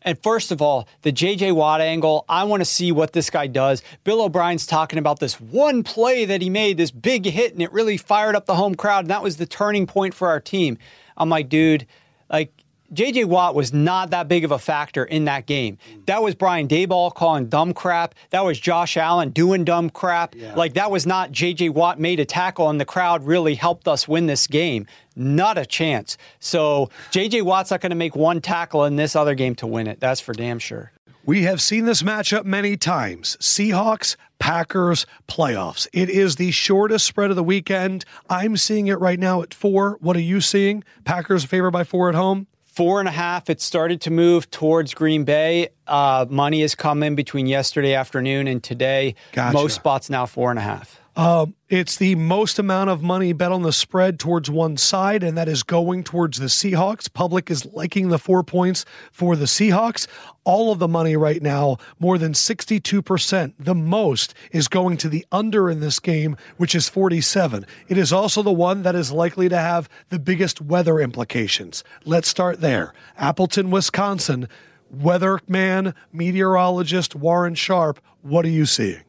and 0.07 0.17
first 0.23 0.53
of 0.53 0.61
all, 0.61 0.87
the 1.01 1.11
JJ 1.11 1.53
Watt 1.53 1.81
angle, 1.81 2.23
I 2.29 2.45
want 2.45 2.61
to 2.61 2.65
see 2.65 2.93
what 2.93 3.11
this 3.11 3.29
guy 3.29 3.47
does. 3.47 3.83
Bill 4.05 4.21
O'Brien's 4.21 4.65
talking 4.65 4.99
about 4.99 5.19
this 5.19 5.39
one 5.41 5.83
play 5.83 6.23
that 6.23 6.41
he 6.41 6.49
made, 6.49 6.77
this 6.77 6.91
big 6.91 7.25
hit, 7.25 7.51
and 7.51 7.61
it 7.61 7.73
really 7.73 7.97
fired 7.97 8.33
up 8.33 8.45
the 8.45 8.55
home 8.55 8.75
crowd. 8.75 9.03
And 9.03 9.09
that 9.09 9.21
was 9.21 9.35
the 9.35 9.45
turning 9.45 9.85
point 9.85 10.13
for 10.13 10.29
our 10.29 10.39
team. 10.39 10.77
I'm 11.17 11.27
like, 11.27 11.49
dude, 11.49 11.87
like, 12.29 12.53
JJ 12.93 13.25
Watt 13.25 13.53
was 13.53 13.73
not 13.73 14.11
that 14.11 14.29
big 14.29 14.45
of 14.45 14.51
a 14.51 14.59
factor 14.59 15.03
in 15.03 15.25
that 15.25 15.45
game. 15.45 15.77
That 16.05 16.23
was 16.23 16.35
Brian 16.35 16.69
Daboll 16.69 17.13
calling 17.13 17.47
dumb 17.47 17.73
crap. 17.73 18.15
That 18.29 18.45
was 18.45 18.57
Josh 18.57 18.95
Allen 18.95 19.31
doing 19.31 19.65
dumb 19.65 19.89
crap. 19.89 20.35
Yeah. 20.35 20.55
Like 20.55 20.75
that 20.75 20.89
was 20.89 21.05
not 21.05 21.33
JJ 21.33 21.71
Watt 21.71 21.99
made 21.99 22.21
a 22.21 22.25
tackle 22.25 22.69
and 22.69 22.79
the 22.79 22.85
crowd 22.85 23.25
really 23.25 23.55
helped 23.55 23.89
us 23.89 24.07
win 24.07 24.27
this 24.27 24.47
game. 24.47 24.87
Not 25.17 25.57
a 25.57 25.65
chance. 25.65 26.17
So 26.39 26.89
JJ 27.11 27.41
Watt's 27.43 27.71
not 27.71 27.81
going 27.81 27.89
to 27.89 27.95
make 27.95 28.15
one 28.15 28.39
tackle 28.41 28.85
in 28.85 28.95
this 28.95 29.15
other 29.15 29.35
game 29.35 29.55
to 29.55 29.67
win 29.67 29.87
it. 29.87 29.99
That's 29.99 30.21
for 30.21 30.33
damn 30.33 30.59
sure. 30.59 30.91
We 31.25 31.43
have 31.43 31.61
seen 31.61 31.83
this 31.83 32.03
matchup 32.03 32.45
many 32.45 32.77
times. 32.77 33.35
Seahawks, 33.41 34.15
Packers, 34.39 35.05
playoffs. 35.27 35.85
It 35.91 36.09
is 36.09 36.37
the 36.37 36.51
shortest 36.51 37.05
spread 37.05 37.31
of 37.31 37.35
the 37.35 37.43
weekend. 37.43 38.05
I'm 38.29 38.55
seeing 38.55 38.87
it 38.87 38.99
right 38.99 39.19
now 39.19 39.41
at 39.41 39.53
four. 39.53 39.97
What 39.99 40.15
are 40.15 40.21
you 40.21 40.39
seeing? 40.39 40.85
Packers 41.03 41.43
favored 41.43 41.71
by 41.71 41.83
four 41.83 42.07
at 42.07 42.15
home? 42.15 42.47
Four 42.63 42.99
and 42.99 43.09
a 43.09 43.11
half. 43.11 43.49
It 43.49 43.59
started 43.59 43.99
to 44.01 44.11
move 44.11 44.49
towards 44.51 44.93
Green 44.93 45.23
Bay. 45.25 45.69
Uh, 45.87 46.27
money 46.29 46.61
has 46.61 46.75
come 46.75 47.03
in 47.03 47.15
between 47.15 47.47
yesterday 47.47 47.93
afternoon 47.93 48.47
and 48.47 48.63
today. 48.63 49.15
Gotcha. 49.33 49.53
Most 49.53 49.75
spots 49.75 50.09
now 50.09 50.27
four 50.27 50.51
and 50.51 50.59
a 50.59 50.61
half. 50.61 51.01
Um, 51.17 51.55
it's 51.67 51.97
the 51.97 52.13
most 52.13 52.59
amount 52.59 52.91
of 52.91 53.01
money 53.01 53.33
bet 53.33 53.51
on 53.51 53.63
the 53.63 53.73
spread 53.73 54.19
towards 54.19 54.51
one 54.51 54.77
side, 54.77 55.23
and 55.23 55.35
that 55.35 55.47
is 55.47 55.63
going 55.63 56.03
towards 56.03 56.37
the 56.37 56.45
Seahawks. 56.45 57.11
Public 57.11 57.49
is 57.49 57.65
liking 57.65 58.09
the 58.09 58.19
four 58.19 58.43
points 58.43 58.85
for 59.11 59.35
the 59.35 59.45
Seahawks. 59.45 60.05
All 60.43 60.71
of 60.71 60.77
the 60.77 60.87
money 60.87 61.17
right 61.17 61.41
now, 61.41 61.77
more 61.97 62.19
than 62.19 62.33
62%, 62.33 63.53
the 63.57 63.73
most, 63.73 64.35
is 64.51 64.67
going 64.67 64.97
to 64.97 65.09
the 65.09 65.25
under 65.31 65.71
in 65.71 65.79
this 65.79 65.99
game, 65.99 66.37
which 66.57 66.75
is 66.75 66.87
47. 66.87 67.65
It 67.87 67.97
is 67.97 68.13
also 68.13 68.43
the 68.43 68.51
one 68.51 68.83
that 68.83 68.93
is 68.93 69.11
likely 69.11 69.49
to 69.49 69.57
have 69.57 69.89
the 70.09 70.19
biggest 70.19 70.61
weather 70.61 70.99
implications. 70.99 71.83
Let's 72.05 72.29
start 72.29 72.61
there. 72.61 72.93
Appleton, 73.17 73.71
Wisconsin, 73.71 74.47
weatherman, 74.95 75.95
meteorologist 76.13 77.15
Warren 77.15 77.55
Sharp, 77.55 77.99
what 78.21 78.45
are 78.45 78.49
you 78.49 78.67
seeing? 78.67 79.01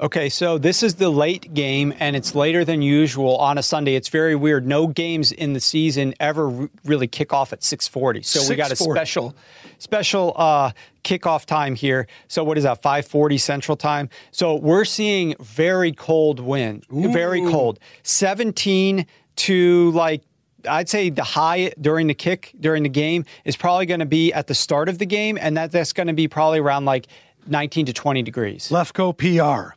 Okay, 0.00 0.28
so 0.28 0.58
this 0.58 0.82
is 0.82 0.96
the 0.96 1.08
late 1.08 1.54
game, 1.54 1.94
and 2.00 2.16
it's 2.16 2.34
later 2.34 2.64
than 2.64 2.82
usual 2.82 3.36
on 3.36 3.58
a 3.58 3.62
Sunday. 3.62 3.94
It's 3.94 4.08
very 4.08 4.34
weird. 4.34 4.66
No 4.66 4.88
games 4.88 5.30
in 5.30 5.52
the 5.52 5.60
season 5.60 6.14
ever 6.18 6.62
r- 6.62 6.68
really 6.84 7.06
kick 7.06 7.32
off 7.32 7.52
at 7.52 7.60
6:40. 7.60 8.24
So 8.24 8.48
we 8.48 8.56
got 8.56 8.72
a 8.72 8.76
special, 8.76 9.36
special 9.78 10.32
uh, 10.36 10.72
kickoff 11.04 11.44
time 11.44 11.76
here. 11.76 12.08
So 12.26 12.42
what 12.42 12.58
is 12.58 12.64
that? 12.64 12.82
5:40 12.82 13.40
Central 13.40 13.76
Time. 13.76 14.08
So 14.32 14.56
we're 14.56 14.84
seeing 14.84 15.36
very 15.40 15.92
cold 15.92 16.40
wind, 16.40 16.84
very 16.90 17.40
cold. 17.42 17.78
17 18.02 19.06
to 19.36 19.90
like 19.92 20.22
I'd 20.68 20.88
say 20.88 21.10
the 21.10 21.22
high 21.24 21.72
during 21.80 22.08
the 22.08 22.14
kick 22.14 22.52
during 22.58 22.82
the 22.82 22.88
game 22.88 23.24
is 23.44 23.56
probably 23.56 23.86
going 23.86 24.00
to 24.00 24.06
be 24.06 24.32
at 24.32 24.48
the 24.48 24.54
start 24.54 24.88
of 24.88 24.98
the 24.98 25.06
game, 25.06 25.38
and 25.40 25.56
that 25.56 25.70
that's 25.70 25.92
going 25.92 26.08
to 26.08 26.12
be 26.14 26.26
probably 26.26 26.58
around 26.58 26.84
like 26.84 27.06
19 27.46 27.86
to 27.86 27.92
20 27.92 28.22
degrees. 28.22 28.70
Lefkoe 28.70 29.16
PR. 29.16 29.74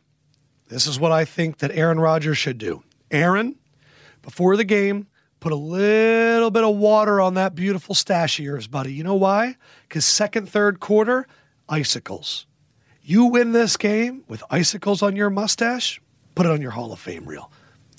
This 0.68 0.86
is 0.86 1.00
what 1.00 1.12
I 1.12 1.24
think 1.24 1.58
that 1.58 1.70
Aaron 1.72 1.98
Rodgers 1.98 2.38
should 2.38 2.58
do. 2.58 2.82
Aaron, 3.10 3.56
before 4.22 4.56
the 4.56 4.64
game, 4.64 5.06
put 5.40 5.52
a 5.52 5.56
little 5.56 6.50
bit 6.50 6.64
of 6.64 6.76
water 6.76 7.20
on 7.20 7.34
that 7.34 7.54
beautiful 7.54 7.94
stash 7.94 8.38
of 8.38 8.44
yours, 8.44 8.66
buddy. 8.66 8.92
You 8.92 9.04
know 9.04 9.14
why? 9.14 9.56
Because 9.88 10.04
second, 10.04 10.48
third 10.48 10.80
quarter, 10.80 11.26
icicles. 11.68 12.46
You 13.02 13.24
win 13.24 13.52
this 13.52 13.76
game 13.78 14.24
with 14.28 14.42
icicles 14.50 15.02
on 15.02 15.16
your 15.16 15.30
mustache, 15.30 16.00
put 16.34 16.44
it 16.44 16.52
on 16.52 16.60
your 16.60 16.72
Hall 16.72 16.92
of 16.92 17.00
Fame 17.00 17.24
reel. 17.24 17.50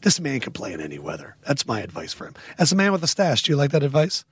This 0.04 0.20
man 0.20 0.40
can 0.40 0.54
play 0.54 0.72
in 0.72 0.80
any 0.80 1.00
weather. 1.00 1.36
That's 1.48 1.68
my 1.68 1.82
advice 1.82 2.14
for 2.14 2.26
him. 2.28 2.36
As 2.58 2.72
a 2.72 2.76
man 2.76 2.92
with 2.92 3.04
a 3.04 3.08
stash, 3.08 3.44
do 3.44 3.52
you 3.52 3.58
like 3.58 3.72
that 3.72 3.84
advice? 3.84 4.24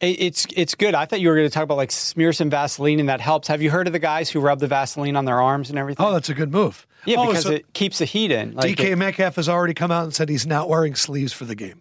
It- 0.00 0.20
It's 0.20 0.46
it's 0.56 0.74
good. 0.74 0.94
I 0.94 1.04
thought 1.06 1.20
you 1.20 1.28
were 1.28 1.34
going 1.34 1.48
to 1.48 1.52
talk 1.52 1.64
about 1.64 1.76
like 1.76 1.90
smear 1.92 2.32
some 2.32 2.50
Vaseline 2.50 3.00
and 3.00 3.08
that 3.08 3.20
helps. 3.20 3.48
Have 3.48 3.62
you 3.62 3.70
heard 3.70 3.86
of 3.86 3.92
the 3.92 3.98
guys 3.98 4.30
who 4.30 4.40
rub 4.40 4.60
the 4.60 4.66
Vaseline 4.68 5.16
on 5.16 5.24
their 5.24 5.40
arms 5.40 5.70
and 5.70 5.78
everything? 5.78 6.04
Oh, 6.06 6.12
that's 6.12 6.28
a 6.28 6.34
good 6.34 6.52
move. 6.52 6.86
yeah, 7.04 7.16
Oh, 7.18 7.26
because 7.28 7.44
so 7.44 7.50
it 7.52 7.72
keeps 7.72 7.98
the 7.98 8.04
heat 8.04 8.30
in. 8.30 8.54
Like 8.54 8.76
DK 8.76 8.92
it- 8.92 8.96
Metcalf 8.96 9.36
has 9.36 9.48
already 9.48 9.74
come 9.74 9.90
out 9.90 10.04
and 10.04 10.14
said 10.14 10.28
he's 10.28 10.46
not 10.46 10.68
wearing 10.68 10.94
sleeves 10.94 11.32
for 11.32 11.44
the 11.44 11.54
game. 11.54 11.80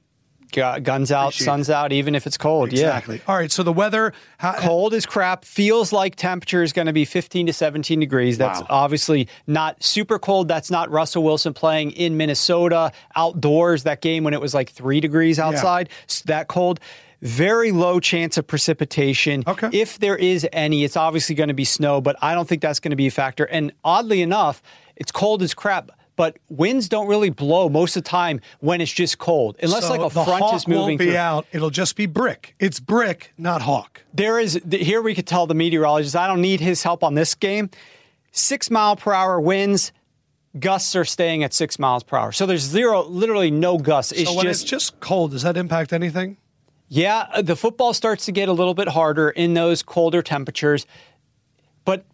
guns 0.51 1.11
out, 1.11 1.27
Appreciate 1.27 1.45
sun's 1.45 1.69
out, 1.69 1.91
even 1.91 2.15
if 2.15 2.25
it's 2.25 2.37
cold. 2.37 2.71
Yeah. 2.71 2.79
Exactly. 2.87 3.21
All 3.27 3.35
right. 3.35 3.51
So 3.51 3.61
the 3.63 3.73
weather. 3.73 4.13
How, 4.39 4.53
cold 4.53 4.93
is 4.93 5.05
crap. 5.05 5.43
Feels 5.45 5.91
like 5.93 6.15
temperature 6.15 6.63
is 6.63 6.71
going 6.73 6.85
to 6.87 6.93
be 6.93 7.05
15 7.05 7.47
to 7.47 7.53
17 7.53 7.99
degrees. 7.99 8.37
That's 8.37 8.61
Wow. 8.61 8.67
obviously 8.69 9.27
not 9.45 9.83
super 9.83 10.17
cold. 10.17 10.47
That's 10.47 10.71
not 10.71 10.89
Russell 10.89 11.21
Wilson 11.23 11.53
playing 11.53 11.91
in 11.91 12.17
Minnesota 12.17 12.91
outdoors. 13.15 13.83
That 13.83 14.01
game 14.01 14.23
when 14.23 14.33
it 14.33 14.41
was 14.41 14.53
like 14.55 14.69
three 14.71 15.01
degrees 15.01 15.37
outside. 15.37 15.89
S- 16.09 16.21
That 16.23 16.47
cold. 16.47 16.79
Very 17.21 17.71
low 17.71 17.99
chance 17.99 18.37
of 18.37 18.45
precipitation. 18.45 19.43
Okay. 19.47 19.69
If 19.71 19.99
there 19.99 20.15
is 20.15 20.47
any, 20.53 20.83
it's 20.83 20.95
obviously 20.95 21.35
going 21.35 21.47
to 21.47 21.55
be 21.55 21.65
snow, 21.65 21.99
but 22.01 22.15
I 22.21 22.33
don't 22.35 22.47
think 22.47 22.61
that's 22.61 22.79
going 22.79 22.91
to 22.91 22.95
be 22.97 23.07
a 23.07 23.11
factor. 23.11 23.45
And 23.45 23.71
oddly 23.83 24.21
enough, 24.21 24.61
it's 24.95 25.11
cold 25.11 25.41
as 25.41 25.53
crap. 25.53 25.91
But 26.15 26.37
winds 26.49 26.89
don't 26.89 27.07
really 27.07 27.29
blow 27.29 27.69
most 27.69 27.95
of 27.95 28.03
the 28.03 28.09
time 28.09 28.41
when 28.59 28.81
it's 28.81 28.91
just 28.91 29.19
cold, 29.19 29.55
unless 29.61 29.85
so 29.85 29.91
like 29.91 30.01
a 30.01 30.09
front 30.09 30.55
is 30.55 30.67
moving 30.67 30.81
won't 30.81 30.97
be 30.97 31.05
through. 31.05 31.15
out. 31.15 31.45
It'll 31.51 31.69
just 31.69 31.95
be 31.95 32.07
brick. 32.07 32.55
It's 32.59 32.79
brick, 32.79 33.33
not 33.37 33.61
hawk. 33.61 34.01
There 34.15 34.39
is 34.39 34.59
here 34.71 35.03
we 35.03 35.13
could 35.13 35.27
tell 35.27 35.45
the 35.45 35.53
meteorologist 35.53 36.15
I 36.15 36.25
don't 36.25 36.41
need 36.41 36.59
his 36.59 36.81
help 36.81 37.03
on 37.03 37.13
this 37.13 37.35
game. 37.35 37.69
Six 38.31 38.71
mile 38.71 38.95
per 38.95 39.13
hour 39.13 39.39
winds, 39.39 39.91
gusts 40.59 40.95
are 40.95 41.05
staying 41.05 41.43
at 41.43 41.53
six 41.53 41.77
miles 41.77 42.01
per 42.01 42.17
hour. 42.17 42.31
So 42.31 42.47
there's 42.47 42.63
zero, 42.63 43.03
literally 43.03 43.51
no 43.51 43.77
gusts. 43.77 44.11
It's 44.11 44.27
so 44.27 44.35
when 44.35 44.45
just 44.47 44.63
it's 44.63 44.69
just 44.71 44.99
cold, 44.99 45.31
does 45.31 45.43
that 45.43 45.55
impact 45.55 45.93
anything? 45.93 46.37
Yeah, 46.89 47.41
the 47.41 47.55
football 47.55 47.93
starts 47.93 48.25
to 48.25 48.31
get 48.31 48.49
a 48.49 48.53
little 48.53 48.73
bit 48.73 48.87
harder 48.87 49.29
in 49.29 49.53
those 49.53 49.83
colder 49.83 50.21
temperatures. 50.21 50.85
But 51.85 52.05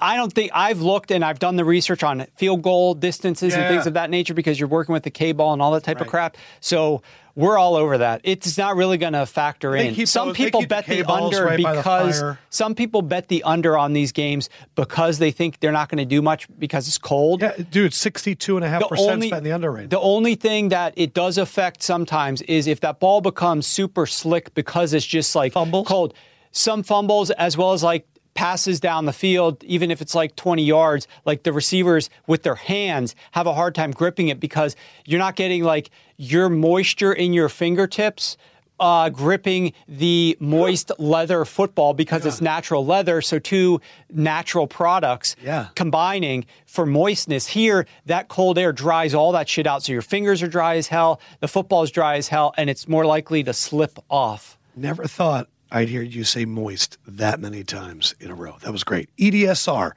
I 0.00 0.16
don't 0.16 0.32
think 0.32 0.50
I've 0.54 0.80
looked 0.80 1.10
and 1.10 1.24
I've 1.24 1.38
done 1.38 1.56
the 1.56 1.64
research 1.64 2.02
on 2.02 2.26
field 2.36 2.62
goal 2.62 2.94
distances 2.94 3.54
and 3.54 3.68
things 3.68 3.86
of 3.86 3.94
that 3.94 4.10
nature 4.10 4.34
because 4.34 4.58
you're 4.58 4.68
working 4.68 4.92
with 4.92 5.02
the 5.02 5.10
K 5.10 5.32
ball 5.32 5.52
and 5.52 5.60
all 5.60 5.72
that 5.72 5.84
type 5.84 6.00
of 6.00 6.06
crap. 6.06 6.36
So 6.60 7.02
we're 7.36 7.58
all 7.58 7.76
over 7.76 7.98
that. 7.98 8.20
It's 8.24 8.58
not 8.58 8.76
really 8.76 8.98
going 8.98 9.12
to 9.12 9.24
factor 9.26 9.72
They 9.72 9.88
in. 9.88 10.06
Some 10.06 10.28
those- 10.28 10.36
people 10.36 10.60
keep 10.60 10.68
the 10.68 10.74
bet 10.74 10.86
the, 10.86 11.04
under 11.04 11.44
right 11.44 11.62
by 11.62 11.74
the 11.74 11.80
because 11.80 12.22
some 12.50 12.74
people 12.74 13.02
bet 13.02 13.28
the 13.28 13.42
under 13.44 13.78
on 13.78 13.92
these 13.92 14.12
games 14.12 14.48
because 14.74 15.18
they 15.18 15.30
think 15.30 15.60
they're 15.60 15.72
not 15.72 15.88
going 15.88 15.98
to 15.98 16.04
do 16.04 16.22
much 16.22 16.48
because 16.58 16.88
it's 16.88 16.98
cold. 16.98 17.42
Yeah, 17.42 17.56
dude, 17.70 17.92
62.5% 17.92 19.26
spent 19.26 19.44
the 19.44 19.52
under 19.52 19.70
range. 19.70 19.90
The 19.90 20.00
only 20.00 20.34
thing 20.34 20.70
that 20.70 20.94
it 20.96 21.14
does 21.14 21.38
affect 21.38 21.82
sometimes 21.82 22.42
is 22.42 22.66
if 22.66 22.80
that 22.80 23.00
ball 23.00 23.20
becomes 23.20 23.66
super 23.66 24.06
slick 24.06 24.54
because 24.54 24.92
it's 24.92 25.06
just 25.06 25.34
like 25.34 25.52
Fumbles? 25.52 25.86
cold. 25.86 26.14
Some 26.52 26.82
fumbles 26.82 27.30
as 27.30 27.56
well 27.56 27.72
as 27.72 27.82
like 27.82 28.06
passes 28.40 28.80
down 28.80 29.04
the 29.04 29.12
field, 29.12 29.62
even 29.64 29.90
if 29.90 30.00
it's 30.00 30.14
like 30.14 30.34
20 30.34 30.64
yards, 30.64 31.06
like 31.26 31.42
the 31.42 31.52
receivers 31.52 32.08
with 32.26 32.42
their 32.42 32.54
hands 32.54 33.14
have 33.32 33.46
a 33.46 33.52
hard 33.52 33.74
time 33.74 33.90
gripping 33.90 34.28
it 34.28 34.40
because 34.40 34.74
you're 35.04 35.18
not 35.18 35.36
getting 35.36 35.62
like 35.62 35.90
your 36.16 36.48
moisture 36.48 37.12
in 37.12 37.34
your 37.34 37.50
fingertips. 37.50 38.38
Uh, 38.78 39.10
gripping 39.10 39.74
the 39.86 40.34
moist 40.40 40.90
leather 40.98 41.44
football 41.44 41.92
because 41.92 42.24
it's 42.24 42.40
natural 42.40 42.86
leather. 42.86 43.20
So, 43.20 43.38
two 43.38 43.78
natural 44.10 44.66
products 44.66 45.36
Yeah. 45.44 45.66
combining 45.74 46.46
for 46.64 46.86
moistness. 46.86 47.46
Here, 47.48 47.84
that 48.06 48.28
cold 48.28 48.56
air 48.56 48.72
dries 48.72 49.12
all 49.14 49.32
that 49.32 49.50
shit 49.50 49.66
out. 49.66 49.82
So 49.82 49.92
your 49.92 50.00
fingers 50.00 50.42
are 50.42 50.48
dry 50.48 50.76
as 50.76 50.86
hell, 50.86 51.20
the 51.40 51.48
football 51.48 51.82
is 51.82 51.90
dry 51.90 52.16
as 52.16 52.28
hell, 52.28 52.54
and 52.56 52.70
it's 52.70 52.88
more 52.88 53.04
likely 53.04 53.42
to 53.44 53.52
slip 53.52 53.98
off. 54.08 54.58
Never 54.74 55.04
thought 55.04 55.48
I'd 55.70 55.88
hear 55.88 56.02
you 56.02 56.24
say 56.24 56.44
moist 56.44 56.98
that 57.06 57.40
many 57.40 57.64
times 57.64 58.14
in 58.20 58.30
a 58.30 58.34
row. 58.34 58.56
That 58.62 58.72
was 58.72 58.84
great. 58.84 59.08
EDSR, 59.16 59.92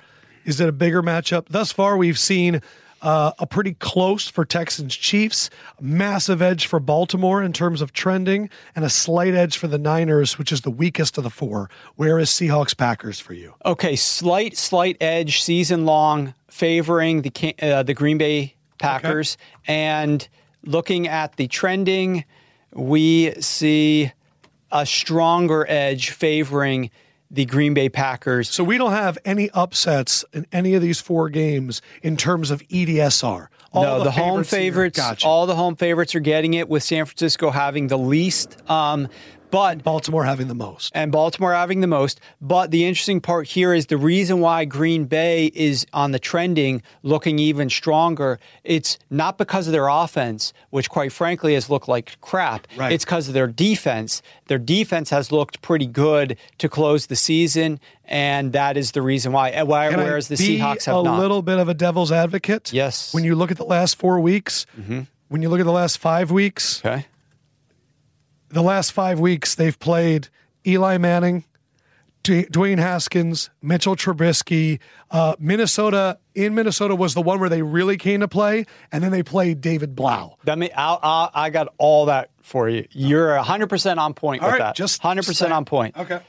is 0.45 0.59
it 0.59 0.69
a 0.69 0.71
bigger 0.71 1.01
matchup? 1.01 1.47
Thus 1.49 1.71
far, 1.71 1.97
we've 1.97 2.19
seen 2.19 2.61
uh, 3.01 3.33
a 3.37 3.45
pretty 3.45 3.73
close 3.73 4.27
for 4.27 4.45
Texans 4.45 4.95
Chiefs, 4.95 5.49
massive 5.79 6.41
edge 6.41 6.67
for 6.67 6.79
Baltimore 6.79 7.43
in 7.43 7.51
terms 7.51 7.81
of 7.81 7.91
trending, 7.91 8.49
and 8.75 8.85
a 8.85 8.89
slight 8.89 9.33
edge 9.33 9.57
for 9.57 9.67
the 9.67 9.77
Niners, 9.77 10.37
which 10.37 10.51
is 10.51 10.61
the 10.61 10.71
weakest 10.71 11.17
of 11.17 11.23
the 11.23 11.29
four. 11.29 11.69
Where 11.95 12.17
is 12.17 12.29
Seahawks 12.29 12.75
Packers 12.75 13.19
for 13.19 13.33
you? 13.33 13.55
Okay, 13.65 13.95
slight, 13.95 14.57
slight 14.57 14.97
edge 15.01 15.41
season 15.41 15.85
long 15.85 16.33
favoring 16.47 17.23
the 17.23 17.55
uh, 17.61 17.83
the 17.83 17.93
Green 17.93 18.17
Bay 18.17 18.55
Packers, 18.77 19.37
and 19.67 20.27
looking 20.63 21.07
at 21.07 21.35
the 21.35 21.47
trending, 21.47 22.23
we 22.73 23.33
see 23.41 24.11
a 24.73 24.85
stronger 24.85 25.65
edge 25.69 26.09
favoring 26.09 26.89
the 27.31 27.45
Green 27.45 27.73
Bay 27.73 27.89
Packers. 27.89 28.49
So 28.49 28.63
we 28.63 28.77
don't 28.77 28.91
have 28.91 29.17
any 29.25 29.49
upsets 29.51 30.25
in 30.33 30.45
any 30.51 30.73
of 30.75 30.81
these 30.81 30.99
four 30.99 31.29
games 31.29 31.81
in 32.01 32.17
terms 32.17 32.51
of 32.51 32.61
EDSR. 32.67 33.47
All 33.71 33.83
no, 33.83 34.03
the, 34.03 34.11
home 34.11 34.43
favorites 34.43 34.49
favorites, 34.49 34.99
Gotcha. 34.99 35.25
all 35.27 35.47
the 35.47 35.55
home 35.55 35.75
favorites 35.75 36.13
are 36.13 36.19
getting 36.19 36.53
it, 36.53 36.69
with 36.69 36.83
San 36.83 37.05
Francisco 37.05 37.49
having 37.49 37.87
the 37.87 37.97
least. 37.97 38.57
Um, 38.69 39.07
but 39.53 39.83
Baltimore 39.83 40.25
having 40.25 40.47
the 40.49 40.55
most. 40.55 40.91
and 40.95 41.11
Baltimore 41.11 41.53
having 41.53 41.79
the 41.81 41.87
most. 41.87 42.19
But 42.41 42.71
the 42.71 42.83
interesting 42.85 43.21
part 43.21 43.47
here 43.47 43.73
is 43.73 43.85
the 43.85 43.97
reason 43.97 44.39
why 44.41 44.65
Green 44.65 45.05
Bay 45.05 45.51
is 45.53 45.85
on 45.93 46.11
the 46.11 46.19
trending 46.19 46.81
looking 47.03 47.39
even 47.39 47.69
stronger. 47.69 48.39
It's 48.63 48.97
not 49.09 49.37
because 49.37 49.67
of 49.67 49.71
their 49.73 49.87
offense, 49.87 50.51
which 50.71 50.89
quite 50.89 51.11
frankly 51.13 51.53
has 51.53 51.69
looked 51.69 51.87
like 51.87 52.19
crap. 52.19 52.67
Right. 52.75 52.91
It's 52.91 53.05
because 53.05 53.27
of 53.27 53.33
their 53.33 53.47
defense. 53.47 54.21
Their 54.47 54.57
defense 54.57 55.09
has 55.11 55.31
looked 55.31 55.61
pretty 55.61 55.87
good 55.87 56.35
to 56.57 56.67
close 56.67 57.05
the 57.05 57.15
season, 57.15 57.79
and 58.05 58.53
that 58.53 58.75
is 58.75 58.91
the 58.93 59.01
reason 59.01 59.31
why. 59.31 59.61
why- 59.63 59.89
Whereas 59.95 60.27
the 60.29 60.35
Seahawks 60.35 60.85
have 60.85 60.95
a 60.97 61.03
not. 61.03 61.19
little 61.19 61.41
bit 61.43 61.59
of 61.59 61.69
a 61.69 61.73
devil's 61.73 62.11
advocate. 62.11 62.73
Yes. 62.73 63.07
Mm-hmm. 63.09 63.17
When 63.17 63.23
you 63.23 63.35
look 63.35 63.51
at 63.51 63.57
the 63.57 63.65
last 63.65 63.97
four 63.97 64.19
weeks, 64.19 64.65
when 65.29 65.41
you 65.41 65.49
look 65.49 65.59
at 65.59 65.65
the 65.65 65.71
last 65.71 65.99
five 65.99 66.31
weeks, 66.31 66.83
okay. 66.83 67.05
The 68.53 68.61
last 68.61 68.91
five 68.91 69.19
weeks 69.19 69.55
they've 69.55 69.77
played 69.79 70.27
Eli 70.65 70.99
Manning, 70.99 71.43
D- 72.21 72.45
Dwayne 72.45 72.77
Haskins, 72.77 73.49
Mitchell 73.63 73.95
Trubisky. 73.95 74.79
Uh, 75.09 75.35
Minnesota 75.39 76.19
in 76.35 76.53
Minnesota 76.53 76.95
was 76.95 77.15
the 77.15 77.21
one 77.23 77.39
where 77.39 77.49
they 77.49 77.63
really 77.63 77.97
came 77.97 78.19
to 78.19 78.27
play, 78.27 78.65
and 78.91 79.03
then 79.03 79.11
they 79.11 79.23
played 79.23 79.59
David 79.59 79.95
Blough. 79.95 80.37
Mean, 80.45 80.69
I'll, 80.75 80.99
I'll, 81.01 81.31
I 81.33 81.49
got 81.49 81.73
all 81.79 82.05
that 82.05 82.29
for 82.43 82.69
you. 82.69 82.87
You're 82.91 83.35
100% 83.35 83.97
on 83.97 84.13
point 84.13 84.43
All 84.43 84.49
with 84.49 84.59
right, 84.59 84.67
that. 84.67 84.75
just 84.75 85.01
100% 85.01 85.51
on 85.51 85.65
point. 85.65 85.97
Okay. 85.97 86.19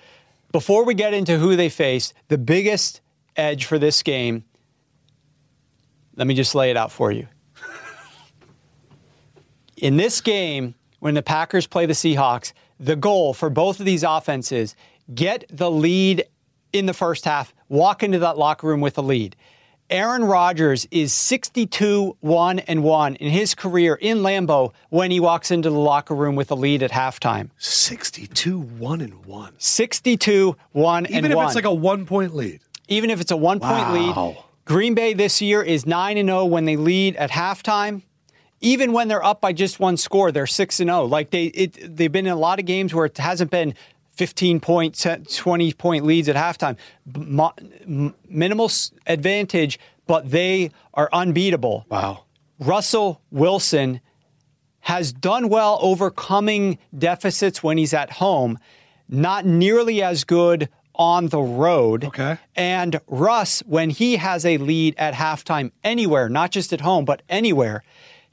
Before 0.51 0.85
we 0.87 0.95
get 0.95 1.13
into 1.13 1.39
who 1.39 1.57
they 1.57 1.69
face, 1.69 2.15
the 2.29 2.39
biggest 2.39 3.03
edge 3.37 3.67
for 3.67 3.79
this 3.79 4.03
game, 4.03 4.45
let 6.17 6.27
me 6.27 6.35
just 6.35 6.55
lay 6.55 6.71
it 6.71 6.77
out 6.79 6.91
for 6.91 7.13
you. 7.13 7.27
In 9.77 9.99
this 9.99 10.23
game, 10.23 10.75
when 11.05 11.13
the 11.13 11.23
Packers 11.23 11.67
play 11.67 11.85
the 11.85 11.93
Seahawks, 11.93 12.55
the 12.81 12.97
goal 12.97 13.35
for 13.35 13.51
both 13.51 13.79
of 13.79 13.85
these 13.85 14.03
offenses 14.03 14.75
get 15.15 15.45
the 15.51 15.71
lead 15.71 16.25
in 16.73 16.87
the 16.87 16.95
first 16.95 17.27
half, 17.27 17.53
walk 17.69 18.03
into 18.03 18.19
that 18.21 18.39
locker 18.39 18.67
room 18.67 18.81
with 18.81 18.97
a 18.97 19.03
lead. 19.03 19.37
Aaron 19.91 20.25
Rodgers 20.25 20.89
is 20.91 21.13
62 21.13 22.17
1 22.21 22.59
and 22.61 22.83
1 22.83 23.17
in 23.17 23.31
his 23.31 23.55
career 23.55 23.97
in 24.01 24.21
Lambeau 24.23 24.73
when 24.89 25.11
he 25.11 25.21
walks 25.21 25.51
into 25.51 25.69
the 25.69 25.79
locker 25.79 26.15
room 26.15 26.37
with 26.37 26.51
a 26.51 26.55
lead 26.55 26.83
at 26.83 26.91
halftime. 26.91 27.51
62 27.59 28.59
1 28.59 29.01
and 29.03 29.27
1. 29.27 29.53
62 29.59 30.57
1 30.73 31.07
Even 31.11 31.33
if 31.33 31.37
1. 31.37 31.47
it's 31.47 31.55
like 31.55 31.67
a 31.67 31.75
one 31.75 32.07
point 32.07 32.35
lead. 32.35 32.61
Even 32.89 33.11
if 33.11 33.21
it's 33.21 33.31
a 33.31 33.37
one 33.37 33.61
point 33.61 33.89
Wow. 33.89 34.27
lead. 34.29 34.37
Green 34.65 34.95
Bay 34.95 35.13
this 35.13 35.43
year 35.43 35.63
is 35.63 35.85
9 35.85 36.17
and 36.17 36.31
0 36.31 36.47
when 36.47 36.65
they 36.65 36.77
lead 36.77 37.15
at 37.17 37.31
halftime. 37.31 38.01
Even 38.65 38.93
when 38.93 39.09
they're 39.09 39.25
up 39.25 39.41
by 39.41 39.53
just 39.53 39.79
one 39.79 39.97
score, 39.97 40.33
they're 40.33 40.47
6 40.47 40.81
and 40.81 40.89
0. 40.89 41.05
Like 41.05 41.31
they 41.31 41.47
it, 41.47 41.97
they've 41.97 42.11
been 42.11 42.27
in 42.27 42.33
a 42.33 42.37
lot 42.37 42.59
of 42.59 42.65
games 42.65 42.95
where 42.95 43.05
it 43.05 43.19
hasn't 43.19 43.51
been 43.51 43.75
15 44.13 44.61
point, 44.61 45.07
20 45.31 45.73
point 45.75 46.05
leads 46.07 46.29
at 46.29 46.37
halftime. 46.37 46.77
M- 47.15 48.15
minimal 48.29 48.71
advantage, 49.07 49.79
but 50.07 50.31
they 50.31 50.71
are 50.95 51.09
unbeatable. 51.13 51.85
Wow. 51.91 52.25
Russell 52.59 53.21
Wilson 53.31 54.01
has 54.81 55.13
done 55.13 55.49
well 55.49 55.79
overcoming 55.83 56.79
deficits 56.97 57.63
when 57.63 57.77
he's 57.77 57.93
at 57.93 58.13
home, 58.13 58.59
not 59.09 59.45
nearly 59.45 60.03
as 60.03 60.25
good 60.25 60.69
on 60.95 61.29
the 61.29 61.41
road. 61.41 62.05
Okay. 62.05 62.39
And 62.55 63.01
Russ, 63.09 63.61
when 63.67 63.91
he 63.91 64.17
has 64.17 64.47
a 64.47 64.59
lead 64.59 64.95
at 64.97 65.15
halftime 65.15 65.73
anywhere, 65.83 66.29
not 66.29 66.51
just 66.51 66.73
at 66.73 66.81
home, 66.83 67.05
but 67.05 67.23
anywhere, 67.29 67.83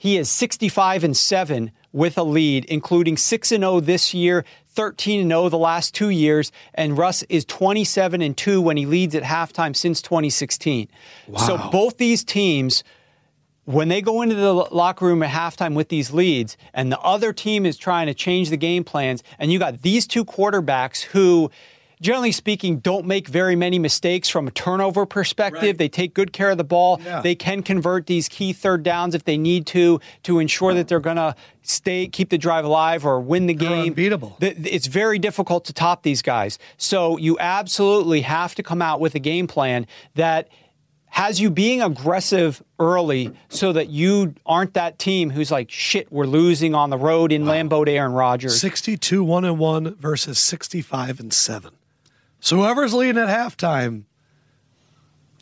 he 0.01 0.17
is 0.17 0.31
65 0.31 1.03
and 1.03 1.15
7 1.15 1.71
with 1.93 2.17
a 2.17 2.23
lead, 2.23 2.65
including 2.65 3.17
6 3.17 3.51
and 3.51 3.61
0 3.61 3.81
this 3.81 4.15
year, 4.15 4.45
13 4.69 5.21
and 5.21 5.29
0 5.29 5.49
the 5.49 5.59
last 5.59 5.93
2 5.93 6.09
years, 6.09 6.51
and 6.73 6.97
Russ 6.97 7.21
is 7.29 7.45
27 7.45 8.19
and 8.19 8.35
2 8.35 8.63
when 8.63 8.77
he 8.77 8.87
leads 8.87 9.13
at 9.13 9.21
halftime 9.21 9.75
since 9.75 10.01
2016. 10.01 10.87
So 11.37 11.69
both 11.71 11.97
these 11.97 12.23
teams 12.23 12.83
when 13.65 13.89
they 13.89 14.01
go 14.01 14.23
into 14.23 14.33
the 14.33 14.51
locker 14.51 15.05
room 15.05 15.21
at 15.21 15.29
halftime 15.29 15.75
with 15.75 15.89
these 15.89 16.11
leads 16.11 16.57
and 16.73 16.91
the 16.91 16.99
other 17.01 17.31
team 17.31 17.63
is 17.63 17.77
trying 17.77 18.07
to 18.07 18.13
change 18.15 18.49
the 18.49 18.57
game 18.57 18.83
plans 18.83 19.21
and 19.37 19.51
you 19.51 19.59
got 19.59 19.83
these 19.83 20.07
two 20.07 20.25
quarterbacks 20.25 21.03
who 21.03 21.51
generally 22.01 22.31
speaking 22.31 22.79
don't 22.79 23.05
make 23.05 23.27
very 23.27 23.55
many 23.55 23.79
mistakes 23.79 24.27
from 24.27 24.47
a 24.47 24.51
turnover 24.51 25.05
perspective 25.05 25.61
Right. 25.63 25.77
they 25.77 25.87
take 25.89 26.13
good 26.13 26.33
care 26.33 26.49
of 26.49 26.57
the 26.57 26.63
ball 26.63 26.99
Yeah. 27.05 27.21
they 27.21 27.35
can 27.35 27.61
convert 27.63 28.07
these 28.07 28.27
key 28.27 28.51
third 28.51 28.83
downs 28.83 29.15
if 29.15 29.23
they 29.23 29.37
need 29.37 29.65
to 29.67 30.01
to 30.23 30.39
ensure 30.39 30.73
that 30.73 30.87
they're 30.87 30.99
going 30.99 31.15
to 31.17 31.35
stay 31.61 32.07
keep 32.07 32.29
the 32.29 32.37
drive 32.37 32.65
alive 32.65 33.05
or 33.05 33.19
win 33.21 33.45
the 33.45 33.53
They're 33.53 33.69
game 33.69 33.87
unbeatable. 33.89 34.35
It's 34.41 34.87
very 34.87 35.19
difficult 35.19 35.63
to 35.65 35.73
top 35.73 36.03
these 36.03 36.21
guys 36.21 36.57
so 36.77 37.17
you 37.17 37.37
absolutely 37.39 38.21
have 38.21 38.55
to 38.55 38.63
come 38.63 38.81
out 38.81 38.99
with 38.99 39.15
a 39.15 39.19
game 39.19 39.47
plan 39.47 39.85
that 40.15 40.49
has 41.13 41.41
you 41.41 41.49
being 41.51 41.81
aggressive 41.81 42.63
early 42.79 43.31
so 43.49 43.73
that 43.73 43.89
you 43.89 44.33
aren't 44.45 44.73
that 44.75 44.97
team 44.97 45.29
who's 45.29 45.51
like, 45.51 45.69
shit, 45.69 46.09
we're 46.09 46.25
losing 46.25 46.73
on 46.73 46.89
the 46.89 46.97
road 46.97 47.33
in 47.33 47.43
Lambeau 47.43 47.83
to 47.83 47.91
Aaron 47.91 48.13
Rodgers. 48.13 48.61
62 48.61 49.21
1 49.21 49.43
and 49.43 49.59
1 49.59 49.95
versus 49.95 50.39
65 50.39 51.19
and 51.19 51.33
7. 51.33 51.71
So 52.41 52.57
whoever's 52.57 52.93
leading 52.93 53.21
at 53.21 53.29
halftime, 53.29 54.03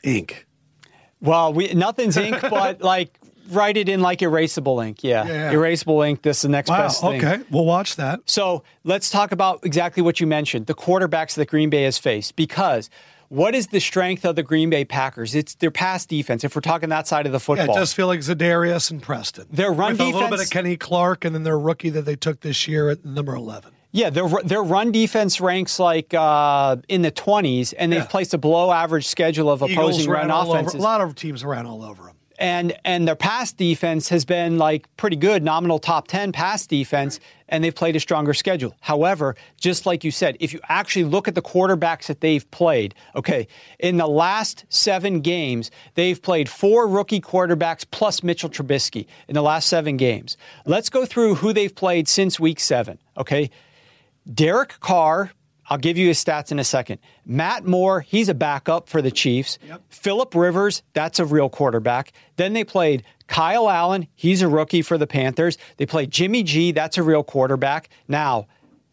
ink. 0.04 0.46
Well, 1.22 1.54
we, 1.54 1.74
nothing's 1.74 2.18
ink, 2.18 2.40
but 2.50 2.82
like 2.82 3.18
write 3.50 3.78
it 3.78 3.90
in 3.90 4.02
like 4.02 4.20
erasable 4.20 4.86
ink. 4.86 5.04
Yeah. 5.04 5.26
Yeah. 5.28 5.54
Erasable 5.54 6.08
ink. 6.08 6.22
This 6.22 6.38
is 6.38 6.42
the 6.44 6.50
next 6.50 6.70
Wow. 6.70 6.78
best 6.84 7.02
thing. 7.02 7.24
Okay. 7.26 7.44
We'll 7.50 7.66
watch 7.66 7.96
that. 7.96 8.20
So 8.26 8.64
let's 8.84 9.10
talk 9.10 9.32
about 9.32 9.62
exactly 9.66 10.04
what 10.04 10.20
you 10.20 10.28
mentioned 10.28 10.68
the 10.68 10.76
quarterbacks 10.76 11.34
that 11.36 11.48
Green 11.48 11.70
Bay 11.70 11.84
has 11.84 11.98
faced. 11.98 12.36
Because 12.36 12.90
what 13.30 13.54
is 13.56 13.68
the 13.68 13.80
strength 13.80 14.26
of 14.26 14.36
the 14.36 14.44
Green 14.44 14.70
Bay 14.70 14.86
Packers? 14.86 15.36
It's 15.36 15.56
their 15.56 15.72
pass 15.72 16.06
defense, 16.06 16.44
if 16.44 16.56
we're 16.56 16.62
talking 16.62 16.90
that 16.90 17.08
side 17.08 17.26
of 17.26 17.32
the 17.32 17.38
Yeah, 17.38 17.40
football. 17.40 17.76
it 17.76 17.80
does 17.80 17.94
feel 17.94 18.08
like 18.08 18.20
Za'Darius 18.22 18.92
and 18.92 19.02
Preston. 19.02 19.46
Their 19.52 19.72
run 19.72 19.94
With 19.94 20.02
a 20.02 20.06
little 20.06 20.30
bit 20.30 20.42
of 20.42 20.50
Kenny 20.50 20.78
Clark 20.78 21.26
and 21.26 21.34
then 21.36 21.44
their 21.44 21.58
rookie 21.60 21.90
that 21.92 22.04
they 22.06 22.16
took 22.16 22.42
this 22.42 22.68
year 22.68 22.90
at 22.90 23.04
number 23.06 23.36
11. 23.36 23.72
Yeah, 23.92 24.10
their 24.12 24.28
their 24.44 24.62
run 24.64 24.92
defense 24.92 25.42
ranks 25.42 25.80
like 25.80 26.14
uh, 26.14 26.76
in 26.88 27.02
the 27.02 27.12
twenties, 27.12 27.74
and 27.74 27.92
they've 27.92 28.02
Yeah. 28.02 28.06
placed 28.06 28.34
a 28.34 28.38
below 28.38 28.72
average 28.72 29.08
schedule 29.08 29.50
of 29.50 29.64
Eagles 29.64 29.96
opposing 29.96 30.12
run 30.12 30.30
all 30.32 30.50
over. 30.52 30.60
offenses. 30.60 30.80
A 30.80 30.84
lot 30.84 31.02
of 31.02 31.16
teams 31.16 31.44
ran 31.44 31.66
all 31.66 31.84
over 31.84 32.04
them. 32.04 32.16
and 32.38 32.78
and 32.86 33.08
their 33.08 33.16
pass 33.16 33.52
defense 33.52 34.08
has 34.10 34.26
been 34.26 34.58
like 34.60 34.88
pretty 34.96 35.16
good, 35.16 35.44
nominal 35.44 35.80
top 35.80 36.08
ten 36.08 36.32
pass 36.32 36.68
defense, 36.68 37.20
and 37.48 37.64
they've 37.64 37.74
played 37.74 37.96
a 37.96 38.00
stronger 38.00 38.36
schedule. 38.36 38.76
However, 38.80 39.36
just 39.60 39.88
like 39.88 40.04
you 40.04 40.12
said, 40.12 40.38
if 40.40 40.54
you 40.54 40.60
actually 40.70 41.06
look 41.06 41.28
at 41.28 41.34
the 41.34 41.42
quarterbacks 41.42 42.06
that 42.06 42.22
they've 42.22 42.50
played, 42.52 42.94
okay, 43.16 43.48
in 43.80 43.98
the 43.98 44.08
last 44.08 44.66
seven 44.70 45.20
games, 45.22 45.72
they've 45.96 46.22
played 46.22 46.48
four 46.48 46.88
rookie 46.88 47.20
quarterbacks 47.22 47.84
plus 47.90 48.22
Mitchell 48.22 48.52
Trubisky 48.52 49.08
in 49.28 49.34
the 49.34 49.42
last 49.42 49.68
seven 49.68 49.98
games. 49.98 50.38
Let's 50.66 50.90
go 50.92 51.08
through 51.08 51.36
who 51.36 51.54
they've 51.54 51.74
played 51.74 52.08
since 52.08 52.40
week 52.40 52.60
seven. 52.60 53.00
Okay. 53.18 53.50
Derek 54.34 54.80
Carr, 54.80 55.32
I'll 55.70 55.78
give 55.78 55.98
you 55.98 56.08
his 56.08 56.24
stats 56.24 56.52
in 56.52 56.60
a 56.60 56.64
second. 56.64 57.00
Matt 57.26 57.66
Moore, 57.66 58.02
he's 58.02 58.30
a 58.30 58.34
backup 58.34 58.90
for 58.90 59.02
the 59.02 59.12
Chiefs. 59.12 59.60
Yep. 59.68 59.82
Philip 59.90 60.36
Rivers, 60.36 60.82
that's 60.94 61.20
a 61.20 61.26
real 61.26 61.50
quarterback. 61.50 62.12
Then 62.38 62.54
they 62.54 62.64
played 62.64 63.04
Kyle 63.28 63.70
Allen, 63.70 64.08
he's 64.16 64.42
a 64.42 64.48
rookie 64.48 64.82
for 64.82 64.98
the 64.98 65.06
Panthers. 65.06 65.58
They 65.78 65.86
played 65.86 66.10
Jimmy 66.10 66.42
G, 66.44 66.72
that's 66.72 66.98
a 66.98 67.04
real 67.04 67.24
quarterback. 67.24 67.90
Now, 68.08 68.48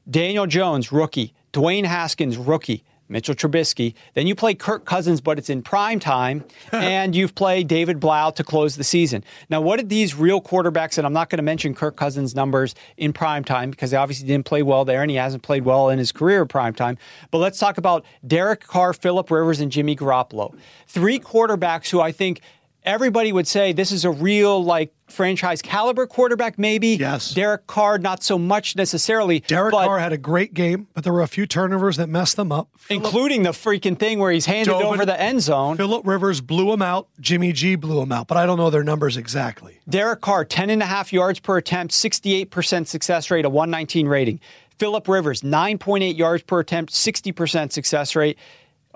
Daniel 0.08 0.46
Jones, 0.46 0.92
rookie. 0.92 1.34
Dwayne 1.52 1.86
Haskins, 1.86 2.36
rookie. 2.36 2.84
Mitchell 3.08 3.34
Trubisky. 3.34 3.94
Then 4.14 4.26
you 4.26 4.34
play 4.34 4.54
Kirk 4.54 4.84
Cousins, 4.84 5.20
but 5.20 5.38
it's 5.38 5.50
in 5.50 5.62
prime 5.62 6.00
time, 6.00 6.44
and 6.72 7.14
you've 7.14 7.34
played 7.34 7.68
David 7.68 8.00
Blough 8.00 8.30
to 8.32 8.44
close 8.44 8.76
the 8.76 8.84
season. 8.84 9.24
Now, 9.48 9.60
what 9.60 9.76
did 9.76 9.88
these 9.88 10.14
real 10.14 10.40
quarterbacks, 10.40 10.98
and 10.98 11.06
I'm 11.06 11.12
not 11.12 11.30
going 11.30 11.38
to 11.38 11.42
mention 11.42 11.74
Kirk 11.74 11.96
Cousins' 11.96 12.34
numbers 12.34 12.74
in 12.96 13.12
prime 13.12 13.44
time 13.44 13.70
because 13.70 13.90
he 13.90 13.96
obviously 13.96 14.26
didn't 14.26 14.46
play 14.46 14.62
well 14.62 14.84
there, 14.84 15.02
and 15.02 15.10
he 15.10 15.16
hasn't 15.16 15.42
played 15.42 15.64
well 15.64 15.88
in 15.88 15.98
his 15.98 16.12
career 16.12 16.46
prime 16.46 16.74
time. 16.74 16.98
But 17.30 17.38
let's 17.38 17.58
talk 17.58 17.78
about 17.78 18.04
Derek 18.26 18.66
Carr, 18.66 18.92
Philip 18.92 19.30
Rivers, 19.30 19.60
and 19.60 19.70
Jimmy 19.70 19.96
Garoppolo. 19.96 20.54
Three 20.86 21.18
quarterbacks 21.18 21.90
who 21.90 22.00
I 22.00 22.12
think 22.12 22.40
everybody 22.86 23.32
would 23.32 23.46
say 23.46 23.72
this 23.72 23.92
is 23.92 24.04
a 24.04 24.10
real 24.10 24.64
like 24.64 24.94
franchise 25.08 25.60
caliber 25.60 26.06
quarterback, 26.06 26.58
maybe. 26.58 26.88
Yes. 26.96 27.34
Derek 27.34 27.66
Carr, 27.66 27.98
not 27.98 28.22
so 28.22 28.38
much 28.38 28.76
necessarily. 28.76 29.40
Derek 29.40 29.72
but 29.72 29.86
Carr 29.86 29.98
had 29.98 30.12
a 30.12 30.18
great 30.18 30.54
game, 30.54 30.86
but 30.94 31.04
there 31.04 31.12
were 31.12 31.22
a 31.22 31.26
few 31.26 31.46
turnovers 31.46 31.96
that 31.96 32.08
messed 32.08 32.36
them 32.36 32.50
up. 32.50 32.68
including 32.88 33.42
the 33.42 33.50
freaking 33.50 33.98
thing 33.98 34.18
where 34.18 34.32
he's 34.32 34.46
handed 34.46 34.70
Dove 34.72 34.82
over 34.82 35.04
the 35.04 35.20
end 35.20 35.42
zone. 35.42 35.76
Philip 35.76 36.06
Rivers 36.06 36.40
blew 36.40 36.72
him 36.72 36.82
out. 36.82 37.08
Jimmy 37.20 37.52
G 37.52 37.74
blew 37.74 38.00
him 38.00 38.12
out, 38.12 38.28
but 38.28 38.36
I 38.36 38.46
don't 38.46 38.56
know 38.56 38.70
their 38.70 38.84
numbers 38.84 39.16
exactly. 39.16 39.80
Derek 39.88 40.20
Carr, 40.20 40.44
10 40.44 40.70
and 40.70 40.82
a 40.82 40.86
half 40.86 41.12
yards 41.12 41.40
per 41.40 41.56
attempt, 41.56 41.92
68% 41.92 42.86
success 42.86 43.30
rate, 43.30 43.44
a 43.44 43.50
119 43.50 44.08
rating. 44.08 44.40
Philip 44.78 45.08
Rivers, 45.08 45.40
9.8 45.40 46.16
yards 46.18 46.42
per 46.42 46.60
attempt, 46.60 46.92
60% 46.92 47.72
success 47.72 48.14
rate, 48.14 48.38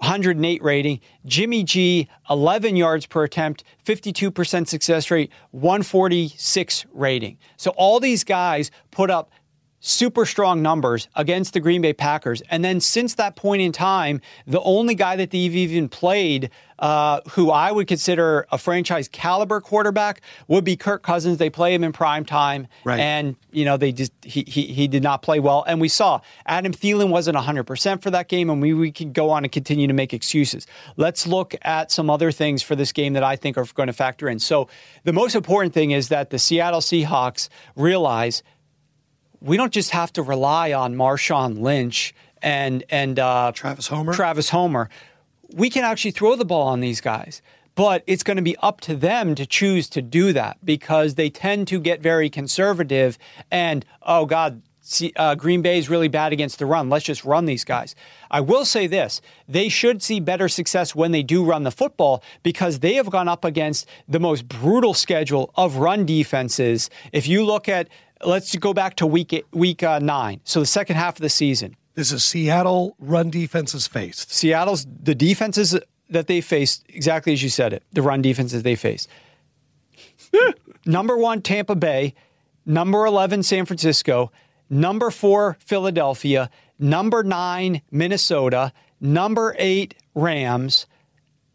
108 0.00 0.62
rating. 0.62 1.00
Jimmy 1.26 1.62
G, 1.62 2.08
11 2.30 2.74
yards 2.74 3.06
per 3.06 3.24
attempt, 3.24 3.64
52% 3.84 4.66
success 4.66 5.10
rate, 5.10 5.30
146 5.50 6.86
rating. 6.92 7.36
So 7.56 7.70
all 7.72 8.00
these 8.00 8.24
guys 8.24 8.70
put 8.90 9.10
up 9.10 9.30
super 9.80 10.26
strong 10.26 10.62
numbers 10.62 11.08
against 11.16 11.54
the 11.54 11.60
Green 11.60 11.80
Bay 11.82 11.92
Packers. 11.92 12.42
And 12.50 12.64
then 12.64 12.80
since 12.80 13.14
that 13.14 13.34
point 13.34 13.62
in 13.62 13.72
time, 13.72 14.20
the 14.46 14.60
only 14.60 14.94
guy 14.94 15.16
that 15.16 15.30
they've 15.30 15.54
even 15.54 15.88
played 15.88 16.50
uh, 16.78 17.20
who 17.32 17.50
I 17.50 17.72
would 17.72 17.86
consider 17.86 18.46
a 18.50 18.58
franchise 18.58 19.06
caliber 19.06 19.60
quarterback 19.60 20.22
would 20.48 20.64
be 20.64 20.76
Kirk 20.76 21.02
Cousins. 21.02 21.36
They 21.36 21.50
play 21.50 21.74
him 21.74 21.84
in 21.84 21.92
prime 21.92 22.24
time. 22.24 22.68
Right. 22.84 22.98
And, 22.98 23.36
you 23.50 23.66
know, 23.66 23.76
they 23.76 23.92
just, 23.92 24.12
he, 24.22 24.44
he, 24.46 24.66
he 24.66 24.88
did 24.88 25.02
not 25.02 25.20
play 25.20 25.40
well. 25.40 25.62
And 25.66 25.80
we 25.80 25.88
saw 25.88 26.20
Adam 26.46 26.72
Thielen 26.72 27.10
wasn't 27.10 27.36
100% 27.36 28.02
for 28.02 28.10
that 28.10 28.28
game. 28.28 28.48
And 28.48 28.62
we, 28.62 28.72
we 28.72 28.92
can 28.92 29.12
go 29.12 29.30
on 29.30 29.44
and 29.44 29.52
continue 29.52 29.86
to 29.88 29.92
make 29.92 30.14
excuses. 30.14 30.66
Let's 30.96 31.26
look 31.26 31.54
at 31.62 31.90
some 31.90 32.08
other 32.08 32.32
things 32.32 32.62
for 32.62 32.74
this 32.74 32.92
game 32.92 33.12
that 33.12 33.22
I 33.22 33.36
think 33.36 33.58
are 33.58 33.66
going 33.74 33.88
to 33.88 33.92
factor 33.92 34.28
in. 34.28 34.38
So 34.38 34.68
the 35.04 35.12
most 35.12 35.34
important 35.34 35.74
thing 35.74 35.90
is 35.90 36.08
that 36.08 36.30
the 36.30 36.38
Seattle 36.38 36.80
Seahawks 36.80 37.50
realize 37.76 38.42
we 39.40 39.56
don't 39.56 39.72
just 39.72 39.90
have 39.90 40.12
to 40.14 40.22
rely 40.22 40.72
on 40.72 40.94
Marshawn 40.94 41.58
Lynch 41.58 42.14
and 42.42 42.84
and 42.90 43.18
uh, 43.18 43.52
Travis 43.54 43.88
Homer? 43.88 44.12
Travis 44.12 44.50
Homer. 44.50 44.88
We 45.54 45.70
can 45.70 45.84
actually 45.84 46.12
throw 46.12 46.36
the 46.36 46.44
ball 46.44 46.68
on 46.68 46.80
these 46.80 47.00
guys, 47.00 47.42
but 47.74 48.04
it's 48.06 48.22
going 48.22 48.36
to 48.36 48.42
be 48.42 48.56
up 48.58 48.80
to 48.82 48.94
them 48.94 49.34
to 49.34 49.46
choose 49.46 49.88
to 49.90 50.02
do 50.02 50.32
that 50.32 50.58
because 50.64 51.14
they 51.14 51.30
tend 51.30 51.66
to 51.68 51.80
get 51.80 52.00
very 52.00 52.30
conservative 52.30 53.18
and 53.50 53.84
oh 54.02 54.26
god, 54.26 54.62
uh, 55.16 55.34
Green 55.34 55.62
Bay 55.62 55.78
is 55.78 55.88
really 55.88 56.08
bad 56.08 56.32
against 56.32 56.58
the 56.58 56.66
run. 56.66 56.88
Let's 56.88 57.04
just 57.04 57.24
run 57.24 57.44
these 57.44 57.64
guys. 57.64 57.94
I 58.30 58.40
will 58.40 58.64
say 58.64 58.86
this 58.86 59.20
they 59.48 59.68
should 59.68 60.02
see 60.02 60.20
better 60.20 60.48
success 60.48 60.94
when 60.94 61.12
they 61.12 61.22
do 61.22 61.44
run 61.44 61.64
the 61.64 61.70
football 61.70 62.22
because 62.42 62.80
they 62.80 62.94
have 62.94 63.10
gone 63.10 63.28
up 63.28 63.44
against 63.44 63.86
the 64.08 64.20
most 64.20 64.48
brutal 64.48 64.94
schedule 64.94 65.52
of 65.56 65.76
run 65.76 66.06
defenses. 66.06 66.90
If 67.12 67.26
you 67.28 67.44
look 67.44 67.68
at, 67.68 67.88
let's 68.24 68.54
go 68.56 68.72
back 68.72 68.96
to 68.96 69.06
week, 69.06 69.44
week 69.52 69.82
uh, 69.82 69.98
nine, 69.98 70.40
so 70.44 70.60
the 70.60 70.66
second 70.66 70.96
half 70.96 71.16
of 71.16 71.22
the 71.22 71.28
season. 71.28 71.76
This 71.94 72.12
is 72.12 72.22
Seattle 72.22 72.96
run 72.98 73.30
defenses 73.30 73.86
faced. 73.86 74.32
Seattle's, 74.32 74.86
the 75.02 75.14
defenses 75.14 75.78
that 76.08 76.26
they 76.26 76.40
faced, 76.40 76.84
exactly 76.88 77.32
as 77.32 77.42
you 77.42 77.48
said 77.48 77.72
it, 77.72 77.82
the 77.92 78.02
run 78.02 78.22
defenses 78.22 78.62
they 78.62 78.76
faced. 78.76 79.08
Number 80.86 81.16
one, 81.16 81.42
Tampa 81.42 81.74
Bay. 81.74 82.14
Number 82.66 83.04
11, 83.06 83.42
San 83.42 83.66
Francisco 83.66 84.30
number 84.70 85.10
four, 85.10 85.58
Philadelphia, 85.60 86.48
number 86.78 87.24
nine, 87.24 87.82
Minnesota, 87.90 88.72
number 89.00 89.54
eight, 89.58 89.96
Rams. 90.14 90.86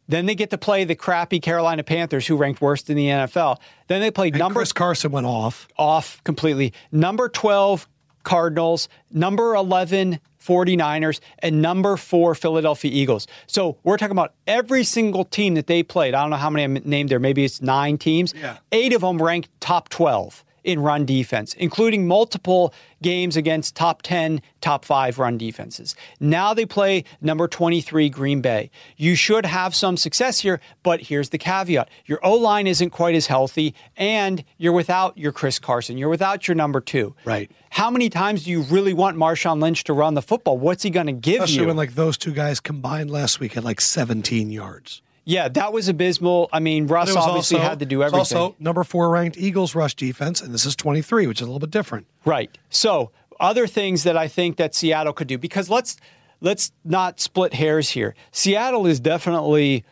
Then 0.07 0.25
they 0.25 0.35
get 0.35 0.49
to 0.51 0.57
play 0.57 0.83
the 0.83 0.95
crappy 0.95 1.39
Carolina 1.39 1.83
Panthers, 1.83 2.27
who 2.27 2.35
ranked 2.35 2.61
worst 2.61 2.89
in 2.89 2.95
the 2.97 3.07
NFL. 3.07 3.59
Then 3.87 4.01
they 4.01 4.11
played 4.11 4.33
and 4.33 4.39
number 4.39 4.59
Chris 4.59 4.73
Carson 4.73 5.11
went 5.11 5.25
off. 5.25 5.67
Off 5.77 6.23
completely. 6.23 6.73
Number 6.91 7.27
12, 7.27 7.87
Cardinals, 8.23 8.89
number 9.11 9.55
11, 9.55 10.19
49ers, 10.43 11.19
and 11.39 11.61
number 11.61 11.97
four, 11.97 12.35
Philadelphia 12.35 12.91
Eagles. 12.93 13.27
So 13.47 13.77
we're 13.83 13.97
talking 13.97 14.11
about 14.11 14.33
every 14.45 14.83
single 14.83 15.23
team 15.23 15.55
that 15.55 15.67
they 15.67 15.81
played. 15.81 16.13
I 16.13 16.21
don't 16.21 16.29
know 16.29 16.35
how 16.37 16.49
many 16.49 16.63
I 16.63 16.81
named 16.83 17.09
there. 17.09 17.19
Maybe 17.19 17.45
it's 17.45 17.61
nine 17.61 17.97
teams. 17.97 18.33
Yeah. 18.35 18.57
Eight 18.71 18.93
of 18.93 19.01
them 19.01 19.21
ranked 19.21 19.49
top 19.59 19.89
12 19.89 20.43
in 20.65 20.79
run 20.79 21.05
defense, 21.05 21.53
including 21.53 22.07
multiple 22.07 22.73
games 23.01 23.37
against 23.37 23.75
top 23.75 24.01
10, 24.01 24.41
top 24.61 24.83
5 24.83 25.19
run 25.19 25.37
defenses. 25.37 25.95
Now 26.19 26.53
they 26.55 26.65
play 26.65 27.03
number 27.21 27.47
23 27.47 28.09
Green 28.09 28.41
Bay. 28.41 28.71
You 28.97 29.15
should 29.15 29.45
have 29.45 29.75
some 29.75 29.95
success 29.95 30.39
here, 30.39 30.59
but 30.81 31.01
here's 31.01 31.29
the 31.29 31.37
caveat. 31.37 31.89
Your 32.05 32.19
O-line 32.25 32.65
isn't 32.65 32.89
quite 32.89 33.13
as 33.13 33.27
healthy 33.27 33.75
and 33.95 34.43
you're 34.57 34.73
without 34.73 35.17
your 35.17 35.31
Chris 35.31 35.59
Carson. 35.59 35.97
You're 35.99 36.09
without 36.09 36.47
your 36.47 36.55
number 36.55 36.81
2. 36.81 37.15
Right. 37.25 37.51
How 37.69 37.91
many 37.91 38.09
times 38.09 38.45
do 38.45 38.51
you 38.51 38.63
really 38.63 38.93
want 38.93 39.17
Marshawn 39.17 39.61
Lynch 39.61 39.83
to 39.83 39.93
run 39.93 40.15
the 40.15 40.21
football? 40.21 40.57
What's 40.57 40.81
he 40.81 40.89
going 40.89 41.07
to 41.07 41.13
give 41.13 41.43
Especially 41.43 41.61
you? 41.61 41.67
when 41.67 41.77
like 41.77 41.93
those 41.93 42.17
two 42.17 42.31
guys 42.31 42.59
combined 42.59 43.11
last 43.11 43.39
week 43.39 43.55
at 43.55 43.63
like 43.63 43.79
17 43.81 44.49
yards. 44.49 45.03
Yeah, 45.25 45.47
that 45.49 45.73
was 45.73 45.89
abysmal. 45.89 46.49
I 46.53 46.59
mean, 46.59 46.85
Russ 46.85 47.15
obviously 47.15 47.57
also, 47.57 47.69
had 47.69 47.79
to 47.79 47.85
do 47.85 48.03
everything. 48.03 48.19
Also, 48.19 48.55
number 48.59 48.83
four 48.83 49.09
ranked 49.09 49.37
Eagles 49.37 49.73
rush 49.73 49.95
defense, 49.95 50.39
and 50.39 50.53
this 50.53 50.65
is 50.65 50.75
23, 50.75 51.25
which 51.25 51.39
is 51.39 51.41
a 51.41 51.45
little 51.45 51.59
bit 51.59 51.71
different. 51.71 52.05
Right. 52.25 52.55
So, 52.69 53.11
other 53.39 53.65
things 53.65 54.03
that 54.03 54.15
I 54.15 54.27
think 54.27 54.57
that 54.57 54.75
Seattle 54.75 55.13
could 55.13 55.27
do 55.27 55.37
because 55.37 55.69
let's 55.69 55.97
let's 56.41 56.71
not 56.83 57.19
split 57.19 57.55
hairs 57.55 57.89
here. 57.89 58.15
Seattle 58.31 58.85
is 58.85 58.99
definitely 58.99 59.83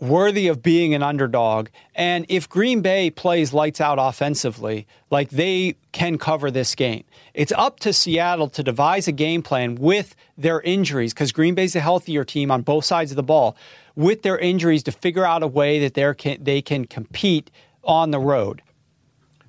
worthy 0.00 0.48
of 0.48 0.62
being 0.62 0.94
an 0.94 1.02
underdog. 1.02 1.68
And 1.94 2.24
if 2.28 2.48
Green 2.48 2.80
Bay 2.80 3.10
plays 3.10 3.52
lights 3.52 3.80
out 3.80 3.98
offensively, 4.00 4.86
like 5.10 5.30
they 5.30 5.76
can 5.92 6.16
cover 6.16 6.50
this 6.50 6.74
game. 6.74 7.04
It's 7.34 7.52
up 7.52 7.78
to 7.80 7.92
Seattle 7.92 8.48
to 8.48 8.62
devise 8.62 9.06
a 9.06 9.12
game 9.12 9.42
plan 9.42 9.74
with 9.74 10.16
their 10.38 10.60
injuries 10.62 11.12
because 11.12 11.32
Green 11.32 11.54
Bay's 11.54 11.76
a 11.76 11.80
healthier 11.80 12.24
team 12.24 12.50
on 12.50 12.62
both 12.62 12.86
sides 12.86 13.12
of 13.12 13.16
the 13.16 13.22
ball 13.22 13.56
with 13.96 14.22
their 14.22 14.38
injuries 14.38 14.82
to 14.84 14.92
figure 14.92 15.24
out 15.24 15.42
a 15.42 15.46
way 15.46 15.78
that 15.80 15.94
they 15.94 16.14
can, 16.14 16.42
they 16.42 16.62
can 16.62 16.86
compete 16.86 17.50
on 17.84 18.10
the 18.10 18.18
road. 18.18 18.62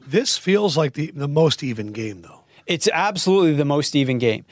This 0.05 0.37
feels 0.37 0.75
like 0.75 0.93
the, 0.93 1.11
the 1.11 1.27
most 1.27 1.63
even 1.63 1.91
game, 1.91 2.21
though. 2.21 2.41
It's 2.65 2.87
absolutely 2.91 3.53
the 3.53 3.65
most 3.65 3.95
even 3.95 4.17
game. 4.17 4.45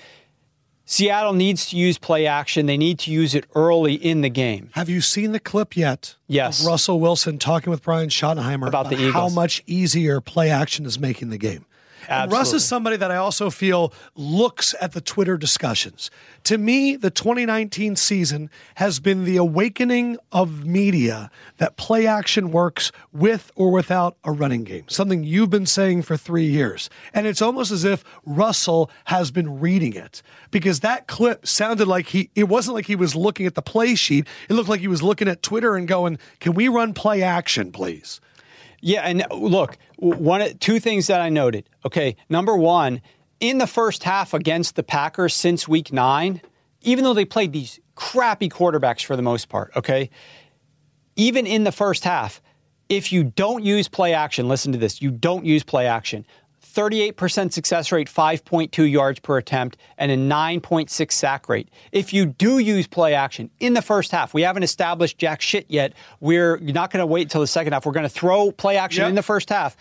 Seattle 0.85 1.33
needs 1.33 1.69
to 1.69 1.77
use 1.77 1.99
play 1.99 2.25
action. 2.25 2.65
They 2.65 2.77
need 2.77 2.97
to 2.99 3.11
use 3.11 3.35
it 3.35 3.45
early 3.53 3.93
in 3.93 4.21
the 4.21 4.29
game. 4.29 4.71
Have 4.73 4.89
you 4.89 5.01
seen 5.01 5.33
the 5.33 5.39
clip 5.39 5.77
yet? 5.77 6.15
Yes. 6.27 6.65
Russell 6.65 6.99
Wilson 6.99 7.37
talking 7.37 7.69
with 7.69 7.83
Brian 7.83 8.09
Schottenheimer 8.09 8.67
about, 8.67 8.87
about 8.87 8.89
the 8.89 8.95
Eagles. 8.95 9.13
how 9.13 9.29
much 9.29 9.61
easier 9.67 10.19
play 10.19 10.49
action 10.49 10.87
is 10.87 10.97
making 10.97 11.29
the 11.29 11.37
game. 11.37 11.65
Russ 12.09 12.53
is 12.53 12.65
somebody 12.65 12.97
that 12.97 13.11
I 13.11 13.17
also 13.17 13.49
feel 13.49 13.93
looks 14.15 14.73
at 14.81 14.93
the 14.93 15.01
Twitter 15.01 15.37
discussions. 15.37 16.09
To 16.45 16.57
me, 16.57 16.95
the 16.95 17.11
2019 17.11 17.95
season 17.95 18.49
has 18.75 18.99
been 18.99 19.25
the 19.25 19.37
awakening 19.37 20.17
of 20.31 20.65
media 20.65 21.29
that 21.57 21.77
play 21.77 22.07
action 22.07 22.51
works 22.51 22.91
with 23.13 23.51
or 23.55 23.71
without 23.71 24.17
a 24.23 24.31
running 24.31 24.63
game, 24.63 24.85
something 24.87 25.23
you've 25.23 25.49
been 25.49 25.65
saying 25.65 26.01
for 26.01 26.17
three 26.17 26.45
years. 26.45 26.89
And 27.13 27.27
it's 27.27 27.41
almost 27.41 27.71
as 27.71 27.83
if 27.83 28.03
Russell 28.25 28.89
has 29.05 29.31
been 29.31 29.59
reading 29.59 29.93
it 29.93 30.21
because 30.51 30.79
that 30.79 31.07
clip 31.07 31.45
sounded 31.45 31.87
like 31.87 32.07
he, 32.07 32.29
it 32.35 32.45
wasn't 32.45 32.75
like 32.75 32.85
he 32.85 32.95
was 32.95 33.15
looking 33.15 33.45
at 33.45 33.55
the 33.55 33.61
play 33.61 33.95
sheet. 33.95 34.27
It 34.49 34.53
looked 34.53 34.69
like 34.69 34.81
he 34.81 34.87
was 34.87 35.03
looking 35.03 35.27
at 35.27 35.43
Twitter 35.43 35.75
and 35.75 35.87
going, 35.87 36.17
Can 36.39 36.53
we 36.53 36.67
run 36.67 36.93
play 36.93 37.21
action, 37.21 37.71
please? 37.71 38.19
Yeah, 38.81 39.01
and 39.01 39.25
look, 39.31 39.77
one 39.97 40.57
two 40.59 40.79
things 40.79 41.07
that 41.07 41.21
I 41.21 41.29
noted. 41.29 41.69
Okay, 41.85 42.15
number 42.29 42.55
one, 42.55 43.01
in 43.39 43.57
the 43.57 43.67
first 43.67 44.03
half 44.03 44.33
against 44.33 44.75
the 44.75 44.83
Packers 44.83 45.35
since 45.35 45.67
Week 45.67 45.91
Nine, 45.91 46.41
even 46.81 47.03
though 47.03 47.13
they 47.13 47.25
played 47.25 47.51
these 47.51 47.79
crappy 47.95 48.49
quarterbacks 48.49 49.03
for 49.03 49.15
the 49.15 49.21
most 49.21 49.49
part, 49.49 49.71
okay, 49.75 50.09
even 51.15 51.45
in 51.45 51.63
the 51.63 51.71
first 51.71 52.03
half, 52.03 52.41
if 52.87 53.11
you 53.11 53.23
don't 53.23 53.63
use 53.63 53.87
play 53.87 54.13
action, 54.13 54.47
listen 54.47 54.71
to 54.71 54.77
this, 54.77 55.01
you 55.01 55.11
don't 55.11 55.45
use 55.45 55.63
play 55.63 55.85
action. 55.85 56.25
38% 56.73 57.51
success 57.51 57.91
rate, 57.91 58.07
5.2 58.07 58.89
yards 58.89 59.19
per 59.19 59.37
attempt, 59.37 59.77
and 59.97 60.11
a 60.11 60.17
9.6 60.17 61.11
sack 61.11 61.49
rate. 61.49 61.69
If 61.91 62.13
you 62.13 62.25
do 62.25 62.59
use 62.59 62.87
play 62.87 63.13
action 63.13 63.49
in 63.59 63.73
the 63.73 63.81
first 63.81 64.11
half, 64.11 64.33
we 64.33 64.43
haven't 64.43 64.63
established 64.63 65.17
jack 65.17 65.41
shit 65.41 65.65
yet. 65.69 65.93
We're 66.19 66.57
not 66.57 66.91
going 66.91 67.01
to 67.01 67.07
wait 67.07 67.23
until 67.23 67.41
the 67.41 67.47
second 67.47 67.73
half. 67.73 67.85
We're 67.85 67.91
going 67.91 68.05
to 68.05 68.09
throw 68.09 68.51
play 68.51 68.77
action 68.77 69.01
yep. 69.01 69.09
in 69.09 69.15
the 69.15 69.23
first 69.23 69.49
half. 69.49 69.75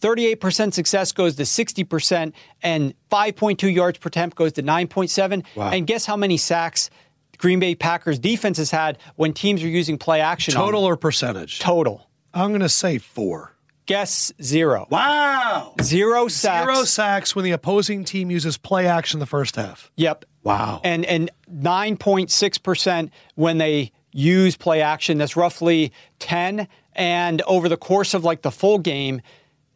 38% 0.00 0.74
success 0.74 1.12
goes 1.12 1.36
to 1.36 1.44
60%, 1.44 2.32
and 2.62 2.94
5.2 3.10 3.72
yards 3.72 3.98
per 3.98 4.08
attempt 4.08 4.36
goes 4.36 4.52
to 4.54 4.62
9.7. 4.62 5.44
Wow. 5.54 5.70
And 5.70 5.86
guess 5.86 6.04
how 6.04 6.16
many 6.16 6.36
sacks 6.36 6.90
Green 7.38 7.60
Bay 7.60 7.74
Packers 7.74 8.18
defense 8.18 8.58
has 8.58 8.70
had 8.70 8.98
when 9.16 9.32
teams 9.32 9.62
are 9.62 9.68
using 9.68 9.98
play 9.98 10.20
action? 10.20 10.54
Total 10.54 10.84
or 10.84 10.96
percentage? 10.96 11.60
Total. 11.60 12.08
I'm 12.34 12.50
going 12.50 12.60
to 12.60 12.68
say 12.68 12.98
four. 12.98 13.51
Guess 13.86 14.32
zero. 14.40 14.86
Wow. 14.90 15.74
Zero 15.82 16.28
sacks. 16.28 16.72
Zero 16.72 16.84
sacks 16.84 17.34
when 17.34 17.44
the 17.44 17.50
opposing 17.50 18.04
team 18.04 18.30
uses 18.30 18.56
play 18.56 18.86
action 18.86 19.18
the 19.20 19.26
first 19.26 19.56
half. 19.56 19.90
Yep. 19.96 20.24
Wow. 20.44 20.80
And 20.84 21.04
and 21.04 21.30
9.6% 21.52 23.10
when 23.34 23.58
they 23.58 23.92
use 24.12 24.56
play 24.56 24.82
action. 24.82 25.18
That's 25.18 25.36
roughly 25.36 25.92
10. 26.20 26.68
And 26.94 27.42
over 27.42 27.68
the 27.68 27.76
course 27.76 28.14
of 28.14 28.24
like 28.24 28.42
the 28.42 28.50
full 28.50 28.78
game, 28.78 29.20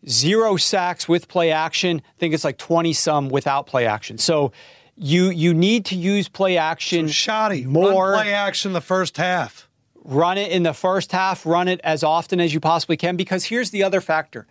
zero 0.08 0.56
sacks 0.56 1.08
with 1.08 1.28
play 1.28 1.50
action. 1.50 2.02
I 2.04 2.18
think 2.18 2.34
it's 2.34 2.44
like 2.44 2.58
20 2.58 2.92
some 2.92 3.28
without 3.28 3.66
play 3.66 3.86
action. 3.86 4.18
So 4.18 4.52
you 4.96 5.30
you 5.30 5.52
need 5.52 5.84
to 5.86 5.96
use 5.96 6.28
play 6.28 6.56
action 6.56 7.08
so 7.08 7.12
shoddy. 7.12 7.64
more 7.64 8.12
Run 8.12 8.22
play 8.22 8.32
action 8.32 8.72
the 8.72 8.80
first 8.80 9.16
half 9.16 9.65
run 10.06 10.38
it 10.38 10.50
in 10.52 10.62
the 10.62 10.72
first 10.72 11.12
half, 11.12 11.44
run 11.44 11.68
it 11.68 11.80
as 11.84 12.02
often 12.02 12.40
as 12.40 12.54
you 12.54 12.60
possibly 12.60 12.96
can. 12.96 13.16
Because 13.16 13.44
here's 13.44 13.70
the 13.70 13.82
other 13.82 14.00
factor. 14.00 14.46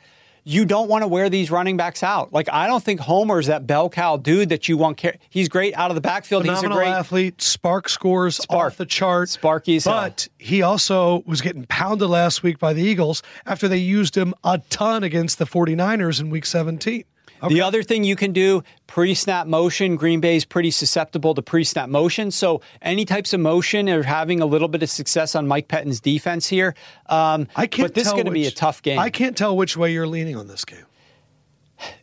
You 0.48 0.64
don't 0.64 0.88
want 0.88 1.02
to 1.02 1.08
wear 1.08 1.28
these 1.28 1.50
running 1.50 1.76
backs 1.76 2.04
out. 2.04 2.32
Like 2.32 2.48
I 2.54 2.68
don't 2.68 2.84
think 2.84 3.00
Homer's 3.00 3.48
that 3.48 3.66
bell 3.66 3.90
cow 3.90 4.18
dude 4.18 4.50
that 4.50 4.70
you 4.70 4.78
want. 4.78 5.02
Car- 5.02 5.16
He's 5.32 5.50
great 5.50 5.74
out 5.76 5.90
of 5.90 5.96
the 5.96 6.02
backfield. 6.02 6.44
Phenomenal 6.44 6.72
He's 6.72 6.78
a 6.78 6.84
great 6.84 6.92
athlete. 6.96 7.38
SPARQ 7.40 7.90
scores 7.90 8.38
SPARQ. 8.38 8.66
off 8.68 8.78
the 8.78 8.86
chart. 8.86 9.30
Sparky's 9.30 9.86
but 9.86 10.28
he 10.38 10.62
also 10.62 11.24
was 11.26 11.42
getting 11.42 11.66
pounded 11.66 12.10
last 12.10 12.44
week 12.44 12.60
by 12.60 12.74
the 12.74 12.84
Eagles 12.84 13.24
after 13.48 13.68
they 13.68 13.78
used 13.80 14.16
him 14.16 14.36
a 14.44 14.60
ton 14.70 15.04
against 15.04 15.40
the 15.40 15.46
49ers 15.46 16.20
in 16.22 16.30
Week 16.30 16.46
17. 16.46 17.04
Okay. 17.44 17.54
The 17.54 17.62
other 17.62 17.84
thing 17.84 18.04
you 18.04 18.16
can 18.16 18.32
do 18.32 18.64
pre 18.88 19.14
snap 19.14 19.48
motion, 19.48 19.96
Green 19.96 20.20
Bay 20.20 20.36
is 20.36 20.46
pretty 20.46 20.72
susceptible 20.72 21.36
to 21.36 21.42
pre 21.42 21.64
snap 21.64 21.90
motion. 21.90 22.32
So, 22.32 22.62
any 22.82 23.06
types 23.06 23.34
of 23.34 23.40
motion 23.40 23.90
are 23.90 24.04
having 24.04 24.42
a 24.42 24.46
little 24.46 24.68
bit 24.68 24.84
of 24.84 24.90
success 24.90 25.36
on 25.36 25.48
Mike 25.48 25.68
Pettine's 25.68 26.00
defense 26.00 26.48
here. 26.48 26.76
Um, 27.08 27.48
I 27.56 27.68
can't 27.68 27.90
but 27.90 27.94
this 27.94 28.08
is 28.08 28.14
going 28.14 28.26
to 28.26 28.32
be 28.32 28.48
a 28.48 28.52
tough 28.52 28.82
game. 28.82 29.00
I 29.00 29.10
can't 29.10 29.38
tell 29.38 29.56
which 29.56 29.76
way 29.76 29.92
you're 29.92 30.08
leaning 30.08 30.36
on 30.36 30.48
this 30.48 30.66
game. 30.66 30.86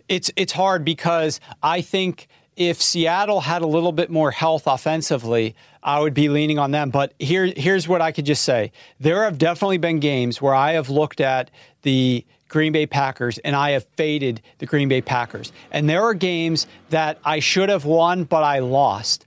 It's, 0.09 0.31
it's 0.37 0.53
hard 0.53 0.85
because 0.85 1.41
I 1.63 1.81
think 1.81 2.29
if 2.57 2.83
Seattle 2.83 3.41
had 3.41 3.63
a 3.63 3.67
little 3.67 3.93
bit 3.93 4.11
more 4.11 4.31
health 4.31 4.67
offensively, 4.67 5.57
I 5.83 6.01
would 6.01 6.15
be 6.15 6.29
leaning 6.29 6.59
on 6.59 6.71
them. 6.71 6.91
But 6.91 7.15
here, 7.19 7.53
here's 7.57 7.89
what 7.89 8.03
I 8.03 8.13
could 8.13 8.27
just 8.27 8.45
say 8.45 8.73
there 9.01 9.25
have 9.25 9.39
definitely 9.39 9.79
been 9.79 10.01
games 10.01 10.41
where 10.41 10.55
I 10.55 10.73
have 10.73 10.91
looked 10.91 11.21
at 11.21 11.51
the 11.83 12.25
Green 12.53 12.70
Bay 12.73 12.87
Packers, 12.87 13.39
and 13.39 13.57
I 13.57 13.70
have 13.70 13.85
faded 13.97 14.43
the 14.59 14.66
Green 14.66 14.89
Bay 14.89 15.01
Packers. 15.01 15.53
And 15.70 15.89
there 15.89 16.03
are 16.03 16.15
games 16.15 16.66
that 16.91 17.19
I 17.24 17.41
should 17.41 17.70
have 17.70 17.85
won, 17.87 18.24
but 18.24 18.45
I 18.45 18.61
lost. 18.61 19.24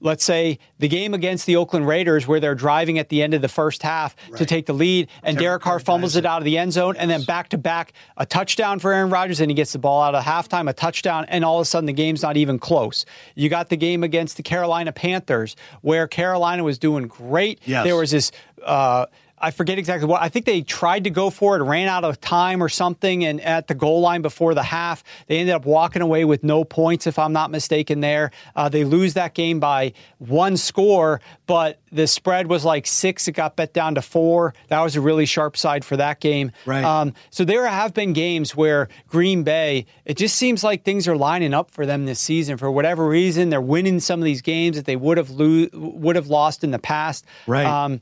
let's 0.00 0.24
say 0.24 0.58
the 0.78 0.88
game 0.88 1.14
against 1.14 1.46
the 1.46 1.56
Oakland 1.56 1.86
Raiders 1.86 2.26
where 2.26 2.40
they're 2.40 2.54
driving 2.54 2.98
at 2.98 3.10
the 3.10 3.22
end 3.22 3.34
of 3.34 3.42
the 3.42 3.48
first 3.48 3.82
half 3.82 4.16
right. 4.28 4.38
to 4.38 4.46
take 4.46 4.66
the 4.66 4.72
lead 4.72 5.08
and 5.22 5.36
Derek, 5.36 5.44
Derek 5.44 5.62
Carr 5.62 5.78
fumbles 5.78 6.16
it 6.16 6.24
out 6.24 6.38
of 6.38 6.44
the 6.44 6.56
end 6.56 6.72
zone 6.72 6.94
yes. 6.94 7.02
and 7.02 7.10
then 7.10 7.22
back 7.24 7.50
to 7.50 7.58
back 7.58 7.92
a 8.16 8.24
touchdown 8.24 8.78
for 8.78 8.92
Aaron 8.92 9.10
Rodgers 9.10 9.40
and 9.40 9.50
he 9.50 9.54
gets 9.54 9.72
the 9.72 9.78
ball 9.78 10.02
out 10.02 10.14
of 10.14 10.24
halftime, 10.24 10.68
a 10.68 10.72
touchdown, 10.72 11.26
and 11.28 11.44
all 11.44 11.58
of 11.58 11.62
a 11.62 11.64
sudden 11.66 11.86
the 11.86 11.92
game's 11.92 12.22
not 12.22 12.36
even 12.36 12.58
close. 12.58 13.04
You 13.34 13.48
got 13.48 13.68
the 13.68 13.76
game 13.76 14.02
against 14.02 14.36
the 14.36 14.42
Carolina 14.42 14.92
Panthers 14.92 15.54
where 15.82 16.08
Carolina 16.08 16.64
was 16.64 16.78
doing 16.78 17.06
great. 17.06 17.60
Yes. 17.64 17.84
There 17.84 17.96
was 17.96 18.10
this 18.10 18.32
uh, 18.64 19.06
I 19.40 19.50
forget 19.50 19.78
exactly 19.78 20.06
what. 20.06 20.20
I 20.20 20.28
think 20.28 20.44
they 20.44 20.60
tried 20.60 21.04
to 21.04 21.10
go 21.10 21.30
for 21.30 21.56
it, 21.56 21.62
ran 21.62 21.88
out 21.88 22.04
of 22.04 22.20
time 22.20 22.62
or 22.62 22.68
something, 22.68 23.24
and 23.24 23.40
at 23.40 23.68
the 23.68 23.74
goal 23.74 24.00
line 24.00 24.22
before 24.22 24.54
the 24.54 24.62
half, 24.62 25.02
they 25.26 25.38
ended 25.38 25.54
up 25.54 25.64
walking 25.64 26.02
away 26.02 26.24
with 26.24 26.44
no 26.44 26.62
points, 26.64 27.06
if 27.06 27.18
I'm 27.18 27.32
not 27.32 27.50
mistaken. 27.50 28.00
There, 28.00 28.30
uh, 28.54 28.68
they 28.68 28.84
lose 28.84 29.14
that 29.14 29.34
game 29.34 29.58
by 29.58 29.94
one 30.18 30.56
score, 30.56 31.20
but 31.46 31.80
the 31.90 32.06
spread 32.06 32.48
was 32.48 32.64
like 32.64 32.86
six. 32.86 33.26
It 33.28 33.32
got 33.32 33.56
bet 33.56 33.72
down 33.72 33.94
to 33.94 34.02
four. 34.02 34.54
That 34.68 34.80
was 34.80 34.96
a 34.96 35.00
really 35.00 35.26
sharp 35.26 35.56
side 35.56 35.84
for 35.84 35.96
that 35.96 36.20
game. 36.20 36.52
Right. 36.66 36.84
Um, 36.84 37.14
so 37.30 37.44
there 37.44 37.66
have 37.66 37.94
been 37.94 38.12
games 38.12 38.54
where 38.54 38.88
Green 39.08 39.42
Bay, 39.42 39.86
it 40.04 40.16
just 40.16 40.36
seems 40.36 40.62
like 40.62 40.84
things 40.84 41.08
are 41.08 41.16
lining 41.16 41.54
up 41.54 41.70
for 41.70 41.86
them 41.86 42.04
this 42.04 42.20
season. 42.20 42.58
For 42.58 42.70
whatever 42.70 43.06
reason, 43.06 43.48
they're 43.48 43.60
winning 43.60 44.00
some 44.00 44.20
of 44.20 44.24
these 44.24 44.42
games 44.42 44.76
that 44.76 44.84
they 44.84 44.96
would 44.96 45.16
have 45.16 45.30
lo- 45.30 45.68
would 45.72 46.16
have 46.16 46.26
lost 46.28 46.62
in 46.62 46.70
the 46.70 46.78
past. 46.78 47.24
Right. 47.46 47.66
Um, 47.66 48.00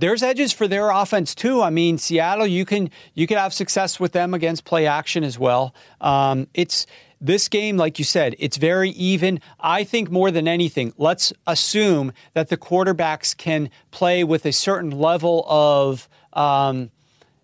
there's 0.00 0.22
edges 0.22 0.52
for 0.52 0.66
their 0.66 0.90
offense 0.90 1.34
too. 1.34 1.60
I 1.62 1.70
mean, 1.70 1.98
Seattle, 1.98 2.46
you 2.46 2.64
can 2.64 2.90
you 3.14 3.26
can 3.26 3.36
have 3.36 3.52
success 3.52 4.00
with 4.00 4.12
them 4.12 4.34
against 4.34 4.64
play 4.64 4.86
action 4.86 5.22
as 5.22 5.38
well. 5.38 5.74
Um, 6.00 6.48
it's 6.54 6.86
this 7.20 7.48
game, 7.48 7.76
like 7.76 7.98
you 7.98 8.04
said, 8.04 8.34
it's 8.38 8.56
very 8.56 8.90
even. 8.90 9.40
I 9.60 9.84
think 9.84 10.10
more 10.10 10.30
than 10.30 10.48
anything, 10.48 10.94
let's 10.96 11.34
assume 11.46 12.12
that 12.32 12.48
the 12.48 12.56
quarterbacks 12.56 13.36
can 13.36 13.68
play 13.90 14.24
with 14.24 14.46
a 14.46 14.52
certain 14.52 14.90
level 14.90 15.44
of. 15.48 16.08
Um, 16.32 16.90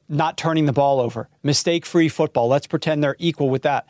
not 0.09 0.37
turning 0.37 0.67
the 0.67 0.73
ball 0.73 1.01
over, 1.01 1.29
mistake 1.43 1.85
free 1.85 2.09
football. 2.09 2.47
Let's 2.47 2.69
pretend 2.69 3.03
they're 3.03 3.17
equal 3.19 3.51
with 3.51 3.63
that. 3.63 3.89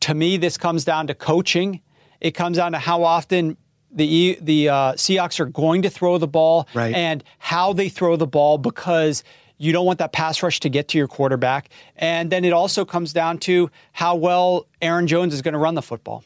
To 0.00 0.12
me, 0.12 0.36
this 0.36 0.58
comes 0.58 0.84
down 0.84 1.06
to 1.06 1.14
coaching. 1.14 1.80
It 2.20 2.32
comes 2.32 2.58
down 2.58 2.72
to 2.72 2.78
how 2.78 3.02
often 3.02 3.56
the 3.92 4.38
the 4.40 4.68
uh, 4.68 4.92
Seahawks 4.94 5.40
are 5.40 5.46
going 5.46 5.82
to 5.82 5.90
throw 5.90 6.18
the 6.18 6.26
ball 6.26 6.68
right. 6.74 6.94
and 6.94 7.22
how 7.38 7.72
they 7.72 7.88
throw 7.88 8.16
the 8.16 8.26
ball 8.26 8.58
because 8.58 9.22
you 9.58 9.72
don't 9.72 9.86
want 9.86 9.98
that 10.00 10.12
pass 10.12 10.42
rush 10.42 10.60
to 10.60 10.68
get 10.68 10.88
to 10.88 10.98
your 10.98 11.06
quarterback. 11.06 11.68
And 11.96 12.30
then 12.32 12.44
it 12.44 12.52
also 12.52 12.84
comes 12.84 13.12
down 13.12 13.38
to 13.38 13.70
how 13.92 14.16
well 14.16 14.66
Aaron 14.80 15.06
Jones 15.06 15.34
is 15.34 15.42
going 15.42 15.52
to 15.52 15.58
run 15.58 15.74
the 15.74 15.82
football. 15.82 16.24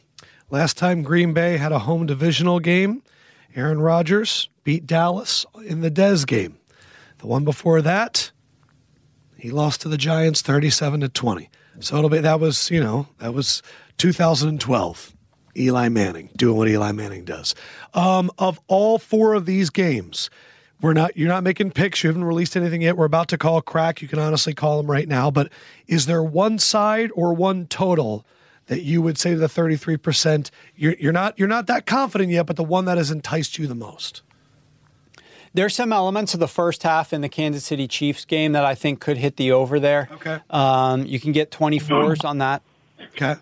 Last 0.49 0.79
time 0.79 1.03
Green 1.03 1.35
Bay 1.35 1.57
had 1.57 1.73
a 1.73 1.81
home 1.81 2.07
divisional 2.07 2.61
game, 2.61 3.03
Aaron 3.55 3.81
Rodgers 3.81 4.49
beat 4.65 4.87
Dallas 4.87 5.45
in 5.65 5.81
the 5.81 5.91
Dez 5.91 6.27
game. 6.27 6.59
The 7.19 7.27
one 7.27 7.45
before 7.45 7.83
that, 7.83 8.31
he 9.37 9.51
lost 9.51 9.81
to 9.83 9.89
the 9.89 9.99
Giants 9.99 10.43
37 10.43 11.01
to 11.01 11.09
20. 11.09 11.51
So 11.81 11.97
it'll 11.97 12.11
be 12.11 12.19
that 12.19 12.41
was, 12.41 12.71
you 12.71 12.81
know, 12.81 13.09
that 13.19 13.35
was 13.35 13.63
2012. 13.99 15.16
Eli 15.59 15.89
Manning 15.89 16.31
doing 16.37 16.57
what 16.57 16.69
Eli 16.69 16.93
Manning 16.93 17.25
does. 17.25 17.55
Um, 17.95 18.31
of 18.39 18.61
all 18.69 18.99
four 18.99 19.35
of 19.35 19.47
these 19.47 19.71
games, 19.71 20.31
we're 20.81 20.93
not 20.93 21.17
you're 21.17 21.29
not 21.29 21.43
making 21.43 21.71
picks. 21.71 22.03
You 22.03 22.09
haven't 22.09 22.25
released 22.25 22.57
anything 22.57 22.83
yet. 22.83 22.97
We're 22.97 23.07
about 23.07 23.29
to 23.29 23.39
call 23.39 23.63
crack. 23.63 24.03
You 24.03 24.09
can 24.09 24.19
honestly 24.19 24.55
call 24.55 24.77
them 24.77 24.91
right 24.91 25.09
now. 25.09 25.31
But 25.31 25.51
is 25.87 26.07
there 26.07 26.23
one 26.23 26.59
side 26.59 27.11
or 27.15 27.33
one 27.33 27.67
total 27.67 28.27
that 28.67 28.83
you 28.83 29.01
would 29.01 29.17
say 29.17 29.31
to 29.31 29.39
the 29.39 29.49
33 29.49 29.97
percent? 29.97 30.51
You're, 30.77 30.95
you're 30.95 31.13
not 31.13 31.39
you're 31.39 31.49
not 31.49 31.67
that 31.69 31.87
confident 31.87 32.31
yet, 32.31 32.47
but 32.47 32.57
the 32.57 32.65
one 32.65 32.85
that 32.85 32.99
has 32.99 33.11
enticed 33.11 33.59
you 33.59 33.67
the 33.67 33.75
most. 33.75 34.23
There's 35.55 35.75
some 35.75 35.91
elements 35.91 36.35
of 36.35 36.41
the 36.41 36.49
first 36.49 36.83
half 36.83 37.15
in 37.15 37.23
the 37.23 37.31
Kansas 37.31 37.65
City 37.65 37.89
Chiefs 37.89 38.27
game 38.27 38.53
that 38.53 38.67
I 38.67 38.75
think 38.75 39.01
could 39.01 39.17
hit 39.17 39.39
the 39.39 39.53
over 39.53 39.81
there. 39.81 40.07
Okay. 40.13 40.39
Um, 40.51 41.07
you 41.07 41.19
can 41.19 41.33
get 41.33 41.51
24s 41.51 42.27
on 42.27 42.39
that. 42.39 42.61
Okay. 43.15 43.37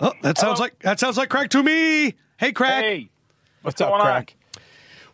Oh, 0.00 0.12
that 0.22 0.38
sounds 0.38 0.58
Hello? 0.58 0.64
like 0.64 0.78
that 0.80 0.98
sounds 1.00 1.16
like 1.16 1.28
crack 1.28 1.50
to 1.50 1.62
me. 1.62 2.14
Hey, 2.36 2.52
crack. 2.52 2.82
Hey, 2.82 3.10
what's, 3.62 3.80
what's 3.80 3.92
up, 3.92 4.00
crack? 4.00 4.34
On? 4.36 4.40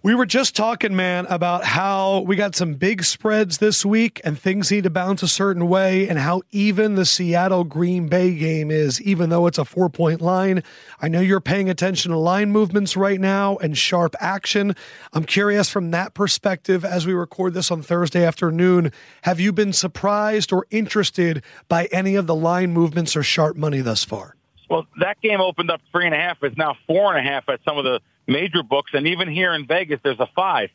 We 0.03 0.15
were 0.15 0.25
just 0.25 0.57
talking, 0.57 0.97
man, 0.97 1.27
about 1.27 1.63
how 1.63 2.21
we 2.21 2.35
got 2.35 2.57
some 2.57 2.73
big 2.73 3.05
spreads 3.05 3.59
this 3.59 3.85
week 3.85 4.19
and 4.25 4.39
things 4.39 4.71
need 4.71 4.85
to 4.85 4.91
bounce 4.91 5.23
a 5.23 5.29
certain 5.29 5.69
way, 5.69 6.09
and 6.09 6.19
how 6.19 6.41
even 6.53 6.95
the 6.95 7.05
Seattle 7.05 7.65
Green 7.65 8.09
Bay 8.09 8.35
game 8.35 8.71
is, 8.71 8.99
even 9.03 9.29
though 9.29 9.47
it's 9.47 9.59
a 9.59 9.65
four 9.67 9.91
point 9.91 10.23
line. 10.23 10.63
I 11.03 11.09
know 11.09 11.21
you're 11.21 11.39
paying 11.39 11.69
attention 11.69 12.13
to 12.13 12.17
line 12.17 12.51
movements 12.51 12.97
right 12.97 13.21
now 13.21 13.59
and 13.59 13.77
sharp 13.77 14.17
action. 14.21 14.75
I'm 15.13 15.25
curious 15.25 15.69
from 15.69 15.91
that 15.91 16.15
perspective 16.15 16.83
as 16.83 17.07
we 17.07 17.13
record 17.13 17.53
this 17.53 17.71
on 17.71 17.83
Thursday 17.83 18.25
afternoon. 18.25 18.93
Have 19.25 19.39
you 19.39 19.53
been 19.53 19.75
surprised 19.75 20.51
or 20.51 20.67
interested 20.71 21.45
by 21.69 21.91
any 21.93 22.15
of 22.15 22.27
the 22.27 22.35
line 22.35 22.73
movements 22.73 23.15
or 23.15 23.23
sharp 23.23 23.55
money 23.55 23.83
thus 23.83 24.03
far? 24.03 24.35
Well, 24.71 24.87
that 25.01 25.21
game 25.21 25.41
opened 25.41 25.71
up 25.71 25.81
three 25.91 26.07
and 26.07 26.15
a 26.15 26.19
half. 26.19 26.39
It's 26.43 26.57
now 26.57 26.77
four 26.87 27.15
and 27.15 27.27
a 27.27 27.29
half 27.29 27.49
at 27.49 27.59
some 27.65 27.77
of 27.77 27.85
the 27.85 28.01
major 28.29 28.63
books, 28.63 28.93
and 28.95 29.09
even 29.09 29.29
here 29.29 29.53
in 29.53 29.67
Vegas, 29.67 29.99
there's 30.05 30.21
a 30.21 30.29
five. 30.35 30.71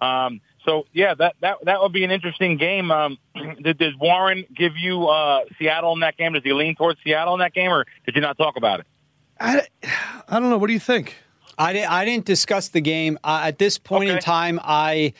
Um, 0.00 0.40
so 0.64 0.86
yeah, 0.92 1.14
that 1.14 1.34
that 1.40 1.56
that 1.64 1.82
would 1.82 1.92
be 1.92 2.04
an 2.04 2.12
interesting 2.12 2.56
game. 2.56 2.92
Um, 2.92 3.18
did, 3.62 3.76
did 3.78 3.98
Warren 3.98 4.44
give 4.54 4.76
you 4.76 5.08
uh, 5.08 5.40
Seattle 5.58 5.92
in 5.94 6.00
that 6.00 6.16
game? 6.16 6.32
Does 6.34 6.44
he 6.44 6.52
lean 6.52 6.76
towards 6.76 7.00
Seattle 7.02 7.34
in 7.34 7.40
that 7.40 7.52
game, 7.52 7.72
or 7.72 7.86
did 8.06 8.14
you 8.14 8.20
not 8.20 8.38
talk 8.38 8.56
about 8.56 8.80
it? 8.80 8.86
I, 9.40 9.66
I 10.28 10.38
don't 10.38 10.50
know. 10.50 10.58
What 10.58 10.68
do 10.68 10.72
you 10.72 10.80
think? 10.80 11.16
I 11.58 11.72
didn't. 11.72 11.90
I 11.90 12.04
didn't 12.04 12.26
discuss 12.26 12.68
the 12.68 12.80
game 12.80 13.18
uh, 13.24 13.42
at 13.44 13.58
this 13.58 13.78
point 13.78 14.10
okay. 14.10 14.16
in 14.16 14.22
time. 14.22 14.60
I 14.62 15.12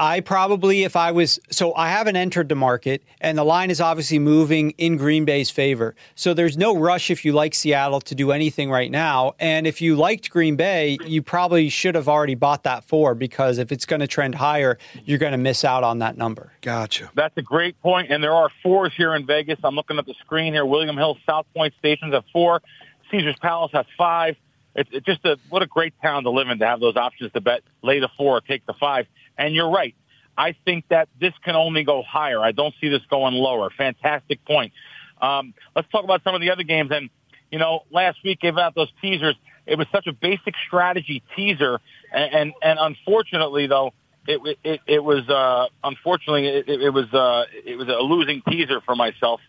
I 0.00 0.20
probably, 0.20 0.84
if 0.84 0.96
I 0.96 1.12
was, 1.12 1.38
so 1.50 1.74
I 1.74 1.90
haven't 1.90 2.16
entered 2.16 2.48
the 2.48 2.54
market, 2.54 3.02
and 3.20 3.36
the 3.36 3.44
line 3.44 3.70
is 3.70 3.82
obviously 3.82 4.18
moving 4.18 4.70
in 4.78 4.96
Green 4.96 5.26
Bay's 5.26 5.50
favor. 5.50 5.94
So 6.14 6.32
there's 6.32 6.56
no 6.56 6.74
rush 6.74 7.10
if 7.10 7.22
you 7.22 7.34
like 7.34 7.54
Seattle 7.54 8.00
to 8.00 8.14
do 8.14 8.32
anything 8.32 8.70
right 8.70 8.90
now. 8.90 9.34
And 9.38 9.66
if 9.66 9.82
you 9.82 9.96
liked 9.96 10.30
Green 10.30 10.56
Bay, 10.56 10.96
you 11.04 11.20
probably 11.20 11.68
should 11.68 11.94
have 11.96 12.08
already 12.08 12.34
bought 12.34 12.62
that 12.62 12.82
four 12.84 13.14
because 13.14 13.58
if 13.58 13.70
it's 13.70 13.84
going 13.84 14.00
to 14.00 14.06
trend 14.06 14.36
higher, 14.36 14.78
you're 15.04 15.18
going 15.18 15.32
to 15.32 15.38
miss 15.38 15.66
out 15.66 15.84
on 15.84 15.98
that 15.98 16.16
number. 16.16 16.50
Gotcha. 16.62 17.10
That's 17.14 17.36
a 17.36 17.42
great 17.42 17.78
point. 17.82 18.10
And 18.10 18.24
there 18.24 18.32
are 18.32 18.48
fours 18.62 18.94
here 18.96 19.14
in 19.14 19.26
Vegas. 19.26 19.58
I'm 19.62 19.74
looking 19.74 19.98
at 19.98 20.06
the 20.06 20.14
screen 20.14 20.54
here. 20.54 20.64
William 20.64 20.96
Hill, 20.96 21.18
South 21.26 21.44
Point 21.54 21.74
Stations 21.78 22.14
at 22.14 22.24
four. 22.32 22.62
Caesar's 23.10 23.36
Palace 23.36 23.72
has 23.74 23.84
five. 23.98 24.36
It's, 24.74 24.88
it's 24.94 25.04
just 25.04 25.26
a 25.26 25.36
what 25.50 25.62
a 25.62 25.66
great 25.66 25.92
town 26.00 26.22
to 26.22 26.30
live 26.30 26.48
in 26.48 26.58
to 26.60 26.66
have 26.66 26.80
those 26.80 26.96
options 26.96 27.32
to 27.32 27.42
bet 27.42 27.60
lay 27.82 28.00
the 28.00 28.08
four, 28.16 28.40
take 28.40 28.64
the 28.64 28.72
five. 28.72 29.06
And 29.40 29.54
you're 29.54 29.70
right. 29.70 29.94
I 30.36 30.54
think 30.64 30.84
that 30.90 31.08
this 31.18 31.32
can 31.44 31.56
only 31.56 31.82
go 31.82 32.02
higher. 32.02 32.40
I 32.40 32.52
don't 32.52 32.74
see 32.80 32.88
this 32.88 33.00
going 33.10 33.34
lower. 33.34 33.70
Fantastic 33.70 34.44
point. 34.44 34.72
Um, 35.20 35.54
let's 35.74 35.88
talk 35.88 36.04
about 36.04 36.22
some 36.22 36.34
of 36.34 36.42
the 36.42 36.50
other 36.50 36.62
games. 36.62 36.90
And, 36.92 37.10
you 37.50 37.58
know, 37.58 37.84
last 37.90 38.18
week 38.22 38.40
gave 38.40 38.58
out 38.58 38.74
those 38.74 38.92
teasers. 39.00 39.34
It 39.66 39.78
was 39.78 39.86
such 39.90 40.06
a 40.06 40.12
basic 40.12 40.54
strategy 40.66 41.22
teaser. 41.34 41.80
And, 42.12 42.34
and, 42.34 42.52
and 42.62 42.78
unfortunately, 42.80 43.66
though, 43.66 43.92
it, 44.26 44.58
it, 44.62 44.80
it 44.86 45.02
was, 45.02 45.28
uh, 45.28 45.68
unfortunately, 45.82 46.46
it, 46.46 46.68
it 46.68 46.90
was, 46.90 47.12
uh, 47.12 47.44
it 47.64 47.76
was 47.76 47.88
a 47.88 48.02
losing 48.02 48.42
teaser 48.42 48.80
for 48.82 48.94
myself. 48.94 49.40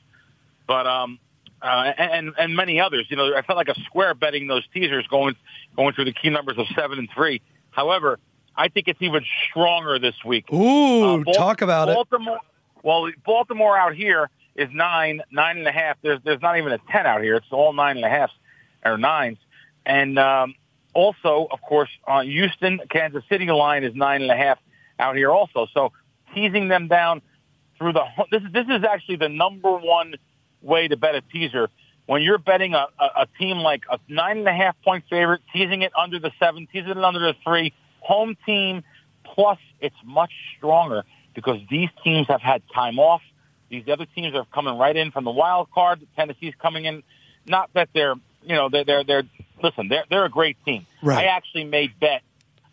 But, 0.67 0.87
um, 0.87 1.19
uh, 1.61 1.91
and 1.95 2.31
and 2.39 2.55
many 2.55 2.79
others. 2.79 3.05
You 3.09 3.17
know, 3.17 3.35
I 3.35 3.43
felt 3.43 3.55
like 3.55 3.67
a 3.67 3.79
square 3.81 4.15
betting 4.15 4.47
those 4.47 4.63
teasers 4.73 5.05
going 5.05 5.35
going 5.75 5.93
through 5.93 6.05
the 6.05 6.13
key 6.13 6.31
numbers 6.31 6.57
of 6.57 6.65
seven 6.75 6.97
and 6.97 7.07
three. 7.13 7.39
However, 7.69 8.17
I 8.55 8.67
think 8.67 8.87
it's 8.87 9.01
even 9.01 9.23
stronger 9.49 9.99
this 9.99 10.15
week. 10.25 10.51
Ooh, 10.51 11.21
uh, 11.21 11.33
talk 11.33 11.61
about 11.61 11.87
Baltimore, 11.87 12.37
it. 12.37 12.41
Well, 12.83 13.11
Baltimore 13.25 13.77
out 13.77 13.95
here 13.95 14.29
is 14.55 14.69
nine, 14.73 15.21
nine 15.31 15.57
and 15.57 15.67
a 15.67 15.71
half. 15.71 15.97
There's 16.01 16.19
there's 16.23 16.41
not 16.41 16.57
even 16.57 16.71
a 16.73 16.79
ten 16.91 17.05
out 17.05 17.21
here. 17.21 17.35
It's 17.35 17.51
all 17.51 17.73
nine 17.73 17.97
and 17.97 18.05
a 18.05 18.09
half 18.09 18.31
or 18.83 18.97
nines. 18.97 19.37
And 19.85 20.19
um, 20.19 20.55
also, 20.93 21.47
of 21.49 21.61
course, 21.61 21.89
uh, 22.07 22.21
Houston, 22.21 22.81
Kansas 22.89 23.23
City 23.29 23.45
line 23.47 23.83
is 23.83 23.95
nine 23.95 24.21
and 24.21 24.31
a 24.31 24.37
half 24.37 24.59
out 24.99 25.15
here 25.15 25.31
also. 25.31 25.67
So 25.73 25.91
teasing 26.33 26.67
them 26.67 26.87
down 26.87 27.21
through 27.77 27.93
the 27.93 28.05
this 28.31 28.43
is 28.43 28.51
this 28.51 28.67
is 28.67 28.83
actually 28.83 29.17
the 29.17 29.29
number 29.29 29.71
one 29.71 30.15
way 30.61 30.87
to 30.87 30.97
bet 30.97 31.15
a 31.15 31.21
teaser 31.21 31.69
when 32.05 32.21
you're 32.21 32.37
betting 32.37 32.73
a, 32.73 32.87
a, 32.99 33.05
a 33.21 33.27
team 33.39 33.57
like 33.57 33.83
a 33.89 33.97
nine 34.07 34.39
and 34.39 34.47
a 34.47 34.53
half 34.53 34.75
point 34.83 35.05
favorite, 35.09 35.41
teasing 35.53 35.81
it 35.81 35.91
under 35.97 36.19
the 36.19 36.31
seven, 36.39 36.67
teasing 36.71 36.91
it 36.91 36.97
under 36.97 37.19
the 37.19 37.35
three, 37.43 37.73
home 38.01 38.35
team. 38.45 38.83
Plus, 39.23 39.59
it's 39.79 39.95
much 40.03 40.31
stronger 40.57 41.03
because 41.33 41.59
these 41.69 41.89
teams 42.03 42.27
have 42.27 42.41
had 42.41 42.61
time 42.73 42.99
off. 42.99 43.21
These 43.69 43.87
other 43.87 44.05
teams 44.05 44.35
are 44.35 44.45
coming 44.53 44.77
right 44.77 44.95
in 44.95 45.11
from 45.11 45.23
the 45.23 45.31
wild 45.31 45.71
card. 45.71 46.05
Tennessee's 46.17 46.53
coming 46.61 46.85
in. 46.85 47.03
Not 47.45 47.69
that 47.73 47.89
they're, 47.93 48.15
you 48.43 48.55
know, 48.55 48.67
they're, 48.69 48.83
they're, 48.83 49.03
they're 49.05 49.23
listen, 49.63 49.87
they're, 49.87 50.03
they're 50.09 50.25
a 50.25 50.29
great 50.29 50.57
team. 50.65 50.85
Right. 51.01 51.19
I 51.19 51.27
actually 51.27 51.63
made 51.63 51.97
bet. 51.99 52.21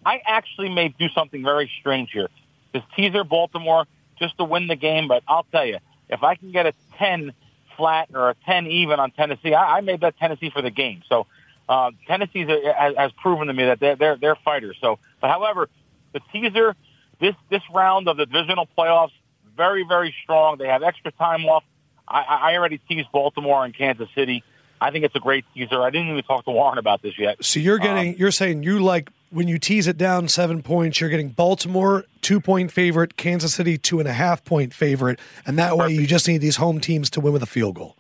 I 0.04 0.20
actually 0.26 0.70
may 0.70 0.88
do 0.88 1.08
something 1.10 1.44
very 1.44 1.70
strange 1.80 2.10
here. 2.12 2.28
This 2.72 2.82
teaser 2.96 3.24
Baltimore 3.24 3.86
just 4.18 4.36
to 4.38 4.44
win 4.44 4.66
the 4.66 4.76
game, 4.76 5.08
but 5.08 5.22
I'll 5.28 5.46
tell 5.52 5.64
you, 5.64 5.78
if 6.08 6.22
I 6.22 6.34
can 6.34 6.50
get 6.50 6.66
a 6.66 6.72
10 6.98 7.32
flat 7.76 8.08
or 8.14 8.30
a 8.30 8.34
10 8.46 8.66
even 8.66 8.98
on 8.98 9.10
Tennessee, 9.12 9.54
I, 9.54 9.78
I 9.78 9.80
may 9.80 9.96
bet 9.96 10.16
Tennessee 10.18 10.50
for 10.50 10.62
the 10.62 10.70
game. 10.70 11.02
So 11.08 11.26
Uh, 11.68 11.90
Tennessee 12.06 12.46
has, 12.46 12.96
has 12.96 13.12
proven 13.12 13.48
to 13.48 13.52
me 13.52 13.64
that 13.66 13.80
they're, 13.80 13.96
they're 13.96 14.16
they're 14.16 14.36
fighters. 14.36 14.76
So, 14.80 14.98
but 15.20 15.28
however, 15.28 15.68
the 16.12 16.20
teaser 16.32 16.74
this 17.20 17.34
this 17.50 17.62
round 17.72 18.08
of 18.08 18.16
the 18.16 18.26
divisional 18.26 18.68
playoffs 18.76 19.12
very 19.56 19.84
very 19.84 20.14
strong. 20.22 20.56
They 20.58 20.68
have 20.68 20.82
extra 20.82 21.12
time 21.12 21.44
off. 21.44 21.64
I, 22.06 22.22
I 22.22 22.56
already 22.56 22.78
teased 22.88 23.08
Baltimore 23.12 23.64
and 23.64 23.74
Kansas 23.74 24.08
City. 24.14 24.42
I 24.80 24.90
think 24.90 25.04
it's 25.04 25.14
a 25.16 25.20
great 25.20 25.44
teaser. 25.54 25.82
I 25.82 25.90
didn't 25.90 26.08
even 26.08 26.22
talk 26.22 26.44
to 26.44 26.50
Warren 26.52 26.78
about 26.78 27.02
this 27.02 27.18
yet. 27.18 27.44
So 27.44 27.60
you're 27.60 27.78
getting, 27.78 28.14
um, 28.14 28.16
you're 28.16 28.30
saying 28.30 28.62
you 28.62 28.80
like 28.80 29.10
when 29.30 29.48
you 29.48 29.58
tease 29.58 29.86
it 29.86 29.98
down 29.98 30.28
seven 30.28 30.62
points, 30.62 31.00
you're 31.00 31.10
getting 31.10 31.30
Baltimore 31.30 32.04
two 32.22 32.40
point 32.40 32.72
favorite, 32.72 33.16
Kansas 33.16 33.54
City 33.54 33.76
two 33.76 33.98
and 33.98 34.08
a 34.08 34.12
half 34.12 34.44
point 34.44 34.72
favorite, 34.72 35.18
and 35.44 35.58
that 35.58 35.76
way 35.76 35.90
you 35.90 36.06
just 36.06 36.26
need 36.28 36.38
these 36.38 36.56
home 36.56 36.80
teams 36.80 37.10
to 37.10 37.20
win 37.20 37.32
with 37.32 37.42
a 37.42 37.46
field 37.46 37.74
goal. 37.74 37.96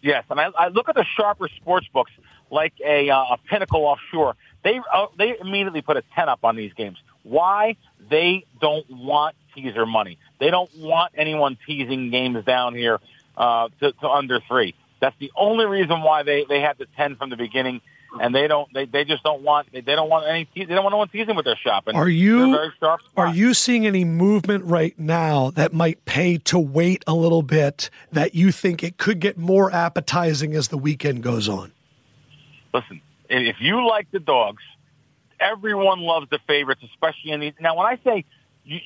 Yes, 0.00 0.24
and 0.30 0.40
I, 0.40 0.50
I 0.58 0.68
look 0.68 0.88
at 0.88 0.94
the 0.94 1.04
sharper 1.04 1.48
sports 1.48 1.86
books 1.92 2.10
like 2.52 2.74
a, 2.84 3.10
uh, 3.10 3.34
a 3.34 3.38
Pinnacle 3.48 3.84
Offshore. 3.84 4.36
They 4.62 4.78
uh, 4.92 5.06
they 5.18 5.34
immediately 5.40 5.82
put 5.82 5.96
a 5.96 6.04
ten 6.14 6.28
up 6.28 6.44
on 6.44 6.54
these 6.54 6.72
games. 6.74 6.98
Why? 7.24 7.76
They 8.10 8.44
don't 8.60 8.88
want 8.88 9.34
teaser 9.54 9.86
money. 9.86 10.18
They 10.38 10.50
don't 10.50 10.70
want 10.76 11.14
anyone 11.16 11.56
teasing 11.66 12.10
games 12.10 12.44
down 12.44 12.74
here 12.74 13.00
uh, 13.36 13.68
to, 13.80 13.92
to 13.92 14.08
under 14.08 14.40
three. 14.40 14.74
That's 15.00 15.16
the 15.18 15.32
only 15.34 15.64
reason 15.64 16.02
why 16.02 16.22
they 16.22 16.44
they 16.48 16.60
had 16.60 16.78
the 16.78 16.86
ten 16.96 17.16
from 17.16 17.30
the 17.30 17.36
beginning, 17.36 17.80
and 18.20 18.32
they 18.32 18.46
don't 18.46 18.72
they, 18.72 18.84
they 18.84 19.04
just 19.04 19.24
don't 19.24 19.42
want 19.42 19.72
they, 19.72 19.80
they 19.80 19.96
don't 19.96 20.08
want 20.08 20.26
any 20.28 20.48
they 20.54 20.66
don't 20.66 20.84
want 20.84 20.92
anyone 20.92 21.08
teasing 21.08 21.34
with 21.34 21.44
their 21.44 21.56
shopping. 21.56 21.96
Are 21.96 22.08
you 22.08 22.70
are 23.16 23.34
you 23.34 23.54
seeing 23.54 23.84
any 23.84 24.04
movement 24.04 24.64
right 24.64 24.96
now 24.96 25.50
that 25.52 25.72
might 25.72 26.04
pay 26.04 26.38
to 26.38 26.58
wait 26.58 27.02
a 27.06 27.14
little 27.14 27.42
bit 27.42 27.90
that 28.12 28.36
you 28.36 28.52
think 28.52 28.84
it 28.84 28.96
could 28.96 29.18
get 29.18 29.38
more 29.38 29.72
appetizing 29.72 30.54
as 30.54 30.68
the 30.68 30.78
weekend 30.78 31.22
goes 31.24 31.48
on? 31.48 31.72
Listen, 32.72 33.00
if 33.28 33.56
you 33.60 33.86
like 33.86 34.10
the 34.10 34.20
dogs, 34.20 34.62
everyone 35.38 36.00
loves 36.00 36.28
the 36.30 36.38
favorites, 36.46 36.82
especially 36.92 37.32
in 37.32 37.40
these. 37.40 37.52
Now, 37.60 37.76
when 37.76 37.86
I 37.86 37.98
say 38.04 38.24
you, 38.64 38.80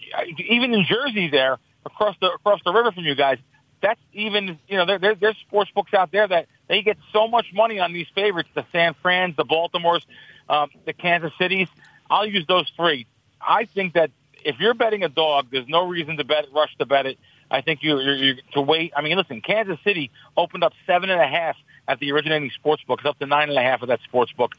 even 0.48 0.72
in 0.72 0.84
Jersey, 0.84 1.28
there 1.28 1.58
across 1.84 2.16
the 2.20 2.32
across 2.32 2.60
the 2.64 2.72
river 2.72 2.92
from 2.92 3.04
you 3.04 3.14
guys, 3.14 3.38
that's 3.82 4.00
even 4.12 4.58
you 4.68 4.76
know 4.76 4.86
there, 4.86 4.98
there, 4.98 5.14
there's 5.14 5.36
sports 5.38 5.70
books 5.74 5.94
out 5.94 6.10
there 6.10 6.26
that 6.26 6.46
they 6.68 6.82
get 6.82 6.96
so 7.12 7.28
much 7.28 7.46
money 7.54 7.78
on 7.78 7.92
these 7.92 8.06
favorites: 8.14 8.48
the 8.54 8.64
San 8.72 8.94
Frans, 9.02 9.36
the 9.36 9.44
Baltimores, 9.44 10.02
um, 10.48 10.70
the 10.84 10.92
Kansas 10.92 11.32
Cities. 11.38 11.68
I'll 12.10 12.26
use 12.26 12.46
those 12.46 12.70
three. 12.76 13.06
I 13.40 13.66
think 13.66 13.94
that 13.94 14.10
if 14.44 14.60
you're 14.60 14.74
betting 14.74 15.02
a 15.02 15.08
dog, 15.08 15.48
there's 15.50 15.68
no 15.68 15.88
reason 15.88 16.16
to 16.16 16.24
bet 16.24 16.46
rush 16.52 16.74
to 16.78 16.86
bet 16.86 17.06
it. 17.06 17.18
I 17.50 17.60
think 17.60 17.82
you 17.82 18.00
you 18.00 18.12
you 18.12 18.34
to 18.52 18.60
wait. 18.60 18.92
I 18.96 19.02
mean, 19.02 19.16
listen, 19.16 19.40
Kansas 19.40 19.78
City 19.84 20.10
opened 20.36 20.64
up 20.64 20.72
seven 20.86 21.10
and 21.10 21.20
a 21.20 21.26
half 21.26 21.56
at 21.88 22.00
the 22.00 22.12
originating 22.12 22.50
sports 22.50 22.82
book. 22.84 23.00
It's 23.00 23.08
up 23.08 23.18
to 23.20 23.26
nine 23.26 23.48
and 23.48 23.58
a 23.58 23.62
half 23.62 23.82
of 23.82 23.88
that 23.88 24.00
sports 24.02 24.32
book. 24.32 24.52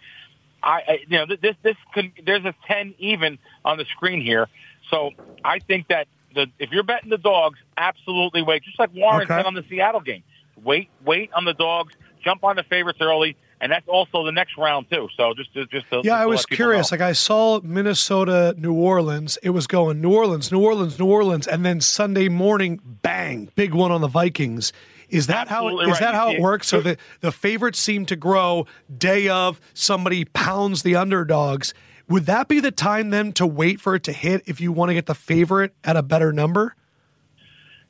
I, 0.63 0.81
I 0.87 0.99
you 1.07 1.17
know 1.17 1.25
this 1.41 1.55
this 1.63 1.75
could, 1.93 2.11
there's 2.25 2.45
a 2.45 2.53
ten 2.67 2.95
even 2.97 3.39
on 3.65 3.77
the 3.77 3.85
screen 3.85 4.21
here. 4.21 4.47
So 4.89 5.11
I 5.43 5.59
think 5.59 5.89
that 5.89 6.07
the, 6.33 6.47
if 6.59 6.71
you're 6.71 6.83
betting 6.83 7.09
the 7.09 7.17
dogs, 7.17 7.59
absolutely 7.75 8.41
wait. 8.41 8.63
Just 8.63 8.79
like 8.79 8.93
Warren 8.93 9.23
okay. 9.23 9.35
said 9.35 9.45
on 9.45 9.53
the 9.53 9.65
Seattle 9.69 10.01
game, 10.01 10.23
wait, 10.63 10.89
wait 11.03 11.31
on 11.33 11.45
the 11.45 11.53
dogs, 11.53 11.93
jump 12.23 12.43
on 12.43 12.55
the 12.55 12.63
favorites 12.63 12.99
early, 13.01 13.35
and 13.61 13.71
that's 13.71 13.87
also 13.87 14.25
the 14.25 14.31
next 14.31 14.57
round 14.57 14.89
too. 14.89 15.07
So 15.15 15.33
just, 15.33 15.53
just, 15.53 15.71
just 15.71 15.89
to, 15.89 15.97
yeah, 15.97 16.01
just 16.03 16.11
I 16.13 16.25
was 16.25 16.45
curious. 16.45 16.91
Like 16.91 17.01
I 17.01 17.13
saw 17.13 17.59
Minnesota, 17.61 18.55
New 18.57 18.73
Orleans. 18.73 19.37
It 19.43 19.51
was 19.51 19.67
going 19.67 20.01
New 20.01 20.13
Orleans, 20.13 20.51
New 20.51 20.63
Orleans, 20.63 20.99
New 20.99 21.07
Orleans, 21.07 21.47
and 21.47 21.65
then 21.65 21.81
Sunday 21.81 22.29
morning, 22.29 22.79
bang, 22.83 23.49
big 23.55 23.73
one 23.73 23.91
on 23.91 24.01
the 24.01 24.07
Vikings. 24.07 24.73
Is 25.09 25.27
that 25.27 25.49
Absolutely 25.49 25.85
how 25.85 25.91
right. 25.91 25.99
that 26.01 26.15
how 26.15 26.29
it 26.31 26.41
works? 26.41 26.67
So 26.67 26.81
the 26.81 26.97
the 27.21 27.31
favorites 27.31 27.79
seem 27.79 28.05
to 28.07 28.15
grow 28.15 28.67
day 28.95 29.29
of 29.29 29.61
somebody 29.73 30.25
pounds 30.25 30.83
the 30.83 30.95
underdogs 30.97 31.73
would 32.09 32.25
that 32.27 32.47
be 32.47 32.59
the 32.59 32.71
time 32.71 33.09
then 33.09 33.33
to 33.33 33.45
wait 33.45 33.81
for 33.81 33.95
it 33.95 34.03
to 34.03 34.13
hit 34.13 34.43
if 34.45 34.61
you 34.61 34.71
want 34.71 34.89
to 34.89 34.93
get 34.93 35.07
the 35.07 35.15
favorite 35.15 35.73
at 35.83 35.97
a 35.97 36.03
better 36.03 36.31
number? 36.31 36.75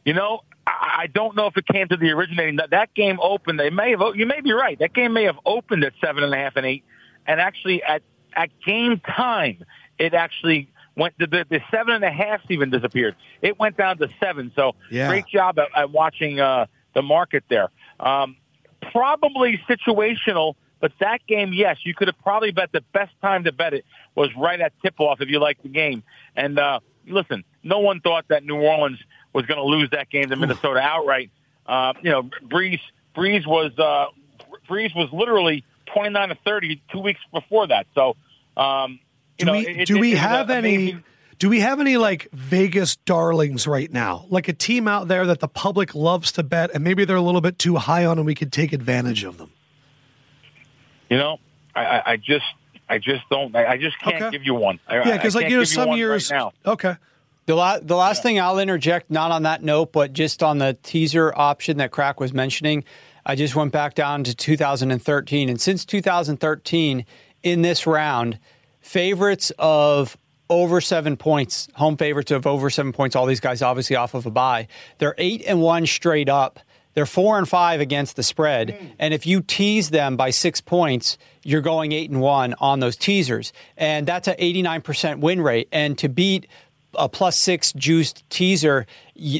You 0.06 0.14
know, 0.14 0.41
I 0.68 1.07
don't 1.14 1.35
know 1.35 1.48
if 1.48 1.56
it 1.56 1.65
came 1.65 1.88
to 1.88 1.98
the 1.98 2.11
originating. 2.11 2.57
That, 2.57 2.72
that 2.72 2.94
game 2.94 3.19
opened. 3.22 3.60
They 3.60 3.69
may 3.69 3.91
have. 3.91 4.02
You 4.15 4.26
may 4.26 4.41
be 4.41 4.52
right. 4.52 4.77
That 4.80 4.94
game 4.94 5.14
may 5.14 5.23
have 5.23 5.38
opened 5.45 5.84
at 5.84 5.94
seven 6.03 6.23
and 6.23 6.34
a 6.34 6.38
half 6.38 6.56
and 6.56 6.65
eight, 6.65 6.84
and 7.26 7.39
actually 7.39 7.84
at 7.84 8.02
at 8.34 8.49
game 8.65 8.99
time, 8.99 9.64
it 9.98 10.14
actually 10.14 10.69
went. 10.95 11.18
The, 11.18 11.27
the, 11.27 11.45
the 11.49 11.60
seven 11.72 11.94
and 11.94 12.03
a 12.03 12.11
half 12.11 12.41
even 12.49 12.69
disappeared. 12.69 13.15
It 13.41 13.57
went 13.57 13.77
down 13.77 13.98
to 13.99 14.10
seven. 14.19 14.52
So 14.56 14.76
yeah. 14.91 15.07
great 15.07 15.27
job 15.27 15.57
at, 15.60 15.69
at 15.76 15.91
watching 15.91 16.39
uh, 16.39 16.65
the 16.94 17.02
market 17.02 17.44
there. 17.49 17.69
Um, 17.99 18.35
probably 18.91 19.61
situational 19.69 20.56
but 20.80 20.91
that 20.99 21.26
game, 21.27 21.53
yes, 21.53 21.77
you 21.84 21.94
could 21.94 22.07
have 22.07 22.19
probably 22.22 22.52
bet 22.52 22.72
the 22.72 22.81
best 22.94 23.11
time 23.22 23.45
to 23.45 23.52
bet 23.52 23.73
it 23.73 23.85
was 24.15 24.30
right 24.38 24.60
at 24.60 24.73
tip 24.81 24.99
off 24.99 25.22
if 25.22 25.30
you 25.30 25.39
liked 25.39 25.64
the 25.64 25.69
game. 25.69 26.03
And 26.35 26.60
uh, 26.60 26.81
listen, 27.07 27.44
no 27.64 27.80
one 27.80 27.99
thought 27.99 28.26
that 28.30 28.44
New 28.44 28.57
Orleans 28.57 28.99
was 29.38 29.46
going 29.46 29.60
to 29.60 29.64
lose 29.64 29.90
that 29.92 30.10
game 30.10 30.30
to 30.30 30.36
Minnesota 30.36 30.80
outright. 30.80 31.30
Uh, 31.66 31.94
you 32.02 32.10
know, 32.10 32.24
Brees 32.44 32.82
Brees 33.16 33.46
was 33.46 33.72
uh, 33.78 34.08
Brees 34.68 34.96
was 34.96 35.10
literally 35.14 35.64
twenty 35.86 36.10
nine 36.10 36.30
to 36.30 36.38
thirty 36.44 36.82
two 36.92 37.00
weeks 37.00 37.22
before 37.32 37.68
that. 37.68 37.86
So, 37.94 38.16
um, 38.58 39.00
you 39.38 39.46
do 39.46 39.46
know, 39.46 39.52
we, 39.54 39.68
it, 39.68 39.88
do 39.88 39.98
it, 39.98 40.00
we 40.00 40.12
have 40.12 40.50
any? 40.50 40.76
Amazing... 40.76 41.04
Do 41.40 41.50
we 41.50 41.60
have 41.60 41.80
any 41.80 41.98
like 41.98 42.30
Vegas 42.34 42.96
darlings 42.96 43.68
right 43.68 43.94
now? 43.94 44.26
Like 44.30 44.48
a 44.48 44.54
team 44.54 44.88
out 44.88 45.08
there 45.08 45.28
that 45.28 45.40
the 45.40 45.48
public 45.48 45.94
loves 45.94 46.32
to 46.32 46.42
bet 46.42 46.72
and 46.74 46.84
maybe 46.84 47.06
they're 47.06 47.16
a 47.16 47.22
little 47.22 47.42
bit 47.42 47.60
too 47.60 47.76
high 47.76 48.06
on 48.06 48.18
and 48.18 48.26
we 48.26 48.34
could 48.34 48.52
take 48.52 48.74
advantage 48.74 49.24
of 49.24 49.38
them? 49.38 49.52
You 51.12 51.18
know, 51.18 51.38
I, 51.76 52.02
I 52.14 52.18
just, 52.18 52.46
I 52.90 52.98
just 52.98 53.22
don't, 53.30 53.56
I 53.56 53.78
just 53.78 54.00
can't 54.00 54.16
okay. 54.16 54.32
give 54.32 54.46
you 54.46 54.56
one. 54.56 54.80
I, 54.88 54.96
yeah, 54.96 55.16
because 55.16 55.36
like 55.36 55.48
you 55.50 55.58
know, 55.58 55.64
some 55.64 55.92
years. 55.92 56.32
Right 56.32 56.52
okay. 56.66 56.96
The, 57.48 57.56
la- 57.56 57.80
the 57.80 57.95
last 57.95 58.18
yeah. 58.18 58.24
thing 58.24 58.40
I'll 58.40 58.60
interject, 58.60 59.10
not 59.10 59.32
on 59.32 59.44
that 59.44 59.64
note, 59.64 59.94
but 59.94 60.11
just 60.11 60.44
on 60.44 60.57
the 60.57 60.78
teaser 60.84 61.34
option 61.34 61.78
that 61.78 61.91
Crack 61.91 62.19
was 62.19 62.34
mentioning, 62.34 62.84
I 63.26 63.36
just 63.36 63.56
went 63.56 63.72
back 63.72 63.95
down 63.95 64.26
to 64.26 64.36
2013. 64.36 65.49
And 65.49 65.60
since 65.60 65.86
2013, 65.86 67.06
in 67.44 67.61
this 67.61 67.88
round, 67.88 68.38
favorites 68.82 69.53
of 69.57 70.18
over 70.49 70.82
seven 70.82 71.15
points, 71.15 71.69
home 71.76 71.95
favorites 71.95 72.32
of 72.32 72.45
over 72.45 72.69
seven 72.69 72.91
points, 72.91 73.15
all 73.15 73.26
these 73.26 73.40
guys 73.40 73.61
obviously 73.61 73.95
off 73.95 74.14
of 74.14 74.26
a 74.26 74.32
bye, 74.32 74.68
they're 74.98 75.15
eight 75.18 75.41
and 75.48 75.61
one 75.61 75.86
straight 75.86 76.30
up. 76.30 76.60
They're 76.95 77.06
four 77.06 77.38
and 77.38 77.48
five 77.48 77.80
against 77.80 78.15
the 78.15 78.24
spread. 78.24 78.69
Mm. 78.69 78.91
And 78.98 79.14
if 79.14 79.28
you 79.28 79.41
tease 79.41 79.91
them 79.91 80.18
by 80.18 80.32
six 80.32 80.61
points, 80.61 81.19
you're 81.44 81.61
going 81.61 81.91
eight 81.91 82.10
and 82.10 82.19
one 82.19 82.56
on 82.60 82.80
those 82.80 82.95
teasers. 82.95 83.53
And 83.78 84.07
that's 84.07 84.28
an 84.28 84.36
89% 84.38 85.19
win 85.19 85.40
rate. 85.41 85.68
And 85.72 85.95
to 85.99 86.10
beat 86.10 86.48
a 86.98 87.07
plus 87.07 87.38
six 87.38 87.72
juiced 87.74 88.28
teaser, 88.30 88.86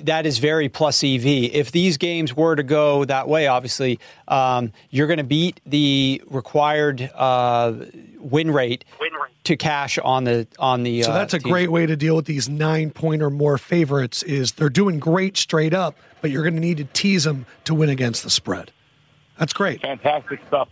that 0.04 0.26
is 0.26 0.38
very 0.40 0.70
plus 0.70 1.04
EV. 1.04 1.26
If 1.26 1.72
these 1.72 1.98
games 1.98 2.36
were 2.36 2.56
to 2.56 2.64
go 2.64 3.06
that 3.06 3.28
way, 3.28 3.48
obviously, 3.48 4.00
um, 4.28 4.72
you're 4.90 5.08
going 5.08 5.18
to 5.18 5.24
beat 5.24 5.60
the 5.66 6.22
required 6.30 7.10
uh, 7.14 7.74
win 8.20 8.52
rate. 8.52 8.86
Win 9.00 9.14
rate 9.14 9.34
to 9.48 9.56
cash 9.56 9.98
on 9.98 10.26
the 10.26 10.48
on 10.60 10.84
the. 10.84 11.04
So 11.04 11.14
that's 11.14 11.34
uh, 11.34 11.38
a 11.38 11.40
teaser. 11.40 11.50
great 11.50 11.72
way 11.72 11.86
to 11.86 11.96
deal 11.96 12.16
with 12.16 12.26
these 12.26 12.48
nine 12.48 12.92
point 12.92 13.22
or 13.22 13.30
more 13.30 13.58
favorites. 13.58 14.24
Is 14.24 14.54
they're 14.54 14.70
doing 14.70 15.00
great 15.00 15.38
straight 15.38 15.74
up, 15.74 15.98
but 16.22 16.32
you're 16.32 16.44
going 16.44 16.56
to 16.56 16.62
need 16.62 16.78
to 16.78 16.86
tease 16.86 17.24
them 17.24 17.46
to 17.66 17.74
win 17.74 17.90
against 17.90 18.24
the 18.24 18.30
spread. 18.30 18.72
That's 19.40 19.54
great. 19.54 19.82
Fantastic 19.82 20.42
stuff. 20.48 20.70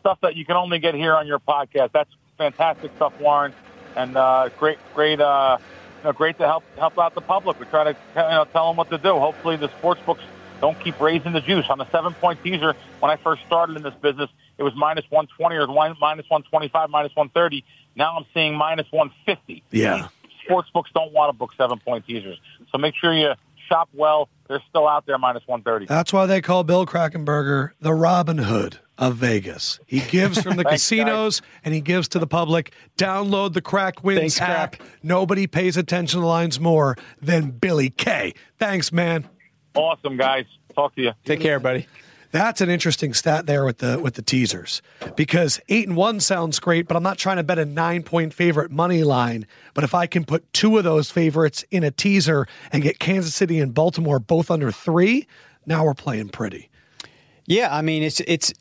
Stuff 0.00 0.18
that 0.22 0.36
you 0.36 0.46
can 0.46 0.56
only 0.56 0.78
get 0.78 0.94
here 0.94 1.14
on 1.14 1.26
your 1.26 1.38
podcast. 1.38 1.92
That's 1.92 2.10
fantastic 2.38 2.92
stuff, 2.96 3.18
Warren, 3.20 3.52
and 3.96 4.16
uh, 4.16 4.48
great, 4.58 4.78
great, 4.94 5.20
uh, 5.20 5.58
you 5.60 5.73
know, 6.04 6.12
great 6.12 6.38
to 6.38 6.46
help 6.46 6.64
help 6.78 6.98
out 6.98 7.14
the 7.14 7.20
public. 7.20 7.58
We 7.58 7.66
try 7.66 7.84
to 7.84 7.90
you 7.90 8.14
know, 8.14 8.46
tell 8.52 8.68
them 8.68 8.76
what 8.76 8.90
to 8.90 8.98
do. 8.98 9.18
Hopefully, 9.18 9.56
the 9.56 9.68
sports 9.78 10.00
books 10.06 10.22
don't 10.60 10.78
keep 10.80 11.00
raising 11.00 11.32
the 11.32 11.40
juice. 11.40 11.66
On 11.68 11.80
a 11.80 11.88
seven 11.90 12.14
point 12.14 12.42
teaser, 12.42 12.74
when 13.00 13.10
I 13.10 13.16
first 13.16 13.42
started 13.46 13.76
in 13.76 13.82
this 13.82 13.94
business, 13.94 14.30
it 14.58 14.62
was 14.62 14.74
minus 14.76 15.04
120 15.10 15.56
or 15.56 15.66
minus 15.66 16.28
125, 16.30 16.90
minus 16.90 17.14
130. 17.14 17.64
Now 17.96 18.16
I'm 18.16 18.24
seeing 18.32 18.54
minus 18.56 18.86
150. 18.90 19.62
Yeah. 19.70 20.08
Sports 20.44 20.70
books 20.72 20.90
don't 20.94 21.12
want 21.12 21.30
to 21.30 21.38
book 21.38 21.52
seven 21.56 21.78
point 21.78 22.06
teasers. 22.06 22.38
So 22.70 22.78
make 22.78 22.94
sure 22.94 23.12
you 23.12 23.34
shop 23.68 23.88
well. 23.92 24.28
They're 24.48 24.62
still 24.68 24.86
out 24.86 25.06
there 25.06 25.18
minus 25.18 25.42
130. 25.46 25.86
That's 25.86 26.12
why 26.12 26.26
they 26.26 26.40
call 26.40 26.64
Bill 26.64 26.86
Krackomberger 26.86 27.70
the 27.80 27.94
Robin 27.94 28.38
Hood 28.38 28.78
of 28.98 29.16
Vegas. 29.16 29.80
He 29.86 30.00
gives 30.00 30.40
from 30.40 30.56
the 30.56 30.64
casinos 30.64 31.40
guys. 31.40 31.50
and 31.64 31.74
he 31.74 31.80
gives 31.80 32.08
to 32.08 32.18
the 32.18 32.26
public. 32.26 32.72
Download 32.96 33.52
the 33.52 33.60
Crack 33.62 34.04
Wins 34.04 34.38
Thanks, 34.38 34.40
app. 34.40 34.78
Crack. 34.78 34.88
Nobody 35.02 35.46
pays 35.46 35.76
attention 35.76 36.20
to 36.20 36.26
lines 36.26 36.60
more 36.60 36.96
than 37.20 37.50
Billy 37.50 37.90
K. 37.90 38.34
Thanks, 38.58 38.92
man. 38.92 39.28
Awesome, 39.74 40.16
guys. 40.16 40.44
Talk 40.74 40.94
to 40.96 41.02
you. 41.02 41.12
Take 41.24 41.40
care, 41.40 41.58
buddy. 41.58 41.86
That's 42.30 42.60
an 42.60 42.68
interesting 42.68 43.14
stat 43.14 43.46
there 43.46 43.64
with 43.64 43.78
the 43.78 43.96
with 44.00 44.14
the 44.14 44.22
teasers 44.22 44.82
because 45.14 45.60
eight 45.68 45.86
and 45.86 45.96
one 45.96 46.18
sounds 46.18 46.58
great, 46.58 46.88
but 46.88 46.96
I'm 46.96 47.02
not 47.04 47.16
trying 47.16 47.36
to 47.36 47.44
bet 47.44 47.60
a 47.60 47.64
nine 47.64 48.02
point 48.02 48.34
favorite 48.34 48.72
money 48.72 49.04
line. 49.04 49.46
But 49.72 49.84
if 49.84 49.94
I 49.94 50.06
can 50.08 50.24
put 50.24 50.52
two 50.52 50.76
of 50.76 50.82
those 50.82 51.12
favorites 51.12 51.64
in 51.70 51.84
a 51.84 51.92
teaser 51.92 52.48
and 52.72 52.82
get 52.82 52.98
Kansas 52.98 53.36
City 53.36 53.60
and 53.60 53.72
Baltimore 53.72 54.18
both 54.18 54.50
under 54.50 54.72
three, 54.72 55.28
now 55.64 55.84
we're 55.84 55.94
playing 55.94 56.30
pretty. 56.30 56.70
Yeah, 57.46 57.72
I 57.72 57.82
mean 57.82 58.02
it's 58.02 58.18
it's 58.20 58.52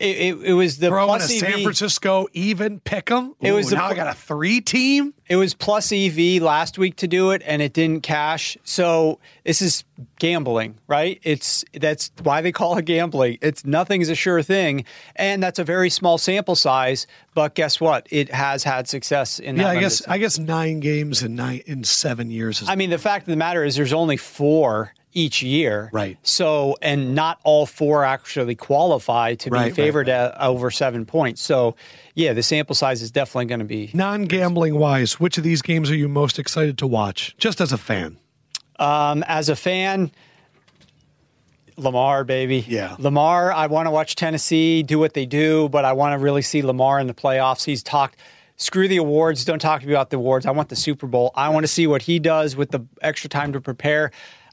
It, 0.00 0.16
it, 0.16 0.34
it 0.46 0.52
was 0.54 0.78
the 0.78 0.88
plus 0.88 1.30
a 1.30 1.34
EV. 1.34 1.40
San 1.40 1.62
Francisco 1.62 2.26
even 2.32 2.80
pick 2.80 3.10
'em. 3.10 3.34
It 3.38 3.52
was 3.52 3.68
the 3.68 3.76
now 3.76 3.84
I 3.84 3.88
pl- 3.88 3.96
got 3.96 4.06
a 4.08 4.14
three 4.14 4.62
team. 4.62 5.12
It 5.28 5.36
was 5.36 5.52
plus 5.52 5.92
EV 5.92 6.40
last 6.42 6.78
week 6.78 6.96
to 6.96 7.06
do 7.06 7.32
it, 7.32 7.42
and 7.44 7.60
it 7.60 7.74
didn't 7.74 8.02
cash. 8.02 8.56
So 8.64 9.20
this 9.44 9.60
is 9.60 9.84
gambling, 10.18 10.78
right? 10.88 11.20
It's 11.22 11.66
that's 11.78 12.10
why 12.22 12.40
they 12.40 12.50
call 12.50 12.78
it 12.78 12.86
gambling. 12.86 13.36
It's 13.42 13.66
nothing's 13.66 14.08
a 14.08 14.14
sure 14.14 14.42
thing, 14.42 14.86
and 15.16 15.42
that's 15.42 15.58
a 15.58 15.64
very 15.64 15.90
small 15.90 16.16
sample 16.16 16.56
size. 16.56 17.06
But 17.34 17.54
guess 17.54 17.78
what? 17.78 18.06
It 18.10 18.32
has 18.32 18.64
had 18.64 18.88
success 18.88 19.38
in 19.38 19.56
that. 19.56 19.62
Yeah, 19.62 19.68
I 19.68 19.80
guess. 19.80 20.08
I 20.08 20.16
guess 20.16 20.38
nine 20.38 20.80
games 20.80 21.22
in 21.22 21.34
nine 21.34 21.60
in 21.66 21.84
seven 21.84 22.30
years. 22.30 22.62
Is 22.62 22.70
I 22.70 22.74
mean, 22.74 22.88
the 22.88 22.96
fact 22.98 23.24
of 23.24 23.30
the 23.30 23.36
matter 23.36 23.64
is, 23.64 23.76
there's 23.76 23.92
only 23.92 24.16
four 24.16 24.94
each 25.12 25.42
year, 25.42 25.90
Right. 25.92 26.16
So, 26.22 26.76
and 26.80 27.14
not 27.14 27.40
all 27.42 27.66
four 27.66 28.04
actually 28.04 28.54
qualify 28.54 29.34
to 29.34 29.50
be 29.50 29.54
Right, 29.54 29.62
right, 29.64 29.74
favored 29.74 30.08
at 30.08 30.40
over 30.40 30.70
seven 30.70 31.04
points. 31.04 31.42
So, 31.42 31.74
yeah, 32.14 32.32
the 32.32 32.42
sample 32.42 32.74
size 32.74 33.02
is 33.02 33.10
definitely 33.10 33.46
going 33.46 33.58
to 33.58 33.64
be. 33.64 33.90
non-gambling 33.92 34.76
wise, 34.76 35.18
which 35.18 35.36
of 35.38 35.44
these 35.44 35.62
games 35.62 35.90
are 35.90 35.96
you 35.96 36.08
most 36.08 36.38
excited 36.38 36.78
to 36.78 36.86
watch? 36.86 37.34
Just 37.38 37.60
as 37.60 37.72
a 37.72 37.78
fan. 37.78 38.18
Um, 38.78 39.22
as 39.26 39.48
a 39.48 39.56
fan, 39.56 40.10
Lamar, 41.76 42.24
baby. 42.24 42.64
Yeah. 42.68 42.96
Lamar, 42.98 43.52
I 43.52 43.66
want 43.66 43.86
to 43.86 43.90
watch 43.90 44.14
Tennessee 44.16 44.82
do 44.82 44.98
what 44.98 45.14
they 45.14 45.26
do, 45.26 45.68
but 45.70 45.84
I 45.84 45.92
want 45.92 46.12
to 46.12 46.18
really 46.18 46.42
see 46.42 46.62
Lamar 46.62 47.00
in 47.00 47.06
the 47.06 47.14
playoffs. 47.14 47.64
He's 47.64 47.82
talked, 47.82 48.16
screw 48.56 48.86
the 48.88 48.98
awards. 48.98 49.44
Don't 49.44 49.58
talk 49.60 49.80
to 49.80 49.86
me 49.86 49.92
about 49.92 50.10
the 50.10 50.16
awards. 50.16 50.46
I 50.46 50.50
want 50.50 50.68
the 50.68 50.76
Super 50.76 51.06
Bowl. 51.06 51.32
I 51.34 51.48
want 51.48 51.64
to 51.64 51.68
see 51.68 51.86
what 51.86 52.02
he 52.02 52.18
does 52.18 52.54
with 52.56 52.70
the 52.70 52.84
extra 53.02 53.30
time 53.30 53.52
to 53.54 53.60
prepare. 53.60 54.10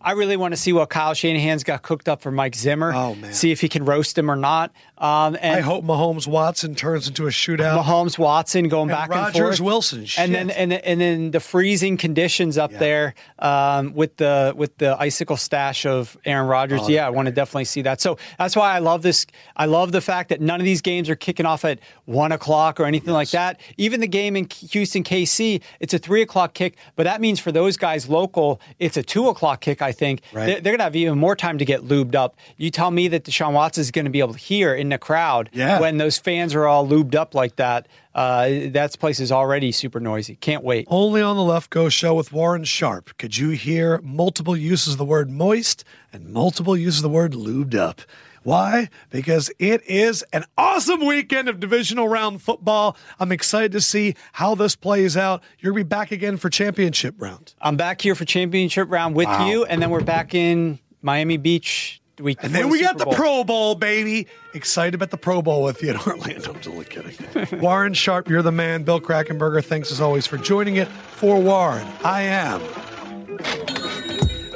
I 0.07 0.11
really 0.11 0.37
want 0.37 0.53
to 0.53 0.57
see 0.57 0.71
what 0.71 0.89
Kyle 0.89 1.13
Shanahan's 1.13 1.63
got 1.65 1.81
cooked 1.81 2.07
up 2.07 2.21
for 2.21 2.31
Mike 2.31 2.55
Zimmer. 2.55 2.93
Oh, 2.93 3.13
man. 3.15 3.33
See 3.33 3.51
if 3.51 3.59
he 3.59 3.67
can 3.67 3.83
roast 3.83 4.17
him 4.17 4.31
or 4.31 4.37
not. 4.37 4.71
Um, 4.97 5.37
and 5.41 5.57
I 5.57 5.59
hope 5.59 5.83
Mahomes 5.83 6.27
Watson 6.27 6.73
turns 6.75 7.07
into 7.07 7.27
a 7.27 7.29
shootout. 7.29 7.83
Mahomes 7.83 8.17
Watson 8.17 8.67
going 8.69 8.89
And 8.89 8.97
back 8.97 9.09
and 9.11 9.19
Rodgers 9.19 9.57
forth. 9.57 9.59
Wilson, 9.59 10.05
and 10.17 10.33
then 10.33 10.49
and 10.49 10.73
and 10.73 10.99
then 11.01 11.31
the 11.31 11.39
freezing 11.39 11.97
conditions 11.97 12.57
up 12.57 12.71
Yeah. 12.71 12.77
there 12.79 13.15
um, 13.37 13.93
with 13.93 14.17
the 14.17 14.53
with 14.55 14.77
the 14.77 14.95
icicle 14.99 15.37
stash 15.37 15.85
of 15.85 16.17
Aaron 16.25 16.47
Rodgers. 16.47 16.81
Oh, 16.85 16.87
yeah, 16.89 17.05
I 17.05 17.09
want 17.11 17.27
to 17.27 17.31
definitely 17.31 17.65
see 17.65 17.81
that. 17.83 18.01
So 18.01 18.17
that's 18.39 18.55
why 18.55 18.73
I 18.73 18.79
love 18.79 19.01
this. 19.03 19.27
I 19.55 19.65
love 19.65 19.91
the 19.91 20.01
fact 20.01 20.29
that 20.29 20.41
none 20.41 20.59
of 20.59 20.65
these 20.65 20.81
games 20.81 21.09
are 21.09 21.15
kicking 21.15 21.45
off 21.45 21.63
at 21.65 21.79
one 22.05 22.31
o'clock 22.31 22.79
or 22.79 22.85
anything 22.85 23.13
like 23.13 23.29
that. 23.31 23.59
Even 23.77 23.99
the 23.99 24.07
game 24.07 24.35
in 24.35 24.47
Houston 24.71 25.03
KC, 25.03 25.61
it's 25.79 25.93
a 25.93 25.99
three 25.99 26.21
o'clock 26.23 26.53
kick, 26.55 26.75
but 26.95 27.03
that 27.03 27.21
means 27.21 27.39
for 27.39 27.51
those 27.51 27.77
guys 27.77 28.09
local, 28.09 28.59
it's 28.79 28.97
a 28.97 29.03
two 29.03 29.27
o'clock 29.27 29.61
kick. 29.61 29.81
I 29.83 29.91
think 29.97 30.21
Right. 30.33 30.45
they're, 30.45 30.61
they're 30.61 30.71
going 30.73 30.79
to 30.79 30.83
have 30.85 30.95
even 30.95 31.17
more 31.17 31.35
time 31.35 31.57
to 31.57 31.65
get 31.65 31.81
lubed 31.87 32.15
up. 32.15 32.35
You 32.57 32.69
tell 32.71 32.91
me 32.91 33.07
that 33.09 33.23
Deshaun 33.25 33.53
Watson 33.53 33.81
is 33.81 33.91
going 33.91 34.05
to 34.05 34.11
be 34.11 34.19
able 34.19 34.33
to 34.33 34.39
hear 34.39 34.73
in 34.75 34.89
the 34.89 34.97
crowd 34.97 35.49
Yeah. 35.53 35.79
when 35.79 35.97
those 35.97 36.17
fans 36.17 36.53
are 36.55 36.65
all 36.65 36.87
lubed 36.87 37.15
up 37.15 37.33
like 37.35 37.55
that. 37.57 37.87
Uh, 38.15 38.69
that 38.71 38.97
place 38.99 39.19
is 39.19 39.31
already 39.31 39.71
super 39.71 39.99
noisy. 39.99 40.35
Can't 40.37 40.63
wait. 40.63 40.87
Only 40.89 41.21
on 41.21 41.35
the 41.35 41.43
Lefkoe 41.43 41.91
show 41.91 42.15
with 42.15 42.31
Warren 42.33 42.63
Sharp 42.63 43.15
could 43.19 43.37
you 43.37 43.49
hear 43.49 43.99
multiple 44.03 44.57
uses 44.57 44.93
of 44.93 44.97
the 44.97 45.05
word 45.05 45.29
moist 45.29 45.83
and 46.11 46.27
multiple 46.29 46.75
uses 46.75 46.99
of 46.99 47.03
the 47.03 47.09
word 47.09 47.33
lubed 47.33 47.75
up. 47.75 48.01
Why? 48.43 48.89
Because 49.09 49.51
it 49.59 49.81
is 49.87 50.23
an 50.33 50.45
awesome 50.57 51.05
weekend 51.05 51.49
of 51.49 51.59
divisional 51.59 52.07
round 52.07 52.41
football. 52.41 52.95
I'm 53.19 53.31
excited 53.31 53.71
to 53.73 53.81
see 53.81 54.15
how 54.33 54.55
this 54.55 54.75
plays 54.75 55.17
out. 55.17 55.43
To 55.63 55.73
be 55.73 55.83
back 55.83 56.11
again 56.11 56.37
for 56.37 56.49
championship 56.49 57.15
round. 57.17 57.53
I'm 57.61 57.75
back 57.77 58.01
here 58.01 58.15
for 58.15 58.25
championship 58.25 58.89
round 58.89 59.15
with 59.15 59.27
Wow. 59.27 59.47
you, 59.47 59.65
and 59.65 59.81
then 59.81 59.89
we're 59.89 60.01
back 60.01 60.33
in 60.33 60.79
Miami 61.01 61.37
Beach 61.37 62.01
the 62.15 62.23
week. 62.23 62.39
And 62.41 62.53
then 62.55 62.69
we 62.69 62.81
got 62.81 62.91
Super 62.91 62.99
the 62.99 63.05
Bowl. 63.05 63.13
Pro 63.15 63.43
Bowl, 63.43 63.75
baby. 63.75 64.27
Excited 64.53 64.95
about 64.95 65.11
the 65.11 65.17
Pro 65.17 65.41
Bowl 65.41 65.61
with 65.63 65.83
you 65.83 65.91
in 65.91 65.97
Orlando. 66.07 66.53
I'm 66.53 66.59
totally 66.61 66.85
kidding. 66.85 67.59
Warren 67.59 67.93
Sharp, 67.93 68.27
you're 68.29 68.41
the 68.41 68.51
man. 68.51 68.83
Bill 68.83 68.99
Krackomberger, 69.01 69.63
thanks 69.63 69.91
as 69.91 70.01
always 70.01 70.25
for 70.25 70.37
joining 70.37 70.77
it. 70.77 70.87
For 70.87 71.39
Warren, 71.39 71.85
I 72.03 72.21
am 72.23 72.61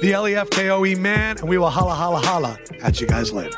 the 0.01 0.11
LEFKOE 0.11 0.97
man, 0.97 1.37
and 1.37 1.47
we 1.47 1.57
will 1.57 1.69
holla, 1.69 1.93
holla, 1.93 2.19
holla 2.19 2.59
at 2.81 2.99
you 2.99 3.07
guys 3.07 3.31
later. 3.31 3.57